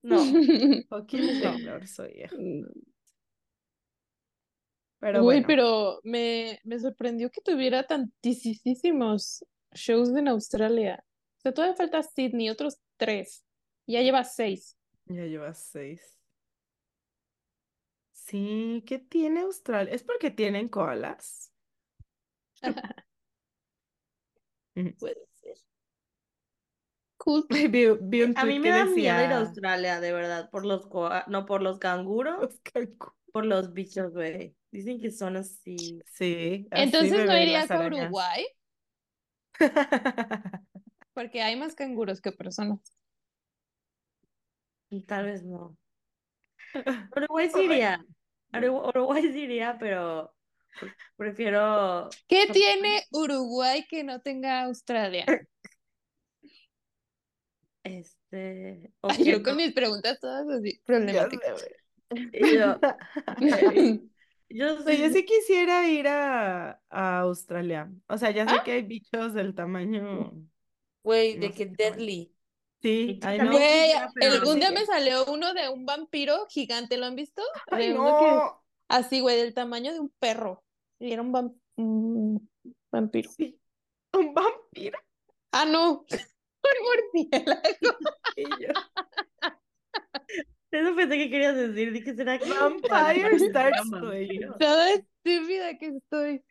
No. 0.03 0.17
No. 0.89 1.05
Taylor 1.05 1.87
soy 1.87 2.13
yo. 2.21 2.27
Pero 4.99 5.23
Güey, 5.23 5.41
bueno. 5.41 5.47
pero 5.47 5.99
me, 6.03 6.59
me 6.63 6.79
sorprendió 6.79 7.31
que 7.31 7.41
tuviera 7.41 7.85
tantísimos 7.87 9.43
shows 9.73 10.09
en 10.15 10.27
Australia. 10.27 11.03
O 11.37 11.41
sea, 11.41 11.53
todavía 11.53 11.75
falta 11.75 12.03
Sydney, 12.03 12.49
otros 12.49 12.79
tres. 12.97 13.43
Ya 13.87 14.01
lleva 14.01 14.23
seis. 14.23 14.77
Ya 15.05 15.25
llevas 15.25 15.63
seis. 15.71 16.19
Sí, 18.11 18.83
¿qué 18.85 18.99
tiene 18.99 19.41
Australia? 19.41 19.93
¿Es 19.93 20.03
porque 20.03 20.31
tienen 20.31 20.69
koalas? 20.69 21.51
Puede 24.99 25.30
ser. 27.23 27.23
Cool. 27.23 27.45
Vi, 27.71 27.87
vi 28.01 28.23
un 28.23 28.37
A 28.37 28.45
mí 28.45 28.59
me 28.59 28.65
que 28.65 28.69
da 28.71 28.85
miedo 28.85 28.97
ir 28.97 29.09
a 29.09 29.19
decía 29.21 29.37
Australia, 29.37 29.99
de 29.99 30.13
verdad, 30.13 30.49
por 30.49 30.65
los 30.65 30.87
no 31.27 31.45
por 31.45 31.61
los 31.61 31.79
canguros, 31.79 32.59
los 32.73 32.87
por 33.31 33.45
los 33.45 33.73
bichos, 33.73 34.11
güey. 34.13 34.55
Dicen 34.71 34.99
que 34.99 35.11
son 35.11 35.37
así. 35.37 35.75
Sí, 36.05 36.67
así 36.71 36.83
Entonces 36.83 37.25
no 37.25 37.37
irías 37.37 37.69
a. 37.71 37.85
Uruguay 37.85 38.45
porque 41.13 41.41
hay 41.41 41.55
más 41.55 41.75
canguros 41.75 42.21
que 42.21 42.31
personas. 42.31 42.79
Tal 45.07 45.25
vez 45.25 45.43
no. 45.43 45.77
Uruguay 47.15 47.49
sí 47.53 47.61
iría. 47.61 48.03
Urugu- 48.53 48.89
Uruguay 48.89 49.23
sí 49.31 49.41
iría, 49.41 49.77
pero 49.79 50.33
pre- 50.79 50.93
prefiero. 51.15 52.09
¿Qué 52.27 52.47
tiene 52.47 53.03
Uruguay 53.11 53.85
que 53.87 54.03
no 54.03 54.21
tenga 54.21 54.63
Australia? 54.63 55.25
Este. 57.83 58.91
Ay, 59.01 59.23
yo 59.25 59.43
con 59.43 59.57
mis 59.57 59.73
preguntas 59.73 60.19
todas 60.19 60.47
así 60.49 60.79
problemáticas. 60.85 61.65
yo, 62.11 62.79
güey. 63.71 64.09
yo 64.49 64.83
sea, 64.83 64.95
yo 64.95 65.07
sí. 65.07 65.13
sí 65.13 65.25
quisiera 65.25 65.87
ir 65.87 66.07
a, 66.07 66.81
a 66.89 67.19
Australia. 67.19 67.91
O 68.07 68.17
sea, 68.17 68.31
ya 68.31 68.47
sé 68.47 68.55
Ah. 68.59 68.63
que 68.63 68.71
hay 68.73 68.81
bichos 68.83 69.33
del 69.33 69.55
tamaño. 69.55 70.33
Güey, 71.03 71.35
No 71.35 71.41
de 71.47 71.51
que. 71.53 71.65
Deadly. 71.67 72.35
Sí, 72.81 73.19
ay 73.23 73.37
no. 73.37 73.51
Güey, 73.51 73.91
un 74.47 74.59
día 74.59 74.71
me 74.71 74.85
salió 74.85 75.25
uno 75.25 75.53
de 75.53 75.69
un 75.69 75.85
vampiro 75.85 76.47
gigante, 76.49 76.97
¿lo 76.97 77.05
han 77.05 77.15
visto? 77.15 77.41
Ay 77.69 77.89
De 77.89 77.93
uno 77.99 78.19
que 78.19 78.25
no. 78.31 78.63
así, 78.87 79.19
güey, 79.19 79.37
del 79.37 79.53
tamaño 79.53 79.93
de 79.93 79.99
un 79.99 80.09
perro. 80.19 80.63
Y 80.99 81.11
era 81.11 81.21
un, 81.21 81.31
vam- 81.31 81.59
un 81.75 82.49
vampiro. 82.91 83.29
Sí, 83.31 83.59
Un 84.13 84.33
vampiro. 84.33 84.97
Ah, 85.51 85.65
no, 85.65 86.05
un 86.63 86.75
murciélago. 86.85 87.97
Y 88.35 88.43
yo, 88.43 88.73
Eso 90.71 90.95
pensé 90.95 91.17
que 91.17 91.29
querías 91.29 91.55
decir. 91.55 91.91
Dije, 91.91 92.15
¿será 92.15 92.39
que 92.39 92.49
Vampire 92.49 93.39
starts. 93.39 93.89
Toda 94.59 94.93
estúpida 94.93 95.77
que 95.77 95.87
estoy. 95.87 96.43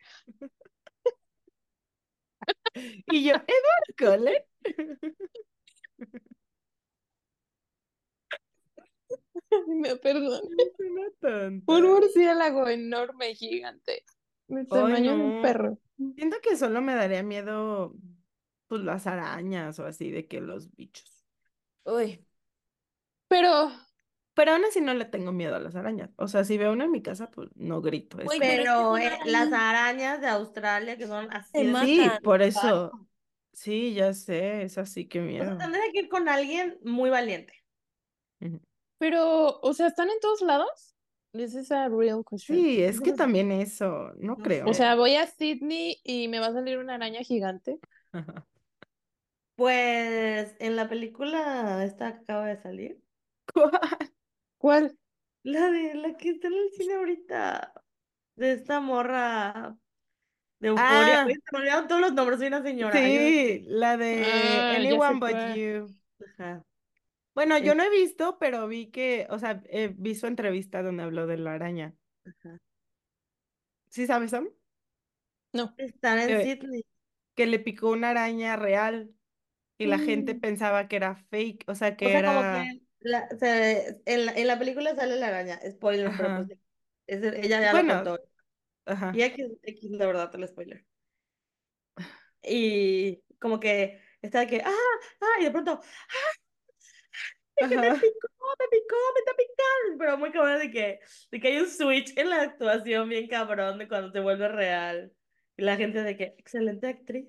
Y 3.07 3.23
yo, 3.25 3.33
Edward 3.35 3.95
Cullen. 3.97 4.43
Me 9.67 9.95
perdón. 9.97 10.41
Un 11.65 11.83
murciélago 11.83 12.67
enorme, 12.67 13.35
gigante. 13.35 14.03
Del 14.47 14.67
tamaño 14.67 15.17
de 15.17 15.23
un 15.23 15.41
perro. 15.41 15.77
Siento 16.15 16.37
que 16.41 16.55
solo 16.55 16.81
me 16.81 16.95
daría 16.95 17.23
miedo, 17.23 17.93
pues 18.71 18.83
las 18.83 19.05
arañas 19.05 19.77
o 19.79 19.85
así, 19.85 20.11
de 20.11 20.29
que 20.29 20.39
los 20.39 20.73
bichos. 20.77 21.25
Uy, 21.83 22.25
Pero, 23.27 23.69
Pero 24.33 24.53
aún 24.53 24.63
así 24.63 24.79
no 24.79 24.93
le 24.93 25.03
tengo 25.03 25.33
miedo 25.33 25.57
a 25.57 25.59
las 25.59 25.75
arañas. 25.75 26.09
O 26.15 26.29
sea, 26.29 26.45
si 26.45 26.57
veo 26.57 26.71
una 26.71 26.85
en 26.85 26.91
mi 26.91 27.01
casa, 27.01 27.29
pues 27.29 27.49
no 27.55 27.81
grito. 27.81 28.17
pero 28.39 28.93
que 28.95 29.07
eh, 29.07 29.19
las 29.25 29.51
arañas. 29.51 30.21
de 30.21 30.27
Australia 30.27 30.97
que 30.97 31.05
son 31.05 31.27
así 31.33 31.65
matan. 31.65 31.85
Sí, 31.85 32.09
por 32.23 32.37
claro. 32.37 32.45
eso. 32.45 33.07
Sí, 33.51 33.93
ya 33.93 34.13
sé, 34.13 34.61
es 34.63 34.77
así, 34.77 35.09
O 35.09 35.11
sea, 35.11 35.21
miedo. 35.21 35.57
tendría 35.57 35.83
que 35.91 35.99
ir 35.99 36.07
con 36.07 36.29
alguien 36.29 36.79
muy 36.81 37.09
valiente. 37.09 37.53
Pero, 38.99 39.59
o 39.59 39.73
sea, 39.73 39.87
¿están 39.87 40.09
en 40.09 40.19
todos 40.21 40.39
lados? 40.43 40.95
This 41.33 41.55
is 41.55 41.71
a 41.71 41.89
real 41.89 42.23
question. 42.23 42.57
Sí, 42.57 42.81
es 42.81 43.01
que 43.01 43.11
también 43.11 43.51
eso, 43.51 44.13
no 44.17 44.37
No 44.37 44.37
creo. 44.37 44.69
O 44.69 44.73
sea, 44.73 44.95
voy 44.95 45.15
a 45.15 45.27
Sydney 45.27 45.99
y 46.03 46.29
me 46.29 46.39
va 46.39 46.47
a 46.47 46.53
salir 46.53 46.77
una 46.77 46.95
araña 46.95 47.21
gigante. 47.21 47.79
Pues 49.55 50.55
en 50.59 50.75
la 50.75 50.87
película 50.89 51.83
esta 51.83 52.13
que 52.13 52.19
acaba 52.23 52.47
de 52.47 52.57
salir, 52.61 53.01
¿Cuál? 53.53 53.71
¿Cuál? 54.57 54.97
la 55.43 55.71
de 55.71 55.95
la 55.95 56.15
que 56.17 56.29
está 56.29 56.47
en 56.47 56.53
el 56.53 56.71
cine 56.71 56.93
ahorita, 56.95 57.73
de 58.35 58.53
esta 58.53 58.79
morra 58.79 59.77
de 60.59 60.69
Euforia. 60.69 61.21
Ah. 61.23 61.27
Se 61.27 61.33
me 61.51 61.57
olvidaron 61.59 61.87
todos 61.87 62.01
los 62.01 62.13
nombres, 62.13 62.39
soy 62.39 62.47
una 62.47 62.61
señora. 62.63 62.97
Sí, 62.97 63.63
la 63.67 63.97
de 63.97 64.23
Ah, 64.23 64.27
ya 64.27 64.71
sé 64.71 64.75
Anyone 64.77 65.19
But 65.19 65.29
cuál. 65.31 65.55
You. 65.55 65.87
Ajá. 66.37 66.63
Bueno, 67.33 67.57
yo 67.57 67.75
no 67.75 67.83
he 67.83 67.89
visto, 67.89 68.37
pero 68.39 68.67
vi 68.67 68.91
que, 68.91 69.25
o 69.29 69.39
sea, 69.39 69.61
eh, 69.65 69.93
vi 69.97 70.15
su 70.15 70.27
entrevista 70.27 70.83
donde 70.83 71.03
habló 71.03 71.27
de 71.27 71.37
la 71.37 71.53
araña. 71.53 71.93
Ajá. 72.25 72.57
¿Sí 73.89 74.05
sabes, 74.05 74.31
Sam? 74.31 74.49
No. 75.53 75.73
Están 75.77 76.19
en 76.19 76.29
Eh, 76.29 76.43
Sydney. 76.43 76.85
Que 77.35 77.47
le 77.47 77.59
picó 77.59 77.89
una 77.89 78.09
araña 78.11 78.55
real 78.57 79.11
y 79.83 79.87
la 79.87 79.99
gente 79.99 80.35
pensaba 80.35 80.87
que 80.87 80.95
era 80.97 81.15
fake, 81.15 81.65
o 81.67 81.75
sea, 81.75 81.95
O 82.01 82.09
que 82.09 82.09
sea, 82.09 82.23
como 82.25 82.47
era... 82.47 82.49
que 82.49 82.81
la- 82.99 83.27
se- 83.39 84.01
en 84.05 84.25
la, 84.25 84.33
en 84.33 84.47
la 84.47 84.57
película 84.59 84.95
sale 84.95 85.17
la 85.17 85.27
araña, 85.27 85.59
spoiler, 85.69 86.15
pero 86.15 86.33
pues 86.33 86.47
es- 87.07 87.23
ella 87.23 87.61
ya 87.61 87.73
lo 87.73 87.85
Bueno, 87.85 87.85
contó. 87.85 88.19
ajá. 88.85 89.11
Y 89.11 89.23
X, 89.23 89.47
X, 89.63 89.91
la 89.91 90.07
verdad, 90.07 90.35
el 90.35 90.47
spoiler. 90.49 90.85
Y 92.43 93.23
como 93.39 93.59
que 93.59 94.01
está 94.21 94.47
que, 94.47 94.61
ah, 94.65 94.71
ah, 95.21 95.41
y 95.41 95.43
de 95.45 95.51
pronto, 95.51 95.81
de 97.57 97.67
que 97.67 97.77
me 97.77 97.91
picó, 97.91 98.27
me 98.59 98.67
picó, 98.69 98.95
me 99.13 99.19
está 99.19 99.31
picando. 99.37 99.97
Pero 99.99 100.17
muy 100.17 100.31
cabrón 100.31 100.59
de 100.59 100.71
que, 100.71 100.99
de 101.31 101.39
que 101.39 101.47
hay 101.47 101.57
un 101.59 101.69
switch 101.69 102.17
en 102.17 102.29
la 102.29 102.41
actuación 102.41 103.09
bien 103.09 103.27
cabrón 103.27 103.77
de 103.79 103.87
cuando 103.87 104.11
se 104.11 104.19
vuelve 104.19 104.47
real. 104.47 105.13
Y 105.57 105.63
la 105.63 105.77
gente 105.77 106.01
de 106.03 106.17
que, 106.17 106.23
excelente 106.37 106.87
actriz. 106.87 107.27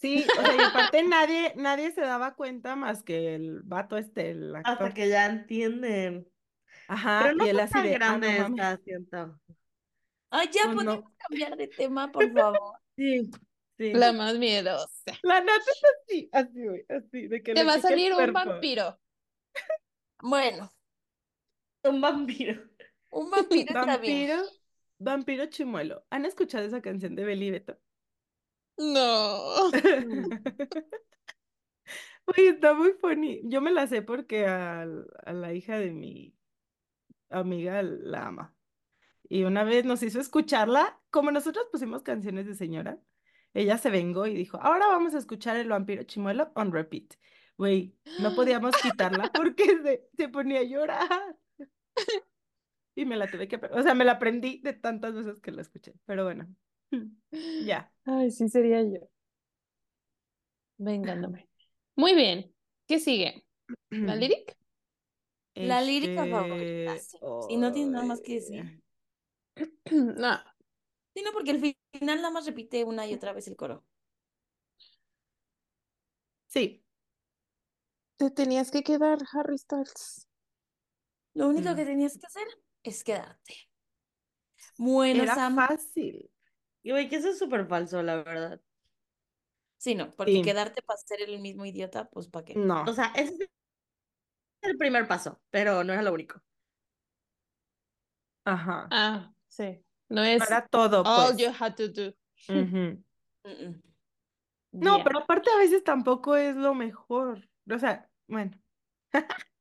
Sí, 0.00 0.32
o 0.36 0.44
sea, 0.44 0.56
y 0.56 0.62
aparte 0.62 1.02
nadie, 1.04 1.52
nadie 1.56 1.92
se 1.92 2.00
daba 2.02 2.34
cuenta 2.34 2.76
más 2.76 3.02
que 3.02 3.34
el 3.34 3.62
vato 3.62 3.96
este, 3.96 4.30
el 4.30 4.54
Hasta 4.62 4.92
que 4.92 5.08
ya 5.08 5.26
entienden. 5.26 6.28
Ajá, 6.88 7.20
Pero 7.22 7.34
no 7.36 7.46
y 7.46 7.48
él 7.48 7.60
así 7.60 7.82
tan 7.82 7.82
de, 7.82 7.96
ah, 8.02 8.18
no 8.18 8.20
grande 8.20 8.28
mames. 8.32 8.50
esta, 8.50 8.76
siento. 8.78 9.40
Ay, 10.30 10.48
ya 10.52 10.66
no. 10.66 10.74
podemos 10.74 11.12
cambiar 11.18 11.56
de 11.56 11.68
tema, 11.68 12.10
por 12.12 12.30
favor. 12.32 12.78
Sí, 12.96 13.30
sí. 13.78 13.92
La 13.94 14.12
más 14.12 14.36
miedosa. 14.38 14.88
La 15.22 15.40
neta 15.40 15.54
es 15.54 15.82
así, 16.08 16.28
así, 16.32 16.64
güey, 16.66 16.84
así, 16.88 17.28
de 17.28 17.42
que 17.42 17.54
Te 17.54 17.64
va 17.64 17.74
a 17.74 17.80
salir 17.80 18.12
un 18.14 18.32
vampiro. 18.32 18.98
Bueno, 20.22 20.72
Un 21.84 22.00
vampiro. 22.00 22.54
un 23.10 23.30
vampiro 23.30 23.72
está 23.74 23.96
bien. 23.98 24.28
Vampiro, 24.28 24.42
vampiro 24.98 25.46
chimuelo. 25.46 26.04
¿Han 26.10 26.24
escuchado 26.26 26.64
esa 26.66 26.80
canción 26.82 27.14
de 27.14 27.24
Beli 27.24 27.50
Beto? 27.50 27.78
No. 28.78 29.70
Oye, 32.26 32.48
está 32.50 32.74
muy 32.74 32.92
funny. 33.00 33.40
Yo 33.44 33.60
me 33.60 33.70
la 33.72 33.86
sé 33.86 34.02
porque 34.02 34.46
al- 34.46 35.06
a, 35.24 35.32
la 35.32 35.52
hija 35.54 35.78
de 35.78 35.90
mi 35.92 36.36
amiga 37.30 37.82
la 37.82 38.28
ama. 38.28 38.56
Y 39.28 39.44
una 39.44 39.64
vez 39.64 39.84
nos 39.84 40.02
hizo 40.02 40.20
escucharla, 40.20 41.00
como 41.10 41.30
nosotros 41.30 41.66
pusimos 41.72 42.02
canciones 42.02 42.46
de 42.46 42.54
señora, 42.54 43.00
ella 43.54 43.78
se 43.78 43.90
vengó 43.90 44.26
y 44.26 44.34
dijo, 44.34 44.58
ahora 44.62 44.86
vamos 44.88 45.14
a 45.14 45.18
escuchar 45.18 45.56
el 45.56 45.68
vampiro 45.68 46.04
chimuelo 46.04 46.52
on 46.56 46.72
repeat. 46.72 47.14
Güey, 47.58 47.96
no 48.20 48.34
podíamos 48.34 48.76
quitarla 48.76 49.30
porque 49.32 49.64
se, 49.84 50.08
se 50.16 50.28
ponía 50.28 50.60
a 50.60 50.64
llorar. 50.64 51.36
Y 52.96 53.06
me 53.06 53.16
la 53.16 53.30
tuve 53.30 53.48
que, 53.48 53.56
o 53.56 53.82
sea, 53.82 53.94
me 53.94 54.04
la 54.04 54.12
aprendí 54.12 54.60
de 54.62 54.72
tantas 54.72 55.14
veces 55.14 55.40
que 55.40 55.50
la 55.52 55.62
escuché. 55.62 55.94
Pero 56.04 56.24
bueno, 56.24 56.48
ya. 57.58 57.90
Ay, 58.06 58.30
sí 58.30 58.48
sería 58.48 58.82
yo. 58.82 59.08
Vengándome. 60.78 61.48
Muy 61.96 62.14
bien. 62.14 62.54
¿Qué 62.86 62.98
sigue? 63.00 63.44
¿La 64.04 64.14
lyric? 64.16 64.56
La 65.56 65.80
lírica 65.82 66.22
Este, 66.24 66.30
favorita, 66.30 66.96
sí. 66.98 67.18
Si 67.48 67.56
no 67.56 67.72
tienes 67.72 67.90
nada 67.92 68.04
más 68.04 68.20
que 68.20 68.34
decir. 68.34 68.64
No. 69.90 70.38
Sí, 71.14 71.22
no, 71.22 71.32
porque 71.32 71.50
al 71.52 71.60
fi- 71.60 71.76
final 71.92 72.18
nada 72.22 72.30
más 72.32 72.46
repite 72.46 72.84
una 72.84 73.06
y 73.06 73.14
otra 73.14 73.32
vez 73.32 73.48
el 73.48 73.56
coro. 73.56 73.84
Sí, 76.46 76.82
Te 78.16 78.28
tenías 78.32 78.72
que 78.72 78.82
quedar, 78.82 79.18
Harry 79.32 79.56
Styles. 79.56 80.26
Lo 81.34 81.48
único 81.48 81.68
Mm. 81.70 81.76
que 81.76 81.84
tenías 81.84 82.18
que 82.18 82.26
hacer 82.26 82.46
es 82.82 83.04
quedarte. 83.04 83.54
Bueno, 84.76 85.22
era 85.22 85.34
Sam. 85.34 85.56
fácil. 85.56 86.30
Y 86.84 86.90
güey, 86.92 87.08
que 87.08 87.16
eso 87.16 87.30
es 87.30 87.38
súper 87.38 87.66
falso, 87.66 88.02
la 88.02 88.16
verdad. 88.22 88.60
Sí, 89.78 89.94
no, 89.94 90.10
porque 90.10 90.32
Sí. 90.32 90.42
quedarte 90.42 90.82
para 90.82 90.98
ser 90.98 91.22
el 91.22 91.40
mismo 91.40 91.64
idiota, 91.64 92.08
pues 92.10 92.28
¿para 92.28 92.44
qué? 92.44 92.54
No. 92.54 92.84
O 92.86 92.92
sea, 92.92 93.06
ese 93.16 93.34
es 93.44 93.50
el 94.62 94.76
primer 94.76 95.08
paso, 95.08 95.40
pero 95.50 95.82
no 95.82 95.92
era 95.94 96.02
lo 96.02 96.12
único. 96.12 96.42
Ajá. 98.44 98.88
Ah, 98.90 99.32
sí. 99.48 99.82
No 100.10 100.22
es 100.22 100.44
Para 100.44 100.66
todo, 100.68 101.02
all 101.06 101.32
pues. 101.34 101.38
you 101.38 101.50
had 101.58 101.74
to 101.74 101.88
do. 101.88 102.14
No, 104.72 104.96
Yeah. 104.96 105.04
pero 105.04 105.18
aparte 105.20 105.50
a 105.50 105.56
veces 105.58 105.84
tampoco 105.84 106.34
es 106.36 106.56
lo 106.56 106.74
mejor. 106.74 107.48
O 107.70 107.78
sea, 107.78 108.10
bueno. 108.26 108.60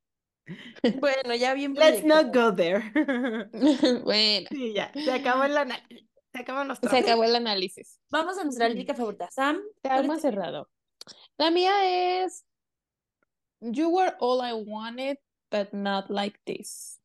Bueno, 1.00 1.36
ya 1.36 1.54
bien 1.54 1.74
Let's 1.74 2.04
not 2.04 2.34
go 2.34 2.54
there. 2.54 2.92
bueno, 4.04 4.48
Sí, 4.50 4.74
ya. 4.74 4.92
Se 4.94 5.12
acabó 5.14 5.44
el 5.46 5.56
análisis. 5.58 6.10
Se 6.34 6.40
acaban 6.42 6.68
los 6.68 6.80
se 6.80 6.98
acabó 6.98 7.24
el 7.24 7.36
análisis. 7.36 8.00
Vamos 8.12 8.38
a 8.40 8.44
nuestra 8.44 8.68
lírica 8.68 8.96
favorita. 8.96 9.30
Sam, 9.32 9.60
¿cuál 9.82 10.00
Alma 10.00 10.16
es 10.16 10.22
tu- 10.22 10.28
cerrado. 10.30 10.70
La 11.38 11.52
mía 11.52 12.24
es 12.26 12.46
You 13.62 13.90
were 13.90 14.14
all 14.20 14.42
I 14.42 14.54
wanted, 14.54 15.18
but 15.52 15.72
not 15.74 16.10
like 16.10 16.40
this. 16.46 17.00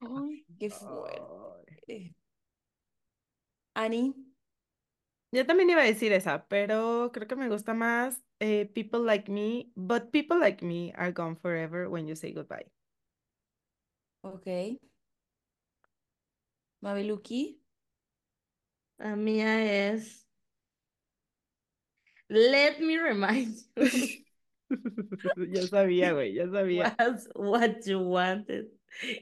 Ay, 0.00 0.46
qué 0.58 0.70
fuerte. 0.70 2.16
Ani, 3.74 4.14
Yo 5.32 5.46
también 5.46 5.70
iba 5.70 5.80
a 5.80 5.84
decir 5.84 6.12
esa, 6.12 6.46
pero 6.46 7.10
creo 7.12 7.26
que 7.28 7.36
me 7.36 7.48
gusta 7.48 7.72
más 7.72 8.22
eh, 8.40 8.66
People 8.74 9.00
Like 9.00 9.30
Me, 9.30 9.70
but 9.74 10.10
People 10.10 10.38
Like 10.38 10.64
Me 10.64 10.92
are 10.96 11.12
gone 11.12 11.36
forever 11.36 11.88
when 11.88 12.06
you 12.06 12.16
say 12.16 12.32
goodbye. 12.32 12.70
ok. 14.22 14.78
Mabeluki, 16.82 17.61
La 18.98 19.16
mía 19.16 19.92
es 19.92 20.26
Let 22.28 22.80
me 22.80 22.98
remind 22.98 23.56
you 23.76 23.88
Ya 25.52 25.66
sabía, 25.66 26.12
güey, 26.12 26.32
ya 26.34 26.46
sabía. 26.50 26.96
what 27.34 27.84
you 27.86 27.98
wanted. 28.00 28.66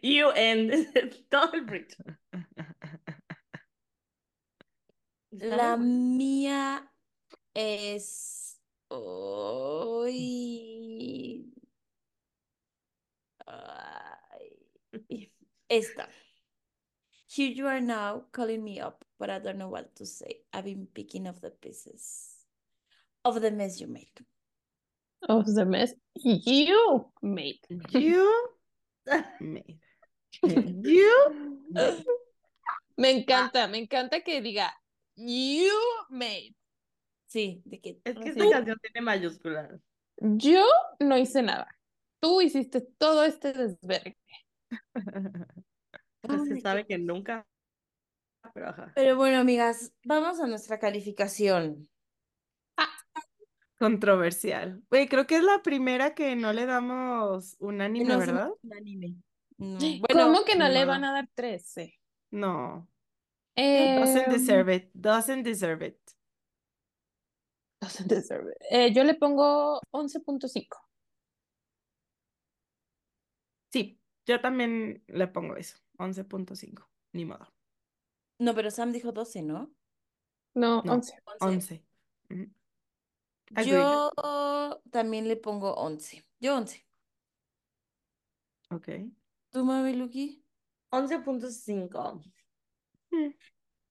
You 0.02 0.30
ended 0.30 1.16
todo 1.30 1.52
el 1.54 1.64
bridge. 1.64 1.96
la 5.32 5.76
mía 5.76 6.82
es 7.54 8.58
hoy. 8.90 10.10
Esta. 15.68 16.08
Here 17.28 17.48
you 17.50 17.66
are 17.68 17.80
now 17.80 18.24
calling 18.32 18.62
me 18.64 18.80
up, 18.80 19.04
but 19.20 19.28
I 19.28 19.38
don't 19.38 19.58
know 19.58 19.68
what 19.68 19.94
to 19.96 20.06
say. 20.06 20.40
I've 20.52 20.64
been 20.64 20.88
picking 20.92 21.28
up 21.28 21.40
the 21.40 21.50
pieces 21.50 22.34
of 23.22 23.40
the 23.40 23.50
mess 23.50 23.78
you 23.78 23.86
made. 23.86 24.08
Of 25.28 25.44
the 25.54 25.66
mess 25.66 25.92
you 26.14 27.04
made. 27.22 27.60
You 27.90 28.48
made. 29.40 29.78
You. 30.42 31.58
Me 32.96 33.10
encanta, 33.10 33.66
me 33.68 33.78
encanta 33.78 34.22
que 34.22 34.42
diga 34.42 34.70
you 35.16 35.72
made. 36.10 36.54
Sí, 37.26 37.62
de 37.64 37.80
que 37.80 38.00
Es 38.04 38.14
que 38.14 38.28
esta 38.30 38.50
canción 38.50 38.78
tiene 38.82 39.04
mayúsculas. 39.04 39.80
Yo 40.18 40.66
no 40.98 41.16
hice 41.16 41.42
nada. 41.42 41.68
Tú 42.20 42.42
hiciste 42.42 42.82
todo 42.98 43.24
este 43.24 43.52
desvergue. 43.52 44.18
Pues 46.20 46.48
se 46.48 46.54
Ay, 46.54 46.60
sabe 46.60 46.86
que 46.86 46.98
nunca. 46.98 47.46
Pero 48.54 48.68
ajá. 48.68 48.92
Pero 48.94 49.16
bueno, 49.16 49.38
amigas, 49.38 49.92
vamos 50.04 50.40
a 50.40 50.46
nuestra 50.46 50.78
calificación. 50.78 51.88
Controversial. 53.78 54.82
Güey, 54.90 55.08
creo 55.08 55.26
que 55.26 55.36
es 55.36 55.42
la 55.42 55.62
primera 55.62 56.14
que 56.14 56.36
no 56.36 56.52
le 56.52 56.66
damos 56.66 57.56
unánime, 57.60 58.04
No 58.08 58.18
¿verdad? 58.18 58.50
unánime. 58.62 59.16
No, 59.56 59.78
¿Cómo 59.78 60.24
bueno, 60.24 60.44
que 60.44 60.56
no 60.56 60.68
le 60.68 60.84
van 60.84 61.04
a 61.04 61.12
dar 61.12 61.28
13? 61.34 61.94
No. 62.30 62.88
Eh, 63.56 63.96
Doesn't 63.98 64.28
deserve 64.28 64.74
it. 64.74 64.90
Doesn't 64.94 65.44
deserve 65.44 65.86
it. 65.86 65.98
doesn't 67.80 68.08
deserve 68.08 68.50
it. 68.50 68.56
Eh, 68.70 68.92
yo 68.92 69.04
le 69.04 69.14
pongo 69.14 69.80
11.5. 69.92 70.66
Sí, 73.72 73.98
yo 74.26 74.40
también 74.40 75.02
le 75.08 75.26
pongo 75.28 75.56
eso. 75.56 75.78
11.5. 75.98 76.86
Ni 77.12 77.24
modo. 77.24 77.46
No, 78.40 78.54
pero 78.54 78.70
Sam 78.70 78.92
dijo 78.92 79.12
12, 79.12 79.42
¿no? 79.42 79.72
No, 80.54 80.82
No. 80.82 80.92
11. 80.94 81.14
11. 81.40 81.86
Ujú. 82.30 82.46
Agreed. 83.54 83.72
Yo 83.72 84.82
también 84.90 85.28
le 85.28 85.36
pongo 85.36 85.74
11. 85.74 86.24
Yo 86.40 86.56
11. 86.56 86.86
Ok. 88.70 88.88
¿Tú, 89.50 89.64
Mabeluki? 89.64 90.44
11.5. 90.90 92.22
Mm. 93.10 93.28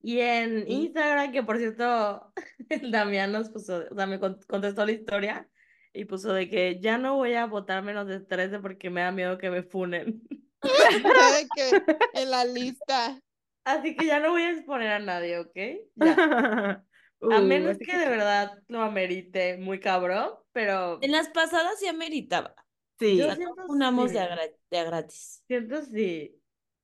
Y 0.01 0.19
en 0.19 0.65
Sí. 0.65 0.71
Instagram, 0.71 1.31
que 1.33 1.43
por 1.43 1.57
cierto, 1.57 2.33
el 2.69 2.91
Damián 2.91 3.31
nos 3.33 3.49
puso, 3.49 3.83
o 3.91 3.95
sea, 3.95 4.07
me 4.07 4.19
con- 4.19 4.39
contestó 4.47 4.85
la 4.85 4.93
historia 4.93 5.49
y 5.93 6.05
puso 6.05 6.31
de 6.33 6.49
que 6.49 6.79
ya 6.79 6.97
no 6.97 7.15
voy 7.15 7.33
a 7.33 7.45
votar 7.45 7.83
menos 7.83 8.07
de 8.07 8.21
13 8.21 8.59
porque 8.59 8.89
me 8.89 9.01
da 9.01 9.11
miedo 9.11 9.37
que 9.37 9.49
me 9.49 9.63
funen. 9.63 10.21
que 11.55 11.83
en 12.13 12.31
la 12.31 12.45
lista. 12.45 13.21
Así 13.63 13.95
que 13.95 14.07
ya 14.07 14.19
no 14.19 14.31
voy 14.31 14.41
a 14.43 14.51
exponer 14.51 14.91
a 14.91 14.99
nadie, 14.99 15.39
¿ok? 15.39 15.57
Ya. 15.95 16.23
A 17.31 17.41
Uh, 17.41 17.41
menos 17.41 17.77
que 17.77 17.95
de 17.97 18.07
verdad 18.09 18.57
lo 18.67 18.81
amerite 18.81 19.57
muy 19.57 19.79
cabrón, 19.79 20.31
pero 20.51 20.99
En 21.01 21.11
las 21.11 21.29
pasadas 21.29 21.79
sí 21.79 21.87
ameritaba. 21.87 22.55
Sí. 22.99 23.17
yo 23.17 23.25
O 23.25 23.31
sea, 23.31 23.37
siento 23.37 23.63
unamos 23.67 24.13
de 24.13 24.19
a, 24.21 24.27
sí. 24.27 24.29
gra- 24.29 24.55
de 24.71 24.79
a 24.79 24.83
gratis. 24.85 25.43
Siento 25.47 25.81
sí. 25.85 26.35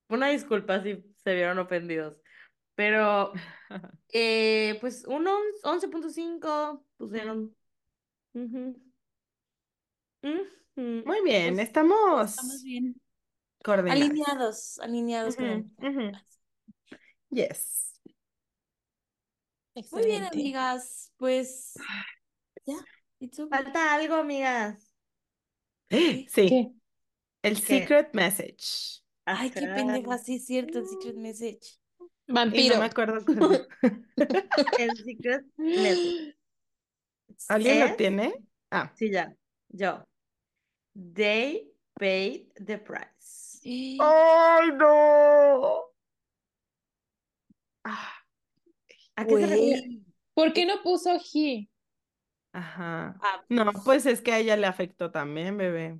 Una 0.09 0.29
disculpa 0.29 0.81
si 0.83 1.03
se 1.23 1.33
vieron 1.35 1.59
ofendidos. 1.59 2.21
Pero, 2.75 3.33
eh, 4.13 4.77
pues, 4.81 5.05
un 5.07 5.27
on- 5.27 5.43
11.5 5.63 6.85
pusieron. 6.97 7.55
Muy 11.03 11.21
bien, 11.23 11.59
Pues, 11.59 11.59
estamos 11.59 12.35
Estamos 12.35 12.61
bien. 12.63 13.01
coordinados. 13.63 14.25
Alineados, 14.25 14.79
alineados 14.79 15.37
con 15.37 15.71
Yes. 17.35 17.99
Muy 19.91 20.05
bien, 20.05 20.23
amigas. 20.23 21.11
Pues 21.17 21.73
ya. 22.65 22.75
Falta 23.49 23.93
algo, 23.93 24.15
amigas. 24.15 24.89
Sí, 25.89 26.27
¿Qué? 26.33 26.71
el 27.43 27.55
¿Qué? 27.55 27.61
secret 27.61 28.13
message. 28.13 29.01
Ay, 29.25 29.49
qué 29.49 29.61
pendeja, 29.61 30.17
sí 30.17 30.35
es 30.35 30.45
cierto, 30.45 30.79
el 30.79 30.87
secret 30.87 31.15
message. 31.15 31.77
Y 32.27 32.33
Vampiro. 32.33 32.75
no 32.75 32.81
me 32.81 32.85
acuerdo 32.87 33.23
cuál. 33.25 33.67
El 34.79 34.97
secret 34.97 35.45
message. 35.57 36.37
¿Alguien 37.49 37.79
lo 37.81 37.95
tiene? 37.95 38.33
Ah, 38.71 38.91
Sí, 38.95 39.11
ya. 39.11 39.35
Yo. 39.69 40.03
They 40.93 41.69
paid 41.99 42.47
the 42.65 42.77
price. 42.77 43.59
¡Ay, 43.99 44.71
no! 44.73 45.84
Ah, 47.85 48.11
¿A 49.15 49.25
qué 49.25 49.35
se 49.37 49.47
refiere? 49.47 49.81
Güey. 49.81 50.01
¿Por 50.33 50.53
qué 50.53 50.65
no 50.65 50.81
puso 50.83 51.17
he? 51.33 51.69
Ajá. 52.51 53.15
Ah, 53.21 53.43
No, 53.47 53.71
pues 53.85 54.05
es 54.05 54.21
que 54.21 54.31
a 54.33 54.39
ella 54.39 54.57
le 54.57 54.67
afectó 54.67 55.11
también, 55.11 55.57
bebé. 55.57 55.99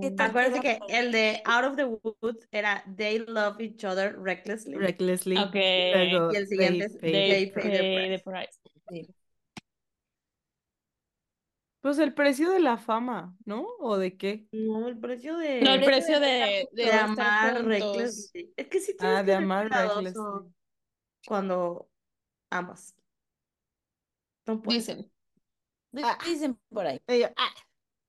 ¿Qué 0.00 0.12
tal 0.12 0.30
Acuérdense 0.30 0.60
que 0.60 0.78
el 0.88 1.10
de 1.10 1.42
Out 1.44 1.64
of 1.64 1.76
the 1.76 1.84
Woods 1.84 2.46
era 2.52 2.84
They 2.96 3.18
love 3.26 3.60
each 3.60 3.84
other 3.84 4.16
recklessly. 4.20 4.76
Recklessly. 4.76 5.36
Ok. 5.36 5.54
Luego, 5.54 6.32
Y 6.32 6.36
el 6.36 6.46
siguiente 6.46 6.84
es 6.84 7.00
they 7.00 7.10
They 7.12 7.50
paid 7.50 7.54
Pay 7.54 7.70
the 7.72 7.78
Pay 7.78 8.08
the 8.10 8.18
price. 8.20 8.58
price. 8.86 9.12
Pues 11.86 12.00
el 12.00 12.14
precio 12.14 12.50
de 12.50 12.58
la 12.58 12.78
fama, 12.78 13.36
¿no? 13.44 13.64
¿O 13.78 13.96
de 13.96 14.16
qué? 14.16 14.48
No, 14.50 14.88
el 14.88 14.98
precio 14.98 15.36
de, 15.36 15.60
No, 15.62 15.72
el 15.74 15.84
Precio 15.84 16.18
de 16.18 16.26
de, 16.26 16.68
de 16.72 16.82
de 16.82 16.82
estar 16.82 17.04
amar 17.04 17.52
juntos. 17.62 17.68
recklessly. 17.68 18.52
Es 18.56 18.66
que 18.66 18.80
sí 18.80 18.96
tienes 18.96 19.16
Ah, 19.18 19.20
que 19.20 19.26
de 19.26 19.34
amar 19.36 19.70
recklessly. 19.70 20.20
cuando 21.28 21.88
amas. 22.50 22.92
No 24.48 24.60
puedes. 24.60 24.84
Dicen. 24.84 25.12
Di- 25.92 26.02
Ah. 26.04 26.18
Dicen 26.24 26.58
por 26.70 26.88
ahí. 26.88 27.00
Yo, 27.06 27.28
ah, 27.36 27.54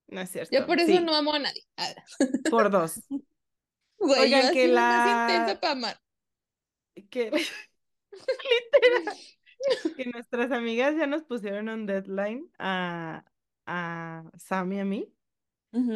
no 0.07 0.21
es 0.21 0.31
cierto. 0.31 0.57
Yo 0.57 0.65
por 0.65 0.79
eso 0.79 0.87
Sí, 0.91 0.99
no 0.99 1.13
amo 1.13 1.35
a 1.35 1.37
nadie. 1.39 1.61
Ah, 1.77 1.93
por 2.49 2.71
dos. 2.71 2.99
Güey, 3.99 4.21
Oigan, 4.21 4.47
yo 4.47 4.53
que 4.53 4.67
la- 4.69 4.81
más 4.81 5.31
intensa 5.31 5.59
para 5.59 5.73
amar. 5.73 5.99
Que 7.11 7.29
literal, 8.11 9.15
que 9.95 10.05
nuestras 10.05 10.51
amigas 10.51 10.95
ya 10.97 11.05
nos 11.05 11.23
pusieron 11.25 11.69
un 11.69 11.85
deadline 11.85 12.51
a, 12.57 13.23
a 13.67 14.23
Sam 14.37 14.73
y 14.73 14.79
a 14.79 14.85
mí 14.85 15.13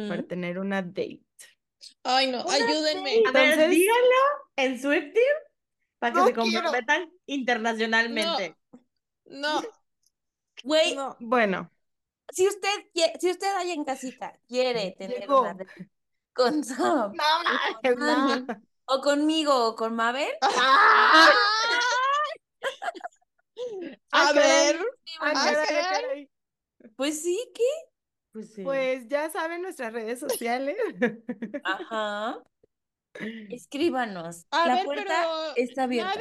para 0.08 0.22
tener 0.22 0.58
una 0.58 0.82
date. 0.82 1.22
Ay, 2.04 2.30
no, 2.30 2.44
Una 2.44 2.54
ayúdenme. 2.54 3.22
A 3.26 3.32
ver, 3.32 3.44
Entonces- 3.54 3.70
díganlo 3.70 4.16
en 4.56 4.80
Swiftie 4.80 5.22
para 5.98 6.12
que 6.12 6.18
No 6.20 6.26
se 6.26 6.32
quiero. 6.34 6.62
comprometan 6.62 7.12
internacionalmente. 7.26 8.56
No, 9.26 9.62
Güey, 10.62 10.94
no. 10.94 11.16
Bueno, 11.18 11.70
si 12.30 12.46
usted, 12.46 12.68
si 13.18 13.30
usted 13.30 13.56
ahí 13.56 13.72
en 13.72 13.84
casita 13.84 14.38
quiere 14.46 14.94
tener 14.96 15.20
Llegó. 15.20 15.40
una 15.40 15.54
re- 15.54 15.66
con 16.34 16.62
Sam. 16.62 17.12
No, 17.14 18.36
no. 18.36 18.46
O 18.84 19.00
conmigo 19.00 19.68
o 19.68 19.74
con 19.74 19.94
Mabel. 19.96 20.30
¡Ah! 20.42 21.30
Ah, 24.12 24.28
A 24.28 24.34
caray. 24.34 24.76
ver, 24.76 24.86
Ah, 25.20 25.32
Ah, 25.34 25.54
Pues 26.96 27.22
sí, 27.22 27.38
¿qué? 27.54 27.62
Pues 28.32 28.54
sí. 28.54 28.62
Pues 28.62 29.06
ya 29.08 29.30
saben 29.30 29.62
nuestras 29.62 29.92
redes 29.92 30.20
sociales. 30.20 30.76
Ajá. 31.64 32.38
Escríbanos. 33.50 34.46
a 34.50 34.66
La 34.68 34.74
ver, 34.76 34.84
puerta 34.86 35.04
pero 35.06 35.56
está 35.56 35.82
abierta. 35.84 36.18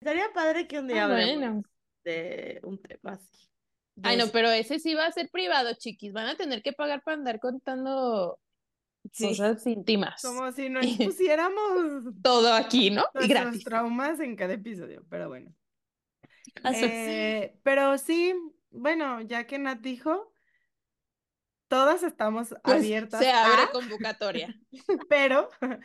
Estaría 0.00 0.32
padre 0.32 0.66
que 0.66 0.78
un 0.78 0.88
día 0.88 1.02
Ah, 1.02 1.04
hablemos 1.04 1.36
bueno. 1.36 1.62
de 2.04 2.60
un 2.62 2.80
tema 2.80 3.12
así. 3.12 3.46
Ay, 4.02 4.16
no, 4.16 4.28
pero 4.28 4.48
ese 4.50 4.78
sí 4.78 4.94
va 4.94 5.06
a 5.06 5.12
ser 5.12 5.28
privado, 5.30 5.74
chiquis. 5.74 6.12
Van 6.14 6.26
a 6.28 6.36
tener 6.36 6.62
que 6.62 6.72
pagar 6.72 7.02
para 7.02 7.18
andar 7.18 7.40
contando 7.40 8.38
Sí. 9.12 9.28
cosas 9.28 9.66
íntimas. 9.66 10.22
Como 10.22 10.50
si 10.52 10.70
no 10.70 10.80
expusiéramos 11.12 12.04
Todo 12.22 12.52
aquí, 12.54 12.90
¿no? 12.90 13.02
Y 13.14 13.18
nuestros 13.18 13.28
gratis. 13.28 13.64
traumas 13.64 14.20
en 14.20 14.36
cada 14.36 14.54
episodio, 14.54 15.04
pero 15.10 15.28
bueno. 15.28 15.52
Eh, 16.64 17.54
pero 17.62 17.96
sí, 17.98 18.34
bueno, 18.70 19.20
ya 19.22 19.46
que 19.46 19.58
Nat 19.58 19.78
dijo, 19.80 20.32
todas 21.68 22.02
estamos 22.02 22.48
Pues, 22.62 22.76
abiertas 22.76 23.20
se 23.20 23.30
abre 23.30 23.62
a, 23.62 23.70
convocatoria. 23.70 24.54
pero 25.08 25.48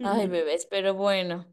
Ay, 0.00 0.26
bebés, 0.28 0.66
pero 0.66 0.94
bueno. 0.94 1.46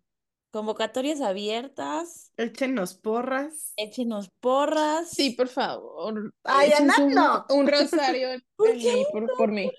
Convocatorias 0.51 1.21
abiertas. 1.21 2.33
échenos 2.35 2.95
porras. 2.95 3.71
Échenos 3.77 4.29
porras. 4.41 5.09
Sí, 5.09 5.29
por 5.29 5.47
favor. 5.47 6.33
Ay, 6.43 6.73
Ana, 6.73 6.93
un, 6.99 7.13
no. 7.13 7.45
un 7.51 7.67
rosario 7.67 8.29
en 8.33 8.43
¿Por 8.57 8.73
mí, 8.75 8.81
qué 8.83 9.05
por, 9.13 9.27
por 9.37 9.51
mí. 9.51 9.71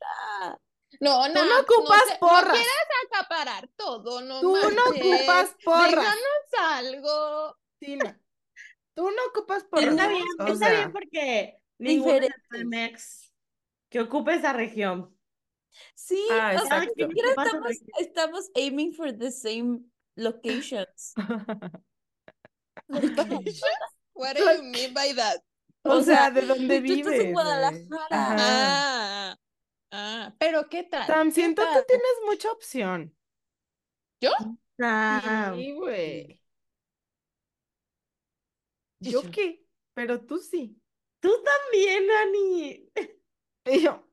No, 1.01 1.27
Tú 1.27 1.33
no, 1.35 1.45
no 1.45 1.61
ocupas 1.61 2.03
se- 2.09 2.19
porras. 2.19 2.47
No 2.47 2.53
quieras 2.53 3.07
acaparar 3.11 3.69
todo, 3.77 4.21
no 4.23 4.41
Tú 4.41 4.53
no 4.55 4.91
manches. 4.91 5.05
ocupas 5.05 5.57
porras. 5.65 5.91
Déjanos 5.91 6.53
algo. 6.59 7.59
Tina. 7.79 8.22
Tú 8.95 9.11
no 9.11 9.17
ocupas 9.31 9.65
porras. 9.65 9.89
Está 9.89 10.09
bien, 10.09 10.23
o 10.39 10.47
está 10.47 10.57
sea, 10.57 10.71
bien 10.77 10.93
porque 10.93 11.59
Diferentes. 11.79 13.33
Que 13.89 14.01
ocupe 14.01 14.35
esa 14.35 14.53
región. 14.53 15.15
Sí, 15.95 16.23
Ah, 16.31 16.55
o 16.63 16.67
sea, 16.67 16.81
ni 16.81 16.87
siquiera 16.89 17.31
estamos, 17.99 18.51
aiming 18.55 18.93
for 18.95 19.13
the 19.17 19.31
same 19.31 19.81
locations. 20.17 21.15
What 24.15 24.37
do 24.37 24.45
you 24.45 24.63
mean 24.63 24.93
by 24.95 25.13
that? 25.15 25.39
o, 25.85 25.91
O 25.97 26.03
sea, 26.03 26.17
sea, 26.17 26.31
¿de 26.31 26.43
dónde 26.43 26.81
Tú 26.81 26.93
estás 26.93 26.97
vives? 27.07 27.21
en? 27.25 27.33
Guadalajara. 27.33 28.09
Ah, 28.11 29.37
ah, 29.91 30.35
pero 30.39 30.69
¿qué 30.69 30.85
tal? 30.85 31.07
Sam, 31.07 31.29
¿Qué 31.29 31.35
siento 31.35 31.63
que 31.63 31.83
tienes 31.89 32.17
mucha 32.27 32.53
opción. 32.53 33.15
¿Yo? 34.21 34.31
Sí, 35.57 35.73
güey. 35.73 36.42
¿Yo 39.11 39.31
qué? 39.31 39.65
Pero 39.95 40.21
tú 40.25 40.39
sí. 40.39 40.81
tú 41.21 41.31
también, 41.45 42.11
Ani. 42.11 42.89
Y 43.65 43.81
yo, 43.81 44.05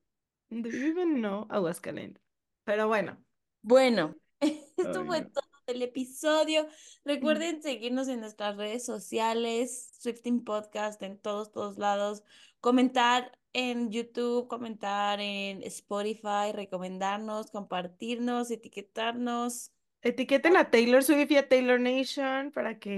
¿dónde 0.48 0.70
viven? 0.70 1.22
No, 1.22 1.48
Aguascalientes. 1.50 2.24
Pero 2.66 2.88
bueno. 2.88 3.18
Bueno, 3.64 4.16
esto 4.40 5.06
fue 5.06 5.22
no. 5.22 5.32
todo 5.32 5.50
el 5.66 5.82
episodio. 5.82 6.68
Recuerden 7.04 7.64
seguirnos 7.64 8.08
en 8.10 8.20
nuestras 8.20 8.58
redes 8.58 8.86
sociales, 8.86 9.92
Swifting 10.00 10.44
Podcast 10.44 11.02
en 11.02 11.20
todos, 11.20 11.52
todos 11.52 11.80
lados. 11.80 12.24
Comentar 12.60 13.32
en 13.54 13.90
YouTube, 13.90 14.48
comentar 14.48 15.20
en 15.20 15.64
Spotify, 15.64 16.52
recomendarnos, 16.54 17.50
compartirnos, 17.52 18.52
etiquetarnos. 18.52 19.72
Etiqueten 20.02 20.56
a 20.56 20.70
Taylor 20.70 21.04
Swift 21.04 21.32
y 21.32 21.38
a 21.38 21.50
Taylor 21.50 21.80
Nation 21.80 22.52
para 22.52 22.80
que 22.80 22.96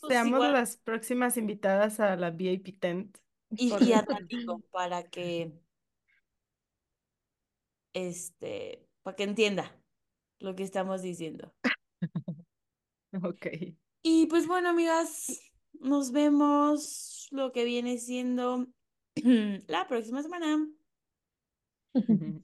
pues 0.00 0.12
seamos 0.12 0.38
igual. 0.38 0.52
las 0.52 0.76
próximas 0.76 1.36
invitadas 1.36 1.98
a 2.00 2.16
la 2.16 2.30
VIP 2.30 2.78
tent. 2.78 3.16
Y, 3.50 3.72
a 3.92 4.04
para 4.70 5.04
que 5.04 5.52
este, 7.92 8.86
para 9.02 9.16
que 9.16 9.24
entienda 9.24 9.74
lo 10.38 10.54
que 10.54 10.62
estamos 10.62 11.02
diciendo. 11.02 11.52
Ok. 13.24 13.46
Y 14.04 14.26
pues 14.26 14.46
bueno, 14.46 14.68
amigas, 14.68 15.40
nos 15.80 16.12
vemos 16.12 17.26
lo 17.32 17.50
que 17.50 17.64
viene 17.64 17.98
siendo 17.98 18.68
la 19.66 19.88
próxima 19.88 20.22
semana. 20.22 20.68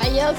Adiós. 0.00 0.36